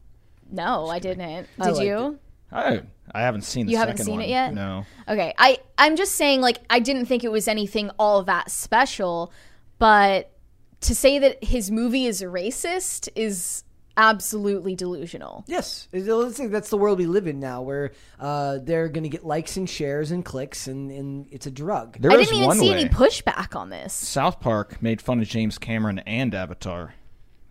No, 0.51 0.89
I 0.89 0.99
didn't. 0.99 1.49
I 1.59 1.71
Did 1.71 1.79
you? 1.79 2.19
I 2.53 2.83
I 3.13 3.21
haven't 3.23 3.43
seen. 3.43 3.67
The 3.67 3.73
You 3.73 3.79
haven't 3.79 3.97
second 3.97 4.13
seen 4.13 4.21
it 4.21 4.29
yet? 4.29 4.55
No. 4.55 4.85
Okay. 5.09 5.35
I 5.39 5.59
I'm 5.79 5.97
just 5.97 6.15
saying 6.15 6.41
like 6.41 6.59
I 6.71 6.81
didn't 6.81 7.07
think 7.07 7.25
it 7.25 7.33
was 7.33 7.49
anything 7.49 7.91
all 7.99 8.23
that 8.25 8.51
special, 8.51 9.33
but 9.79 10.31
to 10.83 10.95
say 10.95 11.19
that 11.19 11.43
his 11.43 11.71
movie 11.71 12.07
is 12.07 12.23
racist 12.23 13.09
is 13.17 13.65
absolutely 13.97 14.75
delusional. 14.75 15.45
Yes, 15.47 15.89
let's 15.93 16.37
say 16.37 16.47
that's 16.47 16.71
the 16.71 16.77
world 16.77 16.99
we 16.99 17.07
live 17.07 17.27
in 17.27 17.41
now, 17.41 17.63
where 17.63 17.93
uh, 18.21 18.59
they're 18.63 18.89
going 18.89 19.05
to 19.05 19.09
get 19.11 19.25
likes 19.25 19.57
and 19.57 19.69
shares 19.69 20.11
and 20.11 20.25
clicks, 20.25 20.67
and, 20.67 20.91
and 20.91 21.27
it's 21.31 21.47
a 21.47 21.51
drug. 21.51 21.97
There 22.01 22.11
I 22.11 22.17
didn't 22.17 22.35
even 22.35 22.47
one 22.47 22.59
see 22.59 22.71
way. 22.71 22.81
any 22.81 22.89
pushback 22.89 23.57
on 23.57 23.71
this. 23.71 23.93
South 23.93 24.41
Park 24.41 24.81
made 24.83 25.01
fun 25.01 25.21
of 25.21 25.29
James 25.29 25.59
Cameron 25.59 25.99
and 26.01 26.35
Avatar, 26.35 26.95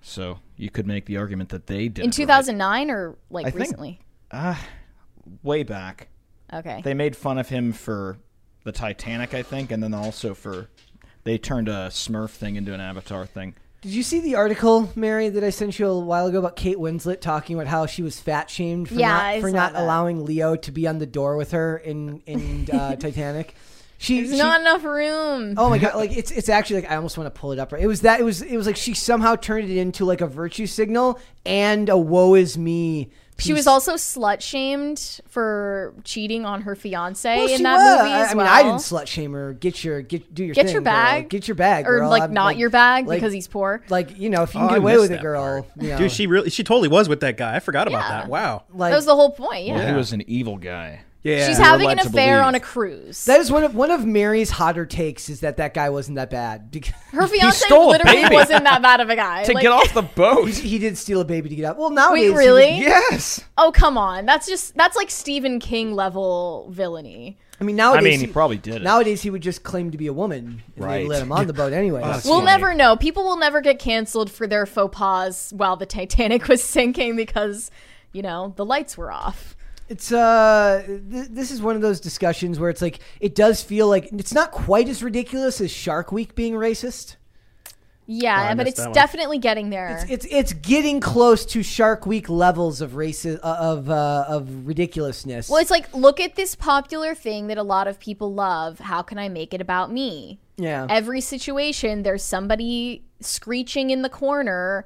so 0.01 0.39
you 0.55 0.69
could 0.69 0.87
make 0.87 1.05
the 1.05 1.17
argument 1.17 1.49
that 1.49 1.67
they 1.67 1.87
did 1.87 2.03
In 2.03 2.09
it 2.09 2.13
2009 2.13 2.91
or 2.91 3.17
like 3.29 3.45
I 3.47 3.49
think- 3.51 3.59
recently? 3.61 3.99
right. 4.31 4.57
way 5.43 5.63
back. 5.63 6.07
Okay. 6.53 6.81
They 6.83 6.93
made 6.93 7.15
fun 7.15 7.37
of 7.39 7.49
him 7.49 7.73
for 7.73 8.17
the 8.63 8.71
Titanic, 8.71 9.33
I 9.33 9.41
think, 9.43 9.71
and 9.71 9.81
then 9.81 9.93
also 9.93 10.33
for 10.33 10.67
they 11.23 11.37
turned 11.39 11.67
a 11.67 11.87
Smurf 11.89 12.29
thing 12.31 12.55
into 12.55 12.73
an 12.73 12.79
Avatar 12.79 13.25
thing. 13.25 13.55
Did 13.81 13.93
you 13.93 14.01
see 14.03 14.19
the 14.19 14.33
article, 14.35 14.89
Mary, 14.95 15.29
that 15.29 15.43
I 15.43 15.51
sent 15.51 15.77
you 15.77 15.87
a 15.87 15.99
while 15.99 16.25
ago 16.25 16.39
about 16.39 16.55
Kate 16.55 16.77
Winslet 16.77 17.21
talking 17.21 17.55
about 17.55 17.67
how 17.67 17.85
she 17.85 18.01
was 18.01 18.19
fat 18.19 18.49
shamed 18.49 18.89
for 18.89 18.95
Yeah, 18.95 19.33
not, 19.33 19.41
for 19.41 19.51
not 19.51 19.73
that. 19.73 19.81
allowing 19.83 20.25
Leo 20.25 20.55
to 20.55 20.71
be 20.71 20.87
on 20.87 20.97
the 20.97 21.05
door 21.05 21.37
with 21.37 21.51
her 21.51 21.77
in 21.77 22.21
in 22.25 22.67
uh, 22.73 22.95
Titanic? 22.95 23.53
She, 23.99 24.21
There's 24.21 24.31
she- 24.31 24.37
not 24.37 24.59
enough 24.61 24.83
room. 24.83 25.53
Oh 25.57 25.69
my 25.69 25.77
god! 25.77 25.95
Like 25.95 26.17
it's 26.17 26.31
it's 26.31 26.49
actually 26.49 26.81
like 26.81 26.91
I 26.91 26.95
almost 26.95 27.17
want 27.17 27.33
to 27.33 27.39
pull 27.39 27.51
it 27.51 27.59
up. 27.59 27.71
Right, 27.71 27.81
it 27.83 27.87
was 27.87 28.01
that 28.01 28.19
it 28.19 28.23
was 28.23 28.41
it 28.41 28.57
was 28.57 28.65
like 28.65 28.75
she 28.75 28.93
somehow 28.95 29.35
turned 29.35 29.69
it 29.69 29.77
into 29.77 30.03
like 30.03 30.21
a 30.21 30.27
virtue 30.27 30.65
signal 30.65 31.19
and 31.45 31.87
a 31.87 31.97
woe 31.97 32.33
is 32.35 32.57
me. 32.57 33.11
She 33.37 33.51
was 33.51 33.67
also 33.67 33.95
slut 33.95 34.39
shamed 34.41 35.19
for 35.27 35.93
cheating 36.05 36.45
on 36.45 36.61
her 36.61 36.73
fiance 36.75 37.35
Well, 37.35 37.47
in 37.49 37.63
that 37.63 37.75
was. 37.77 37.99
movie 37.99 38.13
as 38.13 38.29
I, 38.29 38.31
I 38.31 38.35
well. 38.35 38.45
mean, 38.45 38.53
I 38.53 38.63
didn't 38.63 38.77
slut 38.79 39.07
shame 39.07 39.33
her. 39.33 39.51
Get 39.53 39.83
your 39.83 40.01
get 40.01 40.33
do 40.33 40.45
your 40.45 40.55
Get 40.55 40.65
thing, 40.67 40.73
your 40.73 40.81
girl. 40.81 40.93
bag. 40.93 41.29
Get 41.29 41.47
your 41.47 41.55
bag, 41.55 41.85
or 41.85 41.99
girl. 41.99 42.09
like 42.09 42.23
I'm 42.23 42.33
not 42.33 42.57
your 42.57 42.69
bag 42.69 43.07
like- 43.07 43.17
because 43.19 43.33
he's 43.33 43.47
poor. 43.47 43.83
like 43.89 44.17
you 44.17 44.29
know 44.29 44.43
if 44.43 44.53
you 44.55 44.61
Oh, 44.61 44.67
can 44.67 44.69
I 44.69 44.73
get 44.75 44.81
away 44.83 44.97
with 44.97 45.11
it, 45.11 45.21
girl. 45.21 45.67
You 45.79 45.89
know, 45.89 45.97
Dude, 45.97 46.11
she 46.11 46.27
really, 46.27 46.49
she 46.49 46.63
totally 46.63 46.87
was 46.87 47.09
with 47.09 47.19
that 47.19 47.35
guy. 47.35 47.55
I 47.55 47.59
forgot 47.59 47.87
about 47.87 48.03
Yeah. 48.09 48.21
that. 48.21 48.29
Wow. 48.29 48.63
like 48.73 48.91
that 48.91 48.95
was 48.95 49.05
the 49.05 49.15
whole 49.15 49.31
point. 49.31 49.65
Yeah. 49.65 49.75
Well, 49.75 49.87
he 49.87 49.93
was 49.93 50.13
an 50.13 50.23
evil 50.29 50.57
guy. 50.57 51.01
Yeah. 51.25 51.47
She's 51.47 51.57
having 51.57 51.89
an 51.89 51.97
affair 51.97 52.35
believe. 52.35 52.45
on 52.47 52.53
a 52.55 52.59
cruise. 52.59 53.25
that 53.25 53.39
is 53.39 53.51
one 53.51 53.63
of 53.63 53.73
one 53.73 53.89
of 53.89 54.05
Mary's 54.05 54.51
hotter 54.51 54.85
takes 54.85 55.27
is 55.27 55.39
that 55.39 55.57
that 55.57 55.73
guy 55.73 55.89
wasn't 55.89 56.17
that 56.17 56.29
bad 56.29 56.69
because 56.71 56.93
her 57.11 57.27
fiance 57.27 57.65
stole 57.65 57.89
a 57.89 57.91
literally 57.93 58.21
baby. 58.21 58.35
wasn't 58.35 58.63
that 58.65 58.81
bad 58.83 59.01
of 59.01 59.09
a 59.09 59.15
guy. 59.15 59.43
To 59.45 59.53
Like, 59.53 59.63
get 59.63 59.71
off 59.71 59.91
the 59.93 60.01
boat. 60.15 60.49
he 60.49 60.77
did 60.77 60.97
steal 60.99 61.21
a 61.21 61.25
baby 61.25 61.49
to 61.49 61.55
get 61.55 61.65
out. 61.65 61.77
Well, 61.77 61.89
nowadays, 61.89 62.25
he 62.25 62.29
would- 62.29 62.37
really? 62.37 62.77
yes. 62.77 63.43
Oh 63.57 63.71
come 63.73 63.97
on, 63.97 64.27
that's 64.27 64.45
just 64.47 64.75
that's 64.75 64.95
like 64.95 65.09
Stephen 65.09 65.59
King 65.59 65.95
level 65.95 66.67
villainy. 66.69 67.39
I 67.59 67.63
mean, 67.63 67.77
nowadays 67.77 68.05
I 68.05 68.09
mean, 68.09 68.19
he 68.19 68.27
probably 68.27 68.57
did 68.57 68.75
it. 68.75 68.81
Nowadays, 68.83 69.21
he 69.21 69.29
would 69.29 69.41
just 69.41 69.63
claim 69.63 69.89
to 69.91 69.97
be 69.97 70.07
a 70.07 70.13
woman 70.13 70.61
and 70.75 70.83
they 70.83 70.85
Right. 70.85 71.07
let 71.07 71.21
him 71.23 71.31
on 71.31 71.47
the 71.47 71.53
boat 71.53 71.71
anyway. 71.73 72.01
Oh, 72.03 72.21
We'll 72.25 72.35
funny. 72.41 72.45
never 72.47 72.73
know. 72.75 72.97
People 72.97 73.23
will 73.23 73.37
never 73.37 73.61
get 73.61 73.79
canceled 73.79 74.29
for 74.29 74.45
their 74.45 74.65
faux 74.65 74.95
pas 74.95 75.53
while 75.55 75.77
the 75.77 75.85
Titanic 75.85 76.47
was 76.49 76.61
sinking 76.63 77.15
because 77.15 77.71
you 78.11 78.21
know 78.21 78.53
the 78.57 78.65
lights 78.65 78.95
were 78.97 79.11
off. 79.11 79.55
It's 79.87 80.11
uh, 80.11 80.83
th- 80.87 81.27
this 81.29 81.51
is 81.51 81.61
one 81.61 81.75
of 81.75 81.81
those 81.81 81.99
discussions 81.99 82.59
where 82.59 82.69
it's 82.69 82.81
like 82.81 82.99
it 83.19 83.35
does 83.35 83.61
feel 83.61 83.87
like 83.87 84.11
it's 84.11 84.33
not 84.33 84.51
quite 84.51 84.89
as 84.89 85.03
ridiculous 85.03 85.61
as 85.61 85.71
Shark 85.71 86.11
Week 86.11 86.33
being 86.33 86.53
racist. 86.53 87.17
Yeah, 88.07 88.51
I 88.51 88.53
but 88.53 88.67
it's 88.67 88.85
definitely 88.87 89.39
getting 89.39 89.71
there. 89.71 89.89
It's 89.89 90.09
it's 90.09 90.27
it's 90.29 90.53
getting 90.53 90.99
close 90.99 91.45
to 91.47 91.63
Shark 91.63 92.05
Week 92.05 92.29
levels 92.29 92.81
of 92.81 92.91
racist 92.91 93.39
uh, 93.43 93.57
of 93.59 93.89
uh, 93.89 94.25
of 94.27 94.67
ridiculousness. 94.67 95.49
Well, 95.49 95.59
it's 95.59 95.71
like, 95.71 95.91
look 95.93 96.19
at 96.19 96.35
this 96.35 96.55
popular 96.55 97.15
thing 97.15 97.47
that 97.47 97.57
a 97.57 97.63
lot 97.63 97.87
of 97.87 97.99
people 97.99 98.31
love. 98.33 98.79
How 98.79 99.01
can 99.01 99.17
I 99.17 99.29
make 99.29 99.53
it 99.53 99.61
about 99.61 99.91
me? 99.91 100.39
yeah, 100.57 100.85
Every 100.89 101.19
situation, 101.19 102.03
there's 102.03 102.23
somebody 102.23 103.03
screeching 103.19 103.89
in 103.89 104.03
the 104.03 104.09
corner 104.09 104.85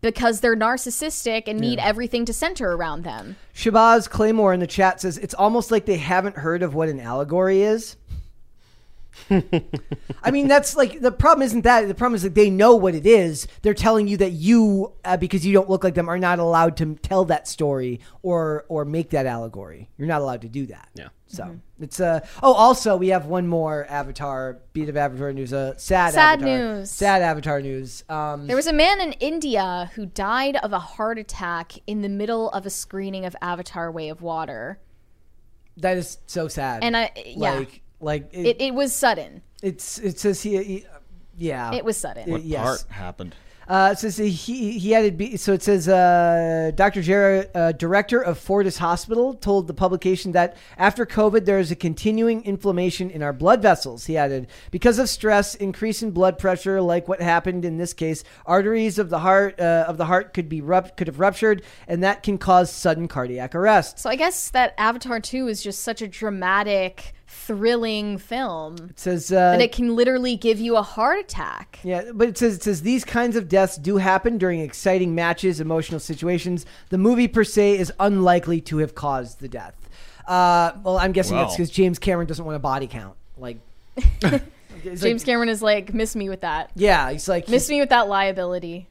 because 0.00 0.40
they're 0.40 0.56
narcissistic 0.56 1.44
and 1.46 1.60
need 1.60 1.78
everything 1.78 2.24
to 2.24 2.32
center 2.32 2.72
around 2.72 3.04
them. 3.04 3.36
Shabazz 3.54 4.08
Claymore 4.08 4.52
in 4.52 4.60
the 4.60 4.66
chat 4.66 5.00
says 5.00 5.18
it's 5.18 5.34
almost 5.34 5.70
like 5.70 5.86
they 5.86 5.98
haven't 5.98 6.36
heard 6.36 6.62
of 6.62 6.74
what 6.74 6.88
an 6.88 7.00
allegory 7.00 7.62
is. 7.62 7.96
I 10.22 10.30
mean, 10.30 10.48
that's 10.48 10.76
like 10.76 11.00
the 11.00 11.12
problem. 11.12 11.44
Isn't 11.44 11.62
that 11.62 11.88
the 11.88 11.94
problem? 11.94 12.14
Is 12.14 12.22
that 12.22 12.34
they 12.34 12.50
know 12.50 12.76
what 12.76 12.94
it 12.94 13.06
is. 13.06 13.46
They're 13.62 13.74
telling 13.74 14.08
you 14.08 14.16
that 14.18 14.32
you, 14.32 14.92
uh, 15.04 15.16
because 15.16 15.44
you 15.44 15.52
don't 15.52 15.68
look 15.68 15.84
like 15.84 15.94
them, 15.94 16.08
are 16.08 16.18
not 16.18 16.38
allowed 16.38 16.76
to 16.78 16.94
tell 16.96 17.24
that 17.26 17.48
story 17.48 18.00
or 18.22 18.64
or 18.68 18.84
make 18.84 19.10
that 19.10 19.26
allegory. 19.26 19.90
You're 19.98 20.08
not 20.08 20.20
allowed 20.20 20.42
to 20.42 20.48
do 20.48 20.66
that. 20.66 20.88
Yeah. 20.94 21.08
So 21.30 21.60
it's 21.78 22.00
uh 22.00 22.26
oh. 22.42 22.52
Also, 22.52 22.96
we 22.96 23.08
have 23.08 23.26
one 23.26 23.46
more 23.46 23.86
Avatar 23.88 24.58
beat 24.72 24.88
of 24.88 24.96
Avatar 24.96 25.32
news. 25.32 25.52
Uh, 25.52 25.74
sad 25.76 26.12
Sad 26.12 26.42
Avatar, 26.42 26.48
news. 26.58 26.90
Sad 26.90 27.22
Avatar 27.22 27.60
news. 27.62 28.02
Um, 28.08 28.48
There 28.48 28.56
was 28.56 28.66
a 28.66 28.72
man 28.72 29.00
in 29.00 29.12
India 29.12 29.92
who 29.94 30.06
died 30.06 30.56
of 30.56 30.72
a 30.72 30.80
heart 30.80 31.18
attack 31.18 31.74
in 31.86 32.02
the 32.02 32.08
middle 32.08 32.50
of 32.50 32.66
a 32.66 32.70
screening 32.70 33.24
of 33.24 33.36
Avatar 33.40 33.92
Way 33.92 34.08
of 34.08 34.22
Water. 34.22 34.80
that 35.76 35.96
is 35.96 36.18
so 36.26 36.48
sad. 36.48 36.82
And 36.82 36.96
I, 36.96 37.12
yeah, 37.24 37.52
like 37.52 37.82
like 38.00 38.28
it, 38.32 38.46
it, 38.46 38.60
it 38.60 38.74
was 38.74 38.92
sudden. 38.92 39.42
it's 39.62 39.98
it 40.00 40.18
says 40.18 40.42
he, 40.42 40.60
he 40.64 40.86
yeah 41.38 41.72
It 41.72 41.84
was 41.84 41.96
sudden. 41.96 42.28
What 42.28 42.42
yes. 42.42 42.82
part 42.82 42.92
happened? 42.92 43.36
Uh, 43.70 43.94
says 43.94 44.16
he 44.16 44.32
he 44.80 44.94
added 44.96 45.38
so 45.38 45.52
it 45.52 45.62
says 45.62 45.88
uh, 45.88 46.72
Dr. 46.74 47.02
Jarrah, 47.02 47.46
uh, 47.54 47.70
director 47.70 48.20
of 48.20 48.36
Fortis 48.36 48.78
Hospital, 48.78 49.32
told 49.34 49.68
the 49.68 49.74
publication 49.74 50.32
that 50.32 50.56
after 50.76 51.06
COVID 51.06 51.44
there 51.44 51.60
is 51.60 51.70
a 51.70 51.76
continuing 51.76 52.44
inflammation 52.44 53.10
in 53.10 53.22
our 53.22 53.32
blood 53.32 53.62
vessels. 53.62 54.06
He 54.06 54.16
added 54.16 54.48
because 54.72 54.98
of 54.98 55.08
stress, 55.08 55.54
increase 55.54 56.02
in 56.02 56.10
blood 56.10 56.36
pressure, 56.36 56.80
like 56.80 57.06
what 57.06 57.22
happened 57.22 57.64
in 57.64 57.76
this 57.76 57.92
case, 57.92 58.24
arteries 58.44 58.98
of 58.98 59.08
the 59.08 59.20
heart 59.20 59.60
uh, 59.60 59.84
of 59.86 59.98
the 59.98 60.06
heart 60.06 60.34
could 60.34 60.48
be 60.48 60.60
rupt- 60.60 60.96
could 60.96 61.06
have 61.06 61.20
ruptured, 61.20 61.62
and 61.86 62.02
that 62.02 62.24
can 62.24 62.38
cause 62.38 62.72
sudden 62.72 63.06
cardiac 63.06 63.54
arrest. 63.54 64.00
So 64.00 64.10
I 64.10 64.16
guess 64.16 64.50
that 64.50 64.74
Avatar 64.78 65.20
2 65.20 65.46
is 65.46 65.62
just 65.62 65.82
such 65.82 66.02
a 66.02 66.08
dramatic, 66.08 67.14
thrilling 67.46 68.18
film 68.18 68.76
It 68.90 68.98
says 69.00 69.32
uh, 69.32 69.52
that 69.52 69.60
it 69.60 69.72
can 69.72 69.96
literally 69.96 70.36
give 70.36 70.60
you 70.60 70.76
a 70.76 70.82
heart 70.82 71.18
attack. 71.18 71.78
Yeah, 71.82 72.10
but 72.14 72.28
it 72.28 72.38
says 72.38 72.56
it 72.56 72.62
says 72.62 72.82
these 72.82 73.04
kinds 73.04 73.34
of 73.36 73.48
deaths 73.48 73.76
do 73.76 73.96
happen 73.96 74.38
during 74.38 74.60
exciting 74.60 75.14
matches, 75.14 75.60
emotional 75.60 76.00
situations. 76.00 76.66
The 76.90 76.98
movie 76.98 77.28
per 77.28 77.44
se 77.44 77.78
is 77.78 77.92
unlikely 77.98 78.60
to 78.62 78.78
have 78.78 78.94
caused 78.94 79.40
the 79.40 79.48
death. 79.48 79.74
Uh, 80.28 80.72
well, 80.84 80.98
I'm 80.98 81.12
guessing 81.12 81.36
that's 81.36 81.56
because 81.56 81.70
James 81.70 81.98
Cameron 81.98 82.26
doesn't 82.26 82.44
want 82.44 82.56
a 82.56 82.60
body 82.60 82.86
count. 82.86 83.16
Like, 83.36 83.58
James 84.84 85.02
like- 85.02 85.24
Cameron 85.24 85.48
is 85.48 85.62
like, 85.62 85.92
miss 85.92 86.14
me 86.14 86.28
with 86.28 86.42
that. 86.42 86.70
yeah, 86.76 87.10
he's 87.10 87.28
like, 87.28 87.48
Miss 87.48 87.68
me 87.68 87.80
with 87.80 87.88
that 87.88 88.06
liability. 88.08 88.86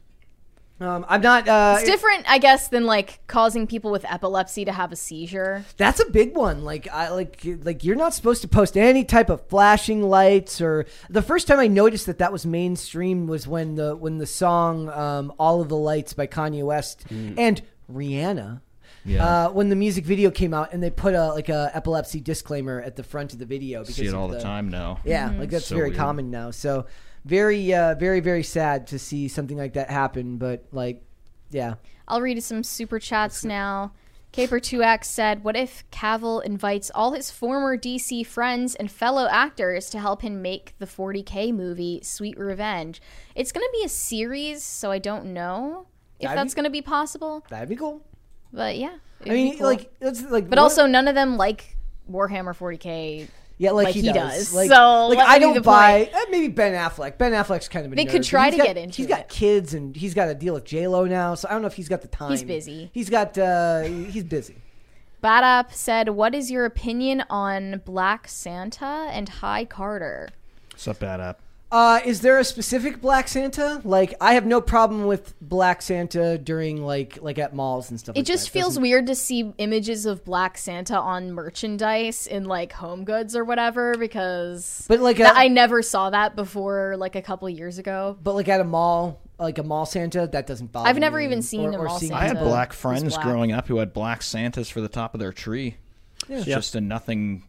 Um, 0.81 1.05
I'm 1.09 1.21
not. 1.21 1.47
Uh, 1.47 1.75
It's 1.79 1.89
different, 1.89 2.25
I 2.29 2.37
guess, 2.37 2.67
than 2.69 2.85
like 2.85 3.19
causing 3.27 3.67
people 3.67 3.91
with 3.91 4.05
epilepsy 4.05 4.65
to 4.65 4.71
have 4.71 4.91
a 4.91 4.95
seizure. 4.95 5.65
That's 5.77 5.99
a 5.99 6.09
big 6.09 6.35
one. 6.35 6.63
Like 6.63 6.87
I 6.91 7.09
like 7.09 7.41
like 7.63 7.83
you're 7.83 7.95
not 7.95 8.13
supposed 8.13 8.41
to 8.43 8.47
post 8.47 8.77
any 8.77 9.03
type 9.03 9.29
of 9.29 9.45
flashing 9.47 10.03
lights 10.03 10.61
or 10.61 10.85
the 11.09 11.21
first 11.21 11.47
time 11.47 11.59
I 11.59 11.67
noticed 11.67 12.05
that 12.05 12.19
that 12.19 12.31
was 12.31 12.45
mainstream 12.45 13.27
was 13.27 13.47
when 13.47 13.75
the 13.75 13.95
when 13.95 14.17
the 14.19 14.25
song 14.25 14.89
um, 14.89 15.33
"All 15.37 15.61
of 15.61 15.69
the 15.69 15.77
Lights" 15.77 16.13
by 16.13 16.27
Kanye 16.27 16.63
West 16.63 17.05
and 17.09 17.61
Rihanna. 17.91 18.61
Yeah. 19.05 19.25
Uh, 19.25 19.49
when 19.51 19.69
the 19.69 19.75
music 19.77 20.05
video 20.05 20.29
came 20.29 20.53
out 20.53 20.73
and 20.73 20.83
they 20.83 20.89
put 20.89 21.13
a 21.15 21.27
like 21.29 21.49
a 21.49 21.71
epilepsy 21.73 22.19
disclaimer 22.19 22.81
at 22.81 22.95
the 22.95 23.03
front 23.03 23.33
of 23.33 23.39
the 23.39 23.45
video 23.45 23.79
because 23.81 23.95
See 23.95 24.05
it 24.05 24.13
all 24.13 24.27
the 24.27 24.39
time 24.41 24.69
now. 24.69 24.99
Yeah, 25.05 25.31
like 25.37 25.49
that's 25.49 25.65
So 25.67 25.75
very 25.75 25.89
weird. 25.89 25.97
common 25.97 26.29
now. 26.29 26.51
So 26.51 26.85
very 27.29 27.73
uh, 27.73 27.95
very 27.95 28.19
very 28.19 28.43
sad 28.43 28.87
to 28.87 28.99
see 28.99 29.27
something 29.27 29.57
like 29.57 29.73
that 29.73 29.89
happen. 29.89 30.37
But 30.37 30.65
like, 30.71 31.03
yeah. 31.51 31.75
I'll 32.07 32.21
read 32.21 32.41
some 32.43 32.63
super 32.63 32.99
chats 32.99 33.45
now. 33.45 33.93
Caper2X 34.33 35.05
said, 35.05 35.43
What 35.43 35.55
if 35.55 35.83
Cavill 35.91 36.43
invites 36.43 36.91
all 36.93 37.13
his 37.13 37.31
former 37.31 37.77
DC 37.77 38.25
friends 38.25 38.75
and 38.75 38.91
fellow 38.91 39.27
actors 39.29 39.89
to 39.89 39.99
help 39.99 40.21
him 40.21 40.41
make 40.41 40.75
the 40.77 40.85
40K 40.85 41.53
movie 41.53 42.01
Sweet 42.03 42.37
Revenge? 42.37 43.01
It's 43.33 43.51
going 43.51 43.65
to 43.65 43.71
be 43.71 43.85
a 43.85 43.89
series, 43.89 44.63
so 44.63 44.91
I 44.91 44.99
don't 44.99 45.33
know 45.33 45.87
if 46.19 46.27
That'd 46.27 46.37
that's 46.37 46.53
going 46.53 46.65
to 46.65 46.69
be 46.69 46.81
possible. 46.81 47.43
That'd 47.49 47.69
be 47.69 47.75
cool. 47.75 48.05
But 48.53 48.77
yeah. 48.77 48.97
I 49.25 49.29
mean, 49.29 49.57
cool. 49.57 49.67
like 49.67 49.91
that's 49.99 50.23
like, 50.23 50.49
But 50.49 50.59
also, 50.59 50.85
none 50.85 51.07
of 51.07 51.15
them 51.15 51.37
like 51.37 51.75
Warhammer 52.09 52.55
40K. 52.55 53.27
Yeah, 53.61 53.71
like, 53.71 53.85
like 53.87 53.93
he, 53.93 54.01
he 54.01 54.11
does. 54.13 54.35
does. 54.37 54.53
Like, 54.55 54.69
So, 54.69 55.07
like 55.07 55.19
I 55.19 55.37
don't 55.37 55.61
buy. 55.63 56.05
point. 56.05 56.15
eh, 56.15 56.25
maybe 56.31 56.47
Ben 56.47 56.73
Affleck. 56.73 57.17
Ben 57.17 57.33
Affleck's 57.33 57.67
kind 57.67 57.85
of 57.85 57.91
a 57.91 57.95
They 57.95 58.05
nerd, 58.05 58.09
could 58.11 58.23
try 58.23 58.49
to 58.49 58.55
got- 58.57 58.65
get 58.65 58.77
into 58.77 58.95
He's 58.97 59.05
got 59.07 59.19
it. 59.19 59.27
kids 59.29 59.73
and 59.73 59.93
he's 59.95 60.13
got 60.13 60.25
to 60.27 60.33
deal 60.33 60.53
with 60.53 60.63
J 60.63 60.87
Lo 60.87 61.03
now. 61.05 61.35
So 61.35 61.47
I 61.49 61.51
don't 61.51 61.61
know 61.61 61.67
if 61.67 61.73
he's 61.75 61.89
got 61.89 62.01
the 62.01 62.07
time. 62.07 62.31
He's 62.31 62.43
busy. 62.43 62.89
He's 62.93 63.09
got. 63.09 63.37
uh 63.37 63.81
He's 63.81 64.23
busy. 64.23 64.55
Badap 65.21 65.73
said, 65.73 66.07
What 66.09 66.33
is 66.33 66.49
your 66.49 66.63
opinion 66.63 67.25
on 67.29 67.81
Black 67.83 68.29
Santa 68.29 69.09
and 69.11 69.27
High 69.27 69.65
Carter? 69.65 70.29
What's 70.71 70.87
up, 70.87 70.99
bad 70.99 71.19
app? 71.19 71.41
Uh, 71.71 71.99
is 72.03 72.21
there 72.21 72.39
a 72.39 72.43
specific 72.43 72.99
Black 72.99 73.27
Santa? 73.27 73.79
Like, 73.83 74.15
I 74.19 74.33
have 74.33 74.45
no 74.47 74.59
problem 74.59 75.05
with 75.05 75.35
Black 75.39 75.83
Santa 75.83 76.37
during 76.39 76.83
like 76.83 77.19
like 77.21 77.37
at 77.37 77.53
malls 77.53 77.91
and 77.91 77.99
stuff. 77.99 78.15
It 78.15 78.19
like 78.21 78.25
just 78.25 78.45
that. 78.47 78.51
feels 78.53 78.69
Doesn't- 78.69 78.81
weird 78.81 79.05
to 79.07 79.13
see 79.13 79.53
images 79.59 80.07
of 80.07 80.25
Black 80.25 80.57
Santa 80.57 80.97
on 80.99 81.31
merchandise 81.31 82.25
in 82.25 82.45
like 82.45 82.73
home 82.73 83.03
goods 83.03 83.35
or 83.35 83.43
whatever 83.45 83.93
because 83.99 84.85
But 84.87 84.99
like, 84.99 85.17
that- 85.17 85.35
a, 85.35 85.39
I 85.39 85.47
never 85.47 85.83
saw 85.83 86.09
that 86.09 86.35
before 86.35 86.95
like 86.97 87.15
a 87.15 87.21
couple 87.21 87.47
years 87.49 87.77
ago. 87.77 88.17
but 88.23 88.33
like 88.33 88.47
at 88.49 88.61
a 88.61 88.63
mall, 88.63 89.21
like 89.37 89.59
a 89.59 89.63
mall 89.63 89.85
Santa, 89.85 90.25
that 90.25 90.47
doesn't 90.47 90.71
bother. 90.71 90.89
I've 90.89 90.97
never 90.97 91.19
me. 91.19 91.25
even 91.25 91.41
seen 91.43 91.65
Or- 91.67 91.71
a 91.73 91.77
or 91.81 91.85
mall 91.85 91.99
seeing 91.99 92.13
I 92.13 92.25
had 92.27 92.39
black 92.39 92.73
friends 92.73 93.13
black. 93.13 93.23
growing 93.23 93.51
up 93.51 93.67
who 93.67 93.77
had 93.77 93.93
black 93.93 94.23
Santas 94.23 94.69
for 94.69 94.81
the 94.81 94.89
top 94.89 95.13
of 95.13 95.19
their 95.19 95.31
tree. 95.31 95.75
It's 96.27 96.47
Yeah. 96.47 96.55
just 96.55 96.73
a 96.73 96.81
nothing 96.81 97.43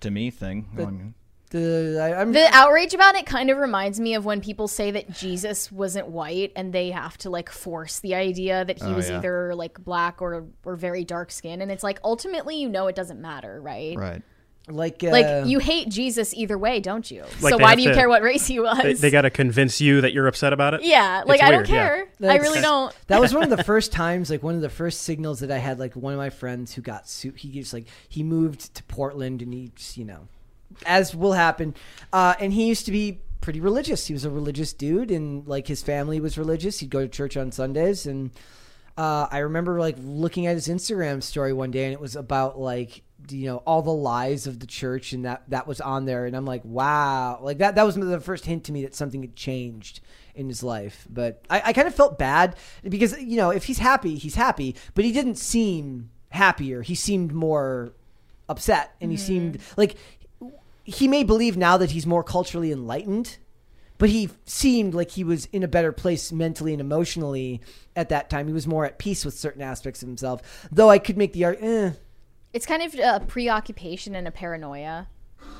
to 0.00 0.10
me 0.10 0.30
thing. 0.30 0.66
I 0.72 0.76
mean, 0.78 1.14
The, 1.50 2.00
I, 2.02 2.20
I'm, 2.20 2.32
The 2.32 2.48
outrage 2.52 2.92
about 2.92 3.14
it 3.14 3.24
kind 3.26 3.50
of 3.50 3.58
reminds 3.58 4.00
me 4.00 4.14
of 4.14 4.24
when 4.24 4.40
people 4.40 4.66
say 4.66 4.90
that 4.90 5.10
Jesus 5.12 5.70
wasn't 5.70 6.08
white 6.08 6.52
and 6.56 6.72
they 6.72 6.90
have 6.90 7.16
to 7.18 7.30
like 7.30 7.50
force 7.50 8.00
the 8.00 8.14
idea 8.16 8.64
that 8.64 8.78
he 8.82 8.84
Oh, 8.88 8.94
was 8.94 9.08
yeah. 9.08 9.18
either 9.18 9.54
like 9.54 9.78
black 9.82 10.20
or 10.20 10.44
or 10.64 10.74
very 10.76 11.04
dark 11.04 11.30
skinned 11.30 11.62
and 11.62 11.70
it's 11.70 11.84
like 11.84 12.00
ultimately 12.02 12.56
you 12.60 12.68
know 12.68 12.88
it 12.88 12.96
doesn't 12.96 13.20
matter, 13.20 13.60
right? 13.60 13.96
right. 13.96 14.22
like 14.68 15.04
uh, 15.04 15.10
Like 15.10 15.46
you 15.46 15.60
hate 15.60 15.88
Jesus 15.88 16.34
either 16.34 16.58
way, 16.58 16.80
don't 16.80 17.08
you? 17.08 17.22
Like, 17.40 17.52
so 17.52 17.58
why 17.58 17.76
do 17.76 17.82
you 17.82 17.90
to- 17.90 17.94
care 17.94 18.08
what 18.08 18.22
race 18.22 18.46
he 18.48 18.58
was? 18.58 18.82
They, 18.82 18.94
they 18.94 19.10
got 19.12 19.22
to 19.22 19.30
convince 19.30 19.80
you 19.80 20.00
that 20.00 20.12
you're 20.12 20.26
upset 20.26 20.52
about 20.52 20.74
it. 20.74 20.82
yeah, 20.82 21.22
like 21.26 21.38
It's 21.40 21.48
I 21.48 21.50
weird, 21.50 21.66
don't 21.66 21.74
yeah. 21.74 21.88
care. 21.88 22.08
I 22.32 22.36
really 22.38 22.60
don't. 22.60 22.92
That 23.06 23.20
was 23.20 23.32
one 23.38 23.44
of 23.44 23.50
the 23.56 23.62
first 23.62 23.92
times, 23.92 24.30
like 24.30 24.42
one 24.42 24.56
of 24.56 24.62
the 24.62 24.68
first 24.68 25.02
signals 25.02 25.38
that 25.40 25.52
I 25.52 25.58
had. 25.58 25.78
Like 25.78 25.94
one 25.94 26.12
of 26.12 26.18
my 26.18 26.30
friends 26.30 26.74
who 26.74 26.82
got 26.82 27.08
sued. 27.08 27.36
He 27.36 27.50
just 27.52 27.72
like 27.72 27.86
he 28.08 28.24
moved 28.24 28.74
to 28.74 28.82
Portland, 28.84 29.42
and 29.42 29.54
he 29.54 29.70
just 29.76 29.96
you 29.96 30.04
know, 30.04 30.26
as 30.84 31.14
will 31.14 31.32
happen. 31.32 31.74
Uh, 32.12 32.34
and 32.40 32.52
he 32.52 32.66
used 32.66 32.86
to 32.86 32.92
be 32.92 33.20
pretty 33.40 33.60
religious. 33.60 34.06
He 34.06 34.12
was 34.12 34.24
a 34.24 34.30
religious 34.30 34.72
dude, 34.72 35.10
and 35.10 35.46
like 35.46 35.68
his 35.68 35.82
family 35.82 36.20
was 36.20 36.36
religious. 36.36 36.80
He'd 36.80 36.90
go 36.90 37.00
to 37.00 37.08
church 37.08 37.36
on 37.36 37.52
Sundays, 37.52 38.06
and 38.06 38.30
uh, 38.98 39.28
I 39.30 39.38
remember 39.38 39.78
like 39.78 39.96
looking 40.00 40.46
at 40.46 40.54
his 40.54 40.68
Instagram 40.68 41.22
story 41.22 41.52
one 41.52 41.70
day, 41.70 41.84
and 41.84 41.92
it 41.92 42.00
was 42.00 42.16
about 42.16 42.58
like 42.58 43.02
you 43.30 43.46
know 43.46 43.58
all 43.58 43.82
the 43.82 43.92
lies 43.92 44.46
of 44.46 44.58
the 44.58 44.66
church, 44.66 45.12
and 45.12 45.24
that 45.24 45.44
that 45.48 45.66
was 45.66 45.80
on 45.80 46.06
there, 46.06 46.26
and 46.26 46.36
I'm 46.36 46.46
like, 46.46 46.64
wow, 46.64 47.38
like 47.42 47.58
that 47.58 47.74
that 47.76 47.84
was 47.84 47.94
the 47.94 48.20
first 48.20 48.46
hint 48.46 48.64
to 48.64 48.72
me 48.72 48.82
that 48.82 48.94
something 48.94 49.22
had 49.22 49.36
changed 49.36 50.00
in 50.34 50.48
his 50.48 50.62
life. 50.62 51.06
But 51.08 51.42
I, 51.50 51.62
I 51.66 51.72
kind 51.72 51.86
of 51.86 51.94
felt 51.94 52.18
bad 52.18 52.56
because 52.82 53.20
you 53.20 53.36
know 53.36 53.50
if 53.50 53.64
he's 53.64 53.78
happy, 53.78 54.16
he's 54.16 54.34
happy, 54.34 54.74
but 54.94 55.04
he 55.04 55.12
didn't 55.12 55.36
seem 55.36 56.10
happier. 56.30 56.82
He 56.82 56.94
seemed 56.94 57.32
more 57.32 57.92
upset, 58.48 58.94
and 59.00 59.10
he 59.10 59.16
seemed 59.16 59.58
like 59.76 59.96
he 60.86 61.06
may 61.08 61.22
believe 61.24 61.56
now 61.56 61.76
that 61.76 61.90
he's 61.90 62.06
more 62.06 62.22
culturally 62.24 62.72
enlightened 62.72 63.38
but 63.98 64.10
he 64.10 64.28
seemed 64.44 64.92
like 64.94 65.12
he 65.12 65.24
was 65.24 65.46
in 65.52 65.62
a 65.62 65.68
better 65.68 65.90
place 65.90 66.30
mentally 66.30 66.72
and 66.74 66.82
emotionally 66.82 67.62
at 67.96 68.10
that 68.10 68.28
time. 68.28 68.46
He 68.46 68.52
was 68.52 68.66
more 68.66 68.84
at 68.84 68.98
peace 68.98 69.24
with 69.24 69.32
certain 69.38 69.62
aspects 69.62 70.02
of 70.02 70.08
himself. 70.08 70.68
Though 70.70 70.90
I 70.90 70.98
could 70.98 71.16
make 71.16 71.32
the 71.32 71.46
argument, 71.46 71.94
eh, 71.96 71.98
It's 72.52 72.66
kind 72.66 72.82
of 72.82 72.94
a 72.94 73.24
preoccupation 73.26 74.14
and 74.14 74.28
a 74.28 74.30
paranoia 74.30 75.08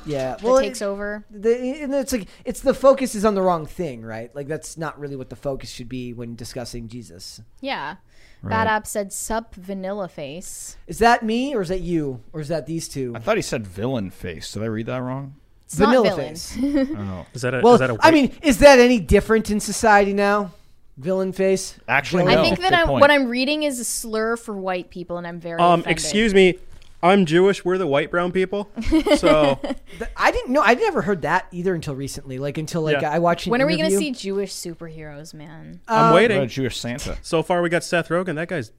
yeah, 0.04 0.32
that 0.36 0.42
well, 0.42 0.60
takes 0.60 0.82
it- 0.82 0.84
over. 0.84 1.24
The, 1.30 1.80
and 1.82 1.94
it's 1.94 2.12
like 2.12 2.28
it's 2.44 2.60
the 2.60 2.74
focus 2.74 3.14
is 3.14 3.24
on 3.24 3.34
the 3.34 3.40
wrong 3.42 3.64
thing, 3.64 4.02
right? 4.02 4.34
Like 4.36 4.48
that's 4.48 4.76
not 4.76 4.98
really 5.00 5.16
what 5.16 5.30
the 5.30 5.36
focus 5.36 5.70
should 5.70 5.88
be 5.88 6.12
when 6.12 6.36
discussing 6.36 6.88
Jesus. 6.88 7.40
Yeah. 7.62 7.96
Right. 8.42 8.50
Bad 8.50 8.66
app 8.68 8.86
said 8.86 9.12
sup 9.12 9.54
vanilla 9.54 10.08
face. 10.08 10.76
Is 10.86 10.98
that 11.00 11.22
me 11.24 11.54
or 11.54 11.62
is 11.62 11.68
that 11.68 11.80
you 11.80 12.20
or 12.32 12.40
is 12.40 12.48
that 12.48 12.66
these 12.66 12.86
two? 12.88 13.12
I 13.16 13.18
thought 13.18 13.36
he 13.36 13.42
said 13.42 13.66
villain 13.66 14.10
face. 14.10 14.52
Did 14.52 14.62
I 14.62 14.66
read 14.66 14.86
that 14.86 14.98
wrong? 14.98 15.34
It's 15.64 15.74
Vanilla 15.74 16.08
not 16.10 16.16
villain. 16.16 16.34
face. 16.36 16.56
Oh, 16.96 17.26
Is 17.34 17.42
that 17.42 17.54
a? 17.54 17.60
Well, 17.60 17.74
is 17.74 17.80
that 17.80 17.90
a 17.90 17.94
I 17.94 17.96
white- 17.96 18.14
mean, 18.14 18.32
is 18.42 18.58
that 18.58 18.78
any 18.78 19.00
different 19.00 19.50
in 19.50 19.58
society 19.58 20.12
now? 20.12 20.52
Villain 20.96 21.32
face. 21.32 21.76
actually, 21.88 22.24
no. 22.24 22.40
I 22.40 22.42
think 22.42 22.60
that 22.60 22.72
I'm, 22.72 22.88
what 22.88 23.10
I'm 23.10 23.28
reading 23.28 23.64
is 23.64 23.78
a 23.80 23.84
slur 23.84 24.36
for 24.36 24.56
white 24.56 24.88
people, 24.90 25.18
and 25.18 25.26
I'm 25.26 25.40
very. 25.40 25.60
um, 25.60 25.80
offended. 25.80 25.90
excuse 25.92 26.32
me, 26.32 26.58
I'm 27.06 27.26
Jewish. 27.26 27.64
We're 27.64 27.78
the 27.78 27.86
white 27.86 28.10
brown 28.10 28.32
people. 28.32 28.70
So 29.16 29.58
I 30.16 30.30
didn't 30.30 30.52
know. 30.52 30.62
I 30.62 30.74
never 30.74 31.02
heard 31.02 31.22
that 31.22 31.46
either 31.52 31.74
until 31.74 31.94
recently. 31.94 32.38
Like 32.38 32.58
until 32.58 32.82
like 32.82 33.00
Yeah. 33.00 33.10
I 33.10 33.18
watched. 33.18 33.46
An 33.46 33.50
When 33.52 33.62
are 33.62 33.66
we 33.66 33.76
going 33.76 33.88
to 33.88 33.94
interview. 33.96 34.14
see 34.14 34.20
Jewish 34.20 34.52
superheroes, 34.52 35.32
man? 35.34 35.80
I'm 35.88 36.04
Um, 36.06 36.10
What 36.10 36.16
waiting. 36.22 36.36
about 36.38 36.48
Jewish 36.50 36.78
Santa. 36.78 37.16
So 37.22 37.42
far, 37.42 37.62
we 37.62 37.68
got 37.68 37.84
Seth 37.84 38.08
Rogen. 38.08 38.34
That 38.36 38.48
guy's. 38.48 38.70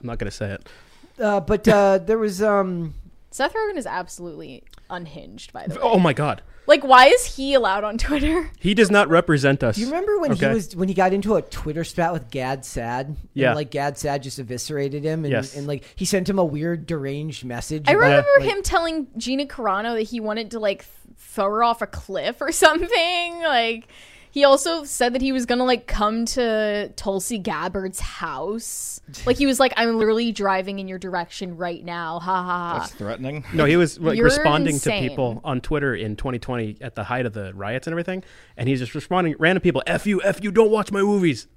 I'm 0.00 0.06
not 0.06 0.18
gonna 0.18 0.30
say 0.30 0.52
it. 0.52 0.68
Uh, 1.20 1.40
but 1.40 1.66
uh, 1.66 1.98
there 1.98 2.18
was 2.18 2.42
um. 2.42 2.94
Seth 3.30 3.52
Rogen 3.54 3.76
is 3.76 3.86
absolutely 3.86 4.62
unhinged, 4.88 5.52
by 5.52 5.66
the 5.66 5.74
way. 5.74 5.80
Oh 5.82 5.98
my 5.98 6.12
god, 6.12 6.42
Like, 6.68 6.84
why 6.84 7.06
is 7.06 7.24
he 7.24 7.54
allowed 7.54 7.82
on 7.82 7.98
Twitter? 8.06 8.50
he 8.60 8.74
does 8.74 8.90
not 8.90 9.08
represent 9.08 9.64
us. 9.64 9.74
Do 9.74 9.80
you 9.80 9.86
remember 9.88 10.18
when 10.20 10.32
Okay. 10.32 10.48
he 10.48 10.54
was 10.54 10.76
when 10.76 10.86
he 10.88 10.94
got 10.94 11.12
into 11.12 11.34
a 11.34 11.42
Twitter 11.42 11.82
spat 11.82 12.12
with 12.12 12.30
Gad 12.30 12.64
Saad? 12.64 13.16
Yeah. 13.34 13.48
And, 13.48 13.56
like 13.56 13.70
Gad 13.72 13.98
Saad 13.98 14.22
just 14.22 14.38
eviscerated 14.38 15.02
him, 15.02 15.24
and, 15.24 15.32
Yes. 15.32 15.56
and 15.56 15.66
like 15.66 15.82
he 15.96 16.04
sent 16.04 16.28
him 16.28 16.38
a 16.38 16.44
weird 16.44 16.86
deranged 16.86 17.44
message. 17.44 17.84
I 17.88 17.92
about, 17.92 18.00
remember 18.02 18.28
like- 18.38 18.48
him 18.50 18.62
telling 18.62 19.06
Gina 19.16 19.46
Carano 19.46 19.94
that 19.96 20.02
he 20.02 20.20
wanted 20.20 20.50
to 20.52 20.60
like 20.60 20.84
throw 21.16 21.46
her 21.46 21.64
off 21.64 21.82
a 21.82 21.86
cliff 21.86 22.40
or 22.40 22.52
something. 22.64 23.38
Like, 23.40 23.88
he 24.38 24.44
also 24.44 24.84
said 24.84 25.14
that 25.14 25.22
he 25.22 25.32
was 25.32 25.46
gonna 25.46 25.64
like 25.64 25.88
come 25.88 26.24
to 26.26 26.92
Tulsi 26.94 27.38
Gabbard's 27.38 27.98
house. 27.98 29.00
Like, 29.26 29.36
he 29.36 29.46
was 29.46 29.58
like, 29.58 29.72
"I'm 29.76 29.98
literally 29.98 30.32
driving 30.32 30.78
in 30.78 30.86
your 30.86 30.98
direction 30.98 31.56
right 31.56 31.84
now." 31.84 32.20
Ha 32.20 32.42
ha 32.42 32.44
ha. 32.44 32.78
That's 32.78 32.92
threatening. 32.92 33.44
No, 33.52 33.64
he 33.64 33.76
was 33.76 33.98
like, 33.98 34.16
You're 34.16 34.26
responding 34.26 34.74
insane. 34.74 35.02
to 35.02 35.08
people 35.08 35.40
on 35.42 35.60
Twitter 35.60 35.94
in 35.94 36.14
2020 36.14 36.76
at 36.80 36.94
the 36.94 37.04
height 37.04 37.26
of 37.26 37.32
the 37.32 37.52
riots 37.54 37.86
and 37.86 37.92
everything, 37.92 38.22
and 38.56 38.68
he's 38.68 38.78
just 38.78 38.94
responding 38.94 39.34
random 39.38 39.60
people. 39.62 39.82
F 39.86 40.06
you, 40.06 40.22
f 40.22 40.42
you, 40.42 40.52
don't 40.52 40.70
watch 40.70 40.92
my 40.92 41.00
movies. 41.00 41.48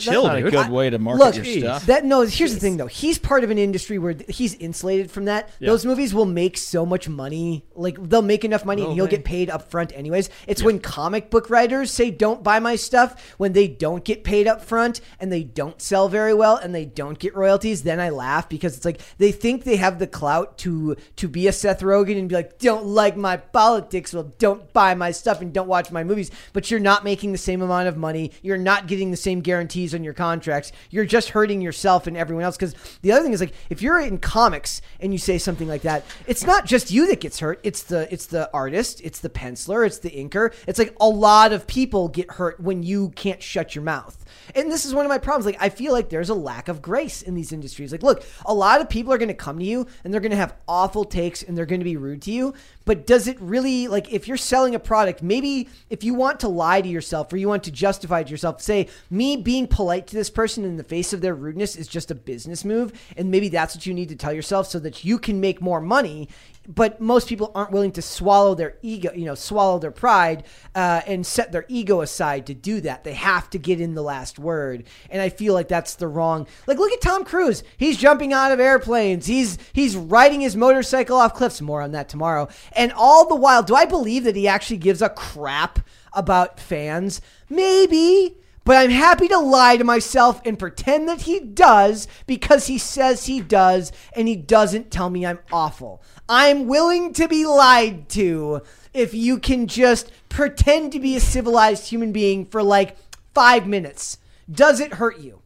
Chill, 0.00 0.24
not 0.24 0.38
a 0.38 0.42
dude. 0.42 0.52
good 0.52 0.70
way 0.70 0.90
to 0.90 0.98
market 0.98 1.24
Look, 1.24 1.36
your 1.36 1.44
stuff. 1.44 1.86
that 1.86 2.04
no. 2.04 2.22
Here's 2.22 2.54
the 2.54 2.60
thing, 2.60 2.76
though. 2.76 2.86
He's 2.86 3.18
part 3.18 3.44
of 3.44 3.50
an 3.50 3.58
industry 3.58 3.98
where 3.98 4.14
th- 4.14 4.36
he's 4.36 4.54
insulated 4.54 5.10
from 5.10 5.26
that. 5.26 5.50
Yeah. 5.58 5.70
Those 5.70 5.84
movies 5.86 6.14
will 6.14 6.26
make 6.26 6.56
so 6.56 6.84
much 6.86 7.08
money. 7.08 7.64
Like 7.74 7.96
they'll 8.08 8.22
make 8.22 8.44
enough 8.44 8.64
money, 8.64 8.84
and 8.84 8.94
he'll 8.94 9.06
get 9.06 9.24
paid 9.24 9.50
up 9.50 9.70
front 9.70 9.92
anyways. 9.94 10.30
It's 10.46 10.62
when 10.62 10.78
comic 10.80 11.30
book 11.30 11.50
writers 11.50 11.90
say 11.90 12.10
don't 12.10 12.42
buy 12.42 12.58
my 12.58 12.76
stuff 12.76 13.34
when 13.38 13.52
they 13.52 13.68
don't 13.68 14.04
get 14.04 14.24
paid 14.24 14.46
up 14.46 14.62
front 14.62 15.00
and 15.18 15.32
they 15.32 15.42
don't 15.42 15.80
sell 15.80 16.08
very 16.08 16.34
well 16.34 16.56
and 16.56 16.74
they 16.74 16.84
don't 16.84 17.18
get 17.18 17.34
royalties. 17.34 17.82
Then 17.82 18.00
I 18.00 18.10
laugh 18.10 18.48
because 18.48 18.76
it's 18.76 18.84
like 18.84 19.00
they 19.18 19.32
think 19.32 19.64
they 19.64 19.76
have 19.76 19.98
the 19.98 20.06
clout 20.06 20.58
to 20.58 20.96
to 21.16 21.28
be 21.28 21.46
a 21.46 21.52
Seth 21.52 21.80
Rogen 21.80 22.18
and 22.18 22.28
be 22.28 22.34
like, 22.34 22.58
don't 22.58 22.86
like 22.86 23.16
my 23.16 23.36
politics, 23.36 24.12
well, 24.12 24.32
don't 24.38 24.72
buy 24.72 24.94
my 24.94 25.10
stuff 25.10 25.40
and 25.40 25.52
don't 25.52 25.68
watch 25.68 25.90
my 25.90 26.04
movies. 26.04 26.30
But 26.52 26.70
you're 26.70 26.80
not 26.80 27.04
making 27.04 27.32
the 27.32 27.38
same 27.38 27.62
amount 27.62 27.88
of 27.88 27.96
money. 27.96 28.32
You're 28.42 28.58
not 28.58 28.86
getting 28.86 29.10
the 29.10 29.16
same 29.16 29.40
guarantees 29.40 29.89
on 29.94 30.04
your 30.04 30.14
contracts. 30.14 30.72
You're 30.90 31.04
just 31.04 31.30
hurting 31.30 31.60
yourself 31.60 32.06
and 32.06 32.16
everyone 32.16 32.44
else. 32.44 32.56
Because 32.56 32.74
the 33.02 33.12
other 33.12 33.22
thing 33.22 33.32
is 33.32 33.40
like, 33.40 33.54
if 33.68 33.82
you're 33.82 34.00
in 34.00 34.18
comics 34.18 34.82
and 35.00 35.12
you 35.12 35.18
say 35.18 35.38
something 35.38 35.68
like 35.68 35.82
that, 35.82 36.04
it's 36.26 36.44
not 36.44 36.66
just 36.66 36.90
you 36.90 37.06
that 37.08 37.20
gets 37.20 37.38
hurt. 37.40 37.60
It's 37.62 37.82
the 37.82 38.12
it's 38.12 38.26
the 38.26 38.50
artist, 38.52 39.00
it's 39.02 39.20
the 39.20 39.30
penciler, 39.30 39.86
it's 39.86 39.98
the 39.98 40.10
inker. 40.10 40.54
It's 40.66 40.78
like 40.78 40.96
a 41.00 41.08
lot 41.08 41.52
of 41.52 41.66
people 41.66 42.08
get 42.08 42.32
hurt 42.32 42.60
when 42.60 42.82
you 42.82 43.10
can't 43.10 43.42
shut 43.42 43.74
your 43.74 43.84
mouth. 43.84 44.19
And 44.54 44.70
this 44.70 44.84
is 44.84 44.94
one 44.94 45.04
of 45.04 45.08
my 45.08 45.18
problems. 45.18 45.46
Like, 45.46 45.56
I 45.60 45.68
feel 45.68 45.92
like 45.92 46.08
there's 46.08 46.30
a 46.30 46.34
lack 46.34 46.68
of 46.68 46.82
grace 46.82 47.22
in 47.22 47.34
these 47.34 47.52
industries. 47.52 47.92
Like, 47.92 48.02
look, 48.02 48.24
a 48.46 48.54
lot 48.54 48.80
of 48.80 48.88
people 48.88 49.12
are 49.12 49.18
going 49.18 49.28
to 49.28 49.34
come 49.34 49.58
to 49.58 49.64
you 49.64 49.86
and 50.04 50.12
they're 50.12 50.20
going 50.20 50.30
to 50.30 50.36
have 50.36 50.54
awful 50.68 51.04
takes 51.04 51.42
and 51.42 51.56
they're 51.56 51.66
going 51.66 51.80
to 51.80 51.84
be 51.84 51.96
rude 51.96 52.22
to 52.22 52.32
you. 52.32 52.54
But 52.84 53.06
does 53.06 53.28
it 53.28 53.40
really, 53.40 53.88
like, 53.88 54.12
if 54.12 54.26
you're 54.26 54.36
selling 54.36 54.74
a 54.74 54.78
product, 54.78 55.22
maybe 55.22 55.68
if 55.90 56.02
you 56.02 56.14
want 56.14 56.40
to 56.40 56.48
lie 56.48 56.80
to 56.80 56.88
yourself 56.88 57.32
or 57.32 57.36
you 57.36 57.48
want 57.48 57.64
to 57.64 57.70
justify 57.70 58.22
to 58.22 58.30
yourself, 58.30 58.60
say, 58.60 58.88
me 59.10 59.36
being 59.36 59.66
polite 59.66 60.06
to 60.08 60.16
this 60.16 60.30
person 60.30 60.64
in 60.64 60.76
the 60.76 60.84
face 60.84 61.12
of 61.12 61.20
their 61.20 61.34
rudeness 61.34 61.76
is 61.76 61.86
just 61.88 62.10
a 62.10 62.14
business 62.14 62.64
move. 62.64 62.92
And 63.16 63.30
maybe 63.30 63.48
that's 63.48 63.74
what 63.74 63.86
you 63.86 63.94
need 63.94 64.08
to 64.08 64.16
tell 64.16 64.32
yourself 64.32 64.66
so 64.66 64.78
that 64.80 65.04
you 65.04 65.18
can 65.18 65.40
make 65.40 65.60
more 65.60 65.80
money 65.80 66.28
but 66.74 67.00
most 67.00 67.28
people 67.28 67.50
aren't 67.54 67.72
willing 67.72 67.90
to 67.92 68.02
swallow 68.02 68.54
their 68.54 68.76
ego, 68.80 69.10
you 69.12 69.24
know, 69.24 69.34
swallow 69.34 69.78
their 69.78 69.90
pride 69.90 70.44
uh, 70.74 71.02
and 71.06 71.26
set 71.26 71.50
their 71.50 71.64
ego 71.68 72.00
aside 72.00 72.46
to 72.46 72.54
do 72.54 72.80
that. 72.82 73.02
They 73.02 73.14
have 73.14 73.50
to 73.50 73.58
get 73.58 73.80
in 73.80 73.94
the 73.94 74.02
last 74.02 74.38
word, 74.38 74.84
and 75.10 75.20
I 75.20 75.28
feel 75.30 75.52
like 75.52 75.68
that's 75.68 75.96
the 75.96 76.06
wrong. 76.06 76.46
Like, 76.66 76.78
look 76.78 76.92
at 76.92 77.00
Tom 77.00 77.24
Cruise. 77.24 77.62
He's 77.76 77.96
jumping 77.96 78.32
out 78.32 78.52
of 78.52 78.60
airplanes. 78.60 79.26
He's 79.26 79.58
he's 79.72 79.96
riding 79.96 80.40
his 80.40 80.56
motorcycle 80.56 81.16
off 81.16 81.34
cliffs. 81.34 81.60
More 81.60 81.82
on 81.82 81.92
that 81.92 82.08
tomorrow. 82.08 82.48
And 82.72 82.92
all 82.92 83.28
the 83.28 83.36
while, 83.36 83.62
do 83.62 83.74
I 83.74 83.84
believe 83.84 84.24
that 84.24 84.36
he 84.36 84.46
actually 84.46 84.78
gives 84.78 85.02
a 85.02 85.08
crap 85.08 85.80
about 86.12 86.60
fans? 86.60 87.20
Maybe. 87.48 88.36
But 88.70 88.76
I'm 88.76 88.90
happy 88.90 89.26
to 89.26 89.38
lie 89.40 89.78
to 89.78 89.82
myself 89.82 90.40
and 90.44 90.56
pretend 90.56 91.08
that 91.08 91.22
he 91.22 91.40
does 91.40 92.06
because 92.28 92.68
he 92.68 92.78
says 92.78 93.26
he 93.26 93.40
does 93.40 93.90
and 94.12 94.28
he 94.28 94.36
doesn't 94.36 94.92
tell 94.92 95.10
me 95.10 95.26
I'm 95.26 95.40
awful. 95.50 96.04
I'm 96.28 96.68
willing 96.68 97.12
to 97.14 97.26
be 97.26 97.44
lied 97.44 98.08
to 98.10 98.62
if 98.94 99.12
you 99.12 99.40
can 99.40 99.66
just 99.66 100.12
pretend 100.28 100.92
to 100.92 101.00
be 101.00 101.16
a 101.16 101.20
civilized 101.20 101.88
human 101.88 102.12
being 102.12 102.46
for 102.46 102.62
like 102.62 102.96
five 103.34 103.66
minutes. 103.66 104.18
Does 104.48 104.78
it 104.78 104.94
hurt 104.94 105.18
you? 105.18 105.42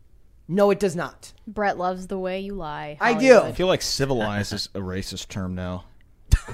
No, 0.47 0.71
it 0.71 0.79
does 0.79 0.95
not. 0.95 1.33
Brett 1.47 1.79
loves 1.79 2.09
the 2.09 2.19
way 2.19 2.41
you 2.41 2.53
lie. 2.53 2.99
I 3.01 3.15
do. 3.15 3.39
I 3.41 3.53
feel 3.53 3.69
like 3.69 3.81
civilized 3.81 4.53
is 4.53 4.69
a 4.75 4.81
racist 4.81 5.29
term 5.29 5.55
now. 5.55 5.85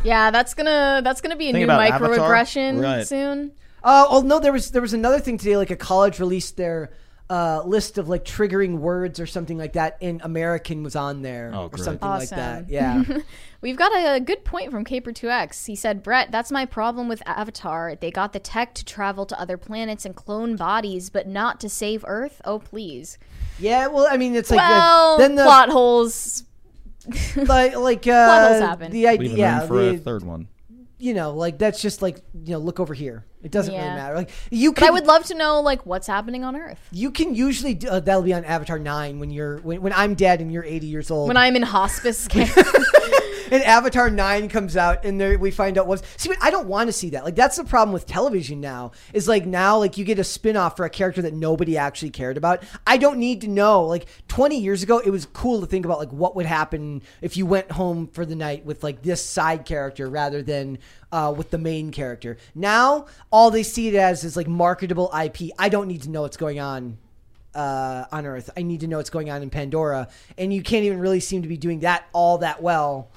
Yeah, 0.05 0.31
that's 0.31 0.55
gonna 0.55 1.01
that's 1.03 1.21
gonna 1.21 1.35
be 1.35 1.49
a 1.49 1.53
Think 1.53 1.67
new 1.67 1.75
microaggression 1.75 2.81
Right. 2.81 3.05
soon. 3.05 3.51
Uh, 3.83 4.07
oh 4.09 4.21
no, 4.23 4.39
there 4.41 4.53
was 4.53 4.71
there 4.71 4.83
was 4.83 4.93
another 4.95 5.21
thing 5.21 5.39
today. 5.39 5.57
Like 5.57 5.71
a 5.71 5.77
college 5.77 6.19
released 6.21 6.57
their 6.57 6.93
uh, 7.31 7.63
list 7.65 7.97
of 7.97 8.09
like 8.09 8.25
triggering 8.25 8.79
words 8.79 9.21
or 9.21 9.27
something 9.27 9.57
like 9.57 9.75
that, 9.75 9.97
and 10.03 10.21
American 10.23 10.83
was 10.83 10.97
on 10.97 11.23
there 11.23 11.53
Oh, 11.55 11.65
or 11.67 11.69
great. 11.71 11.85
something 11.85 12.09
like 12.09 12.23
Awesome. 12.23 12.37
that. 12.39 12.69
Yeah. 12.69 13.05
We've 13.61 13.77
got 13.77 13.93
a 13.95 14.19
good 14.21 14.45
point 14.45 14.71
from 14.71 14.85
Caper2X. 14.85 15.67
He 15.67 15.77
said, 15.77 16.03
Brett, 16.03 16.33
that's 16.33 16.51
my 16.51 16.65
problem 16.65 17.09
with 17.09 17.23
Avatar. 17.27 17.95
They 17.95 18.11
got 18.11 18.33
the 18.33 18.39
tech 18.41 18.75
to 18.77 18.85
travel 18.85 19.27
to 19.27 19.39
other 19.41 19.57
planets 19.59 20.05
and 20.07 20.17
clone 20.17 20.57
bodies, 20.57 21.09
but 21.11 21.29
not 21.29 21.61
to 21.61 21.69
save 21.69 22.03
Earth? 22.09 22.41
Oh, 22.45 22.59
please. 22.59 23.19
yeah. 23.59 23.87
Well, 23.87 24.09
I 24.11 24.17
mean, 24.17 24.35
it's 24.35 24.51
like 24.51 24.59
well, 24.59 25.19
the, 25.19 25.23
then 25.25 25.35
the 25.37 25.45
plot 25.45 25.69
holes. 25.69 26.43
like 27.37 27.77
like 27.77 28.03
Plot 28.03 28.49
holes 28.49 28.63
uh, 28.63 28.67
happen. 28.67 28.93
the 28.93 29.07
idea. 29.09 29.37
Yeah, 29.37 29.59
room 29.61 29.69
for 29.69 29.81
a 29.81 29.93
the- 29.93 29.99
third 29.99 30.23
one. 30.25 30.49
You 31.01 31.15
know, 31.15 31.33
like 31.33 31.59
that's 31.59 31.81
just 31.81 32.03
like 32.03 32.21
you 32.45 32.53
know, 32.53 32.59
look 32.59 32.79
over 32.81 32.95
here. 32.95 33.25
It 33.43 33.51
doesn't 33.51 33.73
really 33.73 33.87
matter. 33.87 34.15
Like 34.15 34.31
you 34.51 34.73
But 34.73 34.81
can, 34.81 34.89
I 34.89 34.91
would 34.91 35.07
love 35.07 35.25
to 35.25 35.35
know, 35.35 35.63
like, 35.63 35.87
what's 35.87 36.07
happening 36.07 36.45
on 36.45 36.57
Earth. 36.57 36.79
you 36.93 37.11
can 37.11 37.35
usually 37.35 37.73
do, 37.73 37.89
uh, 37.89 37.99
that'll 38.01 38.21
be 38.23 38.35
on 38.35 38.45
Avatar 38.45 38.79
nine 38.79 39.19
when 39.19 39.31
you're 39.31 39.59
when, 39.59 39.81
when 39.81 39.93
I'm 39.95 40.15
dead 40.15 40.41
and 40.43 40.53
you're 40.53 40.63
80 40.65 40.87
years 40.87 41.11
old. 41.11 41.29
When 41.29 41.39
I'm 41.39 41.57
in 41.57 41.63
hospice 41.63 42.29
care. 42.35 42.47
and 43.51 43.63
Avatar 43.63 44.11
9 44.11 44.49
comes 44.49 44.77
out 44.77 45.05
and 45.05 45.21
there 45.21 45.39
we 45.39 45.51
find 45.51 45.79
out 45.79 45.87
what's 45.87 46.03
see 46.17 46.31
I 46.41 46.51
don't 46.51 46.67
want 46.67 46.89
to 46.89 46.93
see 46.93 47.11
that 47.11 47.25
like 47.25 47.35
that's 47.35 47.57
the 47.57 47.65
problem 47.65 47.93
with 47.93 48.07
television 48.07 48.61
now 48.61 48.93
is 49.13 49.29
like 49.29 49.47
now 49.47 49.79
like 49.79 49.99
you 49.99 50.05
get 50.05 50.19
a 50.19 50.25
spin-off 50.25 50.77
for 50.77 50.85
a 50.85 50.91
character 50.91 51.23
that 51.23 51.35
nobody 51.35 51.77
actually 51.77 52.11
cared 52.11 52.37
about 52.37 52.63
I 52.87 52.97
don't 52.97 53.19
need 53.19 53.41
to 53.43 53.49
know 53.49 53.85
like 53.85 54.07
20 54.29 54.59
years 54.59 54.83
ago 54.83 54.99
it 54.99 55.11
was 55.11 55.27
cool 55.27 55.61
to 55.61 55.67
think 55.67 55.85
about 55.85 55.99
like 55.99 56.13
what 56.13 56.37
would 56.37 56.47
happen 56.47 57.03
if 57.21 57.37
you 57.37 57.47
went 57.47 57.73
home 57.73 58.07
for 58.09 58.25
the 58.25 58.37
night 58.37 58.65
with 58.65 58.83
like 58.83 59.03
this 59.03 59.25
side 59.25 59.65
character 59.65 60.09
rather 60.09 60.43
than 60.43 60.79
uh, 61.13 61.35
with 61.37 61.51
the 61.51 61.59
main 61.59 61.91
character 61.91 62.37
now 62.55 63.07
all 63.31 63.51
they 63.51 63.63
see 63.63 63.89
it 63.89 63.95
as 63.95 64.25
is 64.25 64.37
like 64.37 64.49
marketable 64.49 65.11
IP 65.19 65.51
I 65.59 65.69
don't 65.69 65.89
need 65.89 66.03
to 66.03 66.11
know 66.11 66.23
what's 66.23 66.37
going 66.37 66.61
on 66.61 66.99
uh, 67.55 68.05
on 68.13 68.27
Earth. 68.27 68.51
I 68.57 68.63
need 68.63 68.81
to 68.81 68.87
know 68.87 68.99
what's 68.99 69.11
going 69.11 69.31
on 69.31 69.43
in 69.43 69.51
Pandora, 69.51 70.09
and 70.39 70.53
you 70.53 70.63
can't 70.63 70.85
even 70.85 71.01
really 71.01 71.21
seem 71.21 71.43
to 71.43 71.49
be 71.49 71.57
doing 71.57 71.81
that 71.81 72.07
all 72.13 72.39
that 72.39 72.63
well. 72.63 73.11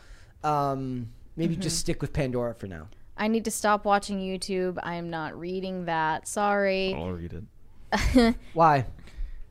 Um, 0.44 1.10
maybe 1.36 1.56
just 1.56 1.80
stick 1.80 2.02
with 2.02 2.14
Pandora 2.14 2.54
for 2.54 2.68
now. 2.68 2.88
I 3.18 3.28
need 3.28 3.46
to 3.46 3.52
stop 3.52 3.86
watching 3.86 4.20
YouTube. 4.20 4.78
I 4.82 4.96
am 4.96 5.10
not 5.10 5.40
reading 5.40 5.86
that. 5.86 6.28
Sorry. 6.28 6.94
I'll 6.94 7.12
read 7.12 7.34
it. 7.34 8.36
Why? 8.54 8.86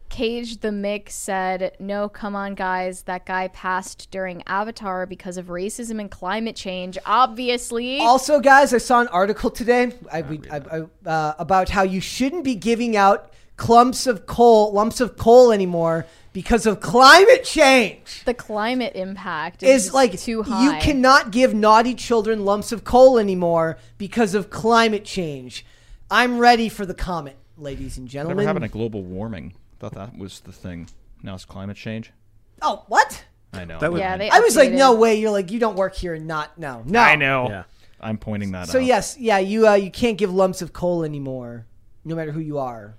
Cage 0.08 0.58
the 0.58 0.68
Mick 0.68 1.08
said, 1.08 1.74
No, 1.78 2.06
come 2.08 2.36
on, 2.36 2.54
guys. 2.54 3.02
That 3.04 3.24
guy 3.24 3.48
passed 3.48 4.10
during 4.10 4.42
Avatar 4.46 5.06
because 5.06 5.38
of 5.38 5.46
racism 5.46 6.00
and 6.00 6.10
climate 6.10 6.54
change. 6.54 6.98
Obviously. 7.06 7.98
Also, 7.98 8.38
guys, 8.40 8.74
I 8.74 8.78
saw 8.78 9.00
an 9.00 9.08
article 9.08 9.48
today 9.48 9.92
I, 10.12 10.20
we, 10.22 10.40
I, 10.50 10.56
I, 10.56 11.08
uh, 11.08 11.34
about 11.38 11.70
how 11.70 11.82
you 11.82 12.00
shouldn't 12.00 12.44
be 12.44 12.54
giving 12.56 12.94
out 12.94 13.32
clumps 13.56 14.06
of 14.06 14.26
coal, 14.26 14.72
lumps 14.72 15.00
of 15.00 15.16
coal 15.16 15.50
anymore 15.50 16.04
because 16.32 16.66
of 16.66 16.80
climate 16.80 17.44
change. 17.44 18.22
the 18.24 18.34
climate 18.34 18.92
impact 18.94 19.62
is, 19.62 19.86
Is 19.86 19.94
like 19.94 20.18
too 20.18 20.42
high. 20.42 20.64
you 20.76 20.80
cannot 20.80 21.30
give 21.30 21.54
naughty 21.54 21.94
children 21.94 22.44
lumps 22.44 22.72
of 22.72 22.84
coal 22.84 23.18
anymore 23.18 23.78
because 23.98 24.34
of 24.34 24.50
climate 24.50 25.04
change. 25.04 25.64
I'm 26.10 26.38
ready 26.38 26.68
for 26.68 26.84
the 26.86 26.94
comet, 26.94 27.36
ladies 27.56 27.98
and 27.98 28.08
gentlemen. 28.08 28.36
Never 28.38 28.44
gentlemen. 28.46 28.62
happened 28.62 28.72
to 28.72 28.78
global 28.78 29.02
warming. 29.02 29.54
Thought 29.78 29.94
that 29.94 30.16
was 30.16 30.40
the 30.40 30.52
thing. 30.52 30.88
Now 31.22 31.34
it's 31.34 31.44
climate 31.44 31.76
change. 31.76 32.12
oh, 32.62 32.84
what? 32.88 33.24
I 33.52 33.64
know. 33.66 33.78
That 33.78 33.92
would- 33.92 33.98
Yeah, 34.00 34.16
they 34.16 34.30
I 34.30 34.40
was 34.40 34.56
like, 34.56 34.70
updated- 34.70 34.78
no 34.78 34.94
way. 34.94 35.16
You're 35.16 35.30
like, 35.30 35.50
you 35.50 35.58
don't 35.58 35.76
work 35.76 35.94
here 35.94 36.14
and 36.14 36.26
not 36.26 36.56
no, 36.58 36.82
no. 36.86 36.98
I 37.00 37.16
know. 37.16 37.48
Yeah. 37.48 37.62
I'm 38.00 38.16
pointing 38.18 38.50
that 38.52 38.66
So 38.66 38.70
out. 38.70 38.72
So 38.72 38.78
yes, 38.78 39.16
yeah, 39.18 39.38
you 39.38 39.68
uh, 39.68 39.74
you 39.74 39.90
can't 39.90 40.16
give 40.18 40.32
lumps 40.32 40.60
of 40.62 40.72
coal 40.72 41.04
anymore, 41.04 41.66
no 42.04 42.16
matter 42.16 42.32
who 42.32 42.40
you 42.40 42.58
are. 42.58 42.94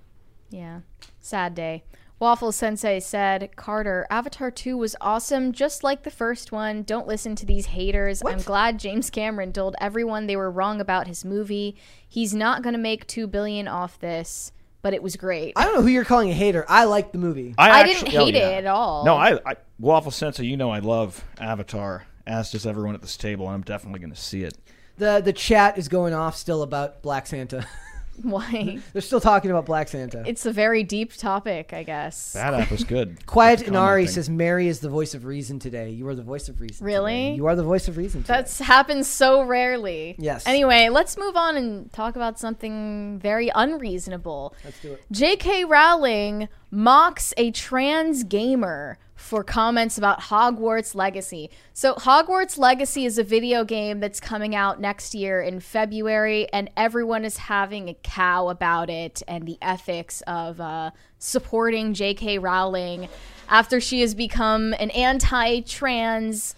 Yeah. 0.50 0.80
Sad 1.20 1.54
day. 1.54 1.82
Waffle 2.24 2.52
Sensei 2.52 3.00
said, 3.00 3.54
Carter, 3.54 4.06
Avatar 4.08 4.50
2 4.50 4.78
was 4.78 4.96
awesome, 4.98 5.52
just 5.52 5.84
like 5.84 6.04
the 6.04 6.10
first 6.10 6.52
one. 6.52 6.82
Don't 6.82 7.06
listen 7.06 7.36
to 7.36 7.44
these 7.44 7.66
haters. 7.66 8.22
I'm 8.24 8.40
glad 8.40 8.78
James 8.78 9.10
Cameron 9.10 9.52
told 9.52 9.76
everyone 9.78 10.26
they 10.26 10.34
were 10.34 10.50
wrong 10.50 10.80
about 10.80 11.06
his 11.06 11.22
movie. 11.22 11.76
He's 12.08 12.32
not 12.32 12.62
going 12.62 12.72
to 12.72 12.78
make 12.78 13.06
2 13.06 13.26
billion 13.26 13.68
off 13.68 13.98
this, 13.98 14.52
but 14.80 14.94
it 14.94 15.02
was 15.02 15.16
great. 15.16 15.52
I 15.56 15.64
don't 15.64 15.74
know 15.74 15.82
who 15.82 15.88
you're 15.88 16.06
calling 16.06 16.30
a 16.30 16.32
hater. 16.32 16.64
I 16.66 16.84
like 16.84 17.12
the 17.12 17.18
movie. 17.18 17.54
I 17.58 17.80
actu- 17.80 17.92
didn't 17.92 18.16
oh, 18.16 18.24
hate 18.24 18.34
yeah. 18.36 18.48
it 18.48 18.64
at 18.64 18.66
all. 18.68 19.04
No, 19.04 19.16
I, 19.16 19.38
I 19.44 19.56
Waffle 19.78 20.10
Sensei, 20.10 20.46
you 20.46 20.56
know 20.56 20.70
I 20.70 20.78
love 20.78 21.22
Avatar, 21.38 22.06
as 22.26 22.50
does 22.52 22.66
everyone 22.66 22.94
at 22.94 23.02
this 23.02 23.18
table, 23.18 23.44
and 23.48 23.54
I'm 23.54 23.60
definitely 23.60 24.00
going 24.00 24.14
to 24.14 24.18
see 24.18 24.44
it. 24.44 24.56
the 24.96 25.20
The 25.22 25.34
chat 25.34 25.76
is 25.76 25.88
going 25.88 26.14
off 26.14 26.36
still 26.38 26.62
about 26.62 27.02
Black 27.02 27.26
Santa. 27.26 27.66
Why? 28.22 28.78
They're 28.92 29.02
still 29.02 29.20
talking 29.20 29.50
about 29.50 29.66
Black 29.66 29.88
Santa. 29.88 30.22
It's 30.26 30.46
a 30.46 30.52
very 30.52 30.82
deep 30.82 31.14
topic, 31.14 31.72
I 31.72 31.82
guess. 31.82 32.32
That 32.32 32.54
app 32.54 32.70
was 32.70 32.84
good. 32.84 33.26
Quiet 33.26 33.62
Inari 33.62 34.06
says 34.06 34.30
Mary 34.30 34.68
is 34.68 34.80
the 34.80 34.88
voice 34.88 35.14
of 35.14 35.24
reason 35.24 35.58
today. 35.58 35.90
You 35.90 36.06
are 36.08 36.14
the 36.14 36.22
voice 36.22 36.48
of 36.48 36.60
reason. 36.60 36.84
Really? 36.84 37.12
today. 37.12 37.34
You 37.34 37.46
are 37.46 37.56
the 37.56 37.64
voice 37.64 37.88
of 37.88 37.96
reason. 37.96 38.22
Today. 38.22 38.34
That's 38.34 38.58
happens 38.60 39.08
so 39.08 39.42
rarely. 39.42 40.14
Yes. 40.18 40.46
Anyway, 40.46 40.88
let's 40.88 41.16
move 41.16 41.36
on 41.36 41.56
and 41.56 41.92
talk 41.92 42.16
about 42.16 42.38
something 42.38 43.18
very 43.18 43.50
unreasonable. 43.54 44.54
Let's 44.64 44.80
do 44.80 44.92
it. 44.92 45.04
J.K. 45.10 45.64
Rowling 45.64 46.48
mocks 46.70 47.34
a 47.36 47.50
trans 47.50 48.24
gamer 48.24 48.98
for 49.24 49.42
comments 49.42 49.96
about 49.96 50.20
Hogwarts 50.20 50.94
Legacy. 50.94 51.48
So, 51.72 51.94
Hogwarts 51.94 52.58
Legacy 52.58 53.06
is 53.06 53.16
a 53.16 53.24
video 53.24 53.64
game 53.64 53.98
that's 53.98 54.20
coming 54.20 54.54
out 54.54 54.80
next 54.80 55.14
year 55.14 55.40
in 55.40 55.60
February, 55.60 56.46
and 56.52 56.70
everyone 56.76 57.24
is 57.24 57.38
having 57.38 57.88
a 57.88 57.94
cow 57.94 58.50
about 58.50 58.90
it 58.90 59.22
and 59.26 59.46
the 59.46 59.56
ethics 59.62 60.20
of 60.26 60.60
uh, 60.60 60.90
supporting 61.18 61.94
J.K. 61.94 62.38
Rowling 62.38 63.08
after 63.48 63.80
she 63.80 64.02
has 64.02 64.14
become 64.14 64.74
an 64.74 64.90
anti-trans, 64.90 66.54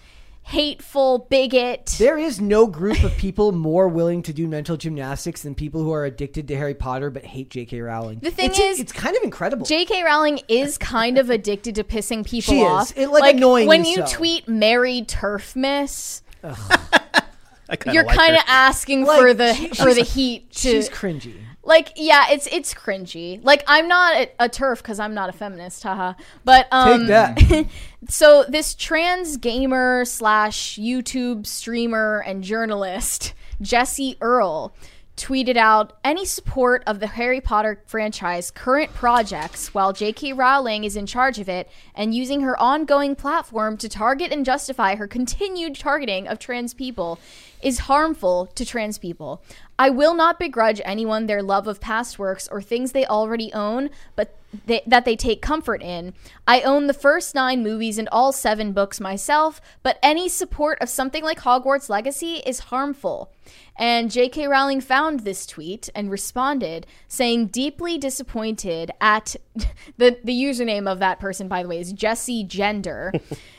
hateful 0.49 1.27
bigot. 1.29 1.97
There 1.99 2.17
is 2.17 2.41
no 2.41 2.69
group 2.69 3.03
of 3.03 3.17
people 3.17 3.51
more 3.51 3.89
willing 3.89 4.23
to 4.23 4.33
do 4.33 4.47
mental 4.47 4.77
gymnastics 4.77 5.43
than 5.43 5.57
people 5.57 5.83
who 5.83 5.91
are 5.93 6.05
addicted 6.05 6.47
to 6.49 6.57
Harry 6.57 6.75
Potter 6.75 7.11
but 7.11 7.25
hate 7.25 7.51
J.K. 7.51 7.81
Rowling. 7.81 8.21
The 8.21 8.31
thing 8.31 8.51
it's, 8.51 8.59
is- 8.61 8.79
it's 8.79 8.93
kind 8.93 9.17
of 9.17 9.25
incredible. 9.25 9.67
J.K. 9.67 10.05
Rowling 10.05 10.39
is 10.47 10.79
kind 10.79 11.19
of 11.19 11.31
addicted 11.31 11.75
to 11.75 11.85
pissing 11.85 12.25
people 12.29 12.55
She 12.55 12.61
is. 12.61 12.67
off. 12.69 12.97
It, 12.97 13.09
like, 13.09 13.35
annoyingly 13.35 13.67
when 13.67 13.85
you 13.85 13.97
so. 13.97 14.07
tweet 14.07 14.47
"Mary 14.49 15.03
Turf 15.03 15.57
Miss," 15.57 16.23
I 16.45 17.75
kinda 17.77 17.95
you're 17.95 18.05
like 18.05 18.17
kind 18.17 18.37
of 18.37 18.43
asking 18.47 19.05
Like, 19.05 19.21
for 19.21 19.35
the 19.35 19.53
she- 19.55 19.69
for 19.71 19.93
the 19.95 20.03
heat 20.05 20.53
to 20.53 20.59
She's 20.71 20.89
cringy. 20.89 21.35
Like 21.67 21.93
yeah 21.97 22.27
it's 22.31 22.47
it's 22.47 22.73
cringy. 22.73 23.45
Like 23.45 23.65
i'm 23.67 23.89
not 23.89 24.15
a, 24.15 24.31
a 24.39 24.49
TERF 24.49 24.79
because 24.79 25.01
i'm 25.01 25.15
not 25.15 25.29
a 25.29 25.33
feminist 25.33 25.83
haha. 25.83 26.15
But 26.45 26.69
um 26.71 27.01
Take 27.01 27.09
that. 27.09 27.67
so 28.09 28.45
this 28.49 28.75
trans 28.75 29.37
gamer 29.37 30.05
slash 30.05 30.77
youtube 30.77 31.47
streamer 31.47 32.23
and 32.27 32.45
journalist 32.45 33.35
Jessie 33.61 34.17
Earl 34.21 34.75
tweeted 35.17 35.57
out 35.57 35.95
any 36.05 36.27
support 36.27 36.83
of 36.87 37.01
the 37.01 37.07
harry 37.07 37.41
potter 37.41 37.83
franchise 37.87 38.51
current 38.51 38.93
projects 38.93 39.73
while 39.73 39.95
j.k 39.95 40.35
rowling 40.35 40.85
is 40.85 40.95
in 40.95 41.07
charge 41.07 41.39
of 41.39 41.49
it 41.49 41.71
and 41.95 42.15
using 42.15 42.43
her 42.43 42.55
ongoing 42.61 43.17
platform 43.17 43.79
to 43.79 43.89
target 43.89 44.31
and 44.31 44.45
justify 44.45 44.95
her 44.95 45.09
continued 45.09 45.75
targeting 45.75 46.29
of 46.29 46.39
trans 46.39 46.75
people 46.75 47.19
is 47.63 47.81
harmful 47.81 48.47
to 48.55 48.65
trans 48.65 48.99
people 48.99 49.43
i 49.79 49.91
will 49.91 50.15
not 50.15 50.39
begrudge 50.39 50.81
anyone 50.85 51.27
their 51.27 51.43
love 51.43 51.67
of 51.67 51.81
past 51.81 52.19
works 52.19 52.49
or 52.49 52.61
things 52.61 52.93
they 52.93 53.07
already 53.07 53.53
own 53.53 53.91
but 54.15 54.37
they, 54.65 54.83
that 54.87 55.05
they 55.05 55.17
take 55.17 55.43
comfort 55.43 55.83
in. 55.83 56.15
I 56.47 56.61
own 56.63 56.87
the 56.87 56.95
first 56.95 57.35
nine 57.35 57.63
movies 57.63 57.99
and 57.99 58.09
all 58.11 58.33
seven 58.33 58.73
books 58.73 59.01
myself, 59.01 59.61
but 59.83 59.99
any 60.03 60.29
support 60.29 60.79
of 60.81 60.89
something 60.89 61.23
like 61.23 61.41
Hogwarts 61.41 61.89
Legacy 61.89 62.43
is 62.47 62.61
harmful. 62.61 63.33
And 63.77 64.11
J.K. 64.11 64.47
Rowling 64.47 64.81
found 64.81 65.21
this 65.21 65.47
tweet 65.47 65.91
and 65.95 66.11
responded, 66.11 66.87
saying, 67.09 67.49
deeply 67.49 67.99
disappointed 67.99 68.91
at 69.01 69.37
the, 69.99 70.19
the 70.25 70.33
username 70.33 70.91
of 70.91 70.99
that 71.01 71.21
person, 71.21 71.49
by 71.49 71.63
the 71.63 71.69
way, 71.69 71.81
is 71.81 71.93
Jessie 71.93 72.45
Gender. 72.45 73.13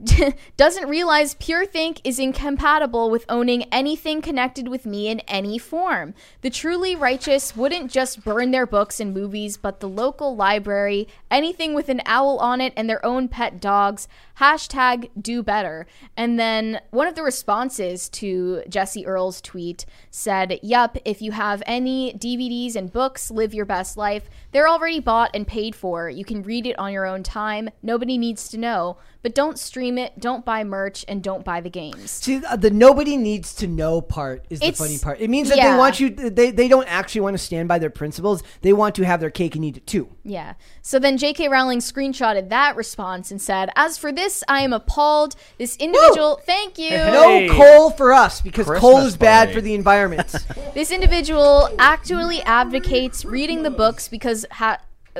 doesn't 0.56 0.88
realize 0.88 1.34
Pure 1.34 1.66
Think 1.66 2.00
is 2.04 2.18
incompatible 2.18 3.10
with 3.10 3.26
owning 3.28 3.64
anything 3.64 4.22
connected 4.22 4.68
with 4.68 4.86
me 4.86 5.08
in 5.08 5.20
any 5.20 5.58
form. 5.58 6.14
The 6.40 6.48
truly 6.48 6.96
righteous 6.96 7.54
wouldn't 7.54 7.90
just 7.90 8.24
burn 8.24 8.50
their 8.50 8.66
books 8.66 8.98
and 8.98 9.12
movies, 9.12 9.58
but 9.58 9.80
the 9.80 9.88
local 9.88 10.34
library, 10.34 11.06
anything 11.30 11.74
with 11.74 11.90
an 11.90 12.00
owl 12.06 12.38
on 12.38 12.60
it, 12.60 12.72
and 12.76 12.88
their 12.88 13.04
own 13.04 13.28
pet 13.28 13.60
dogs. 13.60 14.08
Hashtag 14.40 15.10
do 15.20 15.42
better. 15.42 15.86
And 16.16 16.38
then 16.38 16.80
one 16.92 17.06
of 17.06 17.14
the 17.14 17.22
responses 17.22 18.08
to 18.08 18.62
Jessie 18.70 19.06
Earl's 19.06 19.42
tweet 19.42 19.84
said, 20.10 20.58
Yup, 20.62 20.96
if 21.04 21.20
you 21.20 21.32
have 21.32 21.62
any 21.66 22.14
DVDs 22.14 22.74
and 22.74 22.90
books, 22.90 23.30
live 23.30 23.52
your 23.52 23.66
best 23.66 23.98
life. 23.98 24.30
They're 24.52 24.66
already 24.66 24.98
bought 24.98 25.30
and 25.34 25.46
paid 25.46 25.76
for. 25.76 26.08
You 26.08 26.24
can 26.24 26.42
read 26.42 26.66
it 26.66 26.78
on 26.78 26.90
your 26.90 27.04
own 27.04 27.22
time. 27.22 27.68
Nobody 27.82 28.16
needs 28.16 28.48
to 28.48 28.58
know. 28.58 28.96
But 29.22 29.34
don't 29.34 29.58
stream 29.58 29.98
it, 29.98 30.18
don't 30.18 30.46
buy 30.46 30.64
merch, 30.64 31.04
and 31.06 31.22
don't 31.22 31.44
buy 31.44 31.60
the 31.60 31.68
games. 31.68 32.10
See, 32.10 32.42
uh, 32.42 32.56
the 32.56 32.70
nobody 32.70 33.18
needs 33.18 33.54
to 33.56 33.66
know 33.66 34.00
part 34.00 34.46
is 34.48 34.60
the 34.60 34.72
funny 34.72 34.96
part. 34.96 35.20
It 35.20 35.28
means 35.28 35.50
that 35.50 35.58
yeah. 35.58 35.72
they 35.72 35.78
want 35.78 36.00
you. 36.00 36.08
They 36.08 36.50
they 36.50 36.68
don't 36.68 36.86
actually 36.88 37.20
want 37.20 37.34
to 37.34 37.38
stand 37.38 37.68
by 37.68 37.78
their 37.78 37.90
principles. 37.90 38.42
They 38.62 38.72
want 38.72 38.94
to 38.94 39.02
have 39.02 39.20
their 39.20 39.30
cake 39.30 39.56
and 39.56 39.64
eat 39.64 39.76
it 39.76 39.86
too. 39.86 40.08
Yeah. 40.24 40.54
So 40.80 40.98
then 40.98 41.18
J.K. 41.18 41.48
Rowling 41.48 41.80
screenshotted 41.80 42.48
that 42.48 42.76
response 42.76 43.30
and 43.30 43.42
said, 43.42 43.70
As 43.76 43.98
for 43.98 44.10
this, 44.10 44.29
I 44.48 44.60
am 44.62 44.72
appalled. 44.72 45.36
This 45.58 45.76
individual, 45.76 46.40
thank 46.44 46.78
you. 46.78 46.90
Hey. 46.90 47.46
No 47.48 47.54
coal 47.54 47.90
for 47.90 48.12
us 48.12 48.40
because 48.40 48.66
coal 48.66 48.98
is 48.98 49.16
bad 49.16 49.46
party. 49.48 49.54
for 49.54 49.60
the 49.60 49.74
environment. 49.74 50.34
This 50.74 50.90
individual 50.92 51.68
actually 51.78 52.42
advocates 52.42 53.24
reading 53.24 53.64
the 53.64 53.70
books 53.70 54.06
because 54.06 54.46
ha- 54.52 54.78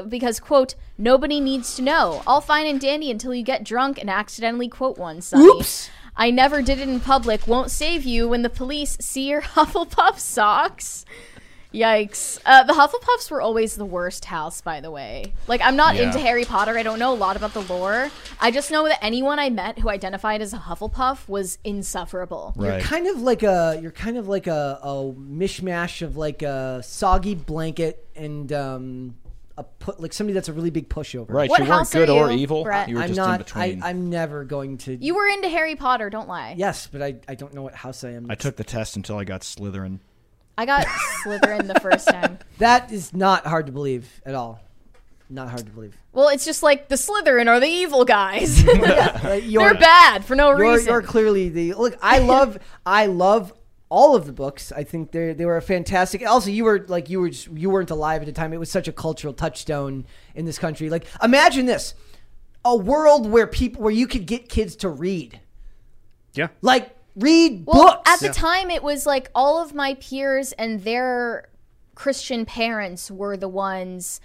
because 0.08 0.38
quote 0.38 0.76
nobody 0.96 1.40
needs 1.40 1.74
to 1.76 1.82
know. 1.82 2.22
All 2.26 2.40
fine 2.40 2.66
and 2.66 2.80
dandy 2.80 3.10
until 3.10 3.34
you 3.34 3.42
get 3.42 3.64
drunk 3.64 3.98
and 3.98 4.08
accidentally 4.08 4.68
quote 4.68 4.96
one. 4.96 5.20
Sonny. 5.20 5.44
Oops. 5.44 5.90
I 6.16 6.30
never 6.30 6.60
did 6.62 6.78
it 6.78 6.88
in 6.88 7.00
public. 7.00 7.46
Won't 7.48 7.70
save 7.70 8.04
you 8.04 8.28
when 8.28 8.42
the 8.42 8.50
police 8.50 8.96
see 9.00 9.28
your 9.28 9.40
Hufflepuff 9.56 10.18
socks. 10.18 11.04
Yikes. 11.72 12.40
Uh, 12.44 12.64
the 12.64 12.72
Hufflepuffs 12.72 13.30
were 13.30 13.40
always 13.40 13.76
the 13.76 13.84
worst 13.84 14.24
house, 14.24 14.60
by 14.60 14.80
the 14.80 14.90
way. 14.90 15.32
Like, 15.46 15.60
I'm 15.62 15.76
not 15.76 15.94
Yeah. 15.96 16.02
into 16.02 16.18
Harry 16.18 16.44
Potter. 16.44 16.76
I 16.76 16.82
don't 16.82 16.98
know 16.98 17.12
a 17.12 17.14
lot 17.14 17.36
about 17.36 17.54
the 17.54 17.60
lore. 17.62 18.10
I 18.40 18.50
just 18.50 18.70
know 18.70 18.88
that 18.88 18.98
anyone 19.04 19.38
I 19.38 19.50
met 19.50 19.78
who 19.78 19.88
identified 19.88 20.42
as 20.42 20.52
a 20.52 20.58
Hufflepuff 20.58 21.28
was 21.28 21.58
insufferable. 21.62 22.54
You're 22.58 22.80
kind 22.80 23.06
of 23.06 23.22
like 23.22 23.42
a 23.42 23.78
you're 23.80 23.90
kind 23.92 24.16
of 24.16 24.26
like 24.28 24.46
a, 24.46 24.78
a 24.82 25.12
mishmash 25.12 26.02
of 26.02 26.16
like 26.16 26.42
a 26.42 26.82
soggy 26.82 27.34
blanket 27.34 28.06
and 28.16 28.52
um 28.52 29.14
a 29.56 29.62
put 29.62 30.00
like 30.00 30.12
somebody 30.12 30.32
that's 30.34 30.48
a 30.48 30.52
really 30.52 30.70
big 30.70 30.88
pushover. 30.88 31.28
Right. 31.30 31.50
What 31.50 31.62
you 31.62 31.68
weren't 31.68 31.90
good 31.90 32.08
are 32.10 32.30
or 32.30 32.32
evil. 32.32 32.64
Brett? 32.64 32.88
You 32.88 32.96
were 32.96 33.02
I'm 33.02 33.08
just 33.08 33.18
in 33.18 33.24
not. 33.26 33.34
I, 33.34 33.38
between. 33.38 33.82
I, 33.82 33.88
I'm 33.90 34.08
never 34.10 34.44
going 34.44 34.78
to. 34.78 34.96
You 34.96 35.14
were 35.14 35.26
into 35.28 35.48
Harry 35.48 35.76
Potter, 35.76 36.08
don't 36.10 36.28
lie. 36.28 36.54
yes, 36.56 36.86
but 36.90 37.02
I, 37.02 37.16
I 37.28 37.34
don't 37.34 37.52
know 37.54 37.62
what 37.62 37.74
house 37.74 38.02
I 38.02 38.10
am. 38.10 38.30
I 38.30 38.34
took 38.36 38.56
the 38.56 38.64
test 38.64 38.96
until 38.96 39.18
I 39.18 39.24
got 39.24 39.42
Slytherin. 39.42 39.98
I 40.60 40.66
got 40.66 40.84
Slytherin 41.24 41.66
the 41.72 41.80
first 41.80 42.06
time. 42.06 42.38
that 42.58 42.92
is 42.92 43.14
not 43.14 43.46
hard 43.46 43.64
to 43.64 43.72
believe 43.72 44.20
at 44.26 44.34
all. 44.34 44.60
Not 45.30 45.48
hard 45.48 45.64
to 45.64 45.72
believe. 45.72 45.96
Well, 46.12 46.28
it's 46.28 46.44
just 46.44 46.62
like 46.62 46.88
the 46.88 46.96
Slytherin 46.96 47.48
are 47.48 47.58
the 47.60 47.66
evil 47.66 48.04
guys. 48.04 48.62
You're, 48.64 49.40
They're 49.40 49.74
bad 49.74 50.22
for 50.22 50.36
no 50.36 50.48
You're, 50.48 50.72
reason. 50.72 50.88
you're 50.92 51.00
clearly 51.00 51.48
the 51.48 51.72
look. 51.72 51.96
I 52.02 52.18
love. 52.18 52.58
I 52.84 53.06
love 53.06 53.54
all 53.88 54.14
of 54.14 54.26
the 54.26 54.34
books. 54.34 54.70
I 54.70 54.84
think 54.84 55.12
they 55.12 55.32
they 55.32 55.46
were 55.46 55.58
fantastic. 55.62 56.26
Also, 56.28 56.50
you 56.50 56.64
were 56.64 56.84
like 56.88 57.08
you 57.08 57.20
were 57.22 57.30
just, 57.30 57.48
you 57.52 57.70
weren't 57.70 57.90
alive 57.90 58.20
at 58.20 58.26
the 58.26 58.32
time. 58.32 58.52
It 58.52 58.58
was 58.58 58.70
such 58.70 58.86
a 58.86 58.92
cultural 58.92 59.32
touchstone 59.32 60.04
in 60.34 60.44
this 60.44 60.58
country. 60.58 60.90
Like 60.90 61.06
imagine 61.22 61.64
this, 61.64 61.94
a 62.66 62.76
world 62.76 63.26
where 63.30 63.46
people 63.46 63.82
where 63.82 63.92
you 63.92 64.06
could 64.06 64.26
get 64.26 64.50
kids 64.50 64.76
to 64.76 64.90
read, 64.90 65.40
Yeah. 66.34 66.48
like 66.60 66.94
read 67.16 67.64
well, 67.66 67.94
books. 67.94 68.10
at 68.10 68.20
the 68.20 68.34
time, 68.34 68.70
it 68.70 68.82
was 68.82 69.06
like 69.06 69.30
all 69.34 69.62
of 69.62 69.74
my 69.74 69.94
peers 69.94 70.52
and 70.52 70.82
their 70.84 71.48
Christian 71.94 72.46
parents 72.46 73.10
were 73.10 73.36
the 73.36 73.48
ones 73.48 74.20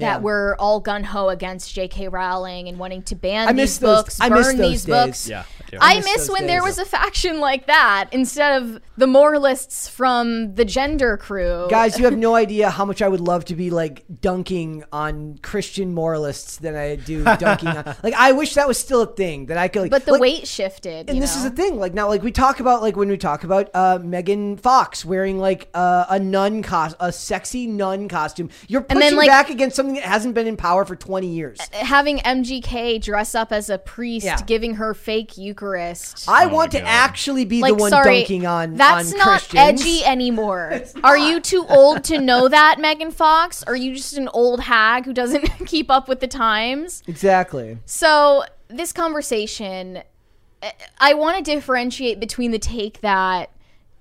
that 0.00 0.06
Yeah. 0.06 0.18
were 0.18 0.56
all 0.58 0.80
gun 0.80 1.04
ho 1.04 1.28
against 1.28 1.72
J.K. 1.74 2.08
Rowling 2.08 2.68
and 2.68 2.78
wanting 2.78 3.02
to 3.04 3.14
ban 3.14 3.48
I 3.48 3.52
these 3.52 3.56
miss 3.62 3.78
those- 3.78 3.96
books, 4.02 4.20
I 4.20 4.28
burn 4.28 4.38
miss 4.38 4.46
those 4.48 4.56
these 4.58 4.84
days. 4.84 5.06
books. 5.06 5.28
Yeah. 5.28 5.42
I 5.42 5.70
do. 5.70 5.78
I, 5.80 5.94
miss 5.96 6.04
miss 6.06 6.16
those 6.26 6.30
when 6.30 6.46
there 6.48 6.62
was 6.64 6.78
a 6.78 6.84
faction 6.84 7.38
like 7.38 7.66
that 7.68 8.08
instead 8.10 8.60
of 8.60 8.80
the 8.96 9.06
moralists 9.06 9.88
from 9.88 10.54
the 10.56 10.64
gender 10.64 11.16
crew. 11.16 11.68
Guys, 11.70 11.96
you 11.98 12.04
have 12.06 12.18
no 12.28 12.34
idea 12.34 12.70
how 12.70 12.84
much 12.84 13.00
I 13.02 13.08
would 13.08 13.20
love 13.20 13.44
to 13.46 13.54
be 13.54 13.70
like 13.70 14.04
dunking 14.20 14.82
on 14.92 15.38
Christian 15.42 15.94
moralists 15.94 16.56
than 16.56 16.74
I 16.74 16.96
do 16.96 17.22
dunking 17.38 17.68
on. 17.68 17.94
Like, 18.02 18.14
I 18.14 18.32
wish 18.32 18.54
that 18.54 18.66
was 18.66 18.78
still 18.78 19.02
a 19.02 19.06
thing 19.06 19.46
that 19.46 19.58
I 19.58 19.68
could. 19.68 19.82
Like, 19.82 19.90
but 19.92 20.04
the 20.06 20.12
like, 20.12 20.20
weight 20.20 20.48
shifted. 20.48 21.08
and 21.08 21.16
you 21.16 21.20
this 21.20 21.36
is 21.36 21.44
know? 21.44 21.50
the 21.50 21.56
thing 21.56 21.78
like 21.78 21.94
now 21.94 22.08
like 22.08 22.22
we 22.24 22.32
talk 22.32 22.58
about 22.58 22.82
like 22.82 22.96
when 22.96 23.08
we 23.08 23.16
talk 23.16 23.44
about 23.44 23.70
uh 23.74 23.98
megan 24.02 24.56
fox 24.56 25.04
wearing 25.04 25.38
like 25.38 25.68
uh, 25.74 26.04
a 26.10 26.18
nun 26.18 26.62
cost 26.62 26.96
a 27.00 27.12
sexy 27.12 27.66
nun 27.66 28.08
costume 28.08 28.50
you're 28.66 28.80
And 28.80 28.88
pushing 28.88 29.00
then, 29.00 29.16
like- 29.16 29.28
back 29.28 29.50
against 29.50 29.76
something 29.76 29.89
that 29.94 30.04
hasn't 30.04 30.34
been 30.34 30.46
in 30.46 30.56
power 30.56 30.84
for 30.84 30.96
20 30.96 31.26
years 31.26 31.58
uh, 31.60 31.84
having 31.84 32.18
MGK 32.18 33.00
dress 33.02 33.34
up 33.34 33.52
as 33.52 33.68
a 33.70 33.78
priest, 33.78 34.24
Yeah. 34.26 34.40
giving 34.46 34.74
her 34.74 34.94
fake 34.94 35.36
Eucharist. 35.38 36.28
i 36.28 36.44
Oh 36.44 36.48
want 36.48 36.72
to 36.72 36.82
actually 36.82 37.44
be 37.44 37.60
like, 37.60 37.70
the 37.76 37.80
one 37.82 37.90
sorry, 37.90 38.18
dunking 38.20 38.46
on 38.46 38.76
that's 38.76 39.12
on 39.12 39.18
not 39.18 39.26
Christians. 39.40 39.80
edgy 39.82 40.04
anymore. 40.04 40.82
Are 41.04 41.18
you 41.18 41.40
too 41.40 41.64
old 41.68 42.04
to 42.04 42.18
know 42.20 42.48
that, 42.48 42.78
Megan 42.78 43.10
Fox? 43.10 43.62
Are 43.64 43.76
you 43.76 43.94
just 43.94 44.16
an 44.16 44.28
old 44.28 44.60
hag 44.60 45.04
who 45.04 45.12
doesn't 45.12 45.46
keep 45.66 45.90
up 45.90 46.08
with 46.08 46.20
the 46.20 46.26
times? 46.28 47.02
exactly 47.06 47.78
So 47.86 48.44
this 48.68 48.92
conversation, 48.92 50.02
I- 50.62 50.72
I 50.98 51.14
want 51.14 51.36
to 51.38 51.42
differentiate 51.54 52.20
between 52.20 52.50
the 52.50 52.58
take 52.58 53.00
that 53.00 53.50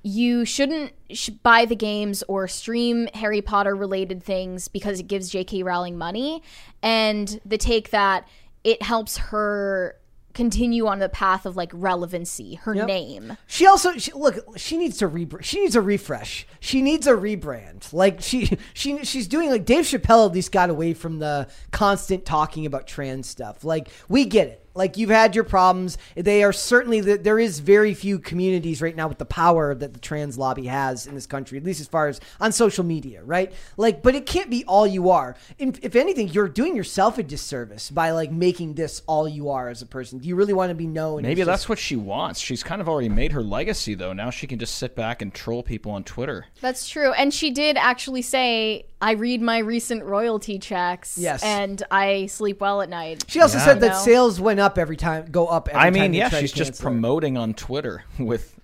you 0.02 0.46
shouldn't 0.46 0.94
sh- 1.12 1.30
buy 1.30 1.66
the 1.66 1.76
games 1.76 2.24
or 2.28 2.48
stream 2.48 3.08
Harry 3.14 3.42
Potter 3.42 3.76
related 3.76 4.24
things 4.24 4.68
because 4.68 5.00
it 5.00 5.08
gives 5.08 5.30
J.K. 5.30 5.64
Rowling 5.64 5.98
money, 5.98 6.42
and 6.82 7.40
the 7.46 7.58
take 7.58 7.90
that 7.92 8.28
it 8.64 8.82
helps 8.82 9.18
her 9.18 9.96
continue 10.34 10.86
on 10.88 11.00
the 11.00 11.10
path 11.10 11.46
of 11.46 11.58
like 11.58 11.70
relevancy, 11.74 12.56
her 12.56 12.74
Yep. 12.76 12.88
name. 12.88 13.38
She 13.48 13.66
also 13.66 13.94
she, 13.98 14.12
look. 14.14 14.38
She 14.58 14.78
needs 14.78 14.98
to 15.00 15.08
re. 15.08 15.28
She 15.42 15.60
needs 15.60 15.76
a 15.76 15.82
refresh. 15.82 16.46
She 16.60 16.82
needs 16.82 17.08
a 17.08 17.14
rebrand. 17.14 17.92
Like 17.92 18.22
she 18.22 18.58
she 18.74 19.04
she's 19.04 19.28
doing 19.28 19.50
like 19.50 19.66
Dave 19.66 19.86
Chappelle 19.86 20.26
at 20.28 20.32
least 20.34 20.52
got 20.52 20.70
away 20.70 20.94
from 20.94 21.20
the 21.20 21.50
constant 21.72 22.26
talking 22.26 22.66
about 22.66 22.88
trans 22.88 23.28
stuff. 23.28 23.64
Like 23.66 23.90
we 24.08 24.24
get 24.26 24.48
it. 24.48 24.66
Like 24.76 24.98
you've 24.98 25.10
had 25.10 25.36
your 25.36 25.44
problems. 25.44 25.98
They 26.16 26.44
are 26.44 26.54
certainly 26.54 27.02
that 27.02 27.24
there 27.24 27.40
is 27.40 27.60
very 27.60 27.94
few 27.94 28.20
communities 28.20 28.82
right 28.82 28.96
now 28.96 29.08
with 29.08 29.18
the 29.18 29.26
power 29.26 29.74
that 29.76 29.94
the 29.94 30.00
trans 30.00 30.38
lobby 30.38 30.66
has 30.68 31.08
in 31.08 31.16
this 31.16 31.26
country, 31.26 31.58
at 31.58 31.64
least 31.64 31.82
as 31.82 31.88
far 31.88 32.08
as 32.08 32.20
on 32.40 32.52
social 32.52 32.84
media, 32.84 33.24
right? 33.24 33.52
Like, 33.78 34.02
but 34.04 34.16
it 34.16 34.26
can't 34.26 34.50
be 34.50 34.64
all 34.66 34.88
you 34.88 35.10
are. 35.10 35.36
In, 35.58 35.76
if 35.82 35.96
anything, 35.96 36.30
you're 36.30 36.48
doing 36.48 36.76
yourself 36.76 37.18
a 37.18 37.24
disservice 37.24 37.90
by 37.92 38.12
like 38.12 38.32
making 38.32 38.76
this 38.76 39.02
all 39.08 39.28
you 39.28 39.50
are 39.50 39.70
as 39.70 39.82
a 39.82 39.86
person. 39.86 40.20
Do 40.20 40.28
you 40.28 40.36
really 40.36 40.54
want 40.54 40.70
to 40.70 40.76
be 40.76 40.88
known? 40.88 41.24
Maybe 41.24 41.44
that's 41.44 41.62
just- 41.64 41.70
what 41.70 41.80
she 41.80 41.96
wants. 41.96 42.40
She's 42.40 42.64
kind 42.64 42.82
of 42.82 42.88
already 42.90 43.10
made 43.10 43.32
her 43.34 43.44
legacy, 43.44 43.96
though. 43.96 44.14
Now 44.14 44.30
she 44.30 44.48
can 44.48 44.60
just 44.60 44.76
sit 44.76 44.96
back 44.96 45.22
and 45.22 45.34
troll 45.34 45.64
people 45.64 45.92
on 45.92 46.04
Twitter. 46.04 46.46
That's 46.62 46.88
true. 46.88 47.12
And 47.14 47.34
she 47.34 47.52
did 47.52 47.78
actually 47.78 48.22
say, 48.22 48.86
I 49.02 49.12
read 49.14 49.42
my 49.42 49.60
recent 49.60 50.04
royalty 50.04 50.60
checks. 50.60 51.18
Yes. 51.18 51.42
And 51.44 51.82
I 51.90 52.26
sleep 52.26 52.60
well 52.62 52.82
at 52.82 52.90
night. 52.90 53.24
She 53.28 53.40
also 53.42 53.58
Yeah. 53.58 53.66
said 53.66 53.80
that 53.82 53.86
You 53.86 53.92
know? 53.94 54.00
sales 54.04 54.42
went 54.42 54.59
up 54.60 54.78
every 54.78 54.98
time, 54.98 55.26
go 55.32 55.48
up. 55.48 55.68
Every 55.70 55.80
I 55.80 55.84
time 55.86 55.94
mean, 55.94 56.12
they 56.12 56.18
yeah, 56.20 56.30
try 56.30 56.42
to 56.42 56.48
she's 56.48 56.52
just 56.54 56.72
cancel 56.72 56.84
it. 56.84 56.90
promoting 56.92 57.38
on 57.38 57.54
Twitter 57.54 58.04
with. 58.20 58.56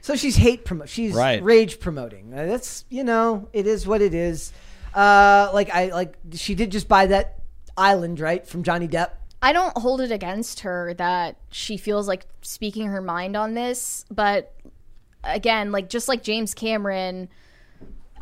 So 0.00 0.16
she's 0.16 0.36
hate 0.36 0.64
promo. 0.64 0.86
She's 0.86 1.14
Right. 1.14 1.42
rage 1.42 1.80
promoting. 1.80 2.32
Uh, 2.34 2.44
That's 2.46 2.84
you 2.90 3.04
know, 3.04 3.48
it 3.52 3.66
is 3.66 3.86
what 3.86 4.02
it 4.02 4.12
is. 4.14 4.52
Uh, 4.94 5.50
like 5.54 5.70
I 5.74 5.86
like 5.86 6.14
she 6.34 6.54
did 6.54 6.70
just 6.70 6.88
buy 6.88 7.06
that 7.06 7.38
island 7.76 8.20
right 8.20 8.46
from 8.46 8.62
Johnny 8.62 8.86
Depp. 8.88 9.10
I 9.42 9.52
don't 9.52 9.76
hold 9.76 10.00
it 10.00 10.10
against 10.12 10.60
her 10.60 10.94
that 10.94 11.36
she 11.50 11.76
feels 11.76 12.06
like 12.08 12.26
speaking 12.42 12.86
her 12.86 13.00
mind 13.02 13.36
on 13.36 13.54
this, 13.54 14.04
but 14.10 14.54
again, 15.22 15.70
like 15.72 15.90
just 15.90 16.08
like 16.08 16.22
James 16.22 16.54
Cameron, 16.54 17.28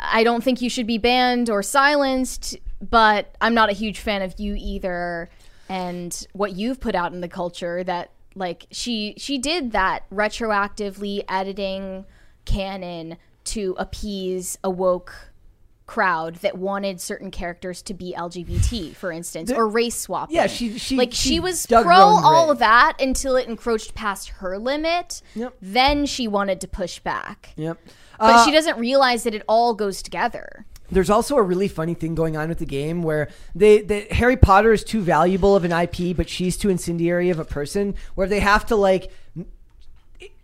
I 0.00 0.24
don't 0.24 0.42
think 0.42 0.60
you 0.62 0.68
should 0.70 0.86
be 0.86 0.98
banned 0.98 1.48
or 1.50 1.62
silenced, 1.62 2.56
but 2.80 3.36
I'm 3.40 3.54
not 3.54 3.70
a 3.70 3.72
huge 3.72 4.00
fan 4.00 4.22
of 4.22 4.34
you 4.40 4.56
either 4.58 5.30
and 5.68 6.26
what 6.32 6.52
you've 6.56 6.80
put 6.80 6.94
out 6.94 7.12
in 7.12 7.20
the 7.20 7.28
culture 7.28 7.82
that 7.84 8.10
like 8.34 8.66
she 8.70 9.14
she 9.18 9.38
did 9.38 9.72
that 9.72 10.08
retroactively 10.10 11.22
editing 11.28 12.04
canon 12.44 13.16
to 13.44 13.74
appease 13.78 14.58
a 14.64 14.70
woke 14.70 15.30
crowd 15.84 16.36
that 16.36 16.56
wanted 16.56 17.00
certain 17.00 17.30
characters 17.30 17.82
to 17.82 17.92
be 17.92 18.14
LGBT, 18.16 18.94
for 18.94 19.12
instance, 19.12 19.50
or 19.52 19.68
race 19.68 19.96
swap. 19.96 20.30
Yeah, 20.32 20.46
she- 20.46 20.78
she- 20.78 20.96
like 20.96 21.12
she 21.12 21.30
she 21.30 21.40
was 21.40 21.66
pro 21.66 21.84
all 21.92 22.50
of 22.50 22.58
that 22.60 22.96
until 23.00 23.36
it 23.36 23.46
encroached 23.48 23.94
past 23.94 24.28
her 24.40 24.58
limit. 24.58 25.20
Yep. 25.34 25.54
Then 25.60 26.06
she 26.06 26.26
wanted 26.28 26.60
to 26.62 26.68
push 26.68 26.98
back, 27.00 27.50
Yep. 27.56 27.78
but 28.18 28.24
Uh, 28.36 28.44
she 28.44 28.52
doesn't 28.52 28.78
realize 28.78 29.24
that 29.24 29.34
it 29.34 29.42
all 29.48 29.74
goes 29.74 30.00
together. 30.02 30.64
There's 30.92 31.10
also 31.10 31.36
a 31.36 31.42
really 31.42 31.68
funny 31.68 31.94
thing 31.94 32.14
going 32.14 32.36
on 32.36 32.48
with 32.48 32.58
the 32.58 32.66
game 32.66 33.02
where 33.02 33.28
they, 33.54 34.06
Harry 34.10 34.36
Potter 34.36 34.72
is 34.72 34.84
too 34.84 35.00
valuable 35.00 35.56
of 35.56 35.64
an 35.64 35.72
IP, 35.72 36.16
but 36.16 36.28
she's 36.28 36.56
too 36.56 36.68
incendiary 36.68 37.30
of 37.30 37.38
a 37.38 37.44
person. 37.44 37.94
Where 38.14 38.28
they 38.28 38.40
have 38.40 38.66
to 38.66 38.76
like, 38.76 39.10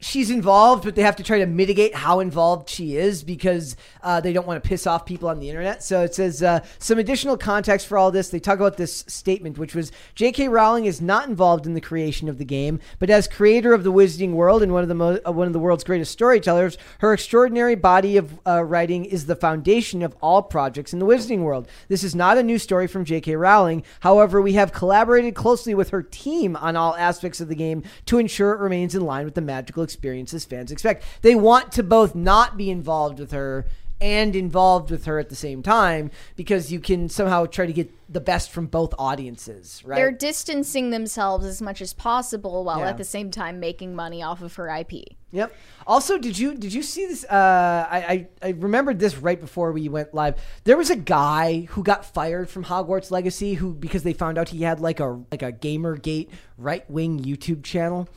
she's 0.01 0.31
involved, 0.31 0.85
but 0.85 0.95
they 0.95 1.03
have 1.03 1.17
to 1.17 1.23
try 1.23 1.39
to 1.39 1.47
mitigate 1.47 1.95
how 1.95 2.21
involved 2.21 2.69
she 2.69 2.97
is 2.97 3.25
because 3.25 3.77
uh, 4.03 4.21
they 4.21 4.33
don't 4.33 4.47
want 4.47 4.63
to 4.63 4.69
piss 4.69 4.87
off 4.87 5.05
people 5.05 5.29
on 5.29 5.41
the 5.41 5.49
internet. 5.49 5.83
So 5.83 6.03
it 6.03 6.15
says 6.15 6.43
uh, 6.43 6.61
some 6.79 6.99
additional 6.99 7.37
context 7.37 7.87
for 7.87 7.99
all 7.99 8.11
this. 8.11 8.29
They 8.29 8.41
talk 8.41 8.59
about 8.59 8.77
this 8.77 9.05
statement, 9.09 9.59
which 9.59 9.75
was 9.75 9.91
J.K. 10.15 10.49
Rowling 10.49 10.85
is 10.85 11.01
not 11.01 11.29
involved 11.29 11.67
in 11.67 11.75
the 11.75 11.81
creation 11.81 12.29
of 12.29 12.39
the 12.39 12.45
game, 12.45 12.81
but 12.99 13.11
as 13.11 13.27
creator 13.27 13.73
of 13.73 13.85
the 13.85 13.93
Wizarding 13.93 14.33
World 14.33 14.63
and 14.63 14.73
one 14.73 14.83
of 14.83 14.89
the 14.89 14.95
mo- 14.95 15.21
uh, 15.27 15.33
one 15.33 15.47
of 15.47 15.53
the 15.53 15.59
world's 15.59 15.85
greatest 15.85 16.13
storytellers, 16.13 16.79
her 17.01 17.13
extraordinary 17.13 17.75
body 17.75 18.17
of 18.17 18.39
uh, 18.47 18.63
writing 18.63 19.05
is 19.05 19.27
the 19.27 19.37
foundation 19.37 20.03
of 20.03 20.17
all 20.23 20.43
projects 20.43 20.93
in 20.93 20.99
the 20.99 21.07
Wizarding 21.07 21.41
World. 21.41 21.69
This 21.89 22.05
is 22.05 22.15
not 22.15 22.39
a 22.39 22.43
new 22.43 22.59
story 22.59 22.87
from 22.87 23.05
J.K. 23.05 23.35
Rowling. 23.37 23.83
However, 24.01 24.41
we 24.41 24.53
have 24.53 24.73
collaborated 24.73 25.35
closely 25.35 25.75
with 25.75 25.91
her 25.91 26.03
team 26.03 26.57
on 26.57 26.77
all 26.77 26.95
aspects 26.97 27.41
of 27.41 27.49
the 27.49 27.55
game 27.55 27.83
to 28.07 28.19
ensure 28.19 28.53
it 28.53 28.61
remains 28.61 28.95
in 28.95 29.03
line 29.03 29.25
with 29.25 29.35
the 29.35 29.41
magical 29.41 29.83
experiences 29.89 30.45
fans 30.45 30.71
expect. 30.71 31.03
They 31.23 31.35
want 31.35 31.73
to 31.73 31.83
both 31.83 32.15
not 32.15 32.57
be 32.59 32.71
involved 32.71 33.19
with 33.19 33.33
her 33.33 33.65
and 34.01 34.37
involved 34.37 34.93
with 34.93 35.07
her 35.07 35.19
at 35.19 35.29
the 35.29 35.35
same 35.35 35.61
time 35.61 36.11
because 36.37 36.71
you 36.71 36.79
can 36.79 37.09
somehow 37.09 37.47
try 37.47 37.67
to 37.67 37.73
get 37.73 37.91
the 38.09 38.21
best 38.21 38.49
from 38.53 38.67
both 38.67 38.95
audiences, 38.97 39.83
right? 39.85 39.97
They're 39.97 40.13
distancing 40.13 40.91
themselves 40.91 41.45
as 41.45 41.61
much 41.61 41.81
as 41.83 41.93
possible 41.95 42.63
while 42.65 42.79
Yeah. 42.79 42.91
at 42.91 42.97
the 42.97 43.03
same 43.05 43.33
time 43.33 43.59
making 43.59 43.97
money 43.97 44.23
off 44.23 44.41
of 44.41 44.55
her 44.55 44.69
IP. 44.69 45.17
Yep. 45.33 45.53
Also, 45.85 46.17
did 46.17 46.39
you 46.39 46.55
did 46.55 46.73
you 46.73 46.83
see 46.85 47.07
this? 47.07 47.25
Uh, 47.25 47.87
I, 47.91 47.99
I 47.99 48.49
I 48.49 48.51
remembered 48.51 49.01
this 49.01 49.17
right 49.19 49.39
before 49.41 49.73
we 49.73 49.89
went 49.89 50.15
live. 50.15 50.37
There 50.63 50.77
was 50.77 50.91
a 50.91 50.97
guy 50.97 51.67
who 51.71 51.83
got 51.83 52.05
fired 52.05 52.49
from 52.49 52.65
Hogwarts 52.67 53.11
Legacy 53.11 53.55
who 53.55 53.75
because 53.75 54.05
they 54.05 54.13
found 54.13 54.39
out 54.39 54.51
he 54.51 54.63
had 54.63 54.79
like 54.81 55.01
a 55.01 55.21
like 55.33 55.43
a 55.43 55.53
GamerGate 55.53 56.29
right 56.57 56.89
wing 56.89 57.19
YouTube 57.19 57.65
channel. 57.65 58.09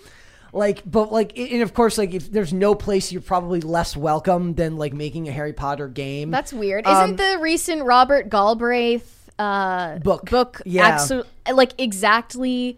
Like, 0.53 0.81
but 0.85 1.11
like, 1.11 1.37
and 1.37 1.61
of 1.61 1.73
course, 1.73 1.97
like, 1.97 2.13
if 2.13 2.31
there's 2.31 2.53
no 2.53 2.75
place 2.75 3.11
you're 3.11 3.21
probably 3.21 3.61
less 3.61 3.95
welcome 3.95 4.53
than 4.55 4.77
like 4.77 4.93
making 4.93 5.27
a 5.27 5.31
Harry 5.31 5.53
Potter 5.53 5.87
game. 5.87 6.31
That's 6.31 6.51
weird. 6.51 6.85
Um, 6.85 7.03
Isn't 7.03 7.15
the 7.17 7.39
recent 7.39 7.83
Robert 7.83 8.29
Galbraith 8.29 9.29
uh, 9.39 9.99
Book. 9.99 10.29
book 10.29 10.61
Yeah. 10.65 10.97
like 11.51 11.73
exactly 11.79 12.77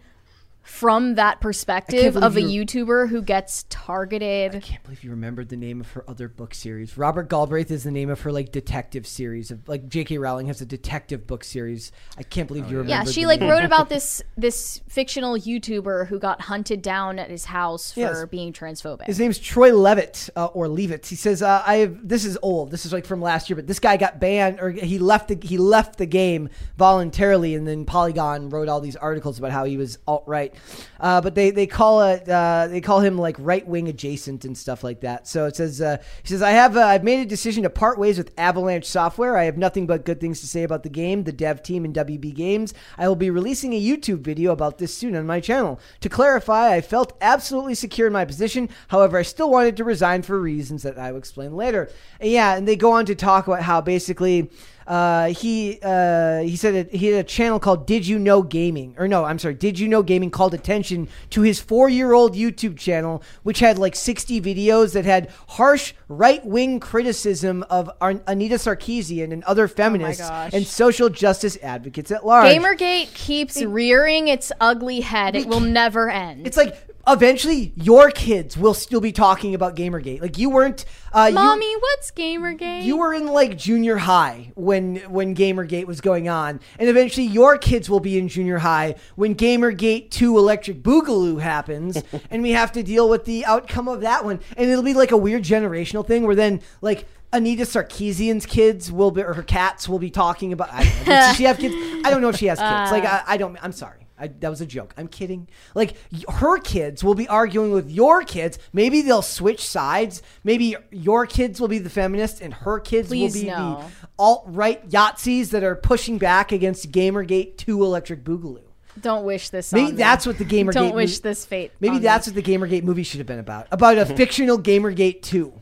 from 0.64 1.14
that 1.16 1.40
perspective 1.42 2.16
of 2.16 2.36
a 2.38 2.40
YouTuber 2.40 3.10
who 3.10 3.20
gets 3.20 3.66
targeted? 3.68 4.56
I 4.56 4.60
can't 4.60 4.82
believe 4.82 5.04
you 5.04 5.10
remembered 5.10 5.50
the 5.50 5.58
name 5.58 5.80
of 5.80 5.92
her 5.92 6.08
other 6.08 6.26
book 6.26 6.54
series. 6.54 6.96
Robert 6.96 7.28
Galbraith 7.28 7.70
is 7.70 7.84
the 7.84 7.90
name 7.90 8.08
of 8.08 8.22
her 8.22 8.32
like 8.32 8.50
detective 8.50 9.06
series 9.06 9.50
of 9.50 9.68
like 9.68 9.88
J.K. 9.88 10.16
Rowling 10.16 10.46
has 10.46 10.62
a 10.62 10.66
detective 10.66 11.26
book 11.26 11.44
series. 11.44 11.92
I 12.16 12.22
can't 12.22 12.48
believe 12.48 12.70
you 12.70 12.78
remember. 12.78 12.90
Yeah, 12.90 13.04
she 13.12 13.26
like 13.26 13.42
wrote 13.42 13.64
about 13.64 13.88
this 13.90 14.22
this 14.38 14.80
fictional 14.88 15.36
YouTuber 15.36 16.06
who 16.08 16.18
got 16.18 16.40
hunted 16.40 16.80
down 16.80 17.18
at 17.18 17.30
his 17.30 17.44
house 17.44 17.92
for 17.92 18.00
Yes. 18.00 18.24
being 18.30 18.52
transphobic. 18.54 19.04
His 19.04 19.18
name's 19.18 19.38
Troy 19.38 19.74
Leavitt 19.76 20.30
uh, 20.34 20.46
or 20.46 20.66
Levitt. 20.66 21.06
He 21.06 21.16
says, 21.16 21.42
uh, 21.42 21.62
"I 21.66 21.76
have 21.76 22.08
this 22.08 22.24
is 22.24 22.38
old. 22.40 22.70
This 22.70 22.86
is 22.86 22.92
like 22.92 23.04
from 23.04 23.20
last 23.20 23.50
year, 23.50 23.56
but 23.56 23.66
this 23.66 23.80
guy 23.80 23.98
got 23.98 24.18
banned 24.18 24.60
or 24.60 24.70
he 24.70 24.98
left 24.98 25.28
the 25.28 25.38
he 25.46 25.58
left 25.58 25.98
the 25.98 26.06
game 26.06 26.48
voluntarily, 26.78 27.54
and 27.54 27.68
then 27.68 27.84
Polygon 27.84 28.48
wrote 28.48 28.68
all 28.68 28.80
these 28.80 28.96
articles 28.96 29.38
about 29.38 29.50
how 29.52 29.64
he 29.64 29.76
was 29.76 29.98
alt 30.06 30.24
right. 30.26 30.53
Uh, 31.00 31.20
but 31.20 31.34
they 31.34 31.50
they 31.50 31.66
call 31.66 32.02
it 32.02 32.28
uh, 32.28 32.66
they 32.68 32.80
call 32.80 33.00
him 33.00 33.18
like 33.18 33.36
right 33.38 33.66
wing 33.66 33.88
adjacent 33.88 34.44
and 34.44 34.56
stuff 34.56 34.82
like 34.82 35.00
that. 35.00 35.26
So 35.26 35.46
it 35.46 35.56
says 35.56 35.80
uh, 35.80 35.98
he 36.22 36.28
says 36.28 36.42
I 36.42 36.52
have 36.52 36.76
uh, 36.76 36.86
I've 36.86 37.04
made 37.04 37.20
a 37.20 37.26
decision 37.26 37.64
to 37.64 37.70
part 37.70 37.98
ways 37.98 38.16
with 38.16 38.32
Avalanche 38.38 38.86
Software. 38.86 39.36
I 39.36 39.44
have 39.44 39.58
nothing 39.58 39.86
but 39.86 40.04
good 40.04 40.20
things 40.20 40.40
to 40.40 40.46
say 40.46 40.62
about 40.62 40.82
the 40.82 40.88
game, 40.88 41.24
the 41.24 41.32
dev 41.32 41.62
team, 41.62 41.84
and 41.84 41.94
WB 41.94 42.34
Games. 42.34 42.74
I 42.96 43.08
will 43.08 43.16
be 43.16 43.30
releasing 43.30 43.74
a 43.74 43.82
YouTube 43.82 44.20
video 44.20 44.52
about 44.52 44.78
this 44.78 44.96
soon 44.96 45.16
on 45.16 45.26
my 45.26 45.40
channel. 45.40 45.80
To 46.00 46.08
clarify, 46.08 46.72
I 46.72 46.80
felt 46.80 47.16
absolutely 47.20 47.74
secure 47.74 48.06
in 48.06 48.12
my 48.12 48.24
position. 48.24 48.68
However, 48.88 49.18
I 49.18 49.22
still 49.22 49.50
wanted 49.50 49.76
to 49.76 49.84
resign 49.84 50.22
for 50.22 50.40
reasons 50.40 50.82
that 50.84 50.98
I 50.98 51.12
will 51.12 51.18
explain 51.18 51.54
later. 51.54 51.90
And 52.20 52.30
yeah, 52.30 52.56
and 52.56 52.66
they 52.66 52.76
go 52.76 52.92
on 52.92 53.06
to 53.06 53.14
talk 53.14 53.46
about 53.46 53.62
how 53.62 53.80
basically 53.80 54.50
uh, 54.86 55.28
he 55.28 55.78
uh, 55.82 56.40
he 56.40 56.56
said 56.56 56.74
it, 56.74 56.94
he 56.94 57.06
had 57.06 57.24
a 57.24 57.28
channel 57.28 57.58
called 57.58 57.86
Did 57.86 58.06
You 58.06 58.18
Know 58.18 58.42
Gaming, 58.42 58.94
or 58.98 59.08
no, 59.08 59.24
I'm 59.24 59.38
sorry, 59.38 59.54
Did 59.54 59.78
You 59.78 59.88
Know 59.88 60.02
Gaming 60.02 60.30
called 60.30 60.54
attention 60.54 61.08
to 61.30 61.42
his 61.42 61.60
four 61.60 61.88
year 61.88 62.12
old 62.12 62.34
YouTube 62.34 62.76
channel, 62.76 63.22
which 63.42 63.60
had 63.60 63.78
like 63.78 63.94
60 63.94 64.40
videos 64.40 64.92
that 64.92 65.04
had 65.04 65.30
harsh 65.48 65.94
right 66.08 66.44
wing 66.44 66.80
criticism 66.80 67.62
of 67.70 67.90
Ar- 68.00 68.20
Anita 68.26 68.56
Sarkeesian 68.56 69.32
and 69.32 69.42
other 69.44 69.68
feminists 69.68 70.28
gosh. 70.28 70.52
and 70.52 70.66
social 70.66 71.08
justice 71.08 71.56
advocates 71.62 72.10
at 72.10 72.26
large. 72.26 72.46
Gamergate 72.46 73.12
keeps 73.14 73.62
rearing 73.62 74.28
its 74.28 74.52
ugly 74.60 75.00
head. 75.00 75.36
It 75.36 75.46
will 75.46 75.60
never 75.60 76.10
end. 76.10 76.46
It's 76.46 76.56
like 76.56 76.93
eventually 77.06 77.72
your 77.76 78.10
kids 78.10 78.56
will 78.56 78.74
still 78.74 79.00
be 79.00 79.12
talking 79.12 79.54
about 79.54 79.76
Gamergate. 79.76 80.20
Like 80.20 80.38
you 80.38 80.50
weren't, 80.50 80.84
uh, 81.12 81.26
you- 81.28 81.34
Mommy, 81.34 81.74
what's 81.76 82.10
Gamergate? 82.10 82.82
you 82.84 82.96
were 82.96 83.12
in 83.14 83.26
like 83.26 83.56
junior 83.58 83.96
high 83.98 84.52
when 84.54 84.96
when 85.10 85.34
Gamergate 85.34 85.86
was 85.86 86.00
going 86.00 86.28
on, 86.28 86.60
and 86.78 86.88
eventually 86.88 87.26
your 87.26 87.58
kids 87.58 87.88
will 87.90 88.00
be 88.00 88.18
in 88.18 88.28
junior 88.28 88.58
high 88.58 88.94
when 89.16 89.34
Gamergate 89.34 90.10
Two 90.10 90.38
Electric 90.38 90.82
Boogaloo 90.82 91.40
happens, 91.40 92.02
and 92.30 92.42
we 92.42 92.50
have 92.52 92.72
to 92.72 92.82
deal 92.82 93.08
with 93.08 93.24
the 93.24 93.44
outcome 93.44 93.88
of 93.88 94.00
that 94.02 94.24
one, 94.24 94.40
and 94.56 94.70
it'll 94.70 94.82
be 94.84 94.94
like 94.94 95.10
a 95.12 95.16
weird 95.16 95.42
generational 95.42 96.06
thing 96.06 96.24
where 96.24 96.34
then 96.36 96.60
like. 96.80 97.06
Anita 97.32 97.64
Sarkeesian's 97.64 98.46
kids 98.46 98.92
will 98.92 99.10
be, 99.10 99.20
or 99.20 99.34
her 99.34 99.42
cats 99.42 99.88
will 99.88 99.98
be 99.98 100.08
talking 100.08 100.52
about. 100.52 100.68
I 100.72 100.84
don't 100.84 100.98
know. 100.98 101.04
Does 101.06 101.36
she 101.36 101.42
have 101.42 101.58
kids? 101.58 101.74
I 102.06 102.10
don't 102.10 102.22
know 102.22 102.28
if 102.28 102.36
she 102.36 102.46
has 102.46 102.60
kids. 102.60 102.92
Like, 102.92 103.04
I, 103.04 103.24
I 103.26 103.36
don't. 103.36 103.58
I'm 103.60 103.72
sorry. 103.72 104.03
I, 104.18 104.28
that 104.28 104.48
was 104.48 104.60
a 104.60 104.66
joke. 104.66 104.94
I'm 104.96 105.08
kidding. 105.08 105.48
Like 105.74 105.96
her 106.28 106.58
kids 106.58 107.02
will 107.02 107.14
be 107.14 107.26
arguing 107.28 107.72
with 107.72 107.90
your 107.90 108.22
kids. 108.22 108.58
Maybe 108.72 109.02
they'll 109.02 109.22
switch 109.22 109.66
sides. 109.66 110.22
Maybe 110.44 110.76
your 110.90 111.26
kids 111.26 111.60
will 111.60 111.68
be 111.68 111.78
the 111.78 111.90
feminists 111.90 112.40
and 112.40 112.54
her 112.54 112.78
kids 112.78 113.08
Please 113.08 113.34
will 113.34 113.40
be 113.42 113.46
no. 113.48 113.84
the 114.00 114.06
alt 114.18 114.44
right 114.46 114.88
Yahtzees 114.88 115.50
that 115.50 115.64
are 115.64 115.74
pushing 115.74 116.18
back 116.18 116.52
against 116.52 116.92
Gamergate 116.92 117.56
2 117.56 117.82
Electric 117.82 118.22
Boogaloo. 118.22 118.62
Don't 119.00 119.24
wish 119.24 119.48
this. 119.48 119.72
Maybe 119.72 119.86
on 119.86 119.90
me. 119.92 119.96
that's 119.96 120.24
what 120.26 120.38
the 120.38 120.44
Gamergate. 120.44 120.72
Don't 120.74 120.94
wish 120.94 121.18
mo- 121.18 121.28
this 121.28 121.44
fate. 121.44 121.72
Maybe 121.80 121.96
on 121.96 122.02
that's 122.02 122.28
me. 122.28 122.34
what 122.34 122.44
the 122.44 122.52
Gamergate 122.52 122.84
movie 122.84 123.02
should 123.02 123.18
have 123.18 123.26
been 123.26 123.40
about. 123.40 123.66
About 123.72 123.98
a 123.98 124.06
fictional 124.16 124.56
Gamergate 124.58 125.22
2. 125.22 125.52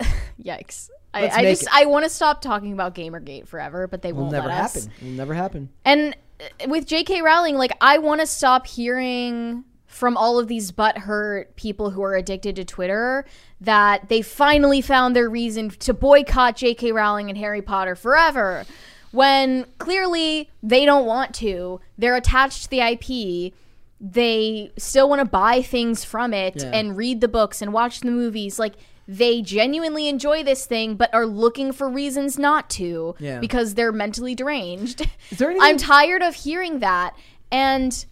Yikes. 0.42 0.88
I, 1.12 1.28
I 1.28 1.42
just 1.42 1.62
it. 1.62 1.68
I 1.72 1.86
want 1.86 2.04
to 2.04 2.08
stop 2.10 2.40
talking 2.40 2.72
about 2.72 2.94
Gamergate 2.94 3.46
forever, 3.46 3.86
but 3.86 4.02
they 4.02 4.12
Will 4.12 4.22
won't 4.22 4.32
never 4.32 4.48
let 4.48 4.60
us. 4.64 4.74
happen. 4.86 4.92
Will 5.02 5.16
never 5.16 5.34
happen. 5.34 5.68
And 5.84 6.16
with 6.66 6.86
J.K. 6.86 7.22
Rowling, 7.22 7.56
like 7.56 7.72
I 7.80 7.98
want 7.98 8.20
to 8.20 8.26
stop 8.26 8.66
hearing 8.66 9.64
from 9.86 10.16
all 10.16 10.38
of 10.38 10.48
these 10.48 10.70
butthurt 10.70 11.56
people 11.56 11.90
who 11.90 12.02
are 12.02 12.14
addicted 12.14 12.56
to 12.56 12.64
Twitter 12.64 13.24
that 13.60 14.08
they 14.08 14.22
finally 14.22 14.80
found 14.80 15.16
their 15.16 15.28
reason 15.28 15.70
to 15.70 15.94
boycott 15.94 16.56
J.K. 16.56 16.92
Rowling 16.92 17.28
and 17.28 17.38
Harry 17.38 17.62
Potter 17.62 17.94
forever. 17.96 18.64
When 19.10 19.64
clearly 19.78 20.50
they 20.62 20.84
don't 20.84 21.06
want 21.06 21.34
to, 21.36 21.80
they're 21.96 22.16
attached 22.16 22.64
to 22.64 22.70
the 22.70 22.80
IP. 22.80 23.54
They 24.00 24.70
still 24.76 25.08
want 25.08 25.20
to 25.20 25.24
buy 25.24 25.62
things 25.62 26.04
from 26.04 26.32
it 26.34 26.56
Yeah. 26.62 26.70
and 26.72 26.96
read 26.96 27.20
the 27.20 27.28
books 27.28 27.60
and 27.62 27.72
watch 27.72 28.00
the 28.00 28.10
movies. 28.10 28.58
Like 28.58 28.74
they 29.10 29.40
genuinely 29.40 30.06
enjoy 30.06 30.44
this 30.44 30.66
thing, 30.66 30.94
but 30.94 31.12
are 31.14 31.24
looking 31.26 31.72
for 31.72 31.88
reasons 31.88 32.38
not 32.38 32.68
to 32.68 33.14
Yeah. 33.18 33.38
because 33.40 33.72
they're 33.74 33.90
mentally 33.90 34.34
deranged. 34.34 35.00
Anything- 35.40 35.58
I'm 35.62 35.78
tired 35.78 36.22
of 36.22 36.34
hearing 36.34 36.80
that. 36.80 37.14
And 37.50 38.04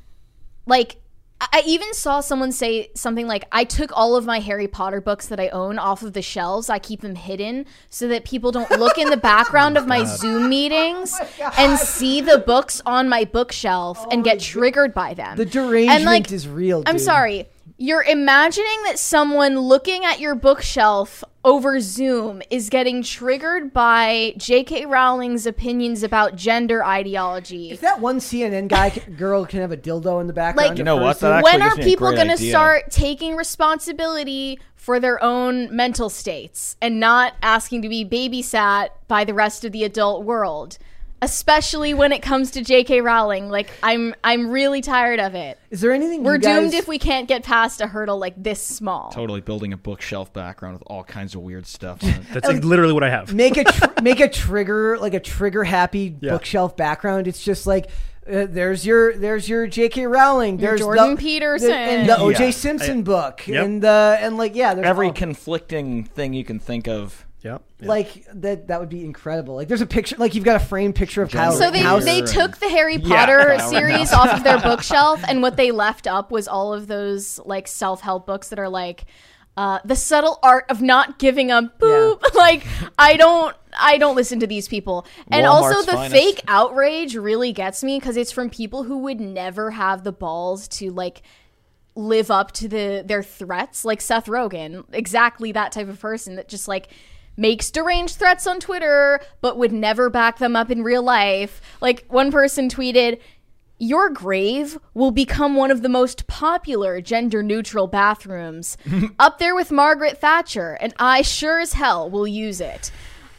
like 0.66 0.96
I 1.38 1.62
even 1.66 1.92
saw 1.92 2.20
someone 2.20 2.50
say 2.50 2.88
something 2.94 3.26
like, 3.26 3.44
I 3.52 3.64
took 3.64 3.90
all 3.94 4.16
of 4.16 4.24
my 4.24 4.40
Harry 4.40 4.66
Potter 4.66 5.02
books 5.02 5.26
that 5.26 5.38
I 5.38 5.48
own 5.48 5.78
off 5.78 6.02
of 6.02 6.14
the 6.14 6.22
shelves. 6.22 6.70
I 6.70 6.78
keep 6.78 7.02
them 7.02 7.14
hidden 7.14 7.66
so 7.90 8.08
that 8.08 8.24
people 8.24 8.50
don't 8.52 8.70
look 8.70 8.96
in 8.96 9.10
the 9.10 9.16
background 9.34 9.76
oh 9.76 9.82
of 9.82 9.86
my 9.86 10.04
Zoom 10.04 10.48
meetings 10.48 11.14
oh 11.20 11.52
and 11.58 11.78
see 11.78 12.22
the 12.22 12.38
books 12.38 12.80
on 12.86 13.10
my 13.10 13.24
bookshelf 13.26 14.02
and 14.10 14.20
oh 14.20 14.24
get 14.24 14.40
triggered 14.40 14.94
by 14.94 15.12
them. 15.12 15.36
The 15.36 15.44
derangement 15.44 15.90
And, 15.96 16.04
like, 16.06 16.32
is 16.32 16.48
real. 16.48 16.82
I'm 16.86 16.98
sorry. 16.98 17.46
You're 17.78 18.02
imagining 18.04 18.84
that 18.86 18.98
someone 18.98 19.58
looking 19.60 20.02
at 20.04 20.18
your 20.18 20.34
bookshelf 20.34 21.22
over 21.44 21.78
Zoom 21.78 22.40
is 22.48 22.70
getting 22.70 23.02
triggered 23.02 23.74
by 23.74 24.32
J.K. 24.38 24.86
Rowling's 24.86 25.44
opinions 25.46 26.02
about 26.02 26.36
gender 26.36 26.82
ideology. 26.82 27.70
If 27.70 27.82
that 27.82 28.00
one 28.00 28.18
CNN 28.18 28.68
guy 28.68 28.90
c- 28.90 29.00
girl 29.12 29.44
can 29.44 29.60
have 29.60 29.72
a 29.72 29.76
dildo 29.76 30.22
in 30.22 30.26
the 30.26 30.32
background, 30.32 30.70
Like- 30.70 30.78
You 30.78 30.84
know 30.84 30.94
of 30.96 31.00
her 31.00 31.04
what? 31.06 31.20
That 31.20 31.44
when 31.44 31.60
are 31.60 31.66
gives 31.76 31.76
me 31.78 31.82
a 31.82 31.86
people 31.86 32.12
going 32.12 32.28
to 32.28 32.38
start 32.50 32.90
taking 32.90 33.36
responsibility 33.36 34.58
for 34.74 34.98
their 34.98 35.22
own 35.22 35.74
mental 35.74 36.08
states 36.08 36.76
and 36.80 36.98
not 36.98 37.34
asking 37.42 37.82
to 37.82 37.88
be 37.90 38.06
babysat 38.06 38.88
by 39.06 39.24
the 39.24 39.34
rest 39.34 39.66
of 39.66 39.72
the 39.72 39.84
adult 39.84 40.24
world? 40.24 40.78
Especially 41.22 41.94
when 41.94 42.12
it 42.12 42.20
comes 42.20 42.50
to 42.52 42.62
J.K. 42.62 43.00
Rowling, 43.00 43.48
like 43.48 43.70
I'm, 43.82 44.14
I'm 44.22 44.48
really 44.50 44.82
tired 44.82 45.18
of 45.18 45.34
it. 45.34 45.58
Is 45.70 45.80
there 45.80 45.92
anything 45.92 46.22
We're 46.22 46.34
you 46.34 46.40
guys, 46.40 46.60
doomed 46.60 46.74
if 46.74 46.86
we 46.86 46.98
can't 46.98 47.26
get 47.26 47.42
past 47.42 47.80
a 47.80 47.86
hurdle 47.86 48.18
like 48.18 48.34
this 48.36 48.62
small. 48.62 49.10
Totally 49.10 49.40
building 49.40 49.72
a 49.72 49.76
bookshelf 49.78 50.32
background 50.32 50.74
with 50.74 50.82
all 50.86 51.04
kinds 51.04 51.34
of 51.34 51.40
weird 51.40 51.66
stuff. 51.66 52.04
On 52.04 52.10
it. 52.10 52.22
That's 52.32 52.46
like 52.46 52.62
literally 52.64 52.92
what 52.92 53.02
I 53.02 53.08
have. 53.10 53.32
make 53.34 53.56
a 53.56 53.64
tr- 53.64 53.84
make 54.02 54.20
a 54.20 54.28
trigger 54.28 54.98
like 54.98 55.14
a 55.14 55.20
trigger 55.20 55.64
happy 55.64 56.14
Yeah. 56.20 56.32
bookshelf 56.32 56.76
background. 56.76 57.26
It's 57.28 57.42
just 57.44 57.66
like. 57.66 57.88
Uh, 58.28 58.44
there's 58.50 58.84
your 58.84 59.16
there's 59.16 59.48
your 59.48 59.68
J.K. 59.68 60.04
Rowling. 60.08 60.56
There's 60.56 60.80
Jordan 60.80 61.10
the, 61.12 61.16
Peterson. 61.16 61.68
the, 61.68 61.74
and 61.76 62.08
the 62.08 62.18
O.J. 62.18 62.46
Yeah. 62.46 62.50
Simpson 62.50 63.04
book, 63.04 63.46
Yep. 63.46 63.64
and 63.64 63.80
the 63.82 64.18
and 64.20 64.36
like 64.36 64.56
yeah, 64.56 64.74
there's 64.74 64.84
Every 64.86 65.06
all- 65.06 65.12
conflicting 65.12 66.02
thing 66.02 66.32
you 66.34 66.44
can 66.44 66.58
think 66.58 66.88
of. 66.88 67.25
Yep. 67.46 67.62
Yeah. 67.80 67.88
like 67.88 68.26
that 68.34 68.66
that 68.68 68.80
would 68.80 68.88
be 68.88 69.04
incredible. 69.04 69.54
Like 69.54 69.68
there's 69.68 69.80
a 69.80 69.86
picture, 69.86 70.16
like 70.16 70.34
you've 70.34 70.44
got 70.44 70.56
a 70.56 70.64
framed 70.64 70.96
picture 70.96 71.22
of 71.22 71.30
Kyle 71.30 71.52
So 71.52 71.70
they, 71.70 71.78
Rittenhouse. 71.78 72.04
they 72.04 72.22
took 72.22 72.56
the 72.58 72.68
Harry 72.68 72.98
Potter 72.98 73.54
Kyle 73.58 73.70
series 73.70 74.12
off 74.12 74.32
of 74.38 74.44
their 74.44 74.58
bookshelf, 74.60 75.22
and 75.28 75.42
what 75.42 75.56
they 75.56 75.70
left 75.70 76.06
up 76.06 76.30
was 76.32 76.48
all 76.48 76.74
of 76.74 76.86
those 76.88 77.38
like 77.44 77.68
self 77.68 78.00
help 78.00 78.26
books 78.26 78.48
that 78.48 78.58
are 78.58 78.68
like 78.68 79.04
uh, 79.56 79.78
the 79.84 79.96
subtle 79.96 80.38
art 80.42 80.64
of 80.68 80.82
not 80.82 81.18
giving 81.18 81.50
a 81.50 81.62
boop. 81.80 82.22
like 82.34 82.66
I 82.98 83.16
don't 83.16 83.56
I 83.78 83.98
don't 83.98 84.16
listen 84.16 84.40
to 84.40 84.46
these 84.46 84.66
people, 84.68 85.06
and 85.28 85.46
also 85.46 85.82
the 85.82 85.92
finest. 85.92 86.14
fake 86.14 86.40
outrage 86.48 87.14
really 87.14 87.52
gets 87.52 87.84
me 87.84 87.98
because 88.00 88.16
it's 88.16 88.32
from 88.32 88.50
people 88.50 88.82
who 88.82 88.98
would 88.98 89.20
never 89.20 89.70
have 89.70 90.02
the 90.02 90.12
balls 90.12 90.66
to 90.68 90.90
like 90.90 91.22
live 91.94 92.30
up 92.30 92.52
to 92.52 92.68
the 92.68 93.02
their 93.06 93.22
threats 93.22 93.82
like 93.82 94.02
Seth 94.02 94.26
Rogen 94.26 94.84
exactly 94.92 95.52
that 95.52 95.72
type 95.72 95.88
of 95.88 95.98
person 95.98 96.36
that 96.36 96.46
just 96.46 96.68
like 96.68 96.88
makes 97.36 97.70
deranged 97.70 98.16
threats 98.16 98.46
on 98.46 98.60
Twitter 98.60 99.20
but 99.40 99.58
would 99.58 99.72
never 99.72 100.10
back 100.10 100.38
them 100.38 100.56
up 100.56 100.70
in 100.70 100.82
real 100.82 101.02
life. 101.02 101.60
Like 101.80 102.04
one 102.08 102.30
person 102.30 102.68
tweeted 102.68 103.20
your 103.78 104.08
grave 104.08 104.78
will 104.94 105.10
become 105.10 105.54
one 105.54 105.70
of 105.70 105.82
the 105.82 105.88
most 105.88 106.26
popular 106.26 107.00
gender 107.00 107.42
neutral 107.42 107.86
bathrooms. 107.86 108.78
Up 109.18 109.38
there 109.38 109.54
with 109.54 109.70
Margaret 109.70 110.18
Thatcher 110.18 110.78
and 110.80 110.94
I 110.98 111.22
sure 111.22 111.60
as 111.60 111.74
hell 111.74 112.08
will 112.08 112.26
use 112.26 112.60
it 112.60 112.90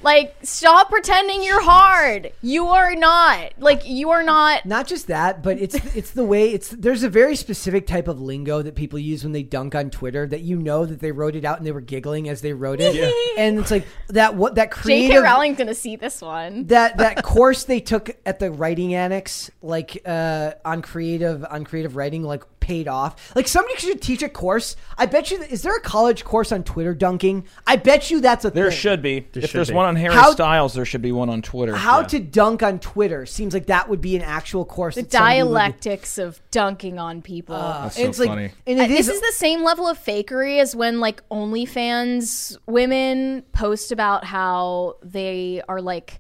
like 0.04 0.36
stop 0.44 0.90
pretending 0.90 1.44
you're 1.44 1.62
hard 1.64 2.32
you 2.42 2.68
are 2.68 2.96
not 2.96 3.52
like 3.58 3.88
you 3.88 4.10
are 4.12 4.24
not 4.24 4.66
Not 4.66 4.88
just 4.88 5.08
that, 5.08 5.42
but 5.44 5.58
it's 5.60 5.76
it's 5.96 6.12
the 6.12 6.24
way 6.24 6.52
it's 6.52 6.70
there's 6.70 7.04
a 7.04 7.10
very 7.10 7.36
specific 7.36 7.88
type 7.88 8.08
of 8.08 8.22
lingo 8.22 8.62
that 8.62 8.76
people 8.76 9.00
use 9.00 9.24
when 9.24 9.32
they 9.34 9.44
dunk 9.44 9.74
on 9.76 9.90
Twitter 9.90 10.28
that 10.28 10.42
you 10.42 10.58
know 10.58 10.86
that 10.86 11.00
they 11.00 11.12
wrote 11.12 11.36
it 11.36 11.46
out 11.46 11.58
and 11.58 11.66
they 11.66 11.72
were 11.72 11.82
giggling 11.82 12.30
as 12.30 12.42
they 12.42 12.54
wrote 12.54 12.80
it, 12.82 12.96
and 13.38 13.58
it's 13.60 13.72
like 13.72 13.86
that 14.10 14.36
what 14.36 14.56
that 14.56 14.72
creative. 14.72 15.08
J.K. 15.08 15.08
creative 15.08 15.24
Rowling's 15.24 15.58
gonna 15.58 15.74
see 15.74 15.96
this 15.96 16.22
one 16.22 16.66
that 16.68 16.98
that 16.98 17.24
course 17.24 17.64
they 17.64 17.80
took 17.80 18.12
at 18.26 18.40
the 18.40 18.52
writing 18.52 18.94
annex 18.94 19.50
like 19.62 20.02
uh 20.06 20.52
on 20.64 20.82
creative 20.82 21.44
on 21.50 21.64
creative 21.64 21.96
writing 21.96 22.24
like 22.24 22.44
paid 22.60 22.88
off 22.90 23.34
like 23.36 23.48
somebody 23.48 23.78
should 23.78 24.02
teach 24.02 24.22
a 24.22 24.28
course 24.28 24.76
i 24.98 25.06
bet 25.06 25.32
you 25.32 25.42
is 25.44 25.62
there 25.62 25.76
a 25.78 25.82
college 25.82 26.26
course 26.26 26.52
on 26.52 26.64
twitter 26.66 26.94
dunking 26.94 27.46
i 27.66 27.78
bet 27.78 28.12
you 28.12 28.20
that's 28.20 28.44
a 28.44 28.50
There 28.50 28.70
thing. 28.70 28.78
should 28.78 29.02
be. 29.02 29.26
if 29.34 29.44
should 29.46 29.52
there's 29.54 29.70
be. 29.70 29.74
one 29.76 29.87
on 29.88 29.96
Harry 29.96 30.14
How- 30.14 30.32
Styles, 30.32 30.74
there 30.74 30.86
should 30.86 31.02
be 31.02 31.12
one 31.12 31.30
on 31.30 31.42
Twitter. 31.42 31.76
how 31.76 32.02
Yeah. 32.02 32.08
to 32.08 32.20
dunk 32.20 32.62
on 32.62 32.80
twitter 32.80 33.26
seems 33.26 33.54
like 33.54 33.66
that 33.68 33.90
would 33.90 34.02
be 34.02 34.16
an 34.16 34.22
actual 34.22 34.64
course 34.66 34.96
the 34.96 35.02
that 35.02 35.06
would- 35.08 35.18
dialectics 35.18 36.18
of 36.20 36.40
dunking 36.52 37.00
on 37.00 37.22
people. 37.22 37.56
That's 37.58 37.96
so 37.96 38.02
and 38.02 38.10
it's 38.10 38.20
like 38.20 38.30
and 38.30 38.52
it 38.66 38.80
Uh, 38.80 38.84
is, 38.94 39.08
this 39.08 39.16
is 39.16 39.22
the 39.22 39.34
same 39.36 39.64
level 39.64 39.88
of 39.88 39.98
fakery 39.98 40.60
as 40.60 40.76
when 40.76 41.00
like 41.00 41.24
OnlyFans 41.30 42.58
women 42.68 43.44
post 43.54 43.92
about 43.92 44.26
how 44.26 44.96
they 45.02 45.62
are 45.68 45.82
like 45.82 46.20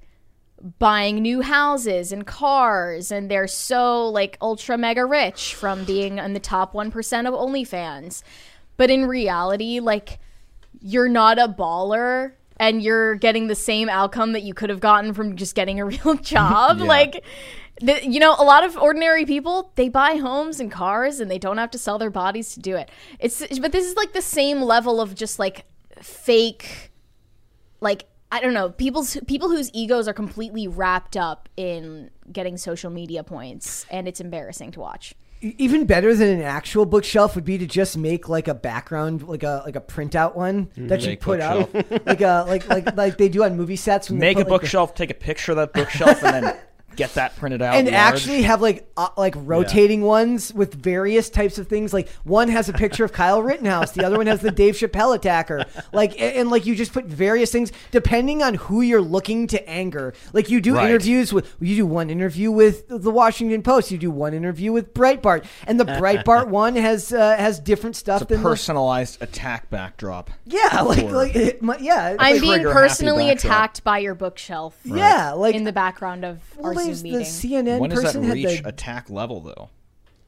buying 0.80 1.18
new 1.22 1.41
houses 1.41 2.11
and 2.11 2.26
cars 2.26 3.11
and 3.11 3.30
they're 3.30 3.48
so 3.48 4.07
like 4.10 4.38
ultra 4.41 4.77
mega 4.77 5.06
rich 5.06 5.53
from 5.53 5.84
being 5.84 6.18
in 6.18 6.34
the 6.34 6.39
top 6.39 6.73
1% 6.73 7.27
of 7.27 7.34
OnlyFans. 7.34 8.23
But 8.76 8.89
in 8.89 9.06
reality, 9.06 9.80
like 9.80 10.19
you're 10.81 11.10
not 11.10 11.38
a 11.39 11.48
baller 11.48 12.34
and 12.59 12.81
you're 12.81 13.15
getting 13.15 13.47
the 13.47 13.55
same 13.55 13.89
outcome 13.89 14.34
that 14.34 14.43
you 14.43 14.53
could 14.53 14.69
have 14.69 14.79
gotten 14.79 15.13
from 15.13 15.35
just 15.35 15.55
getting 15.55 15.79
a 15.79 15.85
real 15.85 16.15
job. 16.15 16.79
Like, 16.79 17.23
the, 17.81 18.05
you 18.07 18.19
know, 18.19 18.35
a 18.38 18.43
lot 18.43 18.63
of 18.63 18.75
ordinary 18.77 19.25
people 19.25 19.71
they 19.75 19.89
buy 19.89 20.15
homes 20.15 20.59
and 20.59 20.71
cars 20.71 21.19
and 21.19 21.29
they 21.29 21.38
don't 21.38 21.57
have 21.57 21.71
to 21.71 21.77
sell 21.77 21.97
their 21.97 22.09
bodies 22.09 22.53
to 22.55 22.59
do 22.59 22.75
it. 22.75 22.89
It's 23.19 23.59
but 23.59 23.71
this 23.71 23.85
is 23.85 23.95
like 23.95 24.13
the 24.13 24.21
same 24.21 24.61
level 24.61 24.99
of 24.99 25.15
just 25.15 25.38
like 25.39 25.65
fake, 26.01 26.91
like 27.79 28.05
I 28.31 28.41
don't 28.41 28.53
know 28.53 28.69
people's 28.69 29.17
people 29.27 29.49
whose 29.49 29.71
egos 29.73 30.07
are 30.07 30.13
completely 30.13 30.67
wrapped 30.67 31.15
up 31.15 31.49
in 31.55 32.09
getting 32.31 32.57
social 32.57 32.89
media 32.89 33.23
points, 33.23 33.85
and 33.89 34.07
it's 34.07 34.19
embarrassing 34.19 34.71
to 34.71 34.79
watch. 34.79 35.13
Even 35.41 35.85
better 35.85 36.15
than 36.15 36.30
an 36.30 36.41
actual 36.41 36.85
bookshelf 36.85 37.35
would 37.35 37.45
be 37.45 37.57
to 37.57 37.68
just 37.68 37.97
make 37.97 38.27
like 38.27 38.47
a 38.47 38.53
background 38.53 39.23
like 39.27 39.43
a 39.43 39.61
like 39.65 39.76
a 39.76 39.81
printout 39.81 40.35
one 40.35 40.65
mm-hmm. 40.68 40.88
that 40.88 41.05
you 41.05 41.15
put 41.18 41.39
up 41.39 41.72
bookshelf. 41.72 42.01
like 42.05 42.22
a 42.22 42.45
like 42.47 42.68
like 42.68 42.95
like 42.95 43.18
they 43.18 43.30
do 43.30 43.43
on 43.43 43.55
movie 43.55 43.76
sets 43.76 44.09
when 44.09 44.19
they 44.19 44.27
Make 44.27 44.38
a 44.38 44.39
put, 44.39 44.51
like, 44.51 44.61
the- 44.61 44.65
bookshelf, 44.65 44.95
take 44.95 45.11
a 45.11 45.15
picture 45.15 45.51
of 45.51 45.57
that 45.57 45.73
bookshelf, 45.73 46.23
and 46.23 46.45
then 46.45 46.57
get 46.97 47.13
that 47.13 47.35
printed 47.37 47.61
out. 47.61 47.75
and 47.75 47.87
large. 47.87 47.95
actually 47.95 48.41
have 48.41 48.61
like 48.61 48.89
uh, 48.97 49.09
like 49.17 49.33
rotating 49.37 50.01
ones 50.01 50.53
with 50.53 50.73
various 50.73 51.29
types 51.29 51.57
of 51.57 51.67
things. 51.67 51.93
Like 51.93 52.09
one 52.23 52.49
has 52.49 52.67
a 52.67 52.73
picture 52.73 53.05
of 53.05 53.13
Kyle 53.13 53.41
Rittenhouse, 53.41 53.91
the 53.91 54.03
other 54.05 54.17
one 54.17 54.27
has 54.27 54.41
the 54.41 54.51
Dave 54.51 54.75
Chappelle 54.75 55.15
attacker. 55.15 55.65
Like 55.93 56.11
and, 56.19 56.35
and, 56.35 56.49
like 56.49 56.65
you 56.65 56.75
just 56.75 56.91
put 56.93 57.05
various 57.05 57.51
things 57.51 57.71
depending 57.91 58.43
on 58.43 58.55
who 58.55 58.81
you're 58.81 59.01
looking 59.01 59.47
to 59.47 59.69
anger. 59.69 60.13
Like 60.33 60.49
you 60.49 60.59
do 60.59 60.75
Right. 60.75 60.89
interviews 60.89 61.31
with 61.31 61.55
you 61.59 61.75
do 61.75 61.85
one 61.85 62.09
interview 62.09 62.51
with 62.51 62.87
the 62.89 63.11
Washington 63.11 63.61
Post, 63.63 63.91
you 63.91 63.97
do 63.97 64.11
one 64.11 64.33
interview 64.33 64.71
with 64.73 64.93
Breitbart, 64.93 65.45
and 65.67 65.79
the 65.79 65.85
Breitbart 66.01 66.47
one 66.49 66.75
has 66.75 67.13
uh, 67.13 67.37
has 67.37 67.59
different 67.59 67.95
stuff 67.95 68.21
it's 68.23 68.31
a 68.31 68.33
than 68.33 68.43
the- 68.43 68.49
personalized 68.49 69.21
attack 69.21 69.69
backdrop. 69.69 70.29
yeah, 70.45 70.81
like 70.85 71.03
Or- 71.05 71.11
like 71.11 71.35
it, 71.35 71.61
my, 71.61 71.77
yeah. 71.77 72.15
I'm 72.19 72.33
like, 72.33 72.41
being 72.41 72.63
personally 72.63 73.29
attacked 73.29 73.83
by 73.83 73.99
your 73.99 74.15
bookshelf. 74.15 74.75
yeah, 74.83 75.31
like 75.33 75.55
in 75.55 75.63
the 75.63 75.71
background 75.71 76.25
of 76.25 76.39
our 76.63 76.73
well, 76.88 76.95
Zoom 76.95 77.03
meeting. 77.03 77.19
the 77.19 77.26
CNN 77.26 77.80
When 77.80 77.89
does 77.89 77.99
that 78.01 78.05
person 78.07 78.23
had 78.23 78.34
reach 78.34 78.61
the 78.61 78.68
attack 78.69 79.09
level, 79.09 79.41
though? 79.41 79.69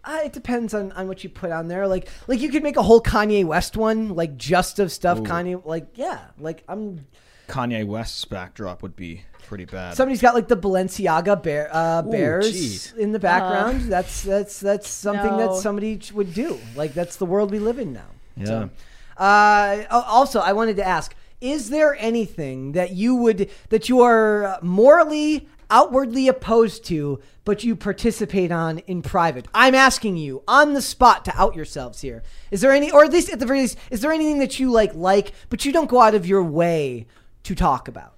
Uh, 0.03 0.19
it 0.23 0.33
depends 0.33 0.73
on, 0.73 0.91
on 0.93 1.07
what 1.07 1.23
you 1.23 1.29
put 1.29 1.51
on 1.51 1.67
there. 1.67 1.87
Like 1.87 2.07
like 2.27 2.39
you 2.39 2.49
could 2.49 2.63
make 2.63 2.77
a 2.77 2.83
whole 2.83 3.01
Kanye 3.01 3.45
West 3.45 3.75
one, 3.75 4.15
like 4.15 4.37
just 4.37 4.79
of 4.79 4.91
stuff 4.91 5.19
Kanye. 5.19 5.63
Like 5.65 5.87
yeah, 5.95 6.19
like 6.39 6.63
I'm. 6.67 7.05
Kanye 7.47 7.85
West's 7.85 8.25
backdrop 8.25 8.81
would 8.83 8.95
be 8.95 9.23
pretty 9.47 9.65
bad. 9.65 9.95
Somebody's 9.95 10.21
got 10.21 10.35
like 10.35 10.47
the 10.47 10.55
Balenciaga 10.55 11.41
bear, 11.41 11.69
uh, 11.73 12.03
bears 12.03 12.53
jeez. 12.53 12.95
in 12.95 13.11
the 13.11 13.19
background. 13.19 13.81
that's 13.91 14.21
that's 14.21 14.59
that's 14.59 14.87
something 14.87 15.35
that 15.37 15.49
Uh-huh. 15.49 15.59
Somebody 15.59 15.99
would 16.13 16.33
do. 16.33 16.59
Like 16.75 16.93
that's 16.93 17.17
the 17.17 17.25
world 17.25 17.51
we 17.51 17.59
live 17.59 17.79
in 17.79 17.91
now. 17.91 18.05
Yeah. 18.37 18.45
So, 18.45 18.69
uh, 19.17 19.83
also, 19.89 20.39
I 20.39 20.53
wanted 20.53 20.77
to 20.77 20.87
ask: 20.87 21.13
Is 21.41 21.69
there 21.71 21.95
anything 21.99 22.71
that 22.73 22.91
you 22.91 23.15
would 23.15 23.49
that 23.69 23.89
you 23.89 24.01
are 24.01 24.59
morally 24.61 25.47
outwardly 25.69 26.27
opposed 26.27 26.85
to, 26.85 27.19
but 27.45 27.63
you 27.63 27.75
participate 27.75 28.51
on 28.51 28.79
in 28.79 29.01
private? 29.01 29.47
I'm 29.53 29.75
asking 29.75 30.17
you 30.17 30.43
on 30.47 30.73
the 30.73 30.81
spot 30.81 31.25
to 31.25 31.39
out 31.39 31.55
yourselves 31.55 32.01
here. 32.01 32.23
Is 32.51 32.61
there 32.61 32.71
any, 32.71 32.91
or 32.91 33.03
at 33.03 33.11
least 33.11 33.29
at 33.29 33.39
the 33.39 33.45
very 33.45 33.61
least, 33.61 33.77
is 33.91 34.01
there 34.01 34.11
anything 34.11 34.39
that 34.39 34.59
you 34.59 34.71
like, 34.71 34.93
like, 34.95 35.33
but 35.49 35.65
you 35.65 35.71
don't 35.71 35.89
go 35.89 36.01
out 36.01 36.15
of 36.15 36.25
your 36.25 36.43
way 36.43 37.05
to 37.43 37.55
talk 37.55 37.87
about? 37.87 38.13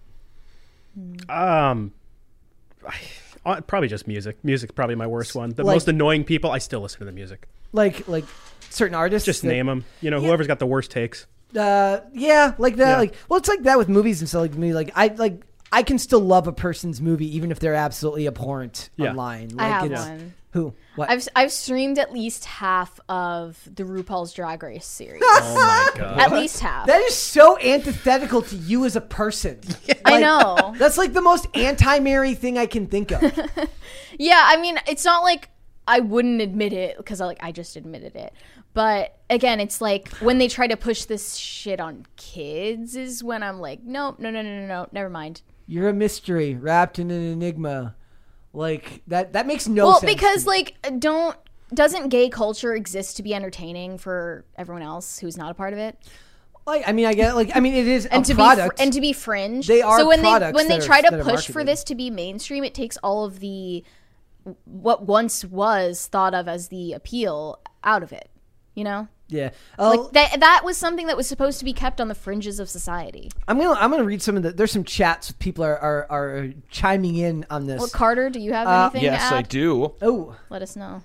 Um, 1.30 1.94
I, 2.88 2.96
uh, 3.46 3.62
probably 3.62 3.88
just 3.88 4.08
music. 4.08 4.38
Music's 4.44 4.72
probably 4.72 4.96
my 4.96 5.08
worst 5.08 5.36
one. 5.36 5.52
The 5.52 5.64
Like- 5.64 5.76
most 5.76 5.88
annoying 5.88 6.24
people, 6.24 6.52
I 6.52 6.58
still 6.58 6.82
listen 6.82 7.00
to 7.00 7.06
the 7.06 7.12
music. 7.12 7.48
Like, 7.74 8.08
like 8.08 8.26
certain 8.70 8.96
artists? 8.96 9.26
Just 9.26 9.42
that- 9.44 9.48
name 9.48 9.68
them. 9.68 9.86
You 10.02 10.12
know, 10.12 10.20
Yeah. 10.20 10.28
whoever's 10.28 10.48
got 10.48 10.60
the 10.60 10.66
worst 10.66 10.92
takes. 10.92 11.26
Uh, 11.58 12.00
yeah, 12.14 12.54
like 12.58 12.78
that. 12.78 12.90
Yeah. 12.92 12.98
Like, 12.98 13.16
well, 13.30 13.38
it's 13.38 13.50
like 13.50 13.64
that 13.64 13.78
with 13.78 13.90
movies 13.90 14.22
and 14.22 14.30
stuff. 14.30 14.42
Like 14.42 14.56
me, 14.56 14.74
like 14.74 14.92
I 14.96 15.08
like 15.08 15.42
I 15.72 15.84
can 15.84 15.98
still 15.98 16.20
love 16.20 16.48
a 16.48 16.52
person's 16.54 17.00
movie 17.02 17.34
even 17.36 17.52
if 17.52 17.60
they're 17.60 17.76
absolutely 17.76 18.28
abhorrent 18.28 18.90
Yeah. 18.98 19.12
online. 19.12 19.52
I 19.58 19.64
Like, 19.64 19.74
have 19.74 19.86
it's- 19.86 20.08
one. 20.08 20.34
Who? 20.52 20.74
What? 20.98 21.10
I've 21.10 21.26
I've 21.34 21.52
streamed 21.54 21.98
at 21.98 22.12
least 22.12 22.44
half 22.44 23.00
of 23.08 23.58
the 23.74 23.84
RuPaul's 23.84 24.34
Drag 24.34 24.62
Race 24.62 24.86
series. 24.86 25.22
Oh 25.26 25.56
my 25.56 25.90
god. 25.98 26.20
at 26.20 26.32
least 26.34 26.60
half. 26.60 26.88
that 26.88 27.00
is 27.04 27.16
so 27.16 27.58
antithetical 27.58 28.42
to 28.42 28.58
you 28.58 28.84
as 28.84 28.98
a 28.98 29.02
person. 29.02 29.62
I 30.06 30.12
Like, 30.12 30.22
know. 30.22 30.76
That's 30.78 30.98
like 30.98 31.14
the 31.14 31.22
most 31.22 31.48
anti-Mary 31.56 32.34
thing 32.36 32.58
I 32.58 32.66
can 32.66 32.88
think 32.88 33.12
of. 33.12 33.22
Yeah, 34.20 34.44
I 34.46 34.60
mean, 34.60 34.78
it's 34.88 35.06
not 35.06 35.24
like 35.24 35.48
I 35.88 36.02
wouldn't 36.02 36.42
admit 36.42 36.74
it 36.74 36.98
because 36.98 37.22
I 37.22 37.26
like 37.28 37.40
I 37.42 37.54
just 37.54 37.78
admitted 37.78 38.18
it. 38.18 38.34
But 38.74 39.18
again, 39.30 39.62
it's 39.62 39.80
like 39.80 40.10
when 40.18 40.38
they 40.38 40.50
try 40.50 40.68
to 40.68 40.76
push 40.76 41.06
this 41.06 41.36
shit 41.36 41.80
on 41.80 42.06
kids 42.18 42.98
is 42.98 43.24
when 43.24 43.42
I'm 43.42 43.62
like, 43.62 43.84
nope, 43.84 44.20
no, 44.20 44.30
no, 44.30 44.42
no, 44.42 44.50
no, 44.60 44.68
no, 44.68 44.88
never 44.92 45.10
mind. 45.10 45.42
You're 45.68 45.90
a 45.90 45.94
mystery 45.94 46.56
wrapped 46.56 47.00
in 47.00 47.12
an 47.12 47.22
enigma. 47.22 47.96
Like 48.54 49.02
that. 49.08 49.34
That 49.34 49.48
makes 49.48 49.68
no 49.68 49.86
well, 49.86 50.00
sense. 50.00 50.04
Well, 50.04 50.16
because 50.16 50.46
like, 50.46 50.76
don't 51.00 51.38
doesn't 51.74 52.10
gay 52.10 52.30
culture 52.30 52.76
exist 52.76 53.16
to 53.18 53.24
be 53.24 53.34
entertaining 53.34 53.98
for 53.98 54.44
everyone 54.58 54.84
else 54.84 55.20
who's 55.20 55.38
not 55.38 55.52
a 55.52 55.54
part 55.54 55.72
of 55.72 55.80
it, 55.80 55.98
like, 56.66 56.88
I 56.88 56.92
mean, 56.92 57.06
I 57.06 57.14
get 57.14 57.36
like, 57.36 57.52
I 57.56 57.60
mean, 57.60 57.74
it 57.74 57.88
is 57.88 58.06
and 58.06 58.24
a 58.24 58.28
to 58.28 58.36
product. 58.36 58.78
be 58.78 58.78
fr- 58.78 58.84
and 58.84 58.94
to 58.94 59.02
be 59.02 59.14
fringe. 59.14 59.68
They 59.68 59.82
are 59.82 60.00
so 60.00 60.08
when 60.08 60.22
they 60.22 60.52
when 60.52 60.68
they 60.68 60.78
that 60.78 60.84
are- 60.84 60.86
try 60.86 61.02
to 61.02 61.24
push 61.24 61.48
for 61.48 61.64
this 61.64 61.84
to 61.86 61.96
be 61.96 62.10
mainstream, 62.10 62.64
it 62.64 62.74
takes 62.74 62.98
all 62.98 63.26
of 63.26 63.40
the 63.40 63.84
what 64.66 65.06
once 65.06 65.46
was 65.46 66.08
thought 66.08 66.34
of 66.34 66.48
as 66.48 66.68
the 66.68 66.94
appeal 66.94 67.60
out 67.84 68.04
of 68.04 68.12
it. 68.12 68.30
You 68.76 68.84
know. 68.84 69.08
Yeah. 69.32 69.50
Like 69.80 70.12
that 70.12 70.40
that 70.40 70.62
was 70.64 70.78
something 70.78 71.08
that 71.08 71.18
was 71.18 71.26
supposed 71.28 71.58
to 71.60 71.66
be 71.66 71.74
kept 71.74 72.00
on 72.00 72.08
the 72.08 72.16
fringes 72.16 72.60
of 72.60 72.70
society 72.70 73.32
I'm 73.48 73.58
gonna 73.58 73.80
I'm 73.80 73.90
gonna 73.90 74.04
read 74.04 74.22
some 74.22 74.38
of 74.38 74.44
the. 74.44 74.52
There's 74.52 74.72
some 74.72 74.84
chats. 74.84 75.30
with 75.30 75.40
People 75.40 75.64
are 75.64 75.78
are, 75.80 76.06
are 76.12 76.54
chiming 76.70 77.16
in 77.16 77.46
on 77.50 77.66
this. 77.66 77.80
well 77.80 77.90
carter 77.90 78.30
do 78.30 78.40
you 78.40 78.54
have 78.54 78.68
Uh, 78.68 78.90
anything 78.94 79.04
Yes, 79.04 79.30
to 79.30 79.36
I 79.38 79.42
do. 79.42 79.94
oh, 80.02 80.36
let 80.50 80.62
us 80.62 80.76
know 80.76 81.02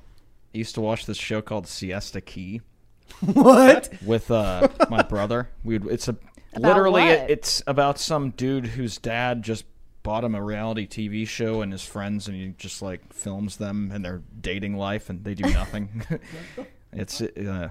I 0.55 0.59
used 0.59 0.74
to 0.74 0.81
watch 0.82 1.07
this 1.07 1.16
show 1.16 1.40
called 1.40 1.66
Siesta 1.66 2.20
Key 2.20 2.61
what? 3.20 3.89
with 4.05 4.31
uh, 4.31 4.69
my 4.90 5.03
brother. 5.03 5.48
We 5.65 5.78
would, 5.78 5.93
it's 5.93 6.09
a 6.09 6.16
literally 6.59 7.03
what? 7.03 7.11
it, 7.12 7.31
it's 7.31 7.62
about 7.66 7.98
some 7.98 8.31
dude 8.31 8.66
whose 8.66 8.98
dad 8.98 9.43
just 9.43 9.65
bought 10.03 10.24
him 10.24 10.35
a 10.35 10.43
reality 10.43 10.86
TV 10.86 11.27
show 11.27 11.62
and 11.62 11.73
his 11.73 11.85
friends, 11.85 12.27
and 12.28 12.36
he 12.36 12.55
just 12.59 12.81
like 12.82 13.12
films 13.12 13.57
them 13.57 13.90
and 13.93 14.05
their 14.05 14.23
dating 14.40 14.77
life, 14.77 15.09
and 15.11 15.24
they 15.24 15.35
do 15.35 15.44
nothing. 15.53 16.03
it's 16.93 17.20
uh, 17.20 17.69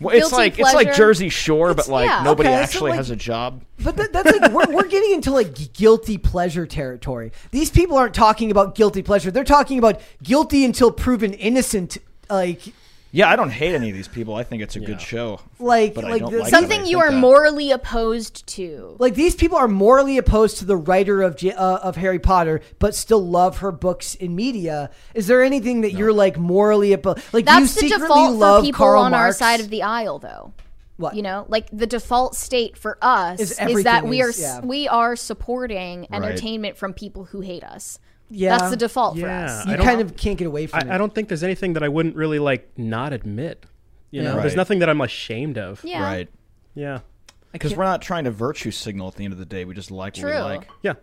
well, 0.00 0.14
it's 0.14 0.30
Guilty 0.30 0.36
like 0.36 0.58
it's 0.58 0.74
like. 0.74 0.94
Jersey 0.94 1.28
Shore, 1.28 1.72
but 1.74 1.88
like 1.88 2.08
yeah. 2.08 2.22
nobody 2.22 2.48
Okay, 2.48 2.56
so, 2.56 2.62
actually 2.62 2.90
like- 2.90 2.98
has 2.98 3.10
a 3.10 3.16
job. 3.16 3.62
But 3.82 3.96
that, 3.96 4.12
that's 4.12 4.38
like 4.38 4.52
we're, 4.52 4.74
we're 4.74 4.88
getting 4.88 5.12
into 5.12 5.30
like 5.30 5.72
guilty 5.72 6.18
pleasure 6.18 6.66
territory. 6.66 7.32
These 7.50 7.70
people 7.70 7.96
aren't 7.96 8.14
talking 8.14 8.50
about 8.50 8.74
guilty 8.74 9.02
pleasure. 9.02 9.30
They're 9.30 9.44
talking 9.44 9.78
about 9.78 10.00
guilty 10.22 10.64
until 10.64 10.90
proven 10.90 11.32
innocent. 11.34 11.98
Like 12.30 12.72
Yeah, 13.16 13.30
I 13.30 13.36
don't 13.36 13.50
hate 13.50 13.76
any 13.76 13.90
of 13.90 13.94
these 13.94 14.08
people. 14.08 14.34
I 14.34 14.42
think 14.42 14.60
it's 14.60 14.74
a 14.74 14.80
good 14.80 15.00
show. 15.00 15.38
like 15.60 15.94
But 15.94 16.04
I 16.04 16.10
like 16.10 16.20
don't 16.22 16.32
the- 16.32 16.38
like 16.38 16.50
that 16.50 16.58
something 16.58 16.80
I 16.80 16.84
you 16.84 16.96
think 16.98 17.04
are 17.04 17.10
that. 17.12 17.16
morally 17.18 17.70
opposed 17.70 18.44
to 18.48 18.96
like 18.98 19.14
these 19.14 19.36
people 19.36 19.56
are 19.56 19.68
morally 19.68 20.18
opposed 20.18 20.58
to 20.58 20.64
the 20.64 20.76
writer 20.76 21.22
of 21.22 21.36
J- 21.36 21.52
uh, 21.52 21.76
of 21.78 21.94
Harry 21.94 22.18
Potter, 22.18 22.60
but 22.80 22.92
still 22.94 23.24
love 23.24 23.58
her 23.58 23.70
books 23.70 24.16
in 24.16 24.34
media. 24.34 24.90
Is 25.14 25.28
there 25.28 25.44
anything 25.44 25.82
that 25.82 25.92
you're 25.92 26.12
like 26.12 26.36
morally 26.36 26.92
opposed? 26.92 27.18
Like 27.32 27.42
you 27.48 27.54
that's 27.60 27.74
the 27.74 27.80
secretly 27.82 28.08
default 28.08 28.34
love 28.36 28.62
for 28.62 28.66
people 28.66 28.78
Karl 28.78 29.02
on 29.02 29.14
our 29.14 29.32
side 29.32 29.60
of 29.60 29.70
the 29.70 29.82
aisle 29.84 30.18
though 30.18 30.52
What? 30.96 31.14
you 31.14 31.22
know 31.22 31.46
like 31.48 31.68
the 31.72 31.86
default 31.86 32.34
state 32.34 32.76
for 32.76 32.98
us 33.00 33.38
Is 33.38 33.52
is, 33.52 33.58
everything 33.60 33.84
that 33.84 34.06
we 34.06 34.22
are 34.22 34.30
is- 34.30 34.40
yeah. 34.40 34.60
we 34.60 34.88
are 34.88 35.14
supporting 35.14 36.08
entertainment 36.12 36.76
from 36.76 36.92
people 36.92 37.24
who 37.26 37.42
hate 37.42 37.62
us 37.62 38.00
Yeah. 38.30 38.58
that's 38.58 38.70
the 38.70 38.76
default 38.76 39.14
for 39.14 39.26
Yeah. 39.26 39.44
us 39.46 39.66
You 39.66 39.76
kind 39.76 40.00
of 40.00 40.16
can't 40.16 40.38
get 40.38 40.46
away 40.46 40.66
from 40.66 40.80
it. 40.80 40.90
I, 40.90 40.94
I 40.94 40.98
don't 40.98 41.14
think 41.14 41.28
there's 41.28 41.42
anything 41.44 41.74
that 41.74 41.82
I 41.82 41.88
wouldn't 41.88 42.16
really 42.16 42.38
like 42.38 42.70
not 42.78 43.12
admit. 43.12 43.64
You 44.10 44.22
know, 44.22 44.34
Yeah. 44.36 44.40
there's 44.42 44.56
nothing 44.56 44.78
that 44.80 44.88
I'm 44.88 45.00
ashamed 45.00 45.58
of. 45.58 45.82
yeah 45.84 46.02
Right. 46.02 46.28
Yeah. 46.74 47.00
Because 47.52 47.76
we're 47.76 47.84
not 47.84 48.02
trying 48.02 48.24
to 48.24 48.30
virtue 48.30 48.70
signal 48.70 49.08
at 49.08 49.14
the 49.14 49.24
end 49.24 49.32
of 49.32 49.38
the 49.38 49.44
day. 49.44 49.64
We 49.64 49.74
just 49.74 49.90
like 49.90 50.16
what 50.16 50.24
we 50.24 50.30
True. 50.32 50.40
like. 50.40 50.68
Yeah. 50.82 50.94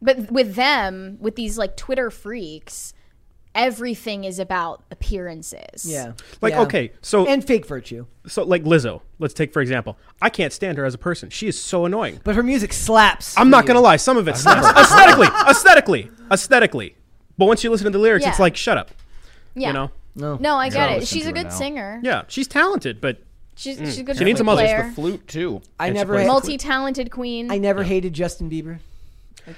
But 0.00 0.30
with 0.30 0.54
them, 0.54 1.18
with 1.20 1.36
these 1.36 1.58
like 1.58 1.76
Twitter 1.76 2.10
freaks, 2.10 2.94
everything 3.58 4.24
is 4.24 4.38
about 4.38 4.82
appearances. 4.90 5.84
Yeah. 5.84 6.12
Like 6.40 6.52
Yeah. 6.54 6.62
okay, 6.62 6.92
so 7.02 7.26
and 7.26 7.44
fake 7.44 7.66
virtue. 7.66 8.06
so 8.26 8.44
like 8.44 8.62
Lizzo, 8.64 9.02
let's 9.18 9.34
take 9.34 9.52
for 9.52 9.60
example. 9.60 9.98
I 10.22 10.30
can't 10.30 10.52
stand 10.52 10.78
her 10.78 10.84
as 10.84 10.94
a 10.94 10.98
person. 10.98 11.28
She 11.28 11.48
is 11.48 11.60
so 11.60 11.84
annoying. 11.84 12.20
But 12.24 12.36
her 12.36 12.42
music 12.42 12.72
slaps. 12.72 13.36
I'm 13.36 13.50
not 13.50 13.64
you. 13.64 13.68
gonna 13.68 13.80
lie, 13.80 13.96
some 13.96 14.16
of 14.16 14.28
it 14.28 14.36
slaps. 14.36 14.66
aesthetically, 14.78 15.26
aesthetically, 15.50 16.10
aesthetically. 16.30 16.96
But 17.36 17.46
once 17.46 17.62
you 17.62 17.70
listen 17.70 17.84
to 17.84 17.90
the 17.90 17.98
lyrics, 17.98 18.24
it's 18.26 18.38
like 18.40 18.56
shut 18.56 18.78
up. 18.78 18.90
Yeah. 19.54 19.68
You 19.68 19.74
know? 19.74 19.90
No. 20.14 20.36
No, 20.36 20.54
I 20.56 20.68
get 20.70 20.88
I'll 20.90 20.98
it. 20.98 21.06
She's 21.06 21.26
a 21.26 21.32
good 21.32 21.44
now. 21.48 21.50
singer. 21.50 22.00
Yeah, 22.02 22.22
she's 22.28 22.48
talented, 22.48 23.00
but 23.00 23.18
She's, 23.54 23.76
mm. 23.76 23.86
she's 23.86 23.98
a 23.98 24.02
good 24.04 24.16
She 24.16 24.24
needs 24.24 24.38
a 24.40 24.44
mother. 24.44 24.62
Plays 24.62 24.70
player. 24.72 24.88
the 24.88 24.94
flute 24.94 25.26
too. 25.26 25.62
I 25.80 25.86
And 25.86 25.96
never 25.96 26.12
plays 26.14 26.22
had- 26.22 26.28
the 26.28 26.32
Multi-talented 26.32 27.10
queen. 27.10 27.50
I 27.50 27.58
never 27.58 27.82
hated 27.82 28.12
Justin 28.12 28.48
Bieber. 28.48 28.78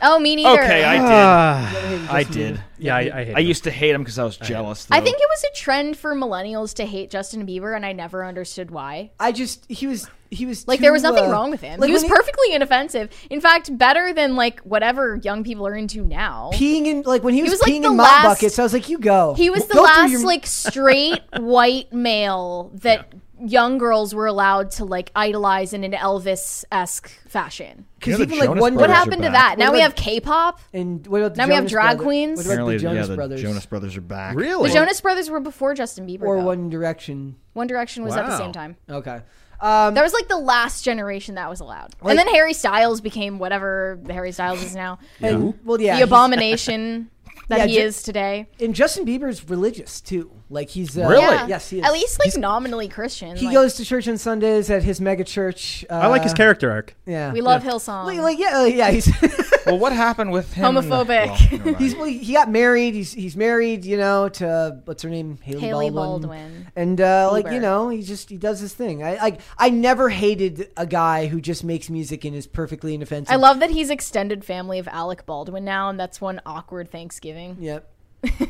Oh, 0.02 0.18
me 0.18 0.36
neither. 0.36 0.62
Okay, 0.62 0.84
I 0.84 0.96
did. 0.96 1.04
Ah, 1.06 2.12
I 2.14 2.22
did. 2.24 2.60
yeah, 2.78 2.96
I, 2.96 2.98
I 3.00 3.02
hate. 3.24 3.30
I 3.36 3.40
them. 3.40 3.46
used 3.46 3.64
to 3.64 3.70
hate 3.70 3.90
him 3.94 4.02
because 4.02 4.18
I 4.18 4.24
was 4.24 4.36
jealous. 4.36 4.86
I 4.90 4.98
though. 5.00 5.04
think 5.04 5.16
it 5.18 5.28
was 5.30 5.44
a 5.44 5.54
trend 5.54 5.96
for 5.96 6.14
millennials 6.14 6.74
to 6.74 6.84
hate 6.86 7.10
Justin 7.10 7.46
Bieber, 7.46 7.74
and 7.76 7.84
I 7.86 7.92
never 7.92 8.24
understood 8.24 8.70
why. 8.70 9.10
I 9.20 9.32
just 9.32 9.66
he 9.68 9.86
was 9.86 10.08
he 10.30 10.46
was 10.46 10.66
Like 10.68 10.78
too, 10.78 10.82
there 10.82 10.92
was 10.92 11.02
nothing 11.02 11.24
uh, 11.24 11.30
wrong 11.32 11.50
with 11.50 11.60
him. 11.60 11.80
like 11.80 11.88
he 11.88 11.92
was 11.92 12.02
when 12.02 12.10
perfectly 12.12 12.54
inoffensive. 12.54 13.10
In 13.30 13.40
fact, 13.40 13.76
better 13.76 14.12
than 14.12 14.36
like 14.36 14.60
whatever 14.60 15.16
young 15.16 15.42
people 15.44 15.66
are 15.66 15.74
into 15.74 16.04
now. 16.04 16.50
peeing 16.54 16.86
in 16.86 17.02
like 17.02 17.22
when 17.24 17.34
he 17.34 17.42
was, 17.42 17.50
was, 17.52 17.60
like, 17.62 17.72
peeing 17.72 17.82
the 17.82 17.88
in 17.90 17.96
mop 17.96 18.06
last- 18.06 18.24
buckets. 18.24 18.58
I 18.58 18.62
was 18.62 18.72
like, 18.72 18.88
you 18.88 18.98
go. 18.98 19.34
He 19.34 19.50
was 19.50 19.66
the 19.66 19.74
Go 19.74 19.80
through 19.86 20.02
last 20.02 20.10
your- 20.12 20.24
like 20.24 20.46
straight 20.70 21.20
white 21.38 21.92
male 21.92 22.70
that 22.74 23.12
young 23.42 23.78
girls 23.78 24.14
were 24.14 24.26
allowed 24.26 24.70
to 24.72 24.84
like 24.84 25.10
idolize 25.16 25.72
in 25.72 25.84
an 25.84 25.92
Elvis 25.92 26.64
esque 26.70 27.08
fashion. 27.28 27.86
because 27.98 28.12
You 28.12 28.12
know 28.12 28.18
the 28.18 28.34
even 28.34 28.38
like 28.38 28.48
Jonas 28.48 28.60
one. 28.62 28.74
What 28.74 28.78
Brothers 28.80 28.92
are 28.92 28.98
happened 28.98 29.22
to 29.22 29.30
back. 29.30 29.56
that? 29.56 29.58
Now 29.58 29.72
we 29.72 29.80
have 29.80 29.94
K-pop. 29.94 30.60
And 30.72 31.06
what 31.06 31.18
about 31.22 31.34
the 31.34 31.38
Now 31.38 31.48
we 31.48 31.54
have 31.54 31.62
Jonas 31.64 31.72
drag 31.72 31.86
Brothers? 31.96 32.04
queens? 32.04 32.36
What 32.38 32.46
about 32.46 32.52
Apparently, 32.52 32.76
the 32.76 32.82
Jonas 32.82 32.96
yeah, 32.96 33.06
the 33.06 33.16
Brothers? 33.16 33.42
Jonas 33.42 33.66
Brothers 33.66 33.96
are 33.96 34.00
back. 34.00 34.36
really. 34.36 34.68
The 34.68 34.74
Jonas 34.74 35.00
Brothers 35.00 35.30
were 35.30 35.40
before 35.40 35.74
Justin 35.74 36.06
Bieber. 36.06 36.22
or 36.22 36.36
though. 36.38 36.44
One 36.44 36.70
Direction. 36.70 37.36
One 37.54 37.66
Direction 37.66 38.04
was 38.04 38.16
at 38.16 38.24
the 38.26 38.32
Wow. 38.32 38.38
same 38.38 38.52
time. 38.52 38.76
Okay. 38.88 39.20
Um, 39.60 39.94
That 39.94 40.02
was 40.02 40.12
like 40.14 40.28
the 40.28 40.38
last 40.38 40.82
generation 40.84 41.34
that 41.34 41.48
was 41.50 41.60
allowed. 41.60 41.94
Like- 42.02 42.10
and 42.10 42.18
then 42.18 42.28
Harry 42.34 42.54
Styles 42.54 43.00
became 43.00 43.38
whatever 43.38 43.98
Harry 44.08 44.32
Styles 44.32 44.62
is 44.62 44.74
now. 44.74 44.98
and, 45.20 45.54
well, 45.64 45.80
yeah. 45.80 45.92
the 45.92 45.96
he's- 45.98 46.06
abomination 46.08 47.10
that 47.48 47.58
Yeah, 47.58 47.66
he 47.66 47.74
Ju- 47.74 47.80
is 47.82 48.02
today. 48.02 48.46
And 48.60 48.74
Justin 48.74 49.04
Bieber's 49.04 49.48
religious 49.50 50.00
too. 50.00 50.30
Like 50.50 50.68
he's 50.68 50.98
uh, 50.98 51.06
Really? 51.06 51.22
Yeah. 51.22 51.46
Yes, 51.46 51.70
he 51.70 51.78
is. 51.78 51.84
At 51.84 51.92
least 51.92 52.18
like 52.18 52.36
nominally 52.36 52.88
Christian. 52.88 53.36
he 53.36 53.46
like, 53.46 53.54
goes 53.54 53.74
to 53.74 53.84
church 53.84 54.08
on 54.08 54.18
Sundays 54.18 54.68
at 54.68 54.82
his 54.82 55.00
mega 55.00 55.24
church. 55.24 55.84
Uh, 55.88 55.94
I 55.94 56.06
like 56.08 56.22
his 56.22 56.34
character 56.34 56.70
arc. 56.70 56.96
Yeah. 57.06 57.32
We 57.32 57.40
love 57.40 57.64
Yeah. 57.64 57.70
Hillsong. 57.70 58.04
Like, 58.04 58.18
like, 58.18 58.38
yeah, 58.38 58.58
uh, 58.58 58.64
yeah. 58.64 58.90
He's 58.90 59.08
Well, 59.66 59.78
what 59.78 59.92
happened 59.92 60.32
with 60.32 60.52
him? 60.52 60.64
Homophobic. 60.74 61.08
Well, 61.08 61.38
never 61.50 61.64
mind. 61.64 61.76
he's 61.76 61.94
well, 61.94 62.06
he 62.06 62.32
got 62.32 62.50
married. 62.50 62.94
He's 62.94 63.12
he's 63.12 63.36
married. 63.36 63.84
You 63.84 63.96
know 63.96 64.28
to 64.28 64.80
what's 64.84 65.02
her 65.02 65.10
name? 65.10 65.38
Haley, 65.42 65.60
Hailey 65.60 65.90
Baldwin. 65.90 66.28
Baldwin. 66.28 66.72
And 66.76 67.00
uh, 67.00 67.28
like 67.30 67.50
you 67.50 67.60
know, 67.60 67.88
he 67.88 68.02
just 68.02 68.30
he 68.30 68.36
does 68.36 68.60
his 68.60 68.74
thing. 68.74 69.04
I 69.04 69.16
like 69.16 69.40
I 69.58 69.70
never 69.70 70.08
hated 70.08 70.70
a 70.76 70.86
guy 70.86 71.26
who 71.26 71.40
just 71.40 71.62
makes 71.64 71.90
music 71.90 72.24
and 72.24 72.34
is 72.34 72.46
perfectly 72.46 72.94
inoffensive. 72.94 73.32
I 73.32 73.36
love 73.36 73.60
that 73.60 73.70
he's 73.70 73.90
extended 73.90 74.44
family 74.44 74.78
of 74.78 74.88
Alec 74.88 75.26
Baldwin 75.26 75.64
now, 75.64 75.90
and 75.90 76.00
that's 76.00 76.20
one 76.20 76.40
awkward 76.44 76.90
Thanksgiving. 76.90 77.56
Yep. 77.60 77.88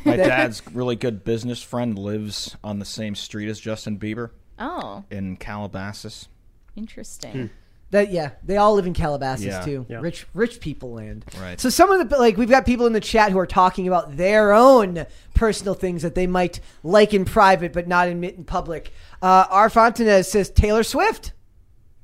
My 0.05 0.15
dad's 0.17 0.61
really 0.73 0.95
good 0.95 1.23
business 1.23 1.61
friend 1.61 1.97
lives 1.97 2.55
on 2.63 2.79
the 2.79 2.85
same 2.85 3.15
street 3.15 3.49
as 3.49 3.59
Justin 3.59 3.97
Bieber 3.99 4.31
Oh, 4.59 5.03
in 5.09 5.37
Calabasas. 5.37 6.27
interesting. 6.75 7.49
That 7.91 8.09
yeah, 8.09 8.31
they 8.41 8.55
all 8.55 8.75
live 8.75 8.85
in 8.87 8.93
Calabasas 8.93 9.45
Yeah. 9.45 9.61
too. 9.65 9.85
Yeah. 9.89 9.99
Rich 9.99 10.25
rich 10.33 10.61
people 10.61 10.93
land. 10.93 11.25
Right. 11.41 11.59
So 11.59 11.69
some 11.69 11.91
of 11.91 12.07
the 12.09 12.17
like 12.17 12.37
we've 12.37 12.49
got 12.49 12.65
people 12.65 12.85
in 12.87 12.93
the 12.93 13.01
chat 13.01 13.31
who 13.33 13.37
are 13.39 13.45
talking 13.45 13.85
about 13.85 14.15
their 14.15 14.53
own 14.53 15.05
personal 15.33 15.73
things 15.73 16.01
that 16.03 16.15
they 16.15 16.25
might 16.25 16.61
like 16.83 17.13
in 17.13 17.25
private 17.25 17.73
but 17.73 17.89
not 17.89 18.07
admit 18.07 18.35
in 18.35 18.45
public. 18.45 18.93
Uh, 19.21 19.45
R. 19.49 19.69
Fontanez 19.69 20.25
says 20.29 20.49
Taylor 20.49 20.83
Swift. 20.83 21.33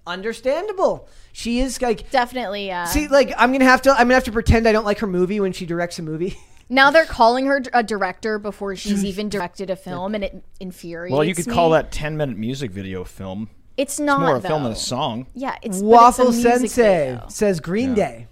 Understandable. 0.06 1.08
She 1.32 1.60
is 1.60 1.82
like. 1.82 2.10
Definitely, 2.12 2.68
yeah. 2.68 2.86
See, 2.86 3.08
like 3.08 3.32
I'm 3.38 3.52
gonna 3.52 3.66
have 3.66 3.82
to. 3.84 3.92
I'm 3.92 3.98
gonna 4.08 4.16
have 4.16 4.24
to 4.26 4.32
pretend 4.32 4.68
I 4.68 4.72
don't 4.72 4.86
like 4.86 5.00
her 5.00 5.08
movie 5.08 5.40
when 5.40 5.54
she 5.54 5.66
directs 5.66 6.00
a 6.00 6.04
movie. 6.04 6.38
now 6.70 6.92
they're 6.92 7.06
calling 7.06 7.46
her 7.46 7.62
a 7.74 7.84
director 7.84 8.40
before 8.40 8.76
she's 8.76 9.04
mm. 9.04 9.08
even 9.08 9.30
directed 9.30 9.70
a 9.70 9.76
film, 9.76 10.16
and 10.16 10.24
it 10.24 10.44
infuriates 10.60 11.12
her. 11.12 11.18
Well, 11.18 11.24
you 11.24 11.36
could 11.36 11.48
me. 11.48 11.54
call 11.54 11.70
that 11.72 11.92
10 11.92 12.18
minute 12.18 12.38
music 12.38 12.72
video 12.72 13.04
film. 13.04 13.50
It's 13.78 14.00
not 14.00 14.22
It's 14.22 14.28
more 14.28 14.36
a 14.38 14.40
though. 14.40 14.48
film 14.48 14.64
than 14.64 14.72
a 14.72 14.76
song. 14.76 15.28
Yeah, 15.34 15.56
it's 15.62 15.80
Waffle 15.80 16.30
it's 16.30 16.44
a 16.44 16.50
music 16.50 16.72
Sensei 16.72 17.06
video. 17.12 17.28
says 17.30 17.60
Green 17.60 17.94
Day. 17.94 18.28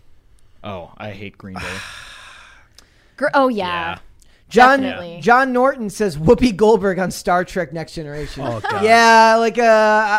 Oh, 0.64 0.92
I 0.98 1.12
hate 1.12 1.38
Green 1.38 1.58
Day. 1.58 1.78
Gr- 3.18 3.28
oh 3.34 3.48
yeah. 3.48 4.00
John 4.48 4.82
Definitely. 4.82 5.22
John 5.22 5.54
Norton 5.54 5.90
says 5.90 6.18
Whoopi 6.18 6.56
Goldberg 6.56 7.00
on 7.00 7.10
Star 7.10 7.44
Trek 7.44 7.74
Next 7.74 7.94
Generation. 7.96 8.44
Oh, 8.46 8.60
God. 8.60 8.84
Yeah, 8.84 9.36
like 9.38 9.58
uh, 9.58 9.64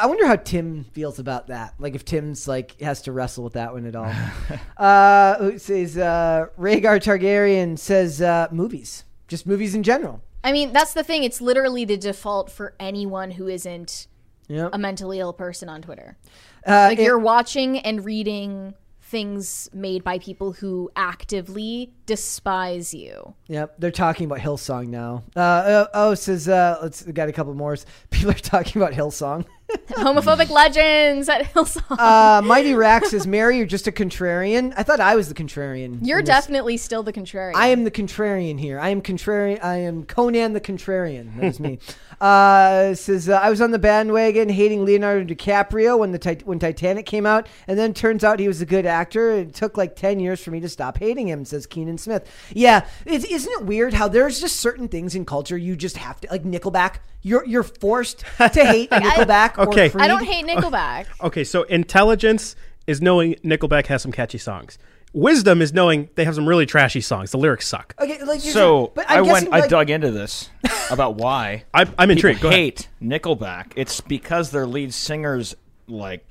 I 0.03 0.07
wonder 0.07 0.27
how 0.27 0.35
Tim 0.36 0.85
feels 0.93 1.19
about 1.20 1.47
that. 1.47 1.74
Like 1.78 1.94
if 1.94 2.05
Tim's 2.05 2.48
like 2.48 2.81
has 2.81 3.03
to 3.03 3.12
wrestle 3.12 3.44
with 3.44 3.53
that 3.53 3.73
one 3.73 3.86
at 3.86 3.94
all. 3.94 4.12
uh, 4.77 5.36
who 5.39 5.59
says 5.59 5.97
uh, 5.97 6.47
Rhaegar 6.59 6.98
Targaryen 7.01 7.78
says 7.78 8.20
uh, 8.20 8.48
movies, 8.51 9.05
just 9.28 9.47
movies 9.47 9.74
in 9.74 9.82
general. 9.85 10.20
I 10.43 10.53
mean, 10.53 10.73
that's 10.73 10.93
the 10.93 11.03
thing. 11.05 11.23
It's 11.24 11.40
literally 11.40 11.85
the 11.85 11.97
default 11.97 12.51
for 12.51 12.74
anyone 12.81 13.32
who 13.32 13.47
isn't 13.48 14.07
Yep. 14.48 14.70
a 14.74 14.78
mentally 14.78 15.19
ill 15.19 15.32
person 15.32 15.69
on 15.69 15.82
Twitter. 15.82 16.16
Uh, 16.65 16.86
Like 16.90 16.98
it- 17.01 17.03
you're 17.03 17.19
watching 17.19 17.78
and 17.81 18.05
reading 18.05 18.74
things 19.07 19.70
made 19.73 20.03
by 20.03 20.19
people 20.19 20.53
who 20.53 20.91
actively 20.97 21.93
despise 22.07 22.93
you. 22.93 23.35
Yep, 23.47 23.77
they're 23.78 23.91
talking 23.91 24.27
about 24.27 24.41
Hillsong 24.41 24.89
now. 24.89 25.23
Uh, 25.35 25.41
uh, 25.41 25.87
oh, 25.95 26.15
says 26.15 26.49
uh, 26.49 26.78
let's 26.83 27.05
we 27.05 27.12
got 27.12 27.28
a 27.28 27.33
couple 27.33 27.55
more. 27.55 27.77
People 28.11 28.31
are 28.31 28.35
talking 28.35 28.83
about 28.83 28.95
Hillsong. 28.95 29.47
Homophobic 29.91 30.49
legends 30.49 31.28
at 31.28 31.43
Hillsong. 31.53 31.99
Uh, 31.99 32.41
Mighty 32.43 32.74
Rax 32.74 33.11
says, 33.11 33.27
"Mary, 33.27 33.57
you're 33.59 33.66
just 33.66 33.87
a 33.87 33.93
contrarian." 33.93 34.73
I 34.77 34.83
thought 34.83 35.01
I 35.01 35.16
was 35.16 35.28
the 35.28 35.35
contrarian. 35.35 35.99
You're 36.03 36.23
definitely 36.23 36.77
still 36.77 37.03
the 37.03 37.12
contrarian. 37.12 37.55
I 37.55 37.69
am 37.69 37.85
the 37.85 37.91
contrarian 37.91 38.61
here. 38.61 38.78
I 38.78 38.91
am 38.91 39.03
contrarian. 39.03 39.62
I 39.62 39.77
am 39.78 40.05
Conan 40.05 40.53
the 40.53 40.61
contrarian. 40.61 41.37
That 41.37 41.47
is 41.47 41.61
me. 41.61 41.78
uh, 42.20 42.94
says 42.94 43.28
uh, 43.28 43.34
I 43.34 43.51
was 43.51 43.60
on 43.60 43.70
the 43.70 43.78
bandwagon 43.78 44.48
hating 44.48 44.84
Leonardo 44.84 45.24
DiCaprio 45.34 45.98
when 45.98 46.12
the 46.12 46.18
tit- 46.18 46.47
when 46.47 46.59
Titanic 46.59 47.06
came 47.06 47.26
out, 47.26 47.47
and 47.66 47.78
then 47.78 47.93
turns 47.94 48.24
out 48.24 48.40
he 48.40 48.48
was 48.48 48.60
a 48.60 48.66
good 48.66 48.86
actor. 48.86 49.30
It 49.32 49.55
took 49.55 49.76
like 49.76 49.97
ten 49.97 50.18
years 50.20 50.43
for 50.43 50.51
me 50.51 50.60
to 50.60 50.68
stop 50.68 50.98
hating 50.98 51.28
him. 51.28 51.44
Says 51.44 51.66
Keenan 51.66 51.98
Smith. 51.98 52.28
Yeah, 52.52 52.86
it, 53.05 53.24
isn't 53.30 53.52
it 53.52 53.64
weird 53.66 53.94
how 53.94 54.09
there's 54.09 54.40
just 54.40 54.56
certain 54.56 54.88
things 54.88 55.14
in 55.14 55.24
culture 55.24 55.56
you 55.59 55.76
just 55.76 55.97
have 55.98 56.20
to 56.22 56.28
like 56.30 56.44
Nickelback. 56.44 56.97
You're 57.22 57.44
you're 57.44 57.62
forced 57.62 58.20
to 58.38 58.48
hate 58.48 58.90
Nickelback. 58.90 59.59
or 59.59 59.68
Okay. 59.68 59.90
Creed. 59.90 60.02
I 60.02 60.09
don't 60.09 60.24
hate 60.24 60.47
Nickelback. 60.47 61.06
Okay, 61.26 61.44
so 61.44 61.64
intelligence 61.64 62.55
is 62.86 63.01
knowing 63.02 63.34
Nickelback 63.44 63.86
has 63.86 64.02
some 64.02 64.12
catchy 64.12 64.38
songs. 64.38 64.78
Wisdom 65.16 65.62
is 65.62 65.72
knowing 65.72 66.10
they 66.14 66.24
have 66.26 66.34
some 66.34 66.47
really 66.47 66.66
trashy 66.66 67.01
songs. 67.01 67.30
The 67.30 67.38
lyrics 67.38 67.66
suck. 67.66 67.94
Okay, 67.98 68.22
like 68.22 68.44
you're 68.44 68.52
So 68.52 68.76
saying- 68.78 68.90
but 68.94 69.10
I 69.10 69.14
I'm 69.18 69.26
went, 69.26 69.51
guessing, 69.51 69.64
I 69.64 69.66
dug 69.66 69.88
into 69.88 70.10
this 70.10 70.51
about 70.90 71.14
why 71.16 71.64
I, 71.72 71.86
I'm 71.98 72.10
intrigued. 72.10 72.38
people 72.40 72.51
Go 72.51 72.55
ahead. 72.55 72.60
hate 72.60 72.88
Nickelback. 73.02 73.72
It's 73.76 74.02
because 74.02 74.51
their 74.51 74.66
lead 74.66 74.93
singer's 74.93 75.56
like 75.88 76.24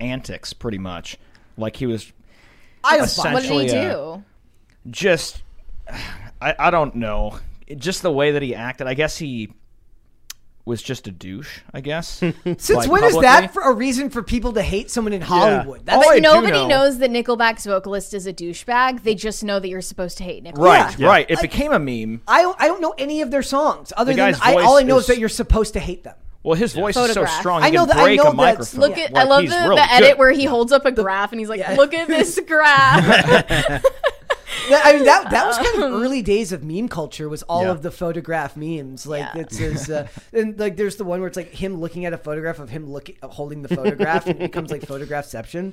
antics, 0.00 0.52
pretty 0.52 0.78
much. 0.78 1.18
Like 1.56 1.76
he 1.76 1.86
was 1.86 2.12
I 2.82 2.96
don't 2.98 3.16
What 3.32 3.42
did 3.44 3.52
he 3.52 3.68
do? 3.68 3.78
uh, 3.78 4.18
just, 4.90 5.40
I, 6.40 6.54
I 6.58 6.70
don't 6.72 6.96
know, 6.96 7.38
just 7.76 8.02
the 8.02 8.10
way 8.10 8.32
that 8.32 8.42
he 8.42 8.56
acted. 8.56 8.88
I 8.88 8.94
guess 8.94 9.16
he 9.18 9.52
was 10.64 10.80
just 10.82 11.08
a 11.08 11.10
douche. 11.10 11.60
I 11.74 11.80
guess. 11.80 12.08
Since 12.44 12.70
Like, 12.70 12.90
when 12.90 13.02
is 13.04 13.14
publicly? 13.14 13.22
that 13.22 13.52
for 13.52 13.62
a 13.62 13.72
reason 13.72 14.10
for 14.10 14.22
people 14.22 14.52
to 14.52 14.62
hate 14.62 14.90
someone 14.90 15.12
in 15.12 15.20
Hollywood? 15.20 15.84
That's 15.84 15.96
All 15.96 16.04
oh, 16.04 16.10
I 16.12 16.14
But 16.20 16.28
do 16.28 16.34
nobody 16.34 16.52
know- 16.52 16.68
knows 16.68 16.98
that 16.98 17.10
Nickelback's 17.10 17.66
vocalist 17.66 18.14
is 18.14 18.26
a 18.26 18.32
douchebag. 18.32 19.02
They 19.02 19.14
just 19.14 19.42
know 19.42 19.58
that 19.58 19.68
you're 19.68 19.80
supposed 19.80 20.18
to 20.18 20.24
hate 20.24 20.44
Nickelback. 20.44 20.58
Right, 20.58 20.98
Yeah. 20.98 21.06
right. 21.08 21.26
It 21.28 21.40
became 21.40 21.72
a 21.72 21.78
meme. 21.78 22.22
I 22.28 22.42
don't, 22.42 22.56
I 22.60 22.68
don't 22.68 22.80
know 22.80 22.94
any 22.96 23.22
of 23.22 23.30
their 23.30 23.42
songs 23.42 23.92
other 23.96 24.12
The 24.12 24.16
than 24.16 24.32
guy's 24.32 24.40
I, 24.40 24.62
all 24.62 24.78
I 24.78 24.82
know 24.82 24.98
is, 24.98 25.02
is- 25.04 25.08
that 25.08 25.18
you're 25.18 25.28
supposed 25.28 25.72
to 25.74 25.80
hate 25.80 26.04
them. 26.04 26.14
Well, 26.44 26.54
his 26.56 26.74
voice 26.74 26.96
is 26.96 27.02
so 27.02 27.06
Photograph. 27.08 27.38
strong. 27.38 27.62
I 27.62 27.70
know 27.70 27.86
can 27.86 27.88
that- 27.90 27.96
I 27.98 28.02
break 28.04 28.16
know 28.18 28.22
a 28.30 28.36
that's- 28.36 28.74
microphone. 28.74 28.80
Look 28.80 28.98
at 28.98 29.12
Like, 29.12 29.24
I 29.26 29.28
love 29.28 29.40
he's 29.42 29.50
the, 29.50 29.56
really 29.60 29.76
the 29.76 29.92
edit 29.92 30.08
good. 30.10 30.18
where 30.18 30.30
he 30.32 30.44
holds 30.44 30.72
up 30.72 30.84
a 30.84 30.90
graph 30.92 31.30
and 31.32 31.38
he's 31.40 31.48
like, 31.48 31.60
Yeah. 31.60 31.74
"Look 31.74 31.94
at 31.94 32.08
this 32.08 32.40
graph." 32.46 33.84
That- 34.70 34.82
I 34.86 34.92
mean 34.94 35.04
that 35.04 35.30
that 35.30 35.46
was 35.46 35.56
kind 35.58 35.82
of 35.82 35.92
early 35.92 36.22
days 36.22 36.52
of 36.52 36.62
meme 36.64 36.88
culture 36.88 37.28
was 37.28 37.42
all 37.44 37.62
Yeah. 37.64 37.70
of 37.70 37.82
the 37.82 37.90
photograph 37.90 38.56
memes 38.56 39.06
like 39.06 39.20
Yeah. 39.34 39.42
it 39.42 39.52
says 39.52 39.90
uh, 39.90 40.06
and 40.32 40.58
like 40.58 40.76
there's 40.76 40.96
the 40.96 41.04
one 41.04 41.20
where 41.20 41.28
it's 41.28 41.36
like 41.36 41.50
him 41.52 41.80
looking 41.80 42.04
at 42.04 42.12
a 42.12 42.18
photograph 42.18 42.58
of 42.58 42.70
him 42.70 42.90
looking 42.90 43.16
holding 43.22 43.62
the 43.62 43.74
photograph 43.74 44.26
and 44.26 44.36
it 44.40 44.42
becomes 44.50 44.70
like 44.70 44.82
photographception. 44.82 45.72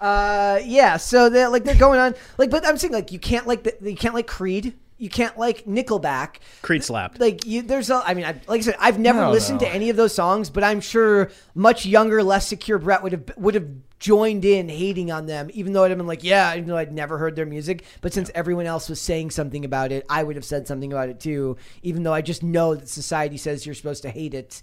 Uh 0.00 0.60
yeah, 0.64 0.96
so 0.96 1.28
they're 1.28 1.48
like 1.50 1.64
they're 1.64 1.74
going 1.74 2.00
on 2.00 2.14
like 2.38 2.50
but 2.50 2.66
I'm 2.66 2.78
saying 2.78 2.92
like 2.92 3.12
you 3.12 3.18
can't 3.18 3.46
like 3.46 3.62
the, 3.64 3.76
you 3.90 3.96
can't 3.96 4.14
like 4.14 4.26
Creed. 4.26 4.74
You 5.00 5.08
can't 5.08 5.38
like 5.38 5.64
Nickelback. 5.64 6.36
Creed 6.60 6.84
slapped. 6.84 7.18
Like 7.18 7.46
you, 7.46 7.62
there's 7.62 7.88
a. 7.88 8.02
I 8.04 8.12
mean, 8.12 8.26
I, 8.26 8.32
like 8.46 8.58
I 8.58 8.60
said, 8.60 8.76
I've 8.78 8.98
never 8.98 9.22
No, 9.22 9.30
listened 9.30 9.62
no. 9.62 9.66
to 9.66 9.74
any 9.74 9.88
of 9.88 9.96
those 9.96 10.14
songs, 10.14 10.50
but 10.50 10.62
I'm 10.62 10.80
sure 10.82 11.30
much 11.54 11.86
younger, 11.86 12.22
less 12.22 12.46
secure 12.46 12.78
Brett 12.78 13.02
would 13.02 13.12
have 13.12 13.24
would 13.38 13.54
have 13.54 13.66
joined 13.98 14.44
in 14.44 14.68
hating 14.68 15.10
on 15.10 15.24
them, 15.24 15.50
even 15.54 15.72
though 15.72 15.84
I'd 15.84 15.90
have 15.90 15.96
been 15.98 16.06
like, 16.06 16.22
yeah, 16.22 16.54
even 16.54 16.66
though 16.68 16.76
I'd 16.76 16.92
never 16.92 17.16
heard 17.16 17.34
their 17.34 17.46
music. 17.46 17.84
But 18.02 18.12
since 18.12 18.30
everyone 18.34 18.66
else 18.66 18.90
was 18.90 19.00
saying 19.00 19.30
something 19.30 19.64
about 19.64 19.90
it, 19.90 20.04
I 20.10 20.22
would 20.22 20.36
have 20.36 20.44
said 20.44 20.68
something 20.68 20.92
about 20.92 21.08
it 21.08 21.18
too, 21.18 21.56
even 21.82 22.02
though 22.02 22.12
I 22.14 22.20
just 22.20 22.42
know 22.42 22.74
that 22.74 22.88
society 22.88 23.38
says 23.38 23.64
you're 23.64 23.74
supposed 23.74 24.02
to 24.02 24.10
hate 24.10 24.34
it. 24.34 24.60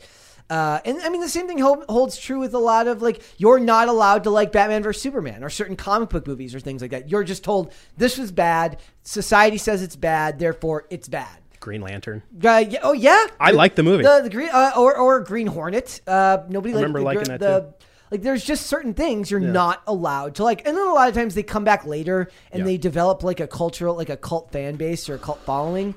Uh, 0.50 0.80
and 0.86 1.02
I 1.02 1.10
mean, 1.10 1.20
the 1.22 1.28
same 1.30 1.48
thing 1.48 1.58
hol- 1.60 1.84
holds 1.90 2.18
true 2.18 2.40
with 2.40 2.54
a 2.54 2.60
lot 2.60 2.88
of 2.88 3.02
like, 3.02 3.22
you're 3.38 3.60
not 3.60 3.90
allowed 3.90 4.24
to 4.24 4.30
like 4.30 4.52
Batman 4.54 4.82
vs 4.84 5.02
Superman 5.02 5.44
or 5.44 5.50
certain 5.50 5.76
comic 5.76 6.10
book 6.10 6.26
movies 6.26 6.56
or 6.56 6.60
things 6.60 6.82
like 6.82 6.92
that. 6.92 7.10
You're 7.10 7.26
just 7.26 7.44
told 7.44 7.74
this 7.98 8.18
was 8.18 8.32
bad. 8.32 8.80
Society 9.04 9.58
says 9.58 9.82
it's 9.82 9.96
bad, 9.98 10.40
therefore 10.40 10.86
it's 10.90 11.08
bad. 11.10 11.38
Green 11.60 11.82
Lantern. 11.82 12.24
Uh, 12.44 12.64
yeah, 12.70 12.80
oh 12.84 12.94
yeah, 12.94 13.26
I 13.40 13.52
like 13.52 13.76
the 13.76 13.84
movie. 13.84 14.04
The, 14.04 14.22
the 14.24 14.30
green 14.30 14.50
uh, 14.54 14.72
or 14.78 14.96
or 14.96 15.20
Green 15.22 15.48
Hornet. 15.48 16.02
Uh, 16.08 16.38
nobody 16.48 16.74
liked 16.74 16.84
remember 16.84 17.00
the, 17.00 17.06
liking 17.06 17.24
gr- 17.24 17.32
that 17.32 17.40
the, 17.40 17.60
too. 17.62 17.74
Like 18.12 18.22
there's 18.22 18.46
just 18.46 18.68
certain 18.68 18.94
things 18.94 19.30
you're 19.30 19.42
not 19.42 19.84
allowed 19.86 20.36
to 20.36 20.44
like, 20.46 20.66
and 20.66 20.78
then 20.78 20.88
a 20.88 20.94
lot 20.94 21.10
of 21.10 21.16
times 21.16 21.36
they 21.36 21.44
come 21.44 21.66
back 21.66 21.86
later 21.86 22.30
and 22.54 22.60
Yeah. 22.60 22.66
they 22.66 22.78
develop 22.78 23.22
like 23.22 23.42
a 23.42 23.48
cultural, 23.48 23.96
like 23.96 24.08
a 24.10 24.16
cult 24.16 24.52
fan 24.54 24.76
base 24.76 25.10
or 25.10 25.16
a 25.16 25.20
cult 25.20 25.42
following. 25.42 25.94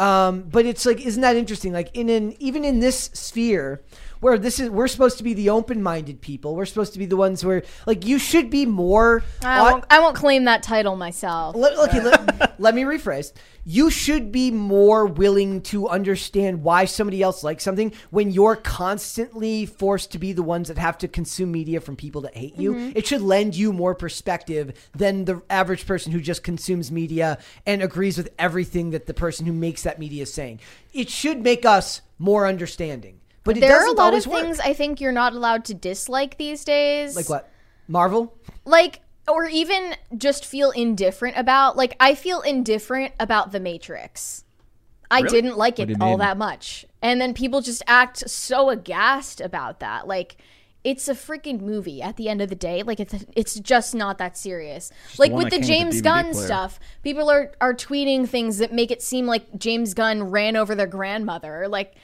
Um, 0.00 0.44
but 0.50 0.64
it's 0.64 0.86
like, 0.86 1.04
isn't 1.04 1.20
that 1.20 1.36
interesting? 1.36 1.74
Like 1.74 1.94
in 1.94 2.08
an 2.08 2.34
even 2.40 2.64
in 2.64 2.80
this 2.80 3.10
sphere 3.12 3.82
where 4.20 4.38
this 4.38 4.60
is, 4.60 4.70
we're 4.70 4.88
supposed 4.88 5.18
to 5.18 5.24
be 5.24 5.34
the 5.34 5.50
open-minded 5.50 6.20
people. 6.20 6.54
We're 6.54 6.66
supposed 6.66 6.92
to 6.92 6.98
be 6.98 7.06
the 7.06 7.16
ones 7.16 7.44
where 7.44 7.62
like 7.86 8.06
you 8.06 8.18
should 8.18 8.50
be 8.50 8.66
more. 8.66 9.24
I 9.42 9.58
on- 9.58 9.72
won't, 9.72 9.84
I 9.90 10.00
won't 10.00 10.16
claim 10.16 10.44
that 10.44 10.62
title 10.62 10.96
myself. 10.96 11.56
let, 11.56 11.76
okay, 11.78 12.02
let, 12.02 12.60
let 12.60 12.74
me 12.74 12.82
rephrase. 12.82 13.32
You 13.64 13.90
should 13.90 14.32
be 14.32 14.50
more 14.50 15.06
willing 15.06 15.60
to 15.62 15.88
understand 15.88 16.62
why 16.62 16.86
somebody 16.86 17.22
else 17.22 17.44
likes 17.44 17.62
something 17.62 17.92
when 18.10 18.30
you're 18.30 18.56
constantly 18.56 19.66
forced 19.66 20.12
to 20.12 20.18
be 20.18 20.32
the 20.32 20.42
ones 20.42 20.68
that 20.68 20.78
have 20.78 20.96
to 20.98 21.08
consume 21.08 21.52
media 21.52 21.80
from 21.80 21.96
people 21.96 22.22
that 22.22 22.36
hate 22.36 22.56
you. 22.56 22.74
Mm-hmm. 22.74 22.92
It 22.96 23.06
should 23.06 23.20
lend 23.20 23.54
you 23.54 23.72
more 23.72 23.94
perspective 23.94 24.88
than 24.94 25.26
the 25.26 25.42
average 25.50 25.86
person 25.86 26.10
who 26.12 26.20
just 26.20 26.42
consumes 26.42 26.90
media 26.90 27.38
and 27.66 27.82
agrees 27.82 28.16
with 28.16 28.30
everything 28.38 28.90
that 28.90 29.06
the 29.06 29.14
person 29.14 29.46
who 29.46 29.52
makes 29.52 29.82
that 29.82 29.98
media 29.98 30.22
is 30.22 30.32
saying. 30.32 30.60
It 30.92 31.10
should 31.10 31.42
make 31.42 31.64
us 31.64 32.00
more 32.18 32.46
understanding. 32.46 33.19
But 33.44 33.56
it 33.56 33.60
there 33.60 33.80
are 33.80 33.86
a 33.86 33.92
lot 33.92 34.08
always 34.08 34.26
of 34.26 34.32
work. 34.32 34.42
things 34.42 34.60
I 34.60 34.74
think 34.74 35.00
you're 35.00 35.12
not 35.12 35.32
allowed 35.32 35.64
to 35.66 35.74
dislike 35.74 36.36
these 36.38 36.64
days. 36.64 37.16
Like 37.16 37.28
what? 37.28 37.50
Marvel? 37.88 38.36
Like 38.64 39.00
or 39.28 39.46
even 39.46 39.94
just 40.16 40.44
feel 40.44 40.70
indifferent 40.72 41.36
about. 41.36 41.76
Like 41.76 41.96
I 42.00 42.14
feel 42.14 42.40
indifferent 42.42 43.14
about 43.18 43.52
The 43.52 43.60
Matrix. 43.60 44.44
I 45.10 45.20
Really? 45.20 45.40
didn't 45.42 45.56
like 45.58 45.78
it 45.78 46.00
all 46.00 46.10
mean? 46.10 46.18
that 46.20 46.36
much. 46.36 46.86
And 47.02 47.20
then 47.20 47.34
people 47.34 47.60
just 47.62 47.82
act 47.86 48.28
so 48.30 48.70
aghast 48.70 49.40
about 49.40 49.80
that. 49.80 50.06
Like 50.06 50.36
it's 50.82 51.08
a 51.08 51.14
freaking 51.14 51.60
movie 51.60 52.00
at 52.00 52.16
the 52.16 52.28
end 52.28 52.40
of 52.40 52.48
the 52.48 52.54
day. 52.54 52.82
Like 52.82 53.00
it's 53.00 53.14
it's 53.34 53.54
just 53.58 53.94
not 53.94 54.18
that 54.18 54.36
serious. 54.36 54.90
like 55.18 55.32
one 55.32 55.44
with 55.44 55.50
the 55.52 55.58
came 55.60 55.60
with 55.60 55.68
James 55.68 56.00
DVD 56.00 56.04
Gunn 56.04 56.30
player. 56.32 56.46
stuff, 56.46 56.80
people 57.02 57.30
are 57.30 57.52
are 57.60 57.74
tweeting 57.74 58.28
things 58.28 58.58
that 58.58 58.72
make 58.72 58.90
it 58.90 59.02
seem 59.02 59.26
like 59.26 59.58
James 59.58 59.94
Gunn 59.94 60.24
ran 60.24 60.56
over 60.56 60.74
their 60.74 60.86
grandmother. 60.86 61.66
Like 61.68 61.94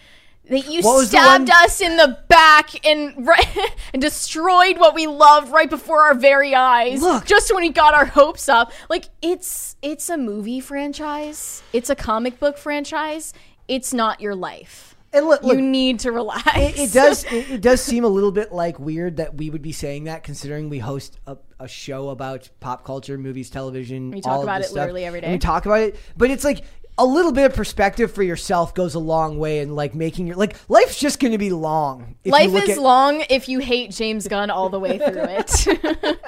that 0.48 0.70
you 0.70 0.82
What 0.82 0.96
was 0.96 1.10
the 1.10 1.18
stabbed 1.18 1.50
us 1.50 1.80
in 1.80 1.96
the 1.96 2.18
back 2.28 2.86
and 2.86 3.28
and 3.92 4.00
destroyed 4.00 4.78
what 4.78 4.94
we 4.94 5.06
love 5.06 5.50
right 5.50 5.68
before 5.68 6.02
our 6.02 6.14
very 6.14 6.54
eyes. 6.54 7.00
Look. 7.00 7.24
just 7.26 7.52
when 7.52 7.62
we 7.62 7.70
got 7.70 7.94
our 7.94 8.06
hopes 8.06 8.48
up. 8.48 8.72
Like 8.88 9.06
it's 9.22 9.76
it's 9.82 10.08
a 10.08 10.16
movie 10.16 10.60
franchise. 10.60 11.62
It's 11.72 11.90
a 11.90 11.96
comic 11.96 12.38
book 12.38 12.58
franchise. 12.58 13.32
It's 13.68 13.92
not 13.92 14.20
your 14.20 14.34
life. 14.34 14.94
And 15.12 15.26
look, 15.26 15.42
look 15.42 15.56
you 15.56 15.62
need 15.62 16.00
to 16.00 16.12
relax. 16.12 16.46
it, 16.56 16.78
it 16.78 16.92
does 16.92 17.24
it, 17.32 17.50
it 17.50 17.60
does 17.60 17.80
seem 17.80 18.04
a 18.04 18.08
little 18.08 18.32
bit 18.32 18.52
like 18.52 18.78
weird 18.78 19.16
that 19.16 19.34
we 19.34 19.50
would 19.50 19.62
be 19.62 19.72
saying 19.72 20.04
that 20.04 20.22
considering 20.22 20.68
we 20.68 20.78
host 20.78 21.18
a, 21.26 21.38
a 21.58 21.66
show 21.66 22.10
about 22.10 22.48
pop 22.60 22.84
culture 22.84 23.16
movies 23.18 23.50
television 23.50 24.10
We 24.10 24.20
talk 24.20 24.42
about 24.42 24.60
it 24.60 24.64
stuff. 24.64 24.76
literally 24.76 25.04
every 25.04 25.20
day. 25.20 25.26
And 25.26 25.34
we 25.34 25.38
talk 25.38 25.66
about 25.66 25.80
it 25.80 25.96
but 26.16 26.30
it's 26.30 26.44
like 26.44 26.64
a 26.98 27.04
little 27.04 27.32
bit 27.32 27.44
of 27.46 27.54
perspective 27.54 28.10
for 28.12 28.22
yourself 28.22 28.74
goes 28.74 28.94
a 28.94 28.98
long 28.98 29.38
way 29.38 29.58
in 29.60 29.74
like 29.74 29.94
making 29.94 30.26
your 30.26 30.36
like 30.36 30.56
life's 30.68 30.98
just 30.98 31.20
going 31.20 31.32
to 31.32 31.38
be 31.38 31.50
long. 31.50 32.16
if 32.24 32.26
you 32.26 32.32
Life 32.32 32.50
look 32.52 32.64
is 32.68 32.78
at- 32.78 32.82
long 32.82 33.24
if 33.28 33.48
you 33.48 33.58
hate 33.58 33.90
James 33.90 34.26
Gunn 34.28 34.50
all 34.50 34.68
the 34.70 34.80
way 34.80 34.96
through 34.98 35.26
it. 35.28 36.18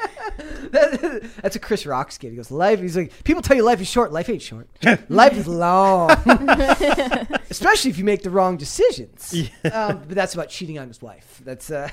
That's 1.42 1.56
a 1.56 1.58
Chris 1.58 1.86
Rock 1.86 2.12
skit. 2.12 2.30
He 2.30 2.36
goes, 2.36 2.50
"Life." 2.50 2.80
He's 2.80 2.96
like, 2.96 3.12
"People 3.24 3.42
tell 3.42 3.56
you 3.56 3.62
life 3.64 3.80
is 3.80 3.88
short. 3.88 4.12
Life 4.12 4.28
ain't 4.28 4.42
short. 4.42 4.68
life 5.08 5.32
is 5.36 5.46
long, 5.48 6.10
especially 7.50 7.90
if 7.90 7.98
you 7.98 8.04
make 8.04 8.22
the 8.22 8.30
wrong 8.30 8.56
decisions." 8.56 9.34
Um, 9.64 10.02
but 10.06 10.10
that's 10.10 10.34
about 10.34 10.48
cheating 10.50 10.78
on 10.78 10.88
his 10.88 11.00
wife. 11.00 11.40
That's 11.44 11.70
uh, 11.70 11.88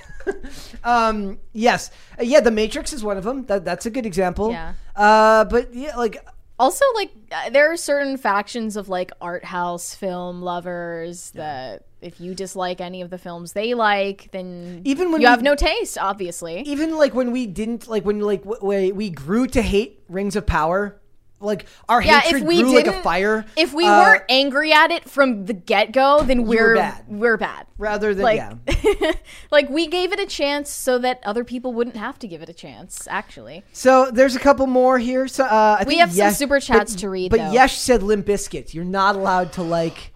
um, 0.84 1.39
yes, 1.53 1.89
Uh, 2.19 2.23
yeah. 2.23 2.41
The 2.41 2.52
Matrix 2.52 2.91
is 2.93 3.03
one 3.03 3.18
of 3.18 3.23
them. 3.23 3.45
That, 3.45 3.64
that's 3.65 3.85
a 3.85 3.89
good 3.89 4.06
example. 4.06 4.52
Yeah. 4.52 4.73
Uh, 4.95 5.45
but 5.45 5.73
yeah, 5.73 5.95
like 5.95 6.18
also, 6.60 6.86
like, 6.95 7.11
uh, 7.32 7.49
there 7.49 7.72
are 7.72 7.77
certain 7.77 8.18
factions 8.18 8.76
of 8.77 8.88
like 8.90 9.11
art 9.22 9.44
house 9.44 9.94
film 9.95 10.41
lovers 10.41 11.32
that 11.32 11.86
if 12.02 12.22
you 12.22 12.36
dislike 12.36 12.80
any 12.82 13.02
of 13.02 13.10
the 13.10 13.18
films 13.18 13.53
they 13.53 13.73
like, 13.73 14.30
then 14.32 14.82
Even 14.86 15.11
when 15.11 15.22
you 15.22 15.27
we- 15.27 15.32
have 15.32 15.41
no 15.41 15.56
taste, 15.56 15.98
obviously. 15.98 16.61
even 16.61 16.98
like 16.98 17.14
when 17.14 17.32
we 17.32 17.48
didn't 17.48 17.88
like 17.88 18.06
when 18.06 18.19
like 18.19 18.44
w- 18.44 18.94
we 18.94 19.10
grew 19.10 19.48
to 19.48 19.61
hate 19.61 20.03
Rings 20.07 20.36
of 20.36 20.45
Power. 20.45 20.99
Like 21.41 21.66
our 21.90 22.02
yeah, 22.02 22.22
hatred 22.22 22.44
if 22.44 22.48
we 22.48 22.62
grew 22.64 22.74
like 22.76 22.88
a 22.88 23.02
fire. 23.02 23.45
if 23.57 23.74
we 23.74 23.86
uh, 23.86 23.99
weren't 24.02 24.24
angry 24.30 24.72
at 24.72 24.90
it 24.90 25.10
from 25.10 25.45
the 25.45 25.53
get 25.53 25.91
go, 25.91 26.22
then 26.24 26.44
were 26.44 26.48
we're 26.56 26.76
bad. 26.76 27.06
we're 27.07 27.38
bad. 27.38 27.68
rather 27.78 28.14
than 28.16 28.24
like, 28.24 28.38
yeah. 28.38 29.12
like 29.52 29.70
we 29.70 29.86
gave 29.88 30.14
it 30.14 30.20
a 30.20 30.26
chance 30.26 30.70
so 30.72 30.98
that 30.99 31.20
other 31.26 31.44
people 31.44 31.74
wouldn't 31.74 31.98
have 31.98 32.18
to 32.20 32.28
give 32.28 32.41
it 32.41 32.48
a 32.49 32.53
chance. 32.53 33.06
Actually, 33.12 33.64
So 33.74 34.10
there's 34.12 34.36
a 34.36 34.40
couple 34.40 34.66
more 34.66 34.98
here. 34.98 35.28
So 35.28 35.44
uh, 35.44 35.78
I 35.80 35.84
We 35.84 35.90
think 35.98 35.99
have 36.02 36.14
some 36.14 36.32
super 36.32 36.60
chats 36.62 36.94
but- 36.94 36.99
to 37.02 37.10
read, 37.10 37.32
But 37.32 37.38
though. 37.38 37.52
Yesh 37.52 37.78
said 37.78 38.02
Limp 38.02 38.26
Bizkit. 38.26 38.74
You're 38.74 38.86
not 38.86 39.16
allowed 39.18 39.52
to 39.53 39.62
like. 39.62 40.14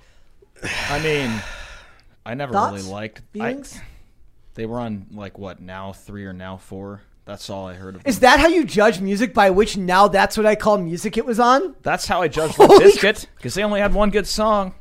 I 0.89 0.99
mean, 1.03 1.31
I 2.25 2.33
never 2.33 2.53
Thoughts? 2.53 2.77
really 2.81 2.91
liked. 2.91 3.21
I, 3.39 3.61
they 4.55 4.65
were 4.65 4.79
on 4.79 5.07
like 5.11 5.37
what 5.37 5.61
now 5.61 5.91
three 5.93 6.25
or 6.25 6.33
now 6.33 6.55
four. 6.57 7.01
That's 7.29 7.47
all 7.47 7.67
I 7.67 7.75
heard 7.75 7.95
of. 7.95 8.07
Is 8.07 8.19
them. 8.19 8.31
that 8.31 8.39
how 8.39 8.47
you 8.47 8.65
judge 8.65 8.99
music? 9.01 9.35
By 9.35 9.51
which 9.51 9.77
now 9.77 10.07
that's 10.07 10.35
what 10.35 10.47
I 10.47 10.55
call 10.55 10.79
music. 10.79 11.15
It 11.15 11.27
was 11.27 11.39
on. 11.39 11.75
That's 11.83 12.07
how 12.07 12.23
I 12.23 12.27
judged 12.27 12.57
Limp 12.57 12.71
Holy 12.71 12.85
Bizkit 12.85 13.27
because 13.37 13.53
they 13.53 13.63
only 13.63 13.81
had 13.81 13.93
one 13.93 14.09
good 14.09 14.25
song. 14.25 14.73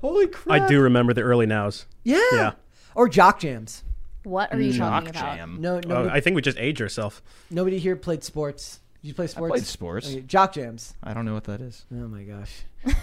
Holy 0.00 0.26
crap! 0.26 0.62
I 0.62 0.66
do 0.66 0.80
remember 0.80 1.14
the 1.14 1.20
early 1.22 1.46
nows. 1.46 1.86
Yeah. 2.02 2.18
Yeah. 2.32 2.52
Or 2.96 3.08
jock 3.08 3.38
jams. 3.38 3.84
what 4.24 4.52
are 4.52 4.60
you 4.60 4.72
Jock 4.72 5.04
talking 5.04 5.10
about? 5.10 5.36
Jam. 5.36 5.60
No, 5.60 5.80
Oh, 5.88 6.08
I 6.08 6.18
think 6.18 6.34
we 6.34 6.42
just 6.42 6.58
age 6.58 6.82
ourselves. 6.82 7.22
nobody 7.48 7.78
here 7.78 7.94
played 7.94 8.24
sports. 8.24 8.80
Did 9.00 9.08
you 9.08 9.14
play 9.14 9.28
sports? 9.28 9.52
played 9.52 9.64
sports. 9.64 10.08
Okay, 10.08 10.22
jock 10.22 10.52
jams. 10.54 10.94
I 11.00 11.14
don't 11.14 11.24
know 11.24 11.34
what 11.34 11.44
that 11.44 11.60
is. 11.60 11.84
Oh 11.92 12.08
my 12.08 12.24
gosh. 12.24 12.62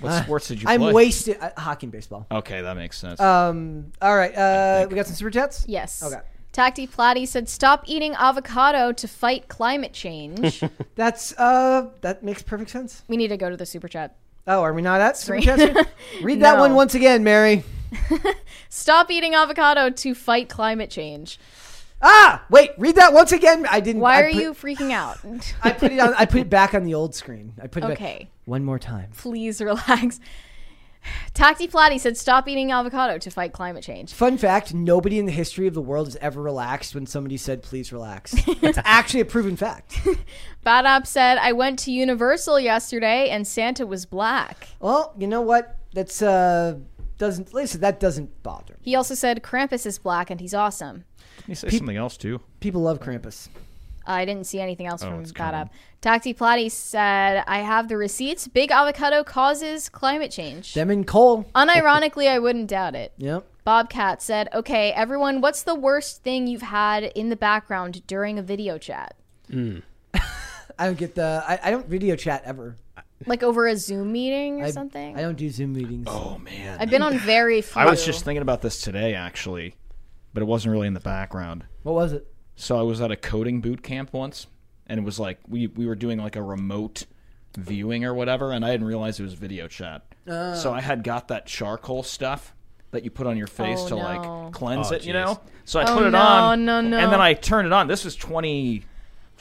What 0.00 0.24
sports 0.24 0.48
did 0.48 0.58
you 0.60 0.66
play? 0.66 0.74
I'm 0.74 0.80
play? 0.80 0.92
wasted. 0.92 1.38
Uh, 1.40 1.50
hockey 1.56 1.86
and 1.86 1.92
baseball. 1.92 2.26
Okay, 2.28 2.60
that 2.62 2.76
makes 2.76 2.98
sense. 2.98 3.20
Um. 3.20 3.92
All 4.02 4.16
right. 4.16 4.34
Uh, 4.36 4.86
we 4.90 4.96
got 4.96 5.06
some 5.06 5.14
super 5.14 5.30
chats. 5.30 5.64
Yes. 5.68 6.02
Okay. 6.02 6.20
Tacti 6.52 6.86
Platy 6.88 7.26
said, 7.26 7.48
"Stop 7.48 7.84
eating 7.86 8.14
avocado 8.14 8.92
to 8.92 9.08
fight 9.08 9.48
climate 9.48 9.92
change." 9.92 10.62
That's 10.94 11.32
uh. 11.38 11.88
That 12.02 12.22
makes 12.22 12.42
perfect 12.42 12.70
sense. 12.70 13.02
we 13.08 13.16
need 13.16 13.28
to 13.28 13.36
go 13.36 13.48
to 13.50 13.56
the 13.56 13.66
super 13.66 13.88
chat. 13.88 14.16
Oh, 14.46 14.60
are 14.62 14.72
we 14.72 14.82
not 14.82 15.00
at 15.00 15.16
super 15.16 15.40
Sorry. 15.40 15.58
chats? 15.58 15.74
yet? 15.74 15.88
Read 16.22 16.40
that 16.40 16.56
No. 16.56 16.60
one 16.62 16.74
once 16.74 16.94
again, 16.94 17.22
Mary. 17.24 17.64
Stop 18.68 19.10
eating 19.10 19.34
avocado 19.34 19.88
to 19.90 20.14
fight 20.14 20.48
climate 20.48 20.90
change. 20.90 21.38
Ah, 22.04 22.44
wait. 22.50 22.72
Read 22.78 22.96
that 22.96 23.12
once 23.12 23.30
again. 23.32 23.64
I 23.70 23.78
didn't. 23.80 24.02
Why 24.02 24.16
I 24.16 24.20
are 24.22 24.32
put- 24.32 24.42
you 24.42 24.52
freaking 24.54 24.90
out? 24.90 25.18
I 25.62 25.70
put 25.72 25.92
it 25.92 26.00
on. 26.00 26.12
I 26.14 26.24
put 26.26 26.40
it 26.40 26.50
back 26.50 26.74
on 26.74 26.84
the 26.84 26.94
old 26.94 27.14
screen. 27.14 27.52
I 27.62 27.66
put 27.68 27.84
it 27.84 27.88
back. 27.88 27.96
okay, 27.98 28.28
one 28.44 28.64
more 28.64 28.78
time. 28.78 29.10
please 29.16 29.60
relax. 29.60 30.18
Tacti 31.34 31.68
Platy 31.68 31.98
said, 31.98 32.16
"Stop 32.16 32.48
eating 32.48 32.72
avocado 32.72 33.18
to 33.18 33.30
fight 33.30 33.52
climate 33.52 33.82
change." 33.82 34.12
Fun 34.12 34.36
fact: 34.38 34.74
Nobody 34.74 35.18
in 35.18 35.26
the 35.26 35.32
history 35.32 35.66
of 35.66 35.74
the 35.74 35.80
world 35.80 36.06
has 36.06 36.16
ever 36.16 36.42
relaxed 36.42 36.94
when 36.94 37.06
somebody 37.06 37.36
said, 37.36 37.62
"Please 37.62 37.92
relax." 37.92 38.34
it's 38.62 38.78
actually 38.84 39.20
a 39.20 39.24
proven 39.24 39.56
fact. 39.56 40.00
Bad 40.64 40.86
App 40.86 41.06
said, 41.06 41.38
"I 41.38 41.52
went 41.52 41.78
to 41.80 41.92
Universal 41.92 42.60
yesterday 42.60 43.30
and 43.30 43.46
Santa 43.46 43.86
was 43.86 44.06
black." 44.06 44.68
Well, 44.80 45.14
you 45.18 45.26
know 45.26 45.40
what? 45.40 45.78
That's 45.92 46.22
uh 46.22 46.78
doesn't 47.18 47.54
listen. 47.54 47.80
That 47.80 48.00
doesn't 48.00 48.42
bother 48.42 48.74
me. 48.74 48.80
He 48.82 48.94
also 48.94 49.14
said 49.14 49.42
Krampus 49.42 49.86
is 49.86 49.98
black 49.98 50.30
and 50.30 50.40
he's 50.40 50.54
awesome. 50.54 51.04
Can 51.38 51.50
you 51.50 51.54
say 51.54 51.70
something 51.70 51.96
else 51.96 52.16
too? 52.16 52.40
People 52.60 52.82
love 52.82 53.00
Krampus. 53.00 53.48
Uh, 54.06 54.12
I 54.12 54.24
didn't 54.24 54.46
see 54.46 54.60
anything 54.60 54.86
else 54.86 55.02
Oh, 55.02 55.08
from 55.10 55.20
it's 55.20 55.32
Bad 55.32 55.52
coming. 55.52 55.60
App. 55.60 55.72
Tacti 56.00 56.34
Platy 56.36 56.70
said, 56.70 57.44
"I 57.46 57.58
have 57.60 57.88
the 57.88 57.96
receipts. 57.96 58.48
Big 58.48 58.70
avocado 58.70 59.22
causes 59.24 59.88
climate 59.88 60.30
change." 60.30 60.74
Them 60.74 60.90
and 60.90 61.06
Cole. 61.06 61.44
Unironically, 61.54 62.28
I 62.28 62.38
wouldn't 62.38 62.68
doubt 62.68 62.94
it. 62.94 63.12
Yep. 63.18 63.44
Bobcat 63.64 64.20
said, 64.20 64.48
"Okay, 64.52 64.92
everyone, 64.92 65.40
what's 65.40 65.62
the 65.62 65.74
worst 65.76 66.22
thing 66.24 66.48
you've 66.48 66.62
had 66.62 67.04
in 67.04 67.28
the 67.28 67.36
background 67.36 68.04
during 68.08 68.38
a 68.38 68.42
video 68.42 68.78
chat? 68.78 69.14
Hmm. 69.48 69.78
I 70.78 70.86
don't 70.86 70.98
get 70.98 71.14
the. 71.14 71.44
I, 71.46 71.60
I 71.62 71.70
don't 71.70 71.86
video 71.86 72.16
chat 72.16 72.42
ever. 72.44 72.76
Like 73.24 73.44
over 73.44 73.68
a 73.68 73.76
Zoom 73.76 74.10
meeting 74.10 74.62
or 74.62 74.64
I, 74.64 74.70
something?" 74.72 75.16
I 75.16 75.20
don't 75.20 75.36
do 75.38 75.48
Zoom 75.48 75.74
meetings. 75.74 76.08
Oh 76.10 76.38
man, 76.38 76.78
I've 76.80 76.90
been 76.90 77.02
on 77.02 77.18
very 77.20 77.62
few. 77.62 77.80
I 77.80 77.84
was 77.88 78.04
just 78.04 78.24
thinking 78.24 78.42
about 78.42 78.62
this 78.62 78.80
today 78.80 79.14
actually, 79.14 79.76
but 80.34 80.42
it 80.42 80.46
wasn't 80.46 80.72
really 80.72 80.88
in 80.88 80.94
the 80.94 80.98
background. 81.00 81.64
What 81.84 81.94
was 81.94 82.12
it? 82.12 82.26
So 82.56 82.78
I 82.78 82.82
was 82.82 83.00
at 83.00 83.10
a 83.10 83.16
coding 83.16 83.60
boot 83.60 83.82
camp 83.82 84.12
once, 84.12 84.46
and 84.86 84.98
it 84.98 85.02
was 85.02 85.18
like 85.18 85.38
we 85.48 85.66
we 85.66 85.86
were 85.86 85.94
doing 85.94 86.18
like 86.18 86.36
a 86.36 86.42
remote 86.42 87.06
viewing 87.56 88.04
or 88.04 88.14
whatever, 88.14 88.52
and 88.52 88.64
I 88.64 88.70
didn't 88.70 88.86
realize 88.86 89.18
it 89.20 89.24
was 89.24 89.34
video 89.34 89.68
chat. 89.68 90.02
So 90.26 90.72
I 90.72 90.80
had 90.80 91.02
got 91.02 91.28
that 91.28 91.46
charcoal 91.46 92.02
stuff 92.02 92.54
that 92.92 93.02
you 93.04 93.10
put 93.10 93.26
on 93.26 93.36
your 93.36 93.48
oh, 93.48 93.50
face 93.64 93.80
Oh, 93.82 93.88
to 93.88 93.94
no. 93.96 94.00
like 94.02 94.52
cleanse 94.52 94.92
Oh, 94.92 94.94
it, 94.94 95.04
you 95.04 95.12
jeez. 95.12 95.24
know. 95.24 95.40
So 95.64 95.80
I 95.80 95.90
Oh, 95.90 95.94
put 95.96 96.06
it 96.06 96.10
no, 96.10 96.18
on, 96.20 96.64
no, 96.64 96.80
no. 96.80 96.96
and 96.98 97.12
then 97.12 97.20
I 97.20 97.34
turned 97.34 97.66
it 97.66 97.72
on. 97.72 97.88
This 97.88 98.04
was 98.04 98.14
twenty, 98.14 98.84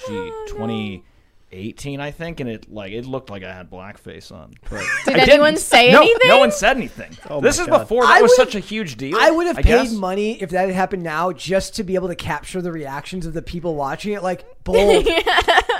gee, 0.07 0.31
twenty. 0.47 1.03
Oh, 1.05 1.10
18 1.53 1.99
I 1.99 2.11
think 2.11 2.39
and 2.39 2.49
it 2.49 2.71
like 2.71 2.91
it 2.93 3.05
looked 3.05 3.29
like 3.29 3.43
I 3.43 3.53
had 3.53 3.69
blackface 3.69 4.31
on. 4.31 4.53
But 4.69 4.83
Did 5.05 5.15
I 5.17 5.23
anyone 5.23 5.53
didn't. 5.53 5.59
say 5.63 5.91
no, 5.91 6.01
anything? 6.01 6.29
No 6.29 6.39
one 6.39 6.51
said 6.51 6.77
anything. 6.77 7.17
Oh 7.29 7.41
this 7.41 7.59
is 7.59 7.67
God. 7.67 7.79
before 7.79 8.03
that 8.03 8.17
I 8.17 8.21
was 8.21 8.35
such 8.35 8.55
a 8.55 8.59
huge 8.59 8.95
deal. 8.97 9.17
I 9.19 9.31
would 9.31 9.47
have 9.47 9.57
paid 9.57 9.63
guess. 9.65 9.91
money 9.91 10.41
if 10.41 10.49
that 10.51 10.67
had 10.67 10.75
happened 10.75 11.03
now, 11.03 11.31
just 11.31 11.75
to 11.75 11.83
be 11.83 11.95
able 11.95 12.07
to 12.07 12.15
capture 12.15 12.61
the 12.61 12.71
reactions 12.71 13.25
of 13.25 13.33
the 13.33 13.41
people 13.41 13.75
watching 13.75 14.13
it. 14.13 14.23
Like 14.23 14.45
bold, 14.63 15.05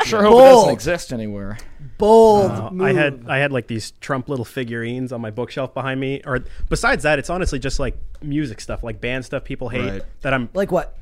Sure 0.06 0.24
hope 0.24 0.34
it 0.34 0.44
doesn't 0.44 0.70
exist 0.74 1.14
anywhere. 1.14 1.58
bold. 1.98 2.52
Uh, 2.52 2.72
move. 2.72 2.88
I 2.88 2.94
had 2.94 3.26
I 3.28 3.38
had 3.38 3.52
like 3.52 3.68
these 3.68 3.92
Trump 4.02 4.28
little 4.30 4.46
figurines 4.46 5.12
on 5.14 5.22
my 5.22 5.30
bookshelf 5.32 5.74
behind 5.74 6.00
me. 6.00 6.22
Or 6.26 6.44
besides 6.70 7.04
that, 7.04 7.20
it's 7.20 7.30
honestly 7.30 7.60
just 7.60 7.80
like 7.80 7.96
music 8.22 8.60
stuff, 8.62 8.84
like 8.84 9.00
band 9.00 9.26
stuff 9.26 9.44
people 9.44 9.70
hate. 9.70 9.90
Right. 9.90 10.04
That 10.22 10.34
I'm 10.34 10.50
like 10.54 10.72
what? 10.72 10.98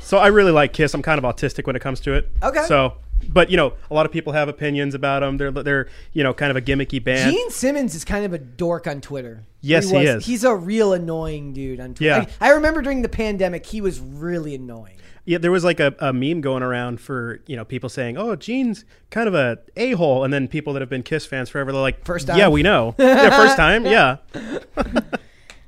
so 0.00 0.18
I 0.18 0.28
really 0.28 0.52
like 0.52 0.72
Kiss. 0.72 0.94
I'm 0.94 1.02
kind 1.02 1.18
of 1.18 1.24
autistic 1.24 1.66
when 1.66 1.74
it 1.74 1.80
comes 1.80 2.00
to 2.00 2.12
it. 2.14 2.28
Okay. 2.42 2.64
So, 2.66 2.94
but 3.28 3.50
you 3.50 3.56
know, 3.56 3.74
a 3.90 3.94
lot 3.94 4.06
of 4.06 4.12
people 4.12 4.32
have 4.32 4.48
opinions 4.48 4.94
about 4.94 5.20
them. 5.20 5.36
They're 5.36 5.50
they're 5.50 5.88
you 6.12 6.22
know 6.22 6.34
kind 6.34 6.50
of 6.50 6.56
a 6.56 6.62
gimmicky 6.62 7.02
band. 7.02 7.32
Gene 7.32 7.50
Simmons 7.50 7.94
is 7.94 8.04
kind 8.04 8.24
of 8.24 8.32
a 8.32 8.38
dork 8.38 8.86
on 8.86 9.00
Twitter. 9.00 9.44
Yes, 9.60 9.90
he 9.90 9.96
was. 9.96 10.08
is. 10.08 10.26
He's 10.26 10.44
a 10.44 10.54
real 10.54 10.92
annoying 10.92 11.52
dude 11.52 11.80
on 11.80 11.94
Twitter. 11.94 12.04
Yeah. 12.04 12.18
Like, 12.20 12.30
I 12.40 12.50
remember 12.50 12.82
during 12.82 13.02
the 13.02 13.08
pandemic, 13.08 13.64
he 13.66 13.80
was 13.80 14.00
really 14.00 14.54
annoying. 14.54 14.96
Yeah, 15.24 15.38
there 15.38 15.52
was 15.52 15.62
like 15.62 15.78
a, 15.78 15.94
a 16.00 16.12
meme 16.12 16.40
going 16.40 16.64
around 16.64 17.00
for 17.00 17.40
you 17.46 17.54
know 17.56 17.64
people 17.64 17.88
saying, 17.88 18.16
"Oh, 18.16 18.34
Gene's 18.34 18.84
kind 19.10 19.28
of 19.28 19.34
a 19.34 19.58
a 19.76 19.92
hole," 19.92 20.24
and 20.24 20.32
then 20.32 20.48
people 20.48 20.72
that 20.72 20.82
have 20.82 20.90
been 20.90 21.04
Kiss 21.04 21.26
fans 21.26 21.48
forever, 21.48 21.70
they're 21.70 21.80
like, 21.80 22.04
First 22.04 22.26
time? 22.26 22.38
Yeah, 22.38 22.48
we 22.48 22.62
know. 22.62 22.94
yeah, 22.98 23.30
first 23.30 23.56
time. 23.56 23.86
Yeah. 23.86 24.16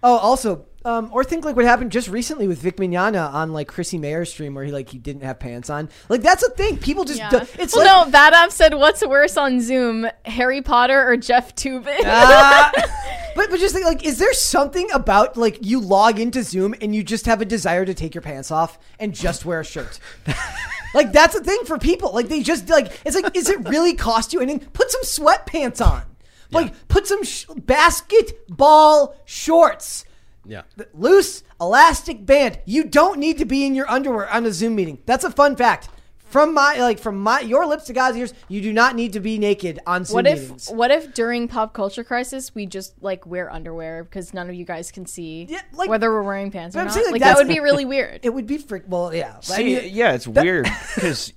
Oh, 0.07 0.19
also, 0.19 0.67
um, 0.85 1.09
or 1.13 1.25
think 1.25 1.45
like 1.45 1.57
what 1.57 1.65
happened 1.65 1.91
just 1.93 2.09
recently 2.09 2.47
with 2.47 2.59
Vic 2.59 2.77
Mignogna 2.77 3.33
on 3.33 3.53
like 3.53 3.69
Chrissie 3.69 3.99
Mayr's 3.99 4.31
stream 4.31 4.55
where 4.55 4.65
he 4.65 4.71
like 4.73 4.91
he 4.91 4.99
didn't 4.99 5.23
have 5.23 5.39
pants 5.39 5.71
on. 5.71 5.89
Like 6.09 6.21
that's 6.23 6.43
a 6.43 6.51
thing. 6.51 6.77
People 6.79 7.05
just 7.05 7.19
Yeah. 7.21 7.31
do, 7.31 7.39
it's 7.59 7.75
well, 7.75 7.85
like 7.85 8.07
no, 8.07 8.13
Bad 8.13 8.35
App 8.35 8.53
said, 8.53 8.75
"What's 8.75 9.05
worse 9.07 9.37
on 9.37 9.61
Zoom, 9.61 10.07
Harry 10.25 10.61
Potter 10.61 11.09
or 11.09 11.17
Jeff 11.17 11.55
Toobin?" 11.55 12.01
Ah. 12.05 12.71
but 13.35 13.51
but 13.51 13.59
just 13.59 13.75
think 13.75 13.87
like 13.87 14.05
is 14.05 14.19
there 14.19 14.33
something 14.35 14.91
about 14.93 15.37
like 15.37 15.59
you 15.65 15.81
log 15.81 16.21
into 16.21 16.43
Zoom 16.43 16.75
and 16.83 16.95
you 16.95 17.03
just 17.03 17.27
have 17.27 17.41
a 17.41 17.45
desire 17.47 17.85
to 17.85 17.95
take 17.95 18.15
your 18.15 18.23
pants 18.23 18.51
off 18.51 18.79
and 19.01 19.15
just 19.15 19.45
wear 19.47 19.61
a 19.61 19.65
shirt? 19.65 19.99
like 20.95 21.13
that's 21.13 21.35
a 21.35 21.41
thing 21.43 21.65
for 21.65 21.79
people. 21.79 22.13
Like 22.13 22.29
they 22.29 22.43
just 22.43 22.69
like 22.69 22.93
it's 23.07 23.17
like 23.17 23.35
is 23.35 23.49
it 23.49 23.67
really 23.69 23.95
cost 23.95 24.35
you 24.35 24.41
anything? 24.41 24.69
Put 24.73 24.91
some 24.91 25.03
sweatpants 25.03 25.85
on. 25.85 26.03
Like 26.51 26.87
put 26.89 27.07
some 27.07 27.25
sh- 27.25 27.47
basketball 27.57 29.17
shorts. 29.25 30.04
Yeah. 30.47 30.63
loose 30.93 31.43
elastic 31.61 32.25
band. 32.27 32.61
You 32.65 32.85
don't 32.85 33.19
need 33.19 33.39
to 33.39 33.45
be 33.45 33.65
in 33.67 33.75
your 33.75 33.91
underwear 33.91 34.29
on 34.31 34.45
a 34.47 34.53
Zoom 34.53 34.75
meeting. 34.77 34.99
That's 35.07 35.25
a 35.25 35.31
fun 35.31 35.57
fact. 35.57 35.89
From 36.27 36.53
my 36.53 36.79
like 36.81 36.99
from 36.99 37.23
my 37.23 37.41
your 37.41 37.65
lips 37.65 37.85
to 37.85 37.93
God's 37.93 38.17
ears, 38.17 38.35
you 38.49 38.61
do 38.61 38.73
not 38.73 38.97
need 38.97 39.13
to 39.13 39.21
be 39.21 39.39
naked 39.39 39.79
on 39.87 40.05
Zoom 40.05 40.15
What 40.17 40.27
if 40.27 40.41
meetings. 40.41 40.69
what 40.69 40.91
if 40.91 41.15
during 41.15 41.47
pop 41.47 41.73
culture 41.75 42.03
crisis 42.03 42.53
we 42.57 42.67
just 42.67 43.01
like 43.01 43.25
wear 43.25 43.53
underwear 43.53 44.03
because 44.03 44.35
none 44.35 44.49
of 44.49 44.57
you 44.57 44.65
guys 44.65 44.91
can 44.91 45.07
see 45.07 45.47
Yeah, 45.49 45.61
like- 45.75 45.89
whether 45.89 46.11
we're 46.11 46.25
wearing 46.25 46.51
pants 46.51 46.75
or 46.75 46.81
I'm 46.81 46.87
not? 46.87 46.95
saying, 46.95 47.07
like, 47.07 47.13
like 47.13 47.21
that 47.23 47.37
would 47.37 47.47
be 47.47 47.61
really 47.61 47.85
weird. 47.85 48.21
It 48.25 48.31
would 48.35 48.49
be 48.49 48.59
frick. 48.59 48.83
Well, 48.89 49.15
yeah. 49.15 49.37
I 49.37 49.41
See, 49.43 49.65
mean, 49.77 49.95
yeah, 49.95 50.13
it's 50.15 50.27
weird 50.27 50.65
because 50.97 51.33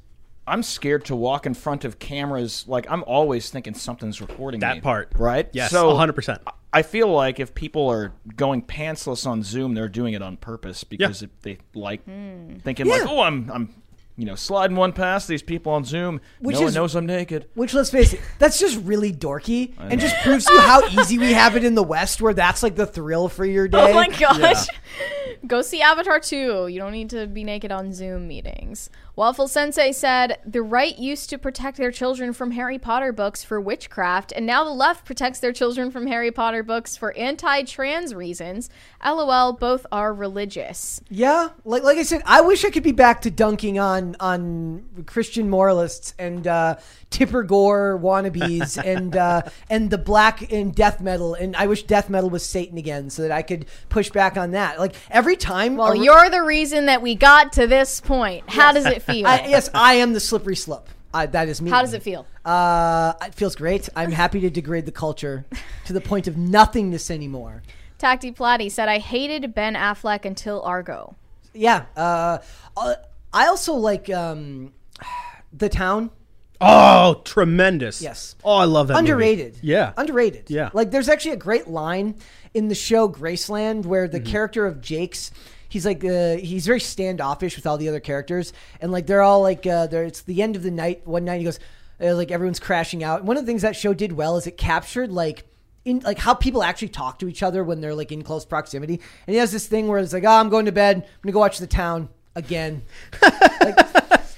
I'm 0.48 0.64
scared 0.64 1.06
to 1.06 1.16
walk 1.16 1.46
in 1.46 1.54
front 1.54 1.86
of 1.86 2.00
cameras. 2.00 2.66
Like 2.68 2.90
I'm 2.90 3.04
always 3.04 3.52
thinking 3.52 3.76
something's 3.76 4.20
recording 4.20 4.62
That 4.62 4.78
me. 4.78 4.82
part. 4.82 5.12
right? 5.16 5.48
Yes, 5.54 5.70
so 5.70 5.92
100%. 5.94 6.40
I 6.74 6.82
feel 6.82 7.08
like 7.08 7.40
if 7.40 7.54
people 7.56 7.90
are 7.90 8.14
going 8.36 8.62
pantsless 8.62 9.26
on 9.26 9.42
Zoom, 9.44 9.74
they're 9.74 9.88
doing 9.88 10.14
it 10.14 10.22
on 10.22 10.38
purpose 10.38 10.84
because 10.84 11.24
it, 11.24 11.32
they 11.42 11.60
like 11.74 12.04
hmm. 12.04 12.58
thinking 12.58 12.88
like, 12.88 13.08
oh, 13.08 13.22
I'm 13.22 13.50
I'm 13.52 13.74
you 14.18 14.26
know 14.26 14.36
sliding 14.36 14.76
one 14.76 14.92
past 14.92 15.28
these 15.28 15.44
people 15.44 15.72
on 15.72 15.86
Zoom. 15.86 16.20
Which 16.40 16.56
no 16.56 16.64
one 16.64 16.74
knows 16.74 16.96
I'm 16.96 17.06
naked. 17.06 17.48
Which, 17.54 17.74
let's 17.74 17.92
face 17.92 18.14
it, 18.14 18.22
that's 18.40 18.60
just 18.60 18.84
really 18.84 19.14
dorky 19.14 19.74
and 19.80 20.02
just 20.02 20.16
proves 20.24 20.46
to 20.46 20.54
you 20.54 20.60
how 20.60 20.86
easy 20.88 21.18
we 21.18 21.34
have 21.34 21.56
it 21.56 21.64
in 21.64 21.76
the 21.76 21.84
West, 21.84 22.20
where 22.22 22.34
that's 22.34 22.64
like 22.64 22.76
the 22.76 22.88
thrill 22.88 23.30
for 23.30 23.46
your 23.46 23.66
oh 23.66 23.68
day. 23.68 23.92
Oh 23.92 23.94
my 23.94 24.08
gosh. 24.10 24.68
Go 25.48 25.62
see 25.62 25.82
Avatar 25.82 26.20
2. 26.20 26.68
You 26.68 26.80
don't 26.80 26.92
need 26.92 27.12
to 27.12 27.28
be 27.28 27.44
naked 27.44 27.72
on 27.72 27.94
Zoom 27.94 28.28
meetings. 28.28 28.90
Waffle 29.16 29.48
Sensei 29.48 29.92
said 29.92 30.40
the 30.46 30.62
right 30.62 30.98
used 30.98 31.30
to 31.30 31.38
protect 31.38 31.78
their 31.78 31.92
children 31.92 32.34
from 32.34 32.52
Harry 32.52 32.80
Potter 32.80 33.12
books 33.12 33.44
for 33.44 33.62
witchcraft, 33.62 34.34
and 34.36 34.46
now 34.46 34.64
the 34.64 34.72
left 34.72 35.06
protects 35.06 35.40
their 35.40 35.54
children 35.54 35.92
from 35.92 36.08
Harry 36.08 36.32
Potter 36.32 36.64
books 36.64 36.98
for 36.98 37.16
anti 37.16 37.64
trans 37.64 38.16
reasons. 38.16 38.70
LOL, 39.04 39.54
both 39.54 39.86
are 39.92 40.14
religious. 40.14 41.02
Yeah, 41.10 41.50
like 41.66 41.84
like 41.84 41.98
I 41.98 42.04
said, 42.04 42.24
I 42.26 42.42
wish 42.42 42.66
I 42.66 42.70
could 42.70 42.84
be 42.84 42.92
back 42.92 43.22
to 43.22 43.32
dunking 43.32 43.78
on 43.78 44.07
on 44.20 44.86
Christian 45.06 45.50
moralists 45.50 46.14
and 46.18 46.48
uh, 46.48 46.78
Tipper 47.10 47.44
Gore 47.44 48.00
wannabes 48.02 48.82
and 48.86 49.16
uh, 49.16 49.42
and 49.70 49.90
the 49.90 49.98
black 49.98 50.52
and 50.52 50.74
death 50.74 51.02
metal, 51.02 51.34
and 51.34 51.56
I 51.56 51.68
wish 51.68 51.84
death 51.84 52.10
metal 52.10 52.30
was 52.30 52.46
Satan 52.46 52.78
again, 52.78 53.10
so 53.10 53.24
that 53.24 53.32
I 53.32 53.42
could 53.42 53.66
push 53.90 54.10
back 54.10 54.38
on 54.38 54.52
that. 54.52 54.80
Like 54.80 54.96
every 55.10 55.36
time, 55.36 55.76
Well, 55.76 55.92
a- 55.94 55.98
you're 55.98 56.30
the 56.30 56.44
reason 56.44 56.86
that 56.86 57.02
we 57.02 57.16
got 57.16 57.54
to 57.54 57.68
this 57.68 58.00
point. 58.02 58.50
How 58.50 58.72
does 58.72 58.86
it 58.86 59.02
feel? 59.02 59.28
I, 59.28 59.48
yes, 59.48 59.70
I 59.74 59.96
am 59.96 60.14
the 60.14 60.20
slippery 60.20 60.56
slope. 60.56 60.90
That 61.14 61.48
is 61.50 61.62
me. 61.62 61.72
How 61.72 61.82
does 61.82 61.94
it 61.94 62.04
feel? 62.04 62.28
Uh, 62.46 63.14
it 63.24 63.34
feels 63.34 63.56
great. 63.56 63.90
I'm 63.96 64.12
happy 64.12 64.40
to 64.42 64.52
degrade 64.52 64.86
the 64.86 64.92
culture 64.92 65.46
to 65.86 65.94
the 65.94 66.02
point 66.02 66.28
of 66.28 66.38
nothingness 66.38 67.10
anymore. 67.10 67.64
Tacti 67.98 68.32
Platy 68.32 68.72
said, 68.72 68.88
I 68.88 69.00
hated 69.00 69.56
Ben 69.56 69.74
Affleck 69.74 70.26
until 70.26 70.62
Argo. 70.62 71.16
Yeah. 71.54 71.86
Uh, 71.96 72.38
uh, 72.76 72.96
I 73.34 73.48
also 73.48 73.74
like 73.74 74.10
um, 74.10 74.74
the 75.54 75.70
town. 75.70 76.12
Oh, 76.60 77.22
tremendous. 77.24 78.02
Yes. 78.02 78.36
Oh, 78.44 78.56
I 78.56 78.66
love 78.66 78.88
that. 78.88 78.96
movie. 78.96 79.12
underrated. 79.12 79.60
Yeah. 79.62 79.94
Underrated. 79.96 80.50
Yeah. 80.50 80.72
Like 80.74 80.90
there's 80.90 81.08
actually 81.08 81.32
a 81.34 81.38
great 81.38 81.68
line 81.68 82.16
in 82.56 82.68
the 82.68 82.76
show 82.76 83.08
Graceland 83.08 83.86
where 83.86 84.08
Mm-hmm. 84.08 84.12
the 84.24 84.32
character 84.32 84.66
of 84.66 84.82
Jake's 84.82 85.30
he's 85.70 85.86
like 85.86 86.04
uh, 86.04 86.38
he's 86.38 86.66
very 86.66 86.80
standoffish 86.80 87.56
with 87.58 87.68
all 87.68 87.78
the 87.78 87.90
other 87.90 88.00
characters 88.00 88.54
and 88.82 88.92
like 88.92 89.06
they're 89.06 89.22
all 89.22 89.42
like 89.42 89.68
uh 89.68 89.86
they're, 89.86 90.06
it's 90.06 90.22
the 90.22 90.42
end 90.42 90.56
of 90.56 90.64
the 90.64 90.72
night 90.72 91.06
one 91.06 91.26
night 91.26 91.38
he 91.40 91.44
goes 91.44 91.60
uh, 92.02 92.16
like 92.16 92.32
everyone's 92.32 92.60
crashing 92.60 93.04
out. 93.04 93.20
And 93.20 93.28
One 93.28 93.38
of 93.38 93.44
the 93.46 93.48
things 93.52 93.62
that 93.64 93.76
show 93.76 93.94
did 93.94 94.14
well 94.14 94.38
is 94.38 94.48
it 94.48 94.58
captured 94.58 95.12
like 95.12 95.46
in 95.86 96.00
like 96.00 96.18
how 96.18 96.34
people 96.34 96.64
actually 96.64 96.90
talk 96.90 97.20
to 97.20 97.28
each 97.28 97.44
other 97.44 97.64
when 97.64 97.82
they're 97.82 97.94
like 97.96 98.12
in 98.12 98.24
close 98.24 98.46
proximity. 98.46 99.00
And 99.28 99.34
he 99.36 99.40
has 99.40 99.52
this 99.52 99.68
thing 99.68 99.88
where 99.88 100.00
it's 100.00 100.14
like, 100.14 100.24
"Oh, 100.24 100.30
I'm 100.32 100.50
going 100.50 100.66
to 100.66 100.72
bed. 100.72 100.96
I'm 100.96 101.02
going 101.02 101.12
to 101.28 101.32
go 101.34 101.40
watch 101.40 101.60
The 101.60 101.68
Town 101.68 102.10
again." 102.38 102.84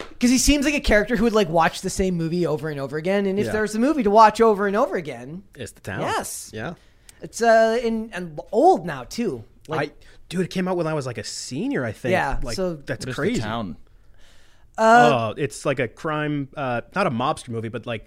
because 0.10 0.32
he 0.32 0.38
seems 0.38 0.66
like 0.66 0.74
a 0.74 0.80
character 0.82 1.16
who 1.16 1.24
would 1.24 1.34
like 1.34 1.50
watch 1.50 1.82
the 1.82 1.90
same 1.90 2.16
movie 2.16 2.46
over 2.46 2.70
and 2.70 2.80
over 2.80 2.98
again. 2.98 3.26
And 3.26 3.40
if 3.40 3.46
Yeah. 3.48 3.52
there's 3.54 3.76
a 3.76 3.80
movie 3.80 4.04
to 4.04 4.10
watch 4.10 4.42
over 4.42 4.68
and 4.68 4.76
over 4.76 4.96
again, 4.96 5.44
It's 5.56 5.72
the 5.72 5.82
town. 5.82 6.02
Yes. 6.02 6.52
Yeah. 6.54 6.74
it's 7.22 7.42
uh 7.42 7.80
in 7.82 8.10
and 8.14 8.40
old 8.52 8.86
now 8.86 9.04
too. 9.06 9.44
Like 9.68 9.92
I, 9.92 9.94
dude, 10.30 10.42
it 10.42 10.50
came 10.50 10.68
out 10.68 10.76
when 10.78 10.88
I 10.88 10.94
was 10.94 11.06
like 11.06 11.18
a 11.18 11.24
senior, 11.24 11.86
I 11.86 11.92
think. 11.94 12.12
Yeah, 12.12 12.40
Like, 12.44 12.56
so- 12.56 12.76
that's 12.76 13.06
What 13.06 13.10
is 13.12 13.16
the 13.16 13.22
crazy. 13.22 13.42
town? 13.42 13.78
oh, 14.78 15.34
it's 15.38 15.66
like 15.66 15.80
a 15.80 15.88
crime, 15.88 16.48
uh, 16.56 16.82
not 16.96 17.06
a 17.08 17.12
mobster 17.12 17.50
movie, 17.50 17.68
but 17.70 17.86
like, 17.86 18.06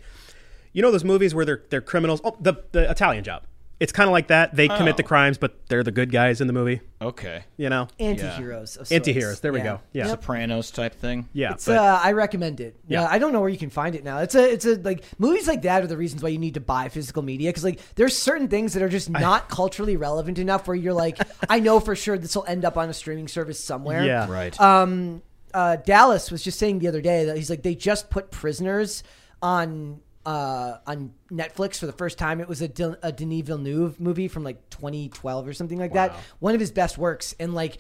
you 0.73 0.81
know, 0.83 0.91
those 0.91 1.05
movies 1.05 1.35
where 1.35 1.45
they're 1.45 1.63
they're 1.71 1.81
criminals. 1.83 2.21
Oh, 2.25 2.37
the 2.41 2.55
the 2.73 2.91
Italian 2.91 3.25
Job. 3.25 3.43
It's 3.83 3.93
kind 3.93 4.09
of 4.09 4.13
like 4.13 4.29
that. 4.29 4.55
They 4.55 4.69
commit 4.69 4.97
the 4.97 5.03
Oh. 5.03 5.07
crimes, 5.07 5.39
but 5.39 5.67
they're 5.69 5.83
the 5.83 5.91
good 5.91 6.13
guys 6.13 6.41
in 6.41 6.47
the 6.47 6.53
movie. 6.53 6.81
Okay, 7.01 7.45
You 7.57 7.69
know. 7.69 7.89
anti-heroes. 7.99 8.77
of 8.77 8.87
sorts. 8.87 8.93
Anti-heroes, 8.93 9.41
there 9.41 9.53
we 9.53 9.59
Yeah. 9.59 9.65
go. 9.65 9.81
Yeah. 9.93 10.07
Sopranos 10.07 10.71
type 10.71 10.95
thing. 10.95 11.29
Yeah. 11.33 11.53
It's 11.55 11.67
but 11.67 11.79
uh, 11.79 12.01
I 12.03 12.13
recommend 12.13 12.61
it. 12.61 12.77
Yeah, 12.87 13.03
Yeah. 13.03 13.09
I 13.11 13.19
don't 13.19 13.33
know 13.33 13.41
where 13.41 13.49
you 13.49 13.59
can 13.59 13.71
find 13.71 13.95
it 13.97 14.05
now. 14.05 14.19
It's 14.19 14.37
a, 14.37 14.53
it's 14.53 14.65
a 14.67 14.77
like 14.77 15.03
movies 15.19 15.49
like 15.49 15.63
that 15.63 15.83
are 15.83 15.89
the 15.89 15.97
reasons 15.97 16.23
why 16.23 16.29
you 16.29 16.39
need 16.39 16.55
to 16.55 16.61
buy 16.61 16.89
physical 16.91 17.23
media 17.23 17.49
because 17.51 17.65
like 17.65 17.81
there's 17.97 18.17
certain 18.17 18.47
things 18.49 18.75
that 18.75 18.83
are 18.85 18.89
just 18.89 19.11
not 19.11 19.49
culturally 19.49 19.97
relevant 19.97 20.39
enough 20.39 20.69
where 20.69 20.77
you're 20.77 20.93
like, 20.93 21.19
I 21.51 21.59
know 21.59 21.81
for 21.81 21.97
sure 21.97 22.17
this 22.17 22.37
will 22.37 22.45
end 22.47 22.65
up 22.65 22.77
on 22.77 22.89
a 22.89 22.95
streaming 22.95 23.27
service 23.27 23.59
somewhere. 23.59 24.05
yeah. 24.05 24.31
Right. 24.31 24.59
um, 24.61 25.23
uh, 25.53 25.77
Dallas 25.77 26.31
was 26.31 26.43
just 26.43 26.59
saying 26.59 26.79
the 26.79 26.89
other 26.89 27.01
day 27.03 27.25
that 27.25 27.37
he's 27.37 27.51
like 27.51 27.63
they 27.63 27.75
just 27.75 28.11
put 28.11 28.31
Prisoners 28.31 29.03
on 29.43 30.01
uh, 30.25 30.79
on 30.87 31.13
Netflix 31.31 31.79
for 31.79 31.87
the 31.87 31.93
first 31.93 32.19
time. 32.19 32.41
It 32.41 32.49
was 32.49 32.63
a, 32.63 32.69
Del- 32.69 32.97
a 33.03 33.13
Denis 33.13 33.43
Villeneuve 33.47 33.99
movie 34.01 34.29
from 34.29 34.45
like 34.45 34.69
2012 34.71 35.47
or 35.49 35.53
something 35.53 35.79
like 35.79 35.93
that. 35.95 36.15
One 36.39 36.55
of 36.55 36.61
his 36.61 36.71
best 36.73 36.99
works, 36.99 37.35
and 37.41 37.55
like 37.55 37.79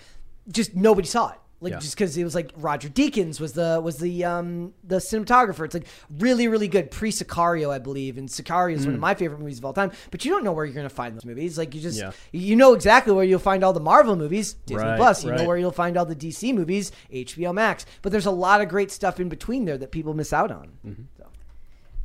just 0.48 0.74
nobody 0.74 1.06
saw 1.08 1.28
it. 1.30 1.38
Like 1.60 1.74
Yeah. 1.74 1.78
just 1.78 1.94
because 1.94 2.16
it 2.16 2.24
was 2.24 2.34
like 2.34 2.50
Roger 2.56 2.88
Deakins 2.88 3.38
was 3.38 3.52
the 3.52 3.80
was 3.80 3.98
the 3.98 4.24
um 4.24 4.74
the 4.82 4.96
cinematographer. 4.96 5.64
It's 5.64 5.74
like 5.74 5.86
really 6.18 6.48
really 6.48 6.66
good 6.66 6.90
pre 6.90 7.12
Sicario 7.12 7.70
I 7.70 7.78
believe, 7.78 8.18
and 8.18 8.28
Sicario 8.28 8.74
is 8.74 8.84
one 8.84 8.94
of 8.96 9.00
my 9.00 9.14
favorite 9.14 9.38
movies 9.38 9.58
of 9.58 9.64
all 9.64 9.72
time. 9.72 9.92
But 10.10 10.24
you 10.24 10.32
don't 10.32 10.42
know 10.42 10.50
where 10.52 10.64
you're 10.64 10.74
gonna 10.74 10.88
find 10.88 11.14
those 11.14 11.24
movies. 11.24 11.56
Like 11.56 11.72
you 11.76 11.80
just 11.80 12.00
Yeah. 12.00 12.10
you 12.32 12.56
know 12.56 12.72
exactly 12.74 13.12
where 13.12 13.22
you'll 13.22 13.38
find 13.38 13.62
all 13.62 13.72
the 13.72 13.78
Marvel 13.78 14.16
movies, 14.16 14.54
Disney 14.66 14.82
Right, 14.82 14.96
Plus. 14.96 15.22
You 15.24 15.30
know 15.30 15.44
where 15.46 15.56
you'll 15.56 15.70
find 15.70 15.96
all 15.96 16.04
the 16.04 16.16
DC 16.16 16.52
movies, 16.52 16.90
HBO 17.12 17.54
Max. 17.54 17.86
But 18.02 18.10
there's 18.10 18.26
a 18.26 18.32
lot 18.32 18.60
of 18.60 18.68
great 18.68 18.90
stuff 18.90 19.20
in 19.20 19.28
between 19.28 19.64
there 19.64 19.78
that 19.78 19.92
people 19.92 20.14
miss 20.14 20.32
out 20.32 20.50
on. 20.50 20.72
Mm-hmm. 20.84 21.02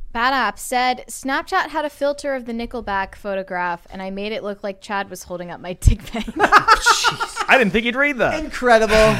So. 0.08 0.12
Bad 0.14 0.32
App 0.32 0.58
said 0.58 1.04
Snapchat 1.08 1.68
had 1.68 1.84
a 1.84 1.90
filter 1.90 2.34
of 2.34 2.46
the 2.46 2.52
Nickelback 2.52 3.14
photograph, 3.14 3.86
and 3.90 4.00
I 4.00 4.10
made 4.10 4.32
it 4.32 4.42
look 4.42 4.64
like 4.64 4.80
Chad 4.80 5.10
was 5.10 5.24
holding 5.24 5.50
up 5.50 5.60
my 5.60 5.74
dick 5.74 6.02
pic. 6.04 6.24
I 6.38 7.56
didn't 7.58 7.72
think 7.72 7.84
you'd 7.84 7.94
read 7.94 8.16
that. 8.18 8.42
Incredible. 8.42 9.14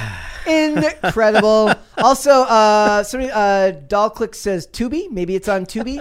Incredible. 0.51 1.74
also, 1.98 2.31
uh, 2.31 3.02
somebody, 3.02 3.31
uh, 3.32 3.73
Doll 3.86 4.10
Click 4.10 4.35
says 4.35 4.66
Tubi. 4.66 5.10
Maybe 5.10 5.35
it's 5.35 5.48
on 5.48 5.66
Tubi. 5.66 6.01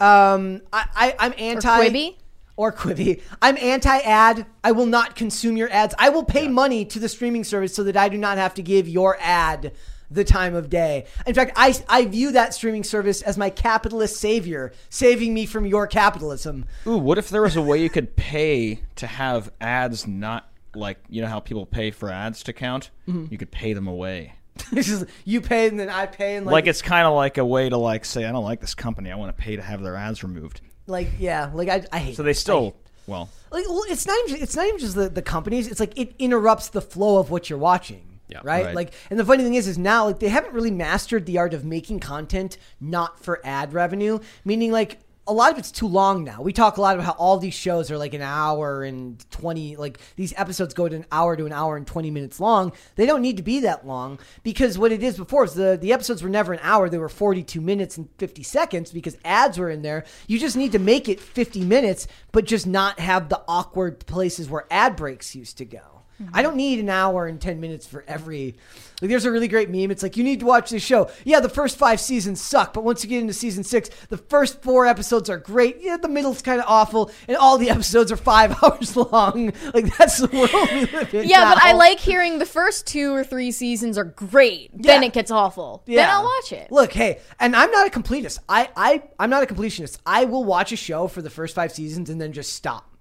Um, 0.00 0.62
I, 0.72 0.86
I, 0.94 1.16
I'm 1.18 1.34
anti. 1.38 1.78
Or 1.78 1.84
Quibi? 1.84 2.16
Or 2.56 2.72
Quibi. 2.72 3.22
I'm 3.40 3.56
anti 3.58 3.98
ad. 3.98 4.46
I 4.62 4.72
will 4.72 4.86
not 4.86 5.16
consume 5.16 5.56
your 5.56 5.70
ads. 5.70 5.94
I 5.98 6.08
will 6.08 6.24
pay 6.24 6.48
money 6.48 6.84
to 6.86 6.98
the 6.98 7.08
streaming 7.08 7.44
service 7.44 7.74
so 7.74 7.84
that 7.84 7.96
I 7.96 8.08
do 8.08 8.18
not 8.18 8.38
have 8.38 8.54
to 8.54 8.62
give 8.62 8.88
your 8.88 9.16
ad 9.20 9.72
the 10.14 10.24
time 10.24 10.54
of 10.54 10.70
day. 10.70 11.06
In 11.26 11.34
fact, 11.34 11.52
I, 11.56 11.74
I 11.88 12.06
view 12.06 12.32
that 12.32 12.54
streaming 12.54 12.84
service 12.84 13.22
as 13.22 13.36
my 13.36 13.50
capitalist 13.50 14.16
savior, 14.16 14.72
saving 14.88 15.34
me 15.34 15.46
from 15.46 15.66
your 15.66 15.86
capitalism. 15.86 16.64
Ooh, 16.86 16.96
what 16.96 17.18
if 17.18 17.28
there 17.28 17.42
was 17.42 17.56
a 17.56 17.62
way 17.62 17.82
you 17.82 17.90
could 17.90 18.16
pay 18.16 18.80
to 18.96 19.06
have 19.06 19.50
ads 19.60 20.06
not 20.06 20.48
like 20.74 20.98
you 21.08 21.22
know 21.22 21.28
how 21.28 21.38
people 21.38 21.66
pay 21.66 21.90
for 21.90 22.10
ads 22.10 22.42
to 22.44 22.52
count? 22.52 22.90
Mm-hmm. 23.08 23.26
You 23.30 23.38
could 23.38 23.50
pay 23.50 23.72
them 23.72 23.86
away. 23.86 24.34
Just, 24.74 25.06
you 25.24 25.40
pay 25.40 25.66
and 25.68 25.78
then 25.80 25.88
I 25.88 26.06
pay 26.06 26.36
and 26.36 26.46
like, 26.46 26.52
Like, 26.52 26.66
it's 26.68 26.80
kind 26.80 27.06
of 27.06 27.14
like 27.14 27.38
a 27.38 27.44
way 27.44 27.68
to 27.68 27.76
like 27.76 28.04
say 28.04 28.24
I 28.24 28.30
don't 28.32 28.44
like 28.44 28.60
this 28.60 28.74
company. 28.74 29.10
I 29.10 29.16
want 29.16 29.36
to 29.36 29.42
pay 29.42 29.56
to 29.56 29.62
have 29.62 29.82
their 29.82 29.96
ads 29.96 30.22
removed. 30.22 30.60
like 30.86 31.08
yeah, 31.18 31.50
like 31.52 31.68
I, 31.68 31.84
I 31.92 31.98
hate. 31.98 32.16
So 32.16 32.22
they 32.22 32.32
still 32.34 32.76
well. 33.08 33.28
like 33.50 33.68
well, 33.68 33.82
it's 33.88 34.06
not 34.06 34.16
even 34.28 34.40
it's 34.42 34.54
not 34.54 34.66
even 34.66 34.78
just 34.78 34.94
the, 34.94 35.08
the 35.08 35.22
companies 35.22 35.66
it's 35.68 35.80
like 35.80 35.98
it 35.98 36.14
interrupts 36.18 36.68
the 36.68 36.80
flow 36.80 37.18
of 37.18 37.30
what 37.30 37.50
you're 37.50 37.58
watching 37.58 38.13
Yeah. 38.28 38.40
right? 38.42 38.66
Right. 38.66 38.74
like 38.74 38.92
and 39.10 39.18
the 39.18 39.24
funny 39.24 39.42
thing 39.42 39.54
is 39.54 39.68
is 39.68 39.78
now 39.78 40.06
like 40.06 40.18
they 40.18 40.28
haven't 40.28 40.54
really 40.54 40.70
mastered 40.70 41.26
the 41.26 41.38
art 41.38 41.54
of 41.54 41.64
making 41.64 42.00
content 42.00 42.56
not 42.80 43.20
for 43.20 43.40
ad 43.44 43.72
revenue 43.72 44.18
meaning 44.44 44.72
like 44.72 44.98
a 45.26 45.32
lot 45.32 45.52
of 45.52 45.58
it's 45.58 45.70
too 45.70 45.86
long 45.86 46.22
now. 46.22 46.42
We 46.42 46.52
talk 46.52 46.76
a 46.76 46.80
lot 46.80 46.94
about 46.94 47.06
how 47.06 47.12
all 47.12 47.38
these 47.38 47.54
shows 47.54 47.90
are 47.90 47.96
like 47.96 48.12
an 48.12 48.20
hour 48.20 48.84
and 48.84 49.24
20 49.30 49.76
like 49.76 49.98
these 50.16 50.34
episodes 50.36 50.74
go 50.74 50.88
to 50.88 50.96
an 50.96 51.06
hour 51.10 51.34
to 51.36 51.46
an 51.46 51.52
hour 51.52 51.76
and 51.76 51.86
20 51.86 52.10
minutes 52.10 52.40
long. 52.40 52.72
They 52.96 53.06
don't 53.06 53.22
need 53.22 53.38
to 53.38 53.42
be 53.42 53.60
that 53.60 53.86
long 53.86 54.18
because 54.42 54.78
what 54.78 54.92
it 54.92 55.02
is 55.02 55.16
before 55.16 55.44
is 55.44 55.54
the 55.54 55.78
the 55.80 55.92
episodes 55.92 56.22
were 56.22 56.28
never 56.28 56.52
an 56.52 56.60
hour, 56.62 56.88
they 56.88 56.98
were 56.98 57.08
42 57.08 57.60
minutes 57.60 57.96
and 57.96 58.08
50 58.18 58.42
seconds 58.42 58.92
because 58.92 59.16
ads 59.24 59.56
were 59.58 59.70
in 59.70 59.82
there. 59.82 60.04
You 60.26 60.38
just 60.38 60.56
need 60.56 60.72
to 60.72 60.78
make 60.78 61.08
it 61.08 61.20
50 61.20 61.64
minutes 61.64 62.06
but 62.32 62.44
just 62.44 62.66
not 62.66 63.00
have 63.00 63.28
the 63.28 63.42
awkward 63.48 64.04
places 64.06 64.50
where 64.50 64.66
ad 64.70 64.96
breaks 64.96 65.34
used 65.34 65.56
to 65.58 65.64
go. 65.64 66.02
I 66.32 66.42
don't 66.42 66.56
need 66.56 66.78
an 66.78 66.88
hour 66.88 67.26
and 67.26 67.40
10 67.40 67.60
minutes 67.60 67.86
for 67.86 68.04
every. 68.06 68.56
Like, 69.02 69.08
there's 69.10 69.24
a 69.24 69.32
really 69.32 69.48
great 69.48 69.68
meme. 69.68 69.90
It's 69.90 70.02
like, 70.02 70.16
you 70.16 70.22
need 70.22 70.40
to 70.40 70.46
watch 70.46 70.70
this 70.70 70.82
show. 70.82 71.10
Yeah, 71.24 71.40
the 71.40 71.48
first 71.48 71.76
five 71.76 72.00
seasons 72.00 72.40
suck, 72.40 72.72
but 72.72 72.84
once 72.84 73.02
you 73.02 73.10
get 73.10 73.20
into 73.20 73.32
season 73.32 73.64
six, 73.64 73.90
the 74.08 74.16
first 74.16 74.62
four 74.62 74.86
episodes 74.86 75.28
are 75.28 75.36
great. 75.38 75.78
Yeah, 75.80 75.96
the 75.96 76.08
middle's 76.08 76.40
kind 76.40 76.60
of 76.60 76.66
awful, 76.68 77.10
and 77.26 77.36
all 77.36 77.58
the 77.58 77.68
episodes 77.70 78.12
are 78.12 78.16
five 78.16 78.56
hours 78.62 78.96
long. 78.96 79.52
Like, 79.74 79.96
that's 79.96 80.18
the 80.18 80.28
world 80.28 80.68
we 80.72 80.86
live 80.86 81.12
in. 81.14 81.28
yeah, 81.28 81.52
but 81.52 81.62
I 81.62 81.72
like 81.72 81.98
hearing 81.98 82.38
the 82.38 82.46
first 82.46 82.86
two 82.86 83.12
or 83.12 83.24
three 83.24 83.50
seasons 83.50 83.98
are 83.98 84.04
great. 84.04 84.70
Then 84.72 85.02
it 85.02 85.12
gets 85.12 85.32
awful. 85.32 85.82
Yeah. 85.86 86.02
Then 86.02 86.10
I'll 86.10 86.24
watch 86.24 86.52
it. 86.52 86.70
Look, 86.70 86.92
hey, 86.92 87.18
and 87.40 87.56
I'm 87.56 87.70
not 87.72 87.88
a 87.88 87.90
completist. 87.90 88.38
I, 88.48 88.70
I, 88.76 89.02
I'm 89.18 89.30
not 89.30 89.42
a 89.42 89.46
completionist. 89.52 89.98
I 90.06 90.26
will 90.26 90.44
watch 90.44 90.70
a 90.70 90.76
show 90.76 91.08
for 91.08 91.20
the 91.20 91.30
first 91.30 91.54
five 91.56 91.72
seasons 91.72 92.08
and 92.08 92.20
then 92.20 92.32
just 92.32 92.52
stop. 92.52 92.93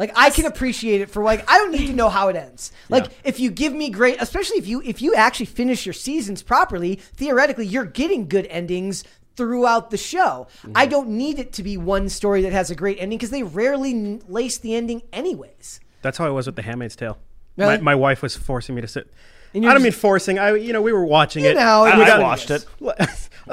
Like 0.00 0.10
I 0.16 0.30
can 0.30 0.46
appreciate 0.46 1.00
it 1.02 1.10
for 1.10 1.22
like 1.22 1.48
I 1.48 1.58
don't 1.58 1.70
need 1.72 1.86
to 1.86 1.92
know 1.92 2.08
how 2.08 2.26
it 2.28 2.34
ends. 2.36 2.72
Like 2.88 3.04
Yeah. 3.04 3.10
if 3.24 3.38
you 3.38 3.50
give 3.52 3.72
me 3.72 3.90
great, 3.90 4.16
especially 4.20 4.56
if 4.58 4.66
you 4.66 4.82
if 4.84 5.00
you 5.00 5.14
actually 5.14 5.46
finish 5.46 5.86
your 5.86 5.92
seasons 5.92 6.42
properly, 6.42 6.96
theoretically 7.14 7.66
you're 7.66 7.84
getting 7.84 8.26
good 8.26 8.46
endings 8.46 9.04
throughout 9.36 9.90
the 9.90 9.96
show. 9.96 10.48
I 10.74 10.84
Mm-hmm. 10.84 10.90
don't 10.90 11.08
need 11.10 11.38
it 11.38 11.52
to 11.54 11.62
be 11.62 11.76
one 11.76 12.08
story 12.08 12.42
that 12.42 12.52
has 12.52 12.70
a 12.70 12.74
great 12.74 12.96
ending 12.98 13.18
because 13.18 13.30
they 13.30 13.42
rarely 13.42 13.90
n- 13.92 14.22
lace 14.28 14.58
the 14.58 14.74
ending 14.74 15.02
anyways. 15.12 15.80
That's 16.02 16.18
how 16.18 16.26
I 16.26 16.30
was 16.30 16.46
with 16.46 16.56
The 16.56 16.62
Handmaid's 16.62 16.96
Tale. 16.96 17.18
Really? 17.56 17.76
My, 17.76 17.82
my 17.82 17.94
wife 17.94 18.22
was 18.22 18.34
forcing 18.36 18.74
me 18.74 18.80
to 18.80 18.88
sit. 18.88 19.06
I 19.54 19.58
you're 19.58 19.62
don't 19.70 19.74
just- 19.74 19.82
mean 19.84 19.92
forcing. 19.92 20.38
I 20.38 20.54
you 20.54 20.72
know 20.72 20.80
we 20.82 20.92
were 20.92 21.04
watching 21.04 21.44
You 21.44 21.50
it. 21.50 21.54
know, 21.56 21.84
I, 21.84 21.96
we 21.98 22.04
I 22.04 22.18
watched 22.18 22.50
it. 22.50 22.64
like 22.80 22.98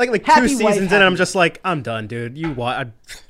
like 0.10 0.24
Happy 0.26 0.48
two 0.48 0.64
wife, 0.64 0.74
seasons 0.76 0.92
in, 0.92 0.96
and 0.96 1.04
I'm 1.04 1.16
just 1.18 1.36
like, 1.36 1.60
I'm 1.66 1.82
done, 1.82 2.08
dude. 2.08 2.38
You 2.38 2.52
wa- 2.54 2.68
I, 2.70 2.82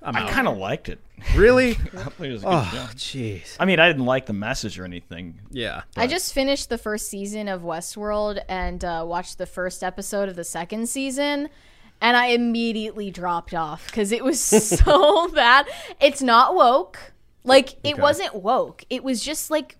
I'm 0.03 0.15
I 0.15 0.29
kind 0.29 0.47
of 0.47 0.57
liked 0.57 0.87
it. 0.89 0.99
Really. 1.35 1.71
I 1.71 1.75
thought 1.75 2.13
it 2.19 2.31
was 2.31 2.43
a 2.43 2.45
good 2.45 2.53
oh, 2.53 2.89
jeez. 2.95 3.55
I 3.59 3.65
mean, 3.65 3.79
I 3.79 3.87
didn't 3.87 4.05
like 4.05 4.25
the 4.25 4.33
message 4.33 4.79
or 4.79 4.85
anything. 4.85 5.39
Yeah. 5.51 5.83
I 5.95 6.07
just 6.07 6.33
finished 6.33 6.69
the 6.69 6.77
first 6.77 7.09
season 7.09 7.47
of 7.47 7.61
Westworld 7.61 8.41
and 8.47 8.83
uh, 8.83 9.03
watched 9.07 9.37
the 9.37 9.45
first 9.45 9.83
episode 9.83 10.29
of 10.29 10.35
the 10.35 10.43
second 10.43 10.87
season, 10.89 11.49
and 12.01 12.15
I 12.17 12.27
immediately 12.27 13.11
dropped 13.11 13.53
off 13.53 13.85
because 13.87 14.11
it 14.11 14.23
was 14.23 14.39
so 14.79 15.27
bad. 15.29 15.67
It's 15.99 16.21
not 16.21 16.55
woke. 16.55 17.13
Like, 17.43 17.73
it 17.83 17.93
Okay. 17.93 18.01
wasn't 18.01 18.35
woke. 18.35 18.83
It 18.89 19.03
was 19.03 19.23
just 19.23 19.49
like, 19.49 19.77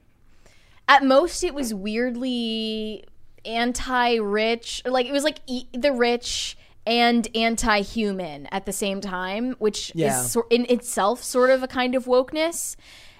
at 0.88 1.04
most, 1.04 1.44
it 1.44 1.54
was 1.54 1.74
weirdly 1.74 3.04
anti 3.46 4.16
rich. 4.16 4.82
Like, 4.86 5.06
it 5.06 5.12
was 5.12 5.24
like 5.24 5.40
e- 5.48 5.68
the 5.74 5.92
rich 5.92 6.58
and 6.88 7.28
anti 7.36 7.82
human 7.82 8.48
at 8.48 8.66
the 8.66 8.74
same 8.74 9.02
time, 9.02 9.52
which 9.60 9.92
Yeah. 9.94 10.20
is 10.24 10.36
in 10.50 10.66
itself 10.70 11.22
sort 11.24 11.50
of 11.52 11.62
a 11.62 11.68
kind 11.68 11.94
of 11.94 12.06
wokeness. 12.06 12.76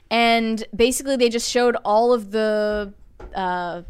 And 0.10 0.64
basically, 0.76 1.18
they 1.18 1.30
just 1.30 1.50
showed 1.52 1.76
all 1.84 2.14
of 2.14 2.32
the 2.32 2.94
uh, 3.36 3.82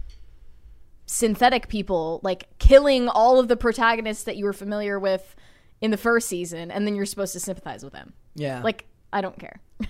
synthetic 1.06 1.68
people 1.68 2.20
like 2.24 2.48
killing 2.60 3.08
all 3.08 3.40
of 3.40 3.48
the 3.48 3.56
protagonists 3.56 4.24
that 4.24 4.36
you 4.36 4.46
were 4.46 4.54
familiar 4.54 5.00
with 5.00 5.36
in 5.80 5.92
the 5.92 5.98
first 5.98 6.28
season, 6.28 6.72
and 6.72 6.88
then 6.88 6.96
you're 6.96 7.06
supposed 7.06 7.34
to 7.34 7.40
sympathize 7.40 7.84
with 7.84 7.94
them. 7.94 8.14
Yeah. 8.36 8.62
Like, 8.64 8.86
I 9.14 9.22
don't 9.22 9.38
care. 9.38 9.60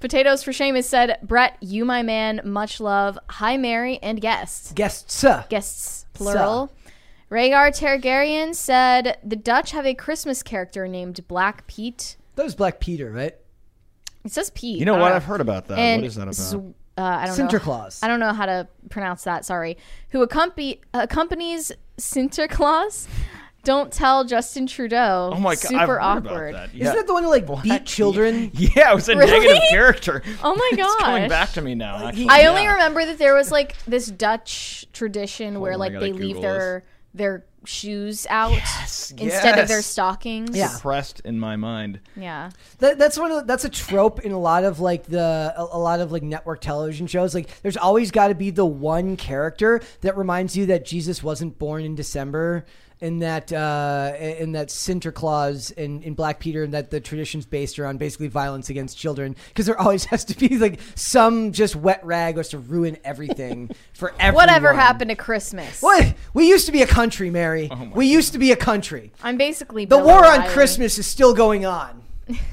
Potatoes 0.00 0.42
for 0.42 0.52
Shame 0.52 0.74
has 0.74 0.86
said, 0.86 1.16
Brett, 1.22 1.56
you, 1.62 1.86
my 1.86 2.02
man, 2.02 2.42
much 2.44 2.78
love. 2.78 3.18
Hi, 3.30 3.56
Mary, 3.56 3.98
and 4.02 4.20
guests. 4.20 4.72
guests. 4.72 5.24
Guests, 5.48 6.04
plural. 6.12 6.70
Rhaegar 7.34 7.76
Targaryen 7.76 8.54
said, 8.54 9.18
the 9.24 9.34
Dutch 9.34 9.72
have 9.72 9.84
a 9.84 9.94
Christmas 9.94 10.40
character 10.42 10.86
named 10.86 11.26
Black 11.26 11.66
Pete. 11.66 12.16
That 12.36 12.44
was 12.44 12.54
Black 12.54 12.78
Peter, 12.78 13.10
right? 13.10 13.34
It 14.24 14.30
says 14.30 14.50
Pete. 14.50 14.78
You 14.78 14.84
know 14.84 14.92
what? 14.94 15.08
don't 15.08 15.16
I've 15.16 15.24
heard 15.24 15.40
about 15.40 15.66
that. 15.66 15.78
and 15.78 16.02
what 16.02 16.06
is 16.06 16.14
that 16.14 16.22
about? 16.22 16.34
Z- 16.36 16.56
uh, 16.96 17.02
I 17.02 17.26
don't 17.26 17.36
know. 17.36 17.46
Sinterklaas. 17.48 18.04
I 18.04 18.08
don't 18.08 18.20
know 18.20 18.32
how 18.32 18.46
to 18.46 18.68
pronounce 18.88 19.24
that. 19.24 19.44
Sorry. 19.44 19.76
Who 20.10 20.22
accompany, 20.22 20.80
accompanies 20.94 21.72
Sinterklaas? 21.98 23.08
Don't 23.64 23.90
tell 23.92 24.24
Justin 24.24 24.66
Trudeau. 24.66 25.32
oh 25.34 25.40
my 25.40 25.54
god! 25.54 25.58
Super 25.58 25.80
I've 25.80 25.88
heard 25.88 26.00
awkward. 26.02 26.54
About 26.54 26.72
that. 26.72 26.78
Isn't 26.78 26.94
that 26.94 27.06
the 27.06 27.14
one 27.14 27.22
who 27.24 27.30
like 27.30 27.62
beat 27.62 27.86
children? 27.86 28.50
Yeah, 28.54 28.92
it 28.92 28.94
was 28.94 29.08
a 29.08 29.16
Really? 29.16 29.30
negative 29.40 29.62
character. 29.70 30.22
Oh 30.44 30.54
my 30.54 30.70
god! 30.76 30.84
It's 30.92 31.02
coming 31.02 31.22
gosh. 31.22 31.28
back 31.30 31.52
to 31.54 31.62
me 31.62 31.74
now. 31.74 32.06
Actually. 32.08 32.28
I 32.28 32.44
only 32.46 32.64
Yeah. 32.64 32.74
remember 32.74 33.06
that 33.06 33.16
there 33.18 33.34
was 33.34 33.50
like 33.50 33.74
this 33.86 34.06
Dutch 34.06 34.84
tradition 34.92 35.60
where 35.60 35.76
like 35.78 35.92
gotta 35.94 36.04
they 36.04 36.12
leave 36.12 36.36
Google 36.36 36.42
their 36.42 36.84
their 37.14 37.44
shoes 37.64 38.26
out 38.28 38.52
Yes, 38.52 39.12
instead 39.16 39.58
of 39.58 39.68
their 39.68 39.82
stockings. 39.82 40.56
Yeah. 40.56 40.68
Suppressed 40.68 41.20
in 41.20 41.38
my 41.40 41.56
mind. 41.56 42.00
Yeah. 42.16 42.50
That, 42.78 42.98
that's 42.98 43.18
one 43.18 43.30
of 43.30 43.38
the, 43.38 43.44
that's 43.44 43.64
a 43.64 43.70
trope 43.70 44.20
in 44.20 44.32
a 44.32 44.38
lot 44.38 44.64
of 44.64 44.80
like 44.80 45.04
the 45.04 45.54
a, 45.56 45.62
a 45.72 45.78
lot 45.78 46.00
of 46.00 46.12
like 46.12 46.22
network 46.22 46.60
television 46.60 47.06
shows. 47.06 47.34
Like, 47.34 47.62
there's 47.62 47.76
always 47.76 48.10
got 48.10 48.28
to 48.28 48.34
be 48.34 48.50
the 48.50 48.66
one 48.66 49.16
character 49.16 49.80
that 50.02 50.16
reminds 50.16 50.56
you 50.56 50.66
that 50.66 50.84
Jesus 50.84 51.22
wasn't 51.22 51.58
born 51.58 51.84
in 51.84 51.94
December, 51.94 52.66
and 53.00 53.22
that 53.22 53.52
uh, 53.52 54.12
and 54.16 54.54
that 54.54 54.68
Sinterklaas 54.68 55.72
in, 55.72 56.02
in 56.02 56.14
Black 56.14 56.40
Peter, 56.40 56.62
and 56.62 56.72
that 56.74 56.90
the 56.90 57.00
tradition's 57.00 57.46
based 57.46 57.78
around 57.78 57.98
basically 57.98 58.28
violence 58.28 58.70
against 58.70 58.96
children. 58.96 59.36
Because 59.48 59.66
there 59.66 59.78
always 59.80 60.04
has 60.06 60.24
to 60.26 60.36
be 60.36 60.58
like 60.58 60.80
some 60.94 61.52
just 61.52 61.76
wet 61.76 62.04
rag 62.04 62.36
was 62.36 62.48
to 62.50 62.58
ruin 62.58 62.96
everything 63.04 63.70
for 63.94 64.12
everyone. 64.18 64.34
Whatever 64.34 64.72
happened 64.72 65.10
to 65.10 65.16
Christmas? 65.16 65.82
What? 65.82 66.14
We 66.32 66.48
used 66.48 66.66
to 66.66 66.72
be 66.72 66.82
a 66.82 66.86
country, 66.86 67.30
Mary. 67.30 67.70
we 67.94 68.06
used 68.06 68.32
to 68.32 68.38
be 68.38 68.52
a 68.52 68.56
country. 68.56 69.12
I'm 69.22 69.36
basically 69.36 69.84
The 69.84 69.96
Bill 69.96 70.06
war 70.06 70.24
on 70.24 70.34
O'Reilly. 70.40 70.52
Christmas 70.52 70.98
is 70.98 71.06
still 71.06 71.34
going 71.34 71.66
on. 71.66 72.03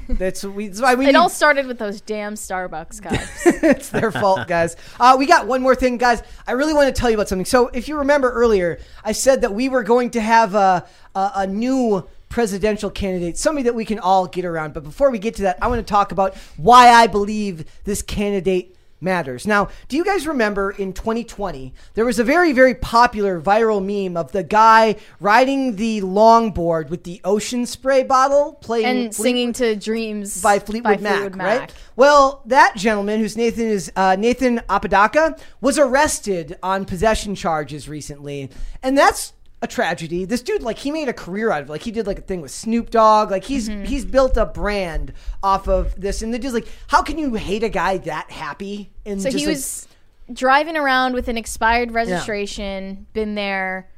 That's, 0.08 0.44
we, 0.44 0.68
that's 0.68 0.80
why 0.80 0.94
we 0.94 1.04
It 1.04 1.08
need 1.08 1.16
all 1.16 1.28
started 1.28 1.66
with 1.66 1.78
those 1.78 2.00
damn 2.00 2.34
Starbucks 2.34 3.02
cups. 3.02 3.46
it's 3.46 3.88
their 3.88 4.10
fault, 4.12 4.46
guys. 4.46 4.76
Uh, 5.00 5.16
we 5.18 5.26
got 5.26 5.46
one 5.46 5.62
more 5.62 5.74
thing, 5.74 5.96
guys. 5.96 6.22
I 6.46 6.52
really 6.52 6.74
want 6.74 6.94
to 6.94 7.00
tell 7.00 7.08
you 7.08 7.16
about 7.16 7.28
something. 7.28 7.46
So, 7.46 7.68
if 7.68 7.88
you 7.88 7.98
remember 7.98 8.30
earlier, 8.30 8.78
I 9.04 9.12
said 9.12 9.40
that 9.40 9.54
we 9.54 9.68
were 9.68 9.82
going 9.82 10.10
to 10.10 10.20
have 10.20 10.54
a, 10.54 10.86
a, 11.14 11.30
a 11.36 11.46
new 11.46 12.06
presidential 12.28 12.90
candidate, 12.90 13.36
somebody 13.36 13.64
that 13.64 13.74
we 13.74 13.84
can 13.84 13.98
all 13.98 14.26
get 14.26 14.44
around. 14.44 14.72
But 14.74 14.84
before 14.84 15.10
we 15.10 15.18
get 15.18 15.34
to 15.36 15.42
that, 15.42 15.58
I 15.60 15.68
want 15.68 15.86
to 15.86 15.90
talk 15.90 16.12
about 16.12 16.34
why 16.56 16.88
I 16.88 17.06
believe 17.06 17.64
this 17.84 18.02
candidate 18.02 18.71
matters. 19.02 19.46
Now, 19.46 19.68
do 19.88 19.96
you 19.96 20.04
guys 20.04 20.26
remember 20.26 20.70
in 20.70 20.92
2020 20.92 21.74
there 21.94 22.04
was 22.04 22.18
a 22.18 22.24
very 22.24 22.52
very 22.52 22.74
popular 22.74 23.40
viral 23.40 23.84
meme 23.84 24.16
of 24.16 24.32
the 24.32 24.42
guy 24.42 24.96
riding 25.20 25.76
the 25.76 26.00
longboard 26.00 26.88
with 26.88 27.04
the 27.04 27.20
ocean 27.24 27.66
spray 27.66 28.02
bottle 28.02 28.54
playing 28.54 28.86
and 28.86 29.14
Fleet- 29.14 29.22
singing 29.24 29.52
to 29.54 29.76
Dreams 29.76 30.40
by 30.42 30.58
Fleetwood, 30.58 31.00
Mac, 31.00 31.12
Fleetwood 31.14 31.36
right? 31.38 31.74
Well, 31.96 32.42
that 32.46 32.76
gentleman, 32.76 33.20
whose 33.20 33.36
Nathan 33.36 33.66
is 33.66 33.92
uh, 33.96 34.16
Nathan 34.18 34.60
Apodaca, 34.68 35.36
was 35.60 35.78
arrested 35.78 36.58
on 36.62 36.84
possession 36.84 37.34
charges 37.34 37.88
recently, 37.88 38.50
and 38.82 38.96
that's 38.96 39.32
a 39.62 39.66
tragedy. 39.66 40.24
This 40.24 40.42
dude, 40.42 40.62
like, 40.62 40.78
he 40.78 40.90
made 40.90 41.08
a 41.08 41.12
career 41.12 41.50
out 41.52 41.62
of 41.62 41.68
it. 41.68 41.72
Like, 41.72 41.82
he 41.82 41.90
did 41.92 42.06
like 42.06 42.18
a 42.18 42.22
thing 42.22 42.40
with 42.40 42.50
Snoop 42.50 42.90
Dogg. 42.90 43.30
Like, 43.30 43.44
he's 43.44 43.68
Mm-hmm. 43.68 43.84
he's 43.84 44.04
built 44.04 44.36
a 44.36 44.44
brand 44.44 45.12
off 45.42 45.68
of 45.68 45.98
this. 46.00 46.20
And 46.22 46.34
the 46.34 46.38
dude's 46.38 46.52
like, 46.54 46.68
how 46.88 47.02
can 47.02 47.16
you 47.16 47.34
hate 47.34 47.62
a 47.62 47.68
guy 47.68 47.96
that 47.98 48.30
happy? 48.30 48.90
And 49.06 49.22
So 49.22 49.30
just, 49.30 49.38
he 49.38 49.46
like- 49.46 49.54
was 49.56 49.88
driving 50.32 50.76
around 50.76 51.14
with 51.14 51.28
an 51.28 51.36
expired 51.38 51.92
registration, 51.92 53.06
been 53.12 53.34
there. 53.36 53.88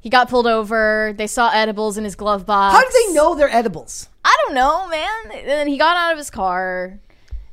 He 0.00 0.10
got 0.10 0.28
pulled 0.28 0.46
over. 0.46 1.14
They 1.16 1.26
saw 1.26 1.50
edibles 1.50 1.96
in 1.96 2.04
his 2.04 2.14
glove 2.14 2.44
box. 2.44 2.76
how 2.76 2.82
do 2.82 2.90
they 3.06 3.14
know 3.14 3.34
they're 3.34 3.48
edibles? 3.48 4.08
I 4.24 4.36
don't 4.44 4.54
know, 4.54 4.86
man. 4.88 5.38
And 5.38 5.48
then 5.48 5.66
he 5.68 5.78
got 5.78 5.96
out 5.96 6.12
of 6.12 6.18
his 6.18 6.28
car 6.30 6.98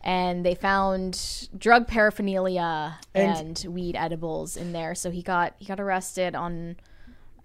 and 0.04 0.46
they 0.46 0.56
found 0.56 1.48
drug 1.58 1.88
paraphernalia 1.88 2.98
And- 3.14 3.58
and, 3.66 3.74
weed 3.74 3.96
edibles 3.96 4.58
in 4.58 4.74
there. 4.74 4.96
So 4.96 5.12
he 5.12 5.22
got 5.22 5.54
he 5.60 5.66
got 5.66 5.80
arrested 5.80 6.36
on 6.36 6.76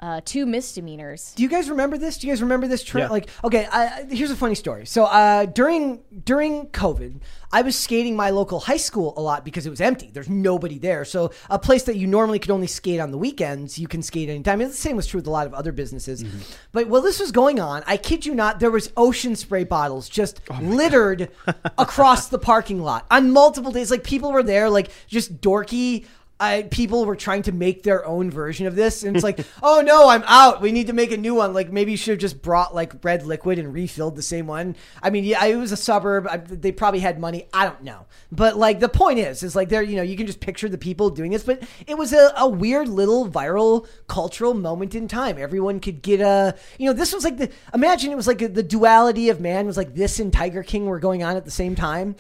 uh, 0.01 0.21
two 0.25 0.45
misdemeanors. 0.47 1.33
Do 1.37 1.43
you 1.43 1.49
guys 1.49 1.71
remember 1.71 1.97
this? 1.99 2.19
Do 2.19 2.27
you 2.27 2.33
guys 2.33 2.43
remember 2.43 2.67
this 2.69 2.83
trip? 2.83 3.03
Yeah. 3.05 3.09
Like, 3.09 3.29
okay, 3.45 3.67
I, 3.73 3.87
I- 3.87 4.07
here's 4.11 4.31
a 4.31 4.37
funny 4.37 4.55
story. 4.55 4.87
So, 4.87 5.05
uh, 5.05 5.47
during 5.47 6.03
during 6.25 6.67
COVID, 6.69 7.21
I 7.53 7.63
was 7.63 7.77
skating 7.79 8.15
my 8.17 8.31
local 8.31 8.61
high 8.61 8.77
school 8.77 9.15
a 9.17 9.21
lot 9.23 9.45
because 9.45 9.67
it 9.67 9.71
was 9.71 9.81
empty. 9.81 10.11
There's 10.13 10.29
nobody 10.29 10.79
there. 10.79 11.05
So, 11.05 11.31
a 11.49 11.59
place 11.59 11.85
that 11.85 11.97
you 11.97 12.07
normally 12.07 12.39
could 12.39 12.51
only 12.51 12.67
skate 12.67 13.01
on 13.01 13.11
the 13.11 13.19
weekends, 13.19 13.79
you 13.79 13.89
can 13.89 14.03
skate 14.03 14.29
anytime. 14.29 14.61
And 14.61 14.71
the 14.71 14.75
same 14.75 14.97
was 14.97 15.07
true 15.07 15.19
with 15.19 15.27
a 15.27 15.31
lot 15.31 15.47
of 15.47 15.55
other 15.55 15.73
businesses. 15.73 16.25
But 16.73 16.89
while 16.89 17.01
this 17.03 17.19
was 17.19 17.33
going 17.33 17.59
on, 17.61 17.83
I 17.87 17.97
kid 17.97 18.27
you 18.27 18.35
not, 18.35 18.61
there 18.61 18.71
was 18.71 18.93
ocean 18.97 19.35
spray 19.37 19.65
bottles 19.65 20.09
just 20.09 20.41
littered 20.61 21.31
across 21.79 22.29
the 22.29 22.39
parking 22.39 22.83
lot 22.83 23.07
on 23.11 23.31
multiple 23.31 23.73
days. 23.73 23.91
Like 23.91 24.05
people 24.05 24.33
were 24.33 24.43
there, 24.43 24.69
like 24.69 24.91
just 25.07 25.41
dorky 25.41 26.05
I, 26.39 26.63
people 26.65 27.07
were 27.07 27.17
trying 27.17 27.43
to 27.45 27.53
make 27.53 27.83
their 27.83 28.05
own 28.05 28.31
version 28.31 28.67
of 28.67 28.77
this, 28.77 29.03
and 29.03 29.17
it's 29.17 29.25
like, 29.25 29.41
oh 29.63 29.81
no, 29.81 30.09
I'm 30.09 30.23
out. 30.27 30.61
We 30.61 30.71
need 30.71 30.89
to 30.89 30.93
make 30.93 31.11
a 31.11 31.17
new 31.17 31.35
one. 31.35 31.55
Like 31.55 31.73
maybe 31.73 31.93
you 31.93 31.97
should 31.97 32.13
have 32.13 32.21
just 32.21 32.43
brought 32.43 32.75
like 32.75 33.03
red 33.03 33.25
liquid 33.25 33.59
and 33.59 33.73
refilled 33.73 34.17
the 34.17 34.23
same 34.23 34.47
one. 34.47 34.77
I 35.03 35.09
mean, 35.09 35.25
yeah, 35.25 35.45
it 35.47 35.57
was 35.57 35.73
a 35.73 35.77
suburb. 35.77 36.27
I, 36.29 36.37
they 36.37 36.73
probably 36.73 37.01
had 37.01 37.19
money. 37.19 37.49
I 37.55 37.65
don't 37.65 37.83
know, 37.83 38.05
but 38.31 38.57
like 38.57 38.81
the 38.81 38.89
point 38.89 39.19
is, 39.19 39.43
is 39.43 39.57
like 39.57 39.71
there, 39.71 39.83
you 39.83 39.97
know, 39.97 40.03
you 40.03 40.17
can 40.17 40.27
just 40.27 40.41
picture 40.41 40.69
the 40.69 40.77
people 40.77 41.09
doing 41.09 41.31
this, 41.31 41.45
but 41.45 41.63
it 41.87 41.97
was 41.97 42.13
a, 42.13 42.33
a 42.37 42.47
weird 42.47 42.89
little 42.89 43.29
viral 43.29 43.87
cultural 44.07 44.53
moment 44.53 44.95
in 44.95 45.09
time. 45.09 45.39
Everyone 45.39 45.81
could 45.81 46.03
get 46.03 46.21
a, 46.21 46.55
you 46.79 46.87
know, 46.87 46.93
this 46.93 47.15
was 47.15 47.25
like 47.25 47.39
the 47.39 47.51
imagine 47.73 48.13
it 48.13 48.17
was 48.17 48.27
like 48.27 48.39
the 48.39 48.63
duality 48.63 49.31
of 49.31 49.41
man 49.41 49.67
was 49.67 49.79
like 49.79 49.95
this 49.95 50.21
and 50.21 50.33
Tiger 50.33 50.63
King 50.63 50.85
were 50.85 50.99
going 50.99 51.23
on 51.23 51.37
at 51.37 51.47
the 51.47 51.51
same 51.51 51.75
time. 51.75 52.15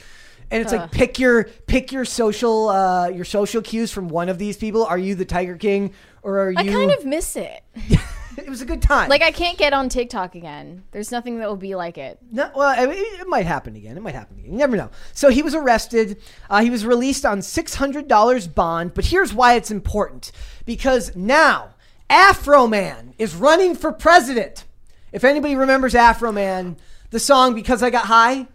And 0.50 0.62
it's 0.62 0.72
like 0.72 0.92
pick 0.92 1.18
your 1.18 1.44
pick 1.66 1.90
your 1.92 2.04
social 2.04 2.68
uh, 2.68 3.08
your 3.08 3.24
social 3.24 3.62
cues 3.62 3.90
from 3.90 4.08
one 4.08 4.28
of 4.28 4.38
these 4.38 4.56
people. 4.56 4.84
Are 4.86 4.98
you 4.98 5.14
the 5.14 5.24
Tiger 5.24 5.56
King 5.56 5.92
or 6.22 6.38
are 6.38 6.50
you? 6.50 6.58
I 6.58 6.66
kind 6.66 6.90
of 6.92 7.04
miss 7.04 7.36
it. 7.36 7.62
it 8.36 8.48
was 8.48 8.60
a 8.60 8.66
good 8.66 8.82
time. 8.82 9.08
Like 9.08 9.22
I 9.22 9.30
can't 9.30 9.58
get 9.58 9.72
on 9.72 9.88
TikTok 9.88 10.34
again. 10.34 10.84
There's 10.90 11.10
nothing 11.10 11.38
that 11.38 11.48
will 11.48 11.56
be 11.56 11.74
like 11.74 11.98
it. 11.98 12.18
No, 12.30 12.50
well, 12.54 12.68
I 12.68 12.86
mean, 12.86 12.98
it 13.20 13.26
might 13.28 13.46
happen 13.46 13.76
again. 13.76 13.96
It 13.96 14.00
might 14.00 14.14
happen 14.14 14.38
again. 14.38 14.52
You 14.52 14.58
never 14.58 14.76
know. 14.76 14.90
So 15.12 15.30
he 15.30 15.42
was 15.42 15.54
arrested. 15.54 16.22
Uh, 16.48 16.62
he 16.62 16.70
was 16.70 16.84
released 16.84 17.24
on 17.24 17.42
six 17.42 17.74
hundred 17.74 18.08
dollars 18.08 18.46
bond. 18.46 18.94
But 18.94 19.06
here's 19.06 19.34
why 19.34 19.54
it's 19.54 19.70
important: 19.70 20.32
because 20.64 21.14
now 21.16 21.74
Afro 22.08 22.66
Man 22.66 23.14
is 23.18 23.34
running 23.34 23.74
for 23.74 23.92
president. 23.92 24.64
If 25.12 25.24
anybody 25.24 25.56
remembers 25.56 25.94
Afro 25.94 26.30
Man, 26.30 26.76
the 27.10 27.20
song 27.20 27.54
"Because 27.54 27.82
I 27.82 27.90
Got 27.90 28.06
High." 28.06 28.46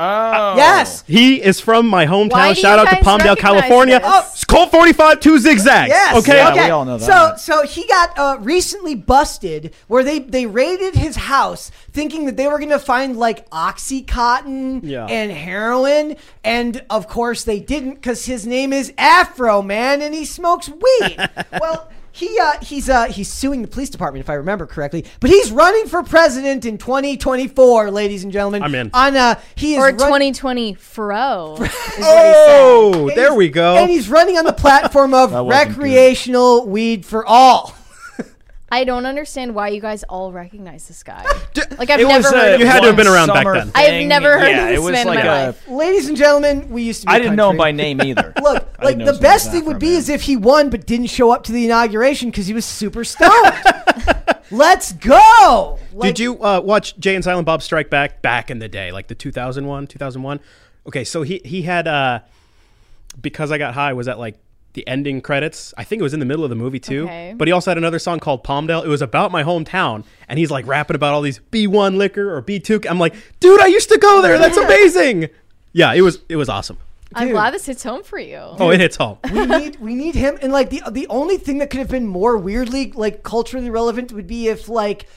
Oh, 0.00 0.54
Yes. 0.56 1.02
He 1.06 1.42
is 1.42 1.60
from 1.60 1.86
my 1.88 2.06
hometown. 2.06 2.54
Shout 2.56 2.78
out 2.78 2.88
to 2.88 2.94
guys 2.94 3.04
Palmdale, 3.04 3.36
California. 3.36 3.98
this? 3.98 4.08
Oh, 4.10 4.28
it's 4.32 4.44
Colt 4.44 4.70
45 4.70 5.20
two 5.20 5.38
zigzags. 5.38 5.88
Yes. 5.88 6.16
Okay. 6.18 6.36
Yeah, 6.36 6.50
okay. 6.52 6.64
we 6.66 6.70
all 6.70 6.84
know 6.84 6.98
So 6.98 7.34
so 7.36 7.66
he 7.66 7.86
got 7.86 8.16
uh, 8.18 8.36
recently 8.40 8.94
busted 8.94 9.74
where 9.88 10.04
they 10.04 10.20
they 10.20 10.46
raided 10.46 10.94
his 10.94 11.16
house 11.16 11.70
thinking 11.92 12.26
that 12.26 12.36
they 12.36 12.46
were 12.46 12.58
going 12.58 12.70
to 12.70 12.78
find 12.78 13.16
like 13.16 13.48
oxycontin 13.50 14.80
Yeah. 14.84 15.06
and 15.06 15.32
heroin 15.32 16.16
and 16.44 16.84
of 16.90 17.08
course 17.08 17.44
they 17.44 17.58
didn't 17.60 18.00
cuz 18.02 18.24
his 18.26 18.46
name 18.46 18.72
is 18.72 18.92
Afro 18.96 19.62
Man 19.62 20.00
and 20.02 20.14
he 20.14 20.24
smokes 20.24 20.68
weed. 20.68 21.16
well, 21.60 21.88
he 22.18 22.38
uh, 22.40 22.52
he's 22.60 22.88
uh, 22.88 23.04
he's 23.06 23.28
suing 23.32 23.62
the 23.62 23.68
police 23.68 23.90
department 23.90 24.24
if 24.24 24.28
I 24.30 24.34
remember 24.34 24.66
correctly, 24.66 25.04
but 25.20 25.30
he's 25.30 25.52
running 25.52 25.86
for 25.86 26.02
president 26.02 26.64
in 26.64 26.76
2024, 26.78 27.90
ladies 27.90 28.24
and 28.24 28.32
gentlemen. 28.32 28.62
I'm 28.62 28.74
in. 28.74 28.90
On 28.92 29.16
uh 29.16 29.40
he 29.54 29.74
is 29.74 29.78
Or 29.78 29.86
run- 29.86 29.96
2020 29.98 30.74
fro. 30.74 31.54
is 31.54 31.60
what 31.60 31.70
he 31.70 32.02
said. 32.02 32.02
Oh, 32.02 33.10
there 33.14 33.34
we 33.34 33.48
go. 33.48 33.76
And 33.76 33.88
he's 33.90 34.08
running 34.08 34.36
on 34.36 34.44
the 34.44 34.52
platform 34.52 35.14
of 35.14 35.30
That 35.48 35.68
good. 35.68 35.76
recreational 35.76 36.66
weed 36.66 37.06
for 37.06 37.24
all. 37.24 37.74
I 38.70 38.84
don't 38.84 39.06
understand 39.06 39.54
why 39.54 39.68
you 39.68 39.80
guys 39.80 40.02
all 40.04 40.30
recognize 40.32 40.88
this 40.88 41.02
guy. 41.02 41.24
Like 41.78 41.90
I've 41.90 42.00
It 42.00 42.08
never 42.08 42.28
a- 42.28 42.30
heard 42.32 42.54
of 42.54 42.60
You 42.60 42.66
had 42.66 42.80
to 42.80 42.86
have 42.86 42.90
him. 42.90 42.96
been 42.96 43.06
around 43.06 43.28
back 43.28 43.44
then. 43.46 43.70
I 43.74 43.82
have 43.82 44.06
never 44.06 44.38
heard 44.38 44.48
yeah, 44.48 44.62
of 44.64 44.68
this 44.70 44.78
it 44.78 44.82
was 44.82 44.92
man 44.92 45.00
in 45.02 45.14
like 45.14 45.24
my 45.24 45.38
a. 45.38 45.46
life. 45.46 45.68
Ladies 45.68 46.08
and 46.08 46.16
gentlemen, 46.16 46.68
we 46.70 46.82
used 46.82 47.02
to 47.02 47.06
be 47.06 47.12
I 47.12 47.16
a 47.16 47.20
didn't 47.20 47.36
know 47.36 47.50
him 47.50 47.56
by 47.56 47.70
name 47.72 48.00
either. 48.02 48.32
Look, 48.42 48.68
like 48.82 48.96
the 48.98 48.98
his 48.98 48.98
name 48.98 49.06
was 49.06 49.18
best 49.20 49.50
thing 49.52 49.64
would 49.66 49.78
be 49.78 49.90
Man. 49.90 49.96
is 49.98 50.08
if 50.08 50.22
he 50.22 50.36
won 50.36 50.70
but 50.70 50.86
didn't 50.86 51.06
show 51.06 51.30
up 51.30 51.44
to 51.44 51.52
the 51.52 51.64
inauguration 51.64 52.30
because 52.30 52.46
he 52.48 52.54
was 52.54 52.64
super 52.64 53.04
stoned. 53.04 53.54
Let's 54.50 54.92
go. 54.92 55.78
Like, 55.92 56.08
Did 56.14 56.18
you 56.20 56.42
uh, 56.42 56.60
watch 56.64 56.98
Jay 56.98 57.14
and 57.14 57.22
Silent 57.22 57.46
Bob 57.46 57.62
Strike 57.62 57.90
Back 57.90 58.22
back 58.22 58.50
in 58.50 58.58
the 58.58 58.68
day, 58.68 58.90
like 58.92 59.06
the 59.08 59.14
2001, 59.14 59.86
2001? 59.86 60.40
Okay, 60.88 61.04
so 61.04 61.22
he 61.22 61.40
he 61.44 61.62
had 61.62 61.86
uh, 61.86 62.20
because 63.20 63.52
I 63.52 63.58
got 63.58 63.74
high 63.74 63.92
was 63.92 64.08
at 64.08 64.18
like 64.18 64.36
the 64.78 64.86
ending 64.86 65.20
credits. 65.20 65.74
I 65.76 65.82
think 65.82 65.98
it 65.98 66.04
was 66.04 66.14
in 66.14 66.20
the 66.20 66.26
middle 66.26 66.44
of 66.44 66.50
the 66.50 66.56
movie 66.56 66.78
too. 66.78 67.04
Okay. 67.04 67.34
But 67.36 67.48
he 67.48 67.52
also 67.52 67.72
had 67.72 67.78
another 67.78 67.98
song 67.98 68.20
called 68.20 68.44
Palmdale. 68.44 68.84
It 68.84 68.88
was 68.88 69.02
about 69.02 69.32
my 69.32 69.42
hometown, 69.42 70.04
and 70.28 70.38
he's 70.38 70.52
like 70.52 70.66
rapping 70.68 70.94
about 70.94 71.14
all 71.14 71.20
these 71.20 71.40
B1 71.50 71.96
liquor 71.96 72.32
or 72.32 72.40
B2. 72.40 72.88
I'm 72.88 73.00
like, 73.00 73.14
dude, 73.40 73.60
I 73.60 73.66
used 73.66 73.88
to 73.88 73.98
go 73.98 74.22
there. 74.22 74.38
That's 74.38 74.56
amazing. 74.56 75.30
Yeah, 75.72 75.92
it 75.94 76.02
was 76.02 76.20
it 76.28 76.36
was 76.36 76.48
awesome. 76.48 76.78
I'm 77.14 77.30
glad 77.30 77.54
this 77.54 77.66
hits 77.66 77.82
home 77.82 78.04
for 78.04 78.18
you. 78.18 78.38
Oh, 78.38 78.70
it 78.70 78.80
hits 78.80 78.96
home. 78.96 79.18
we 79.32 79.46
need 79.46 79.80
we 79.80 79.94
need 79.94 80.14
him 80.14 80.38
and 80.40 80.52
like 80.52 80.70
the 80.70 80.82
the 80.90 81.06
only 81.08 81.38
thing 81.38 81.58
that 81.58 81.70
could 81.70 81.80
have 81.80 81.90
been 81.90 82.06
more 82.06 82.36
weirdly 82.36 82.92
like 82.92 83.22
culturally 83.22 83.70
relevant 83.70 84.12
would 84.12 84.26
be 84.26 84.48
if 84.48 84.68
like 84.68 85.08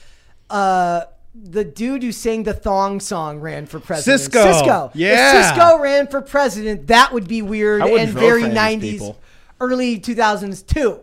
uh 0.50 1.04
the 1.34 1.64
dude 1.64 2.02
who 2.02 2.12
sang 2.12 2.42
the 2.42 2.52
thong 2.52 3.00
song 3.00 3.40
ran 3.40 3.66
for 3.66 3.80
president. 3.80 4.32
Sisqó. 4.32 4.52
Sisqó. 4.52 4.90
Yeah. 4.94 5.40
If 5.40 5.46
Sisqó 5.46 5.80
ran 5.80 6.06
for 6.06 6.20
president, 6.20 6.88
that 6.88 7.12
would 7.12 7.26
be 7.26 7.40
weird 7.42 7.82
wouldn't 7.82 8.00
and 8.00 8.10
very 8.10 8.42
for 8.42 8.46
any 8.46 8.48
of 8.48 8.54
nineties, 8.54 8.92
people. 8.92 9.18
Early 9.62 9.98
two 9.98 10.14
thousands 10.14 10.62
too. 10.62 11.00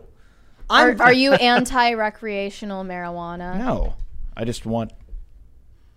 Are, 0.68 0.90
I'm 0.90 1.00
are 1.00 1.12
you 1.12 1.32
anti-recreational 1.50 2.84
marijuana? 2.84 3.58
No, 3.58 3.94
I 4.36 4.44
just 4.44 4.66
want 4.66 4.92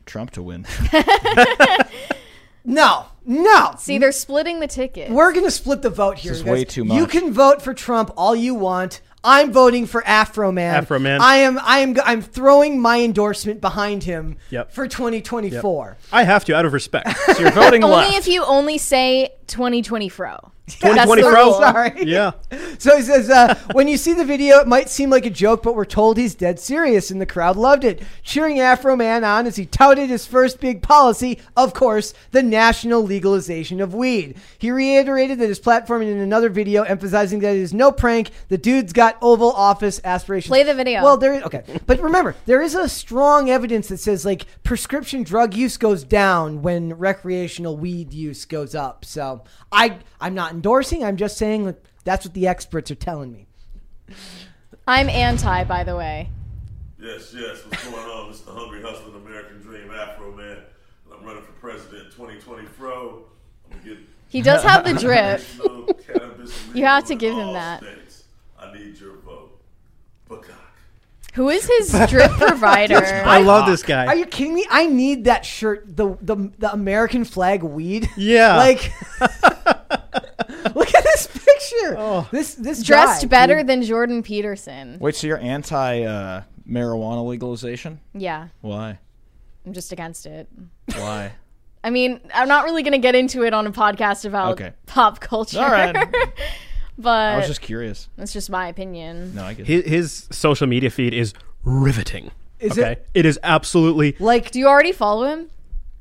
Trump 0.06 0.32
to 0.32 0.42
win. 0.42 0.66
no, 2.66 3.06
no. 3.26 3.76
See, 3.78 3.98
they're 3.98 4.12
splitting 4.12 4.60
the 4.60 4.68
ticket. 4.68 5.12
We're 5.12 5.34
gonna 5.34 5.52
split 5.52 5.82
the 5.82 5.90
vote 5.90 6.18
here. 6.18 6.32
This 6.32 6.40
is 6.40 6.44
guys. 6.44 6.52
way 6.52 6.64
too 6.64 6.86
much. 6.86 6.98
You 6.98 7.06
can 7.06 7.34
vote 7.34 7.62
for 7.62 7.74
Trump 7.74 8.12
all 8.18 8.36
you 8.36 8.56
want. 8.56 9.02
I'm 9.26 9.54
voting 9.54 9.86
for 9.86 10.06
Afro 10.06 10.52
Man. 10.52 10.76
Afro 10.76 11.00
Man. 11.00 11.22
I 11.22 11.38
am. 11.38 11.58
I 11.60 11.80
am. 11.80 11.96
I'm 12.04 12.22
throwing 12.22 12.82
my 12.82 13.02
endorsement 13.02 13.62
behind 13.62 14.04
him. 14.04 14.38
Yep. 14.50 14.72
For 14.74 14.88
2024. 14.88 15.98
I 16.12 16.24
have 16.24 16.44
to 16.46 16.56
out 16.56 16.66
of 16.66 16.74
respect. 16.74 17.16
So 17.18 17.40
you're 17.40 17.52
voting 17.64 17.84
only 17.84 17.96
left. 17.98 18.18
if 18.18 18.28
you 18.28 18.44
only 18.44 18.78
say 18.78 19.30
2020 19.48 20.10
fro. 20.10 20.53
2020 20.68 21.22
the 21.22 21.30
fro. 21.30 21.44
rule. 21.44 21.54
Sorry. 21.54 22.04
Yeah. 22.14 22.32
So 22.78 22.96
he 22.96 23.02
says, 23.02 23.30
uh, 23.30 23.56
when 23.72 23.88
you 23.88 23.98
see 23.98 24.14
the 24.14 24.26
video, 24.26 24.60
it 24.60 24.68
might 24.68 24.90
seem 24.90 25.10
like 25.10 25.26
a 25.26 25.30
joke, 25.30 25.64
but 25.64 25.74
we're 25.76 25.84
told 25.86 26.18
he's 26.18 26.36
dead 26.36 26.60
serious, 26.60 27.10
and 27.10 27.20
the 27.20 27.26
crowd 27.26 27.56
loved 27.56 27.84
it, 27.84 28.04
cheering 28.24 28.60
Afro 28.60 28.96
Man 28.96 29.24
on 29.24 29.48
as 29.48 29.56
he 29.56 29.66
touted 29.66 30.10
his 30.10 30.28
first 30.28 30.60
big 30.60 30.82
policy, 30.82 31.40
of 31.58 31.74
course, 31.74 32.14
the 32.32 32.44
national 32.44 33.02
legalization 33.02 33.82
of 33.82 33.94
weed. 33.94 34.36
He 34.58 34.70
reiterated 34.70 35.40
that 35.40 35.48
his 35.48 35.60
platform 35.60 36.02
in 36.04 36.18
another 36.20 36.50
video, 36.50 36.84
emphasizing 36.84 37.40
that 37.40 37.56
it 37.56 37.62
is 37.62 37.74
no 37.74 37.92
prank. 37.92 38.30
The 38.50 38.58
dude's 38.58 38.94
got 38.94 39.18
Oval 39.22 39.52
Office 39.52 40.00
aspirations. 40.04 40.50
Play 40.50 40.64
the 40.64 40.76
video. 40.76 41.04
Well, 41.04 41.18
there 41.18 41.34
is 41.34 41.44
okay, 41.44 41.64
but 41.86 42.00
remember, 42.00 42.36
there 42.46 42.62
is 42.62 42.76
a 42.76 42.88
strong 42.88 43.50
evidence 43.50 43.88
that 43.88 43.98
says 43.98 44.24
like 44.26 44.46
prescription 44.64 45.24
drug 45.24 45.56
use 45.56 45.78
goes 45.78 46.04
down 46.04 46.62
when 46.62 46.94
recreational 46.94 47.76
weed 47.76 48.14
use 48.14 48.46
goes 48.46 48.76
up. 48.76 49.04
So 49.06 49.44
I, 49.72 49.98
I'm 50.24 50.34
not 50.34 50.54
endorsing. 50.54 51.04
I'm 51.04 51.18
just 51.18 51.38
saying 51.38 51.66
like 51.66 51.84
that's 52.06 52.26
what 52.26 52.34
the 52.34 52.48
experts 52.48 52.90
are 52.90 52.96
telling 52.96 53.32
me. 53.32 53.46
I'm 54.88 55.10
anti, 55.10 55.66
by 55.66 55.84
the 55.84 55.98
way. 55.98 56.30
Yes, 56.98 57.34
yes. 57.36 57.60
What's 57.66 57.84
going 57.84 58.10
on? 58.10 58.30
This 58.30 58.40
is 58.40 58.46
the 58.46 58.54
Hungry 58.54 58.82
Hustling 58.82 59.16
American 59.16 59.62
Dream 59.62 59.92
Afro 59.92 60.34
Man. 60.34 60.60
I'm 61.14 61.26
running 61.26 61.44
for 61.44 61.52
president 61.54 62.06
in 62.06 62.12
2020 62.12 62.66
fro. 62.68 63.26
I'm 63.66 63.78
gonna 63.80 63.96
get 63.96 63.98
He 64.30 64.42
does 64.42 64.64
have 64.64 64.86
the 64.86 64.94
drip. 65.00 65.42
You 66.74 66.86
have 66.86 67.06
to 67.06 67.16
give 67.16 67.36
him 67.36 67.54
that. 67.54 67.84
States. 67.84 68.24
I 68.58 68.74
need 68.74 68.98
your 68.98 69.18
vote. 69.18 69.60
Bakak. 70.30 70.56
Who 71.34 71.50
is 71.50 71.70
his 71.80 71.92
drip 72.10 72.32
provider? 72.38 73.04
I 73.04 73.42
love 73.42 73.68
this 73.68 73.84
guy. 73.84 74.06
Are 74.06 74.16
you 74.16 74.26
kidding 74.26 74.54
me? 74.54 74.66
I 74.70 74.86
need 74.88 75.26
that 75.26 75.46
shirt, 75.46 75.98
the 75.98 76.18
the, 76.22 76.52
the 76.60 76.72
American 76.72 77.26
flag 77.26 77.62
weed. 77.64 78.10
Yeah. 78.16 78.56
Like, 78.58 78.94
look 80.76 80.94
at 80.94 81.04
this 81.04 81.28
picture. 81.28 81.96
Oh. 81.98 82.28
This 82.32 82.56
this 82.56 82.84
Dressed 82.84 83.24
guy, 83.24 83.28
better 83.28 83.58
dude. 83.58 83.68
than 83.68 83.84
Jordan 83.84 84.24
Peterson. 84.24 84.98
Wait, 85.00 85.16
so 85.16 85.28
you're 85.28 85.38
anti 85.40 86.04
uh, 86.04 86.44
marijuana 86.70 87.26
legalization? 87.28 88.00
Yeah, 88.14 88.50
Why? 88.62 89.00
I'm 89.66 89.74
just 89.74 89.92
against 89.92 90.26
it. 90.26 90.48
Why? 90.96 91.32
I 91.86 91.90
mean, 91.90 92.22
I'm 92.34 92.48
not 92.48 92.64
really 92.66 92.82
going 92.84 92.94
to 92.94 92.98
get 92.98 93.14
into 93.16 93.44
it 93.44 93.54
on 93.54 93.68
a 93.68 93.72
podcast 93.72 94.26
about 94.26 94.54
Okay. 94.54 94.72
pop 94.86 95.20
culture. 95.20 95.60
All 95.60 95.70
right. 95.70 95.94
but 96.98 97.34
I 97.34 97.38
was 97.38 97.48
just 97.48 97.62
curious. 97.62 98.08
that's 98.18 98.32
just 98.34 98.50
my 98.50 98.68
opinion. 98.68 99.36
No, 99.36 99.44
I 99.44 99.54
get 99.54 99.70
it. 99.70 99.86
his, 99.86 99.86
his 99.86 100.28
social 100.32 100.68
media 100.68 100.90
feed 100.90 101.14
is 101.14 101.34
riveting. 101.64 102.32
Is 102.60 102.74
okay? 102.80 102.94
it 102.94 103.08
It 103.14 103.26
is 103.26 103.38
absolutely. 103.44 104.16
like 104.20 104.52
Do 104.52 104.60
you 104.60 104.68
already 104.68 104.92
follow 104.94 105.26
him? 105.28 105.50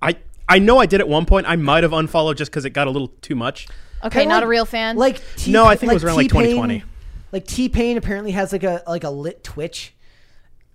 I 0.01 0.17
I 0.49 0.59
know 0.61 0.79
I 0.79 0.87
did 0.87 1.01
at 1.01 1.09
one 1.09 1.25
point. 1.27 1.47
I 1.49 1.57
might 1.57 1.83
have 1.83 1.93
unfollowed 1.93 2.37
just 2.37 2.51
because 2.51 2.65
it 2.65 2.71
got 2.71 2.87
a 2.87 2.91
little 2.91 3.09
too 3.21 3.35
much. 3.35 3.67
Okay, 4.05 4.21
Kinda 4.21 4.29
not 4.35 4.37
like- 4.39 4.45
a 4.45 4.49
real 4.49 4.65
fan. 4.65 4.97
Like 4.97 5.21
T- 5.37 5.53
No, 5.53 5.65
I 5.65 5.77
think 5.77 5.93
it 5.93 5.95
was 5.95 6.05
around, 6.05 6.17
like, 6.17 6.29
T-Pain- 6.29 6.43
2020. 6.57 6.85
Like 7.33 7.47
T 7.47 7.69
Pain 7.69 7.97
apparently 7.97 8.33
has 8.33 8.53
like 8.53 8.65
a 8.65 8.83
like 8.87 9.05
a 9.05 9.11
lit 9.11 9.43
Twitch. 9.45 9.95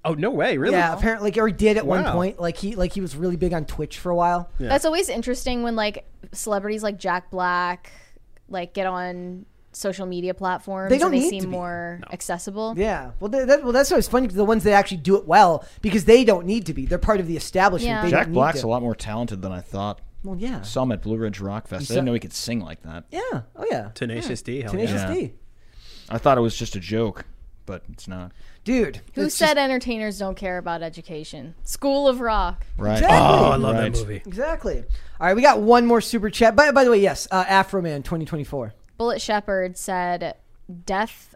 Oh 0.06 0.14
no 0.14 0.30
way! 0.32 0.58
Really? 0.58 0.74
Yeah, 0.76 0.94
apparently, 0.94 1.32
like, 1.32 1.38
or 1.38 1.48
he 1.48 1.54
did 1.54 1.76
at 1.78 1.86
one 1.86 2.04
Wow. 2.04 2.14
point. 2.14 2.40
Like 2.40 2.58
he 2.58 2.76
like 2.76 2.94
he 2.94 3.02
was 3.02 3.16
really 3.16 3.36
big 3.36 3.54
on 3.54 3.66
Twitch 3.66 3.99
for 3.99 4.10
a 4.10 4.16
while. 4.16 4.49
Yeah. 4.58 4.70
That's 4.70 4.86
always 4.86 5.10
interesting 5.10 5.64
when 5.64 5.76
like 5.76 6.06
celebrities 6.32 6.82
like 6.84 6.98
Jack 6.98 7.30
Black 7.30 7.91
like 8.49 8.74
get 8.74 8.88
on 8.88 9.45
social 9.74 10.06
media 10.08 10.34
platforms 10.34 10.90
They 10.90 10.98
don't 10.98 11.14
and 11.14 11.22
they 11.22 11.26
need 11.26 11.30
seem 11.30 11.41
to 11.41 11.48
be. 11.48 11.52
more 11.52 11.99
accessible. 12.12 12.74
Yeah, 12.78 13.12
well, 13.20 13.30
that, 13.30 13.48
that, 13.48 13.64
well, 13.64 13.74
that's 13.74 13.91
always 13.91 14.08
funny. 14.08 14.28
'cause 14.28 14.36
The 14.36 14.45
ones 14.45 14.64
that 14.64 14.72
actually 14.72 14.98
do 14.98 15.18
it 15.18 15.28
well 15.28 15.64
because 15.82 16.06
they 16.06 16.24
don't 16.24 16.45
need 16.48 16.66
to 16.68 16.74
be. 16.74 16.86
They're 16.88 16.98
part 16.98 17.20
of 17.20 17.28
the 17.28 17.38
establishment. 17.38 17.90
Yeah. 17.98 18.02
They 18.04 18.10
Jack 18.10 18.24
don't 18.24 18.32
need 18.32 18.36
Black's 18.36 18.62
to. 18.62 18.68
a 18.68 18.70
lot 18.70 18.82
more 18.82 18.95
talented 18.95 19.41
than 19.44 19.52
I 19.52 19.60
thought. 19.60 19.99
Well, 20.28 20.38
yeah, 20.38 20.62
Saw 20.62 20.84
him 20.84 20.91
at 20.91 21.02
Blue 21.02 21.16
Ridge 21.18 21.40
Rock 21.40 21.68
Fest. 21.68 21.90
I 21.90 21.94
didn't 21.95 22.06
know 22.06 22.14
he 22.14 22.20
could 22.20 22.34
sing 22.34 22.60
like 22.60 22.82
that. 22.84 23.06
yeah, 23.12 23.22
oh 23.56 23.66
yeah, 23.72 23.91
Tenacious 23.94 24.41
D. 24.41 24.62
Hell 24.62 24.72
Tenacious 24.72 25.02
yeah. 25.02 25.14
Yeah. 25.14 25.22
D, 25.28 25.34
I 26.10 26.18
thought 26.18 26.38
it 26.38 26.41
was 26.41 26.56
just 26.56 26.76
a 26.76 26.80
joke, 26.82 27.24
but 27.66 27.84
it's 27.94 28.08
not. 28.10 28.34
dude. 28.66 28.99
Who 29.16 29.24
it's 29.28 29.36
said 29.36 29.48
just- 29.56 29.58
entertainers 29.58 30.20
don't 30.20 30.36
care 30.36 30.58
about 30.58 30.84
education? 30.84 31.56
School 31.64 32.08
of 32.10 32.20
Rock. 32.20 32.66
Right. 32.78 32.94
Exactly. 32.95 33.18
Oh, 33.18 33.52
I 33.52 33.56
love 33.56 33.76
Right. 33.76 33.94
that 33.94 33.99
movie. 33.99 34.22
exactly? 34.26 34.80
All 35.20 35.28
right, 35.28 35.36
we 35.36 35.41
got 35.41 35.62
one 35.62 35.86
more 35.86 36.02
super 36.02 36.30
chat. 36.30 36.56
By, 36.56 36.72
by 36.72 36.84
the 36.84 36.91
way, 36.91 36.99
yes, 36.99 37.28
uh, 37.32 37.45
Afro 37.48 37.82
Man, 37.82 38.04
twenty 38.04 38.26
twenty 38.26 38.44
four. 38.44 38.74
Bullet 38.98 39.22
Shepherd 39.22 39.78
said, 39.78 40.36
"Death 40.86 41.36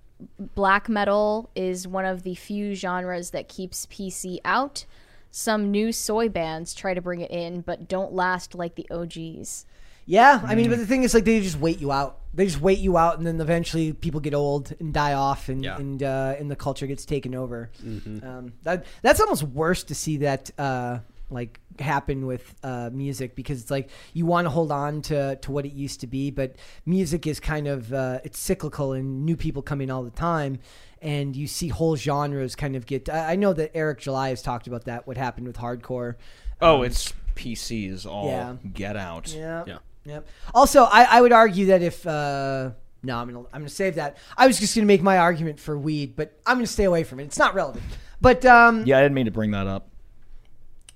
black 0.54 0.88
metal 0.90 1.50
is 1.56 1.88
one 1.88 2.06
of 2.06 2.24
the 2.24 2.36
few 2.36 2.76
genres 2.76 3.32
that 3.32 3.48
keeps 3.48 3.86
PC 3.88 4.40
out. 4.46 4.86
Some 5.32 5.72
new 5.72 5.91
soy 5.91 6.30
bands 6.30 6.74
try 6.74 6.94
to 6.94 7.02
bring 7.02 7.22
it 7.22 7.32
in, 7.32 7.62
but 7.62 7.88
don't 7.88 8.14
last 8.14 8.53
like 8.53 8.76
the 8.76 8.88
OGs." 8.91 9.66
Yeah, 10.06 10.41
I 10.44 10.56
mean, 10.56 10.66
Mm. 10.66 10.72
but 10.72 10.80
the 10.80 10.86
thing 10.88 11.03
is, 11.03 11.14
like, 11.14 11.26
they 11.26 11.40
just 11.41 11.60
wait 11.60 11.80
you 11.80 11.91
out. 11.91 12.18
They 12.34 12.45
just 12.45 12.60
wait 12.60 12.80
you 12.80 12.98
out, 12.98 13.18
and 13.18 13.26
then 13.26 13.40
eventually 13.40 13.94
people 13.94 14.20
get 14.20 14.34
old 14.34 14.74
and 14.80 14.94
die 14.94 15.14
off, 15.14 15.48
and 15.48 15.64
Yeah. 15.64 15.78
and 15.78 16.02
uh, 16.03 16.36
and 16.40 16.49
the 16.49 16.56
culture 16.56 16.88
gets 16.88 17.06
taken 17.06 17.34
over. 17.36 17.70
Mm-hmm. 17.86 18.28
Um, 18.28 18.53
that 18.64 18.86
that's 19.03 19.20
almost 19.22 19.44
worse 19.44 19.84
to 19.84 19.95
see 19.95 20.18
that 20.18 20.52
uh, 20.58 20.99
like 21.30 21.60
happen 21.80 22.26
with 22.26 22.53
uh, 22.64 22.90
music 22.91 23.36
because 23.36 23.62
it's 23.62 23.72
like 23.72 23.90
you 24.14 24.26
want 24.26 24.45
to 24.45 24.49
hold 24.49 24.72
on 24.72 25.02
to 25.03 25.36
to 25.38 25.52
what 25.52 25.66
it 25.66 25.74
used 25.74 26.02
to 26.02 26.08
be, 26.08 26.32
but 26.32 26.56
music 26.86 27.26
is 27.28 27.40
kind 27.40 27.68
of 27.68 27.94
uh, 27.94 28.20
it's 28.24 28.40
cyclical, 28.40 28.94
and 28.94 29.26
new 29.26 29.38
people 29.38 29.62
come 29.62 29.82
in 29.82 29.90
all 29.91 30.03
the 30.03 30.10
time. 30.10 30.60
And 31.02 31.36
you 31.36 31.48
see 31.48 31.68
whole 31.69 31.95
genres 31.95 32.56
kind 32.56 32.76
of 32.76 32.86
get. 32.86 33.10
I 33.10 33.32
I 33.34 33.36
know 33.36 33.53
that 33.53 33.72
Eric 33.76 33.99
July 34.02 34.30
has 34.30 34.41
talked 34.41 34.68
about 34.68 34.86
that. 34.86 35.07
What 35.07 35.18
happened 35.18 35.48
with 35.48 35.57
hardcore, 35.57 36.15
Oh, 36.61 36.84
it's 36.84 37.11
PCs 37.36 38.06
all 38.06 38.28
Yeah. 38.28 38.56
get 38.73 38.95
out. 38.95 39.34
Yeah. 39.34 39.64
Yeah. 39.65 39.78
Yep. 40.06 40.28
Also, 40.53 40.84
I, 40.84 41.03
I 41.03 41.22
would 41.22 41.32
argue 41.32 41.68
that 41.68 41.82
if 41.82 42.06
uh, 42.07 42.72
no, 43.03 43.18
I'm 43.18 43.28
gonna 43.32 43.45
I'm 43.52 43.61
gonna 43.61 43.69
save 43.69 43.95
that. 43.95 44.18
I 44.38 44.45
was 44.48 44.60
just 44.60 44.76
gonna 44.76 44.86
make 44.86 45.02
my 45.02 45.18
argument 45.18 45.60
for 45.60 45.78
weed, 45.78 46.15
but 46.15 46.40
I'm 46.45 46.57
gonna 46.57 46.68
stay 46.68 46.84
away 46.86 47.03
from 47.03 47.19
it. 47.19 47.23
It's 47.26 47.38
not 47.40 47.53
relevant. 47.56 47.84
But 48.19 48.45
um, 48.45 48.84
Yeah, 48.86 48.99
I 48.99 49.02
didn't 49.02 49.15
mean 49.15 49.26
to 49.26 49.32
bring 49.32 49.52
that 49.52 49.65
up. 49.68 49.88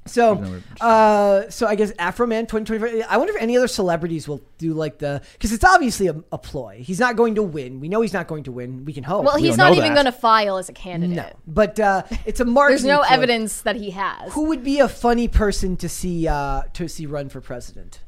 So 0.07 0.35
No, 0.35 0.61
uh, 0.85 1.49
so 1.49 1.65
I 1.67 1.75
guess 1.75 1.91
Afro 1.97 2.27
Man 2.27 2.45
2024. 2.45 3.05
I 3.09 3.17
wonder 3.17 3.33
if 3.35 3.41
any 3.41 3.57
other 3.57 3.67
celebrities 3.67 4.27
will 4.27 4.41
do 4.57 4.73
like 4.73 4.99
the 4.99 5.21
because 5.33 5.51
it's 5.51 5.63
obviously 5.63 6.07
a, 6.07 6.15
a 6.31 6.37
ploy. 6.37 6.81
He's 6.81 6.99
not 6.99 7.15
going 7.15 7.35
to 7.35 7.43
win. 7.43 7.79
We 7.79 7.89
know 7.89 8.01
he's 8.01 8.13
not 8.13 8.27
going 8.27 8.43
to 8.43 8.51
win. 8.51 8.85
We 8.85 8.93
can 8.93 9.03
hope. 9.03 9.25
Well, 9.25 9.37
he's 9.37 9.51
don't 9.51 9.57
not 9.57 9.69
know 9.71 9.77
even 9.77 9.93
that. 9.95 10.03
going 10.03 10.13
to 10.13 10.19
file 10.19 10.57
as 10.57 10.69
a 10.69 10.73
candidate. 10.73 11.15
no, 11.17 11.29
but 11.47 11.79
uh, 11.79 12.03
it's 12.25 12.39
a 12.39 12.45
marketing. 12.45 12.85
There's 12.85 12.97
no 12.97 13.03
ploy. 13.03 13.13
evidence 13.15 13.61
that 13.61 13.75
he 13.77 13.91
has. 13.91 14.33
Who 14.33 14.45
would 14.45 14.63
be 14.63 14.79
a 14.79 14.87
funny 14.87 15.27
person 15.27 15.75
to 15.77 15.89
see 15.89 16.27
uh, 16.27 16.63
to 16.73 16.87
see 16.87 17.05
run 17.05 17.29
for 17.29 17.41
president? 17.41 17.99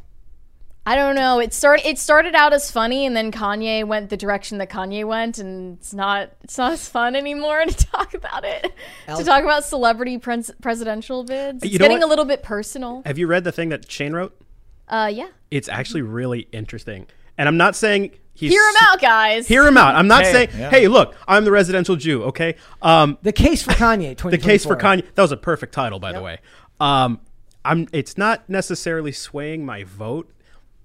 I 0.87 0.95
don't 0.95 1.15
know. 1.15 1.39
It 1.39 1.53
started. 1.53 1.85
It 1.85 1.99
started 1.99 2.33
out 2.33 2.53
as 2.53 2.71
funny, 2.71 3.05
and 3.05 3.13
then 3.13 3.29
Kanye 3.31 3.85
went 3.85 4.09
the 4.09 4.15
direction 4.15 4.57
that 4.59 4.69
Kanye 4.69 5.05
went, 5.05 5.37
and 5.37 5.77
it's 5.77 5.93
not. 5.93 6.29
It's 6.43 6.57
not 6.57 6.71
as 6.71 6.87
fun 6.87 7.15
anymore 7.15 7.65
to 7.67 7.73
talk 7.87 8.13
about 8.13 8.45
it. 8.45 8.71
Alex- 9.07 9.19
to 9.23 9.29
talk 9.29 9.43
about 9.43 9.65
celebrity 9.65 10.17
pres- 10.17 10.51
presidential 10.61 11.25
bids. 11.25 11.61
It's 11.63 11.73
You 11.73 11.79
getting 11.79 12.03
a 12.03 12.07
little 12.07 12.23
bit 12.25 12.41
personal. 12.41 13.01
Have 13.05 13.17
you 13.17 13.27
read 13.27 13.43
the 13.43 13.51
thing 13.51 13.67
that 13.69 13.91
Shane 13.91 14.13
wrote? 14.13 14.39
Uh, 14.87 15.11
yeah. 15.13 15.27
It's 15.51 15.67
actually 15.67 16.03
really 16.03 16.47
interesting. 16.53 17.07
And 17.37 17.49
I'm 17.49 17.57
not 17.57 17.75
saying 17.75 18.11
he's 18.33 18.51
Hear 18.53 18.61
him 18.69 18.75
out, 18.83 19.01
guys. 19.01 19.45
Hear 19.45 19.67
him 19.67 19.75
out. 19.77 19.95
I'm 19.95 20.07
not 20.07 20.23
Hey, 20.23 20.31
saying, 20.31 20.49
yeah. 20.57 20.69
hey, 20.69 20.87
look, 20.87 21.13
I'm 21.27 21.43
the 21.43 21.51
residential 21.51 21.97
Jew. 21.97 22.23
Okay. 22.23 22.55
Um, 22.81 23.17
The 23.23 23.33
case 23.33 23.61
for 23.61 23.71
Kanye. 23.71 24.15
the 24.31 24.37
case 24.37 24.65
for 24.65 24.77
Kanye. 24.77 25.03
That 25.15 25.21
was 25.21 25.33
a 25.33 25.37
perfect 25.37 25.73
title, 25.73 25.99
by 25.99 26.13
the 26.13 26.21
way. 26.21 26.37
Um, 26.79 27.19
I'm. 27.65 27.87
It's 27.91 28.17
not 28.17 28.49
necessarily 28.49 29.11
swaying 29.11 29.65
my 29.65 29.83
vote, 29.83 30.31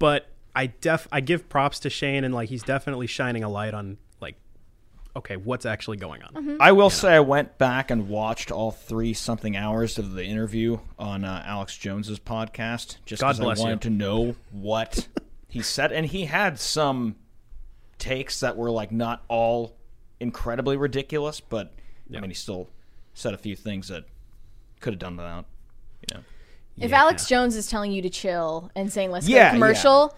but 0.03 0.27
I 0.53 0.65
def. 0.65 1.07
I 1.13 1.21
give 1.21 1.47
props 1.47 1.79
to 1.79 1.89
Shane, 1.89 2.25
and 2.25 2.35
like 2.35 2.49
he's 2.49 2.61
definitely 2.61 3.07
shining 3.07 3.41
a 3.41 3.47
light 3.47 3.73
on 3.73 3.97
like, 4.19 4.35
okay, 5.15 5.37
what's 5.37 5.65
actually 5.65 5.95
going 5.95 6.21
on. 6.23 6.33
Mm-hmm. 6.33 6.57
I 6.59 6.73
will 6.73 6.89
say 6.89 7.13
I 7.13 7.21
went 7.21 7.57
back 7.57 7.89
and 7.89 8.09
watched 8.09 8.51
all 8.51 8.71
three 8.71 9.13
something 9.13 9.55
hours 9.55 9.97
of 9.97 10.11
the 10.11 10.25
interview 10.25 10.79
on 10.99 11.23
uh, 11.23 11.41
Alex 11.45 11.77
Jones's 11.77 12.19
podcast 12.19 12.97
just 13.05 13.21
because 13.21 13.39
I 13.39 13.43
bless 13.45 13.59
you. 13.59 13.63
wanted 13.63 13.81
to 13.83 13.89
know 13.91 14.35
what 14.51 15.07
he 15.47 15.61
said, 15.61 15.93
and 15.93 16.05
he 16.05 16.25
had 16.25 16.59
some 16.59 17.15
takes 17.97 18.41
that 18.41 18.57
were 18.57 18.71
like 18.71 18.91
not 18.91 19.23
all 19.29 19.77
incredibly 20.19 20.75
ridiculous, 20.75 21.39
but 21.39 21.73
I 22.13 22.19
mean 22.19 22.29
he 22.29 22.35
still 22.35 22.67
said 23.13 23.33
a 23.33 23.37
few 23.37 23.55
things 23.55 23.87
that 23.87 24.03
could 24.81 24.91
have 24.91 24.99
done 24.99 25.15
without. 25.15 25.45
You 26.75 26.81
know, 26.81 26.85
if 26.85 26.91
Yeah. 26.91 26.99
Alex 27.01 27.27
Jones 27.27 27.55
is 27.55 27.67
telling 27.67 27.91
you 27.91 28.01
to 28.01 28.09
chill 28.09 28.71
and 28.75 28.91
saying 28.91 29.11
let's 29.11 29.27
Yeah, 29.27 29.49
go 29.49 29.53
commercial, 29.55 30.17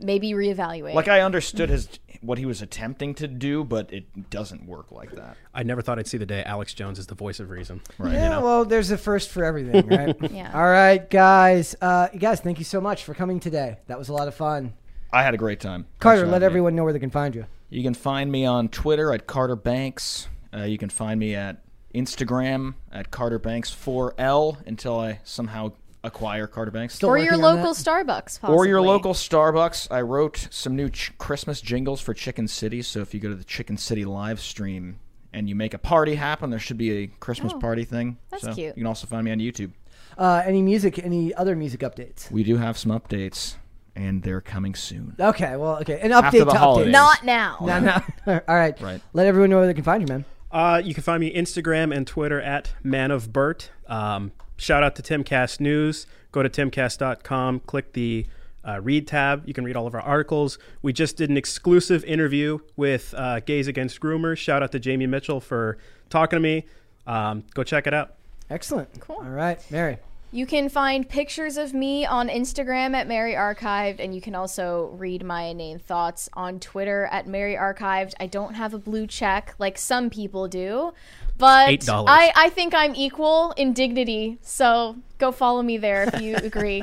maybe 0.00 0.30
reevaluate. 0.32 0.94
like 0.94 1.08
I 1.08 1.20
understood 1.20 1.68
his 1.70 1.88
what 2.22 2.38
he 2.38 2.46
was 2.46 2.62
attempting 2.62 3.14
to 3.16 3.26
do, 3.26 3.64
but 3.64 3.92
it 3.92 4.30
doesn't 4.30 4.64
work 4.64 4.92
like 4.92 5.10
that. 5.16 5.36
I 5.52 5.64
never 5.64 5.82
thought 5.82 5.98
I'd 5.98 6.06
see 6.06 6.18
the 6.18 6.26
day 6.26 6.44
Alex 6.44 6.72
Jones 6.72 7.00
is 7.00 7.08
the 7.08 7.16
voice 7.16 7.40
of 7.40 7.50
reason. 7.50 7.80
Right. 7.98 8.12
Yeah, 8.12 8.38
well, 8.38 8.64
there's 8.64 8.92
a 8.92 8.96
first 8.96 9.30
for 9.30 9.44
everything, 9.44 9.86
right? 9.88 10.16
Yeah. 10.32 10.52
All 10.54 10.62
right, 10.70 11.08
guys. 11.10 11.74
Uh, 11.80 12.08
you 12.12 12.20
guys, 12.20 12.38
thank 12.40 12.58
you 12.60 12.64
so 12.64 12.80
much 12.80 13.02
for 13.02 13.12
coming 13.12 13.40
today. 13.40 13.78
That 13.88 13.98
was 13.98 14.08
a 14.08 14.12
lot 14.12 14.28
of 14.28 14.34
fun. 14.36 14.74
I 15.12 15.24
had 15.24 15.34
a 15.34 15.36
great 15.36 15.58
time. 15.58 15.86
Carter, 15.98 16.26
let 16.26 16.42
everyone 16.44 16.76
know 16.76 16.84
where 16.84 16.92
they 16.92 17.00
can 17.00 17.10
find 17.10 17.34
you. 17.34 17.44
You 17.70 17.82
can 17.82 17.94
find 17.94 18.30
me 18.30 18.46
on 18.46 18.68
Twitter 18.68 19.12
at 19.12 19.26
Carter 19.26 19.56
Banks. 19.56 20.28
Uh, 20.54 20.62
you 20.62 20.78
can 20.78 20.90
find 20.90 21.18
me 21.18 21.34
at 21.34 21.64
Instagram 21.92 22.74
at 22.92 23.10
Carter 23.10 23.38
Banks 23.38 23.70
4L 23.74 24.64
until 24.66 24.98
I 24.98 25.20
somehow 25.24 25.72
acquire 26.04 26.46
Carter 26.46 26.70
Banks. 26.70 26.94
Still 26.96 27.10
or 27.10 27.18
your 27.18 27.36
local? 27.36 27.72
Starbucks, 27.74 28.40
possibly. 28.40 28.56
or 28.56 28.66
your 28.66 28.80
local 28.80 29.14
Starbucks. 29.14 29.88
I 29.90 30.00
wrote 30.02 30.48
some 30.50 30.74
new 30.76 30.90
ch- 30.90 31.16
Christmas 31.18 31.60
jingles 31.60 32.00
for 32.00 32.12
Chicken 32.14 32.48
City. 32.48 32.82
So 32.82 33.00
if 33.00 33.14
you 33.14 33.20
go 33.20 33.28
to 33.28 33.34
the 33.36 33.44
Chicken 33.44 33.76
City 33.76 34.04
live 34.04 34.40
stream 34.40 34.98
and 35.32 35.48
you 35.48 35.54
make 35.54 35.74
a 35.74 35.78
party 35.78 36.14
happen, 36.16 36.50
there 36.50 36.58
should 36.58 36.78
be 36.78 36.90
a 37.04 37.06
Christmas 37.06 37.52
Oh, 37.54 37.58
party 37.58 37.84
thing. 37.84 38.18
that's 38.30 38.42
so 38.42 38.54
cute. 38.54 38.68
You 38.76 38.82
can 38.82 38.86
also 38.86 39.06
find 39.06 39.24
me 39.24 39.30
on 39.32 39.38
YouTube. 39.38 39.72
Uh, 40.18 40.42
any 40.44 40.60
music? 40.60 40.98
Any 40.98 41.32
other 41.34 41.56
music 41.56 41.80
updates? 41.80 42.30
We 42.30 42.42
do 42.44 42.58
have 42.58 42.76
some 42.76 42.92
updates, 42.92 43.54
and 43.96 44.22
they're 44.22 44.42
coming 44.42 44.74
soon. 44.74 45.16
Okay, 45.18 45.56
well, 45.56 45.76
okay. 45.80 46.00
An 46.00 46.10
update 46.10 46.22
After 46.24 46.44
the 46.44 46.52
to 46.52 46.58
holidays. 46.58 46.88
update. 46.88 46.92
Not 46.92 47.24
now. 47.24 47.56
No, 47.62 47.80
no. 47.80 48.02
All 48.46 48.54
right. 48.56 48.78
Right. 48.80 49.00
Let 49.14 49.26
everyone 49.26 49.48
know 49.50 49.56
where 49.58 49.66
they 49.66 49.72
can 49.74 49.84
find 49.84 50.02
you, 50.02 50.08
man. 50.12 50.24
Uh, 50.50 50.82
you 50.84 50.92
can 50.92 51.02
find 51.02 51.18
me 51.20 51.32
Instagram 51.34 51.96
and 51.96 52.06
Twitter 52.06 52.38
at 52.42 52.72
Man 52.82 53.10
of 53.10 53.32
Bert. 53.32 53.70
Um, 53.86 54.32
shout 54.62 54.82
out 54.82 54.94
to 54.96 55.02
Timcast 55.02 55.60
News. 55.60 56.06
Go 56.30 56.42
to 56.42 56.48
timcast.com, 56.48 57.60
click 57.60 57.92
the 57.92 58.26
uh, 58.66 58.80
read 58.80 59.08
tab. 59.08 59.42
You 59.46 59.52
can 59.52 59.64
read 59.64 59.76
all 59.76 59.86
of 59.86 59.94
our 59.94 60.00
articles. 60.00 60.58
We 60.80 60.92
just 60.92 61.16
did 61.16 61.30
an 61.30 61.36
exclusive 61.36 62.04
interview 62.04 62.58
with 62.76 63.12
uh, 63.16 63.40
Gays 63.40 63.66
Against 63.66 64.00
Groomers. 64.00 64.38
Shout 64.38 64.62
out 64.62 64.72
to 64.72 64.80
Jaimee 64.80 65.08
Michell 65.08 65.40
for 65.40 65.78
talking 66.08 66.36
to 66.36 66.40
me. 66.40 66.64
Um, 67.06 67.44
go 67.54 67.64
check 67.64 67.86
it 67.86 67.92
out. 67.92 68.14
Excellent. 68.48 69.00
Cool. 69.00 69.16
All 69.16 69.22
right, 69.24 69.60
Mary. 69.70 69.98
You 70.34 70.46
can 70.46 70.70
find 70.70 71.06
pictures 71.06 71.58
of 71.58 71.74
me 71.74 72.06
on 72.06 72.30
Instagram 72.30 72.94
at 72.94 73.06
Mary 73.06 73.34
Archived, 73.34 73.96
and 74.00 74.14
you 74.14 74.22
can 74.22 74.34
also 74.34 74.86
read 74.96 75.22
my 75.22 75.42
inane 75.42 75.78
thoughts 75.78 76.30
on 76.32 76.58
Twitter 76.58 77.06
at 77.12 77.26
Mary 77.26 77.54
Archived. 77.54 78.14
I 78.18 78.28
don't 78.28 78.54
have 78.54 78.72
a 78.72 78.78
blue 78.78 79.06
check 79.06 79.54
like 79.58 79.76
some 79.76 80.08
people 80.08 80.48
do, 80.48 80.94
but 81.36 81.68
$8. 81.68 82.04
I, 82.08 82.32
I 82.34 82.48
think 82.48 82.74
I'm 82.74 82.94
equal 82.94 83.52
in 83.58 83.74
dignity, 83.74 84.38
so 84.40 84.96
go 85.18 85.32
follow 85.32 85.60
me 85.60 85.76
there 85.76 86.04
if 86.04 86.18
you 86.22 86.36
agree. 86.42 86.82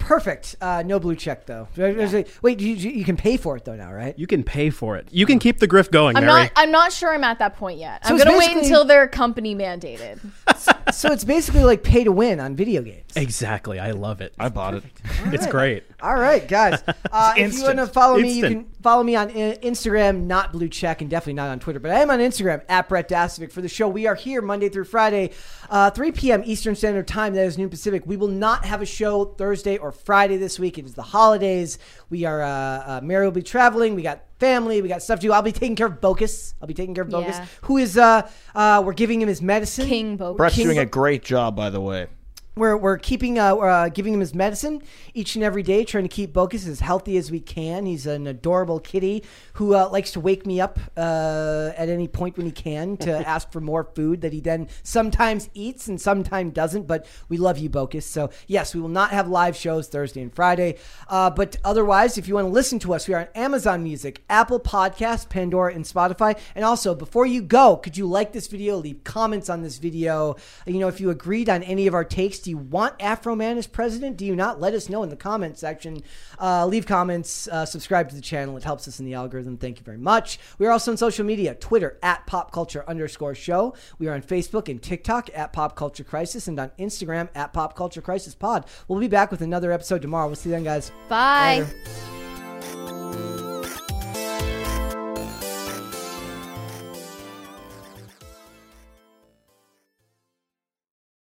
Perfect. 0.00 0.56
Uh, 0.60 0.82
no 0.84 0.98
blue 0.98 1.14
check 1.14 1.46
though. 1.46 1.68
There's 1.76 2.14
a- 2.14 2.24
wait, 2.42 2.58
you, 2.58 2.74
you 2.74 2.90
you 2.90 3.04
can 3.04 3.16
pay 3.16 3.36
for 3.36 3.56
it 3.56 3.64
though 3.64 3.76
now, 3.76 3.92
right? 3.92 4.18
You 4.18 4.26
can 4.26 4.42
pay 4.42 4.70
for 4.70 4.96
it. 4.96 5.06
You 5.12 5.24
can 5.24 5.38
keep 5.38 5.60
the 5.60 5.68
grift 5.68 5.92
going, 5.92 6.16
I'm 6.16 6.24
Mary. 6.24 6.42
not 6.42 6.52
I'm 6.56 6.72
not 6.72 6.92
sure 6.92 7.14
I'm 7.14 7.22
at 7.22 7.38
that 7.38 7.56
point 7.56 7.78
yet. 7.78 8.04
So 8.04 8.10
I'm 8.14 8.18
gonna 8.18 8.36
wait 8.36 8.56
until 8.56 8.84
they're 8.84 9.06
company 9.06 9.54
mandated. 9.54 10.18
so 10.92 11.12
it's 11.12 11.24
basically 11.24 11.64
like 11.64 11.82
pay 11.82 12.04
to 12.04 12.12
win 12.12 12.40
on 12.40 12.56
video 12.56 12.82
games. 12.82 13.12
exactly. 13.16 13.78
I 13.78 13.90
love 13.92 14.20
it. 14.20 14.34
I 14.38 14.48
bought 14.48 14.74
it. 14.74 14.84
It's 15.26 15.46
great. 15.46 15.84
All 16.02 16.14
right, 16.14 16.46
guys. 16.46 16.82
Uh, 17.12 17.34
if 17.36 17.54
you 17.54 17.64
want 17.64 17.78
to 17.78 17.86
follow 17.88 18.16
me, 18.18 18.30
you 18.30 18.44
Instant. 18.44 18.72
can 18.72 18.82
follow 18.82 19.02
me 19.02 19.16
on 19.16 19.28
I- 19.30 19.56
Instagram, 19.62 20.26
not 20.26 20.52
blue 20.52 20.68
check, 20.68 21.00
and 21.00 21.10
definitely 21.10 21.32
not 21.34 21.48
on 21.48 21.58
Twitter. 21.58 21.80
But 21.80 21.90
I 21.90 22.00
am 22.00 22.08
on 22.10 22.20
Instagram 22.20 22.62
at 22.68 22.88
Brett 22.88 23.08
Dasovic 23.08 23.50
for 23.50 23.60
the 23.60 23.68
show. 23.68 23.88
We 23.88 24.06
are 24.06 24.14
here 24.14 24.40
Monday 24.40 24.68
through 24.68 24.84
Friday, 24.84 25.32
uh, 25.70 25.90
3 25.90 26.12
p.m. 26.12 26.42
Eastern 26.46 26.76
Standard 26.76 27.08
Time. 27.08 27.34
That 27.34 27.46
is 27.46 27.58
noon 27.58 27.68
Pacific. 27.68 28.04
We 28.06 28.16
will 28.16 28.28
not 28.28 28.64
have 28.64 28.80
a 28.80 28.86
show 28.86 29.24
Thursday 29.24 29.76
or 29.76 29.90
Friday 29.90 30.36
this 30.36 30.58
week. 30.60 30.78
It 30.78 30.84
is 30.84 30.94
the 30.94 31.02
holidays. 31.02 31.78
We 32.10 32.24
are. 32.24 32.42
Uh, 32.42 32.48
uh, 32.48 33.00
Mary 33.02 33.24
will 33.24 33.32
be 33.32 33.42
traveling. 33.42 33.94
We 33.94 34.02
got 34.02 34.22
family. 34.40 34.82
We 34.82 34.88
got 34.88 35.02
stuff 35.02 35.20
to 35.20 35.26
do. 35.28 35.32
I'll 35.32 35.42
be 35.42 35.52
taking 35.52 35.76
care 35.76 35.86
of 35.86 36.00
Bocus. 36.00 36.54
I'll 36.60 36.66
be 36.68 36.74
taking 36.74 36.94
care 36.94 37.04
of 37.04 37.10
Bocus, 37.10 37.28
Yeah. 37.38 37.46
who 37.62 37.76
is. 37.78 37.96
Uh, 37.96 38.28
uh, 38.54 38.82
we're 38.84 38.92
giving 38.92 39.22
him 39.22 39.28
his 39.28 39.40
medicine. 39.40 39.86
King 39.86 40.16
Bo. 40.16 40.34
Brett's 40.34 40.56
King- 40.56 40.66
doing 40.66 40.78
a 40.78 40.86
great 40.86 41.22
job, 41.22 41.54
by 41.56 41.70
the 41.70 41.80
way. 41.80 42.08
We're, 42.56 42.76
we're 42.76 42.98
keeping 42.98 43.38
uh, 43.38 43.54
we're, 43.54 43.68
uh, 43.68 43.88
giving 43.90 44.12
him 44.12 44.18
his 44.18 44.34
medicine 44.34 44.82
each 45.14 45.36
and 45.36 45.44
every 45.44 45.62
day, 45.62 45.84
trying 45.84 46.02
to 46.02 46.08
keep 46.08 46.32
Bocus 46.32 46.66
as 46.66 46.80
healthy 46.80 47.16
as 47.16 47.30
we 47.30 47.38
can. 47.38 47.86
He's 47.86 48.06
an 48.06 48.26
adorable 48.26 48.80
kitty 48.80 49.24
who 49.54 49.76
uh, 49.76 49.88
likes 49.88 50.10
to 50.12 50.20
wake 50.20 50.44
me 50.44 50.60
up 50.60 50.80
uh, 50.96 51.70
at 51.76 51.88
any 51.88 52.08
point 52.08 52.36
when 52.36 52.46
he 52.46 52.52
can 52.52 52.96
to 52.98 53.26
ask 53.26 53.52
for 53.52 53.60
more 53.60 53.84
food 53.84 54.22
that 54.22 54.32
he 54.32 54.40
then 54.40 54.68
sometimes 54.82 55.48
eats 55.54 55.86
and 55.86 56.00
sometimes 56.00 56.52
doesn't. 56.52 56.88
But 56.88 57.06
we 57.28 57.36
love 57.36 57.56
you, 57.56 57.70
Bocus. 57.70 58.02
So 58.02 58.30
yes, 58.48 58.74
we 58.74 58.80
will 58.80 58.88
not 58.88 59.10
have 59.10 59.28
live 59.28 59.54
shows 59.54 59.86
Thursday 59.86 60.20
and 60.20 60.34
Friday. 60.34 60.78
Uh, 61.06 61.30
but 61.30 61.56
otherwise, 61.64 62.18
if 62.18 62.26
you 62.26 62.34
want 62.34 62.48
to 62.48 62.52
listen 62.52 62.80
to 62.80 62.94
us, 62.94 63.06
we 63.06 63.14
are 63.14 63.20
on 63.20 63.28
Amazon 63.36 63.84
Music, 63.84 64.24
Apple 64.28 64.58
Podcasts, 64.58 65.28
Pandora, 65.28 65.72
and 65.72 65.84
Spotify. 65.84 66.36
And 66.56 66.64
also, 66.64 66.96
before 66.96 67.26
you 67.26 67.42
go, 67.42 67.76
could 67.76 67.96
you 67.96 68.06
like 68.06 68.32
this 68.32 68.48
video? 68.48 68.76
Leave 68.76 69.04
comments 69.04 69.48
on 69.48 69.62
this 69.62 69.78
video. 69.78 70.34
You 70.66 70.80
know, 70.80 70.88
if 70.88 71.00
you 71.00 71.10
agreed 71.10 71.48
on 71.48 71.62
any 71.62 71.86
of 71.86 71.94
our 71.94 72.04
takes, 72.04 72.40
do 72.50 72.56
you 72.56 72.58
want 72.58 72.98
Afroman 72.98 73.58
as 73.58 73.68
president? 73.68 74.16
Do 74.16 74.26
you 74.26 74.34
not? 74.34 74.60
Let 74.60 74.74
us 74.74 74.88
know 74.88 75.04
in 75.04 75.08
the 75.08 75.14
comment 75.14 75.56
section. 75.56 76.02
Uh, 76.36 76.66
leave 76.66 76.84
comments. 76.84 77.46
Uh, 77.46 77.64
subscribe 77.64 78.08
to 78.08 78.16
the 78.16 78.20
channel. 78.20 78.56
It 78.56 78.64
helps 78.64 78.88
us 78.88 78.98
in 78.98 79.06
the 79.06 79.14
algorithm. 79.14 79.56
Thank 79.56 79.78
you 79.78 79.84
very 79.84 79.98
much. 79.98 80.40
We 80.58 80.66
are 80.66 80.72
also 80.72 80.90
on 80.90 80.96
social 80.96 81.24
media: 81.24 81.54
Twitter 81.54 81.96
at 82.02 82.26
Pop 82.26 82.50
Culture 82.50 82.84
underscore 82.88 83.36
Show. 83.36 83.74
We 84.00 84.08
are 84.08 84.14
on 84.14 84.22
Facebook 84.22 84.68
and 84.68 84.82
TikTok 84.82 85.30
at 85.32 85.52
Pop 85.52 85.76
Culture 85.76 86.02
Crisis, 86.02 86.48
and 86.48 86.58
on 86.58 86.72
Instagram 86.76 87.28
at 87.36 87.52
Pop 87.52 87.76
Culture 87.76 88.02
Crisis 88.02 88.34
Pod. 88.34 88.66
We'll 88.88 88.98
be 88.98 89.06
back 89.06 89.30
with 89.30 89.42
another 89.42 89.70
episode 89.70 90.02
tomorrow. 90.02 90.26
We'll 90.26 90.34
see 90.34 90.48
you 90.48 90.56
then, 90.56 90.64
guys. 90.64 90.90
Bye. 91.08 91.60
Later. 91.60 92.19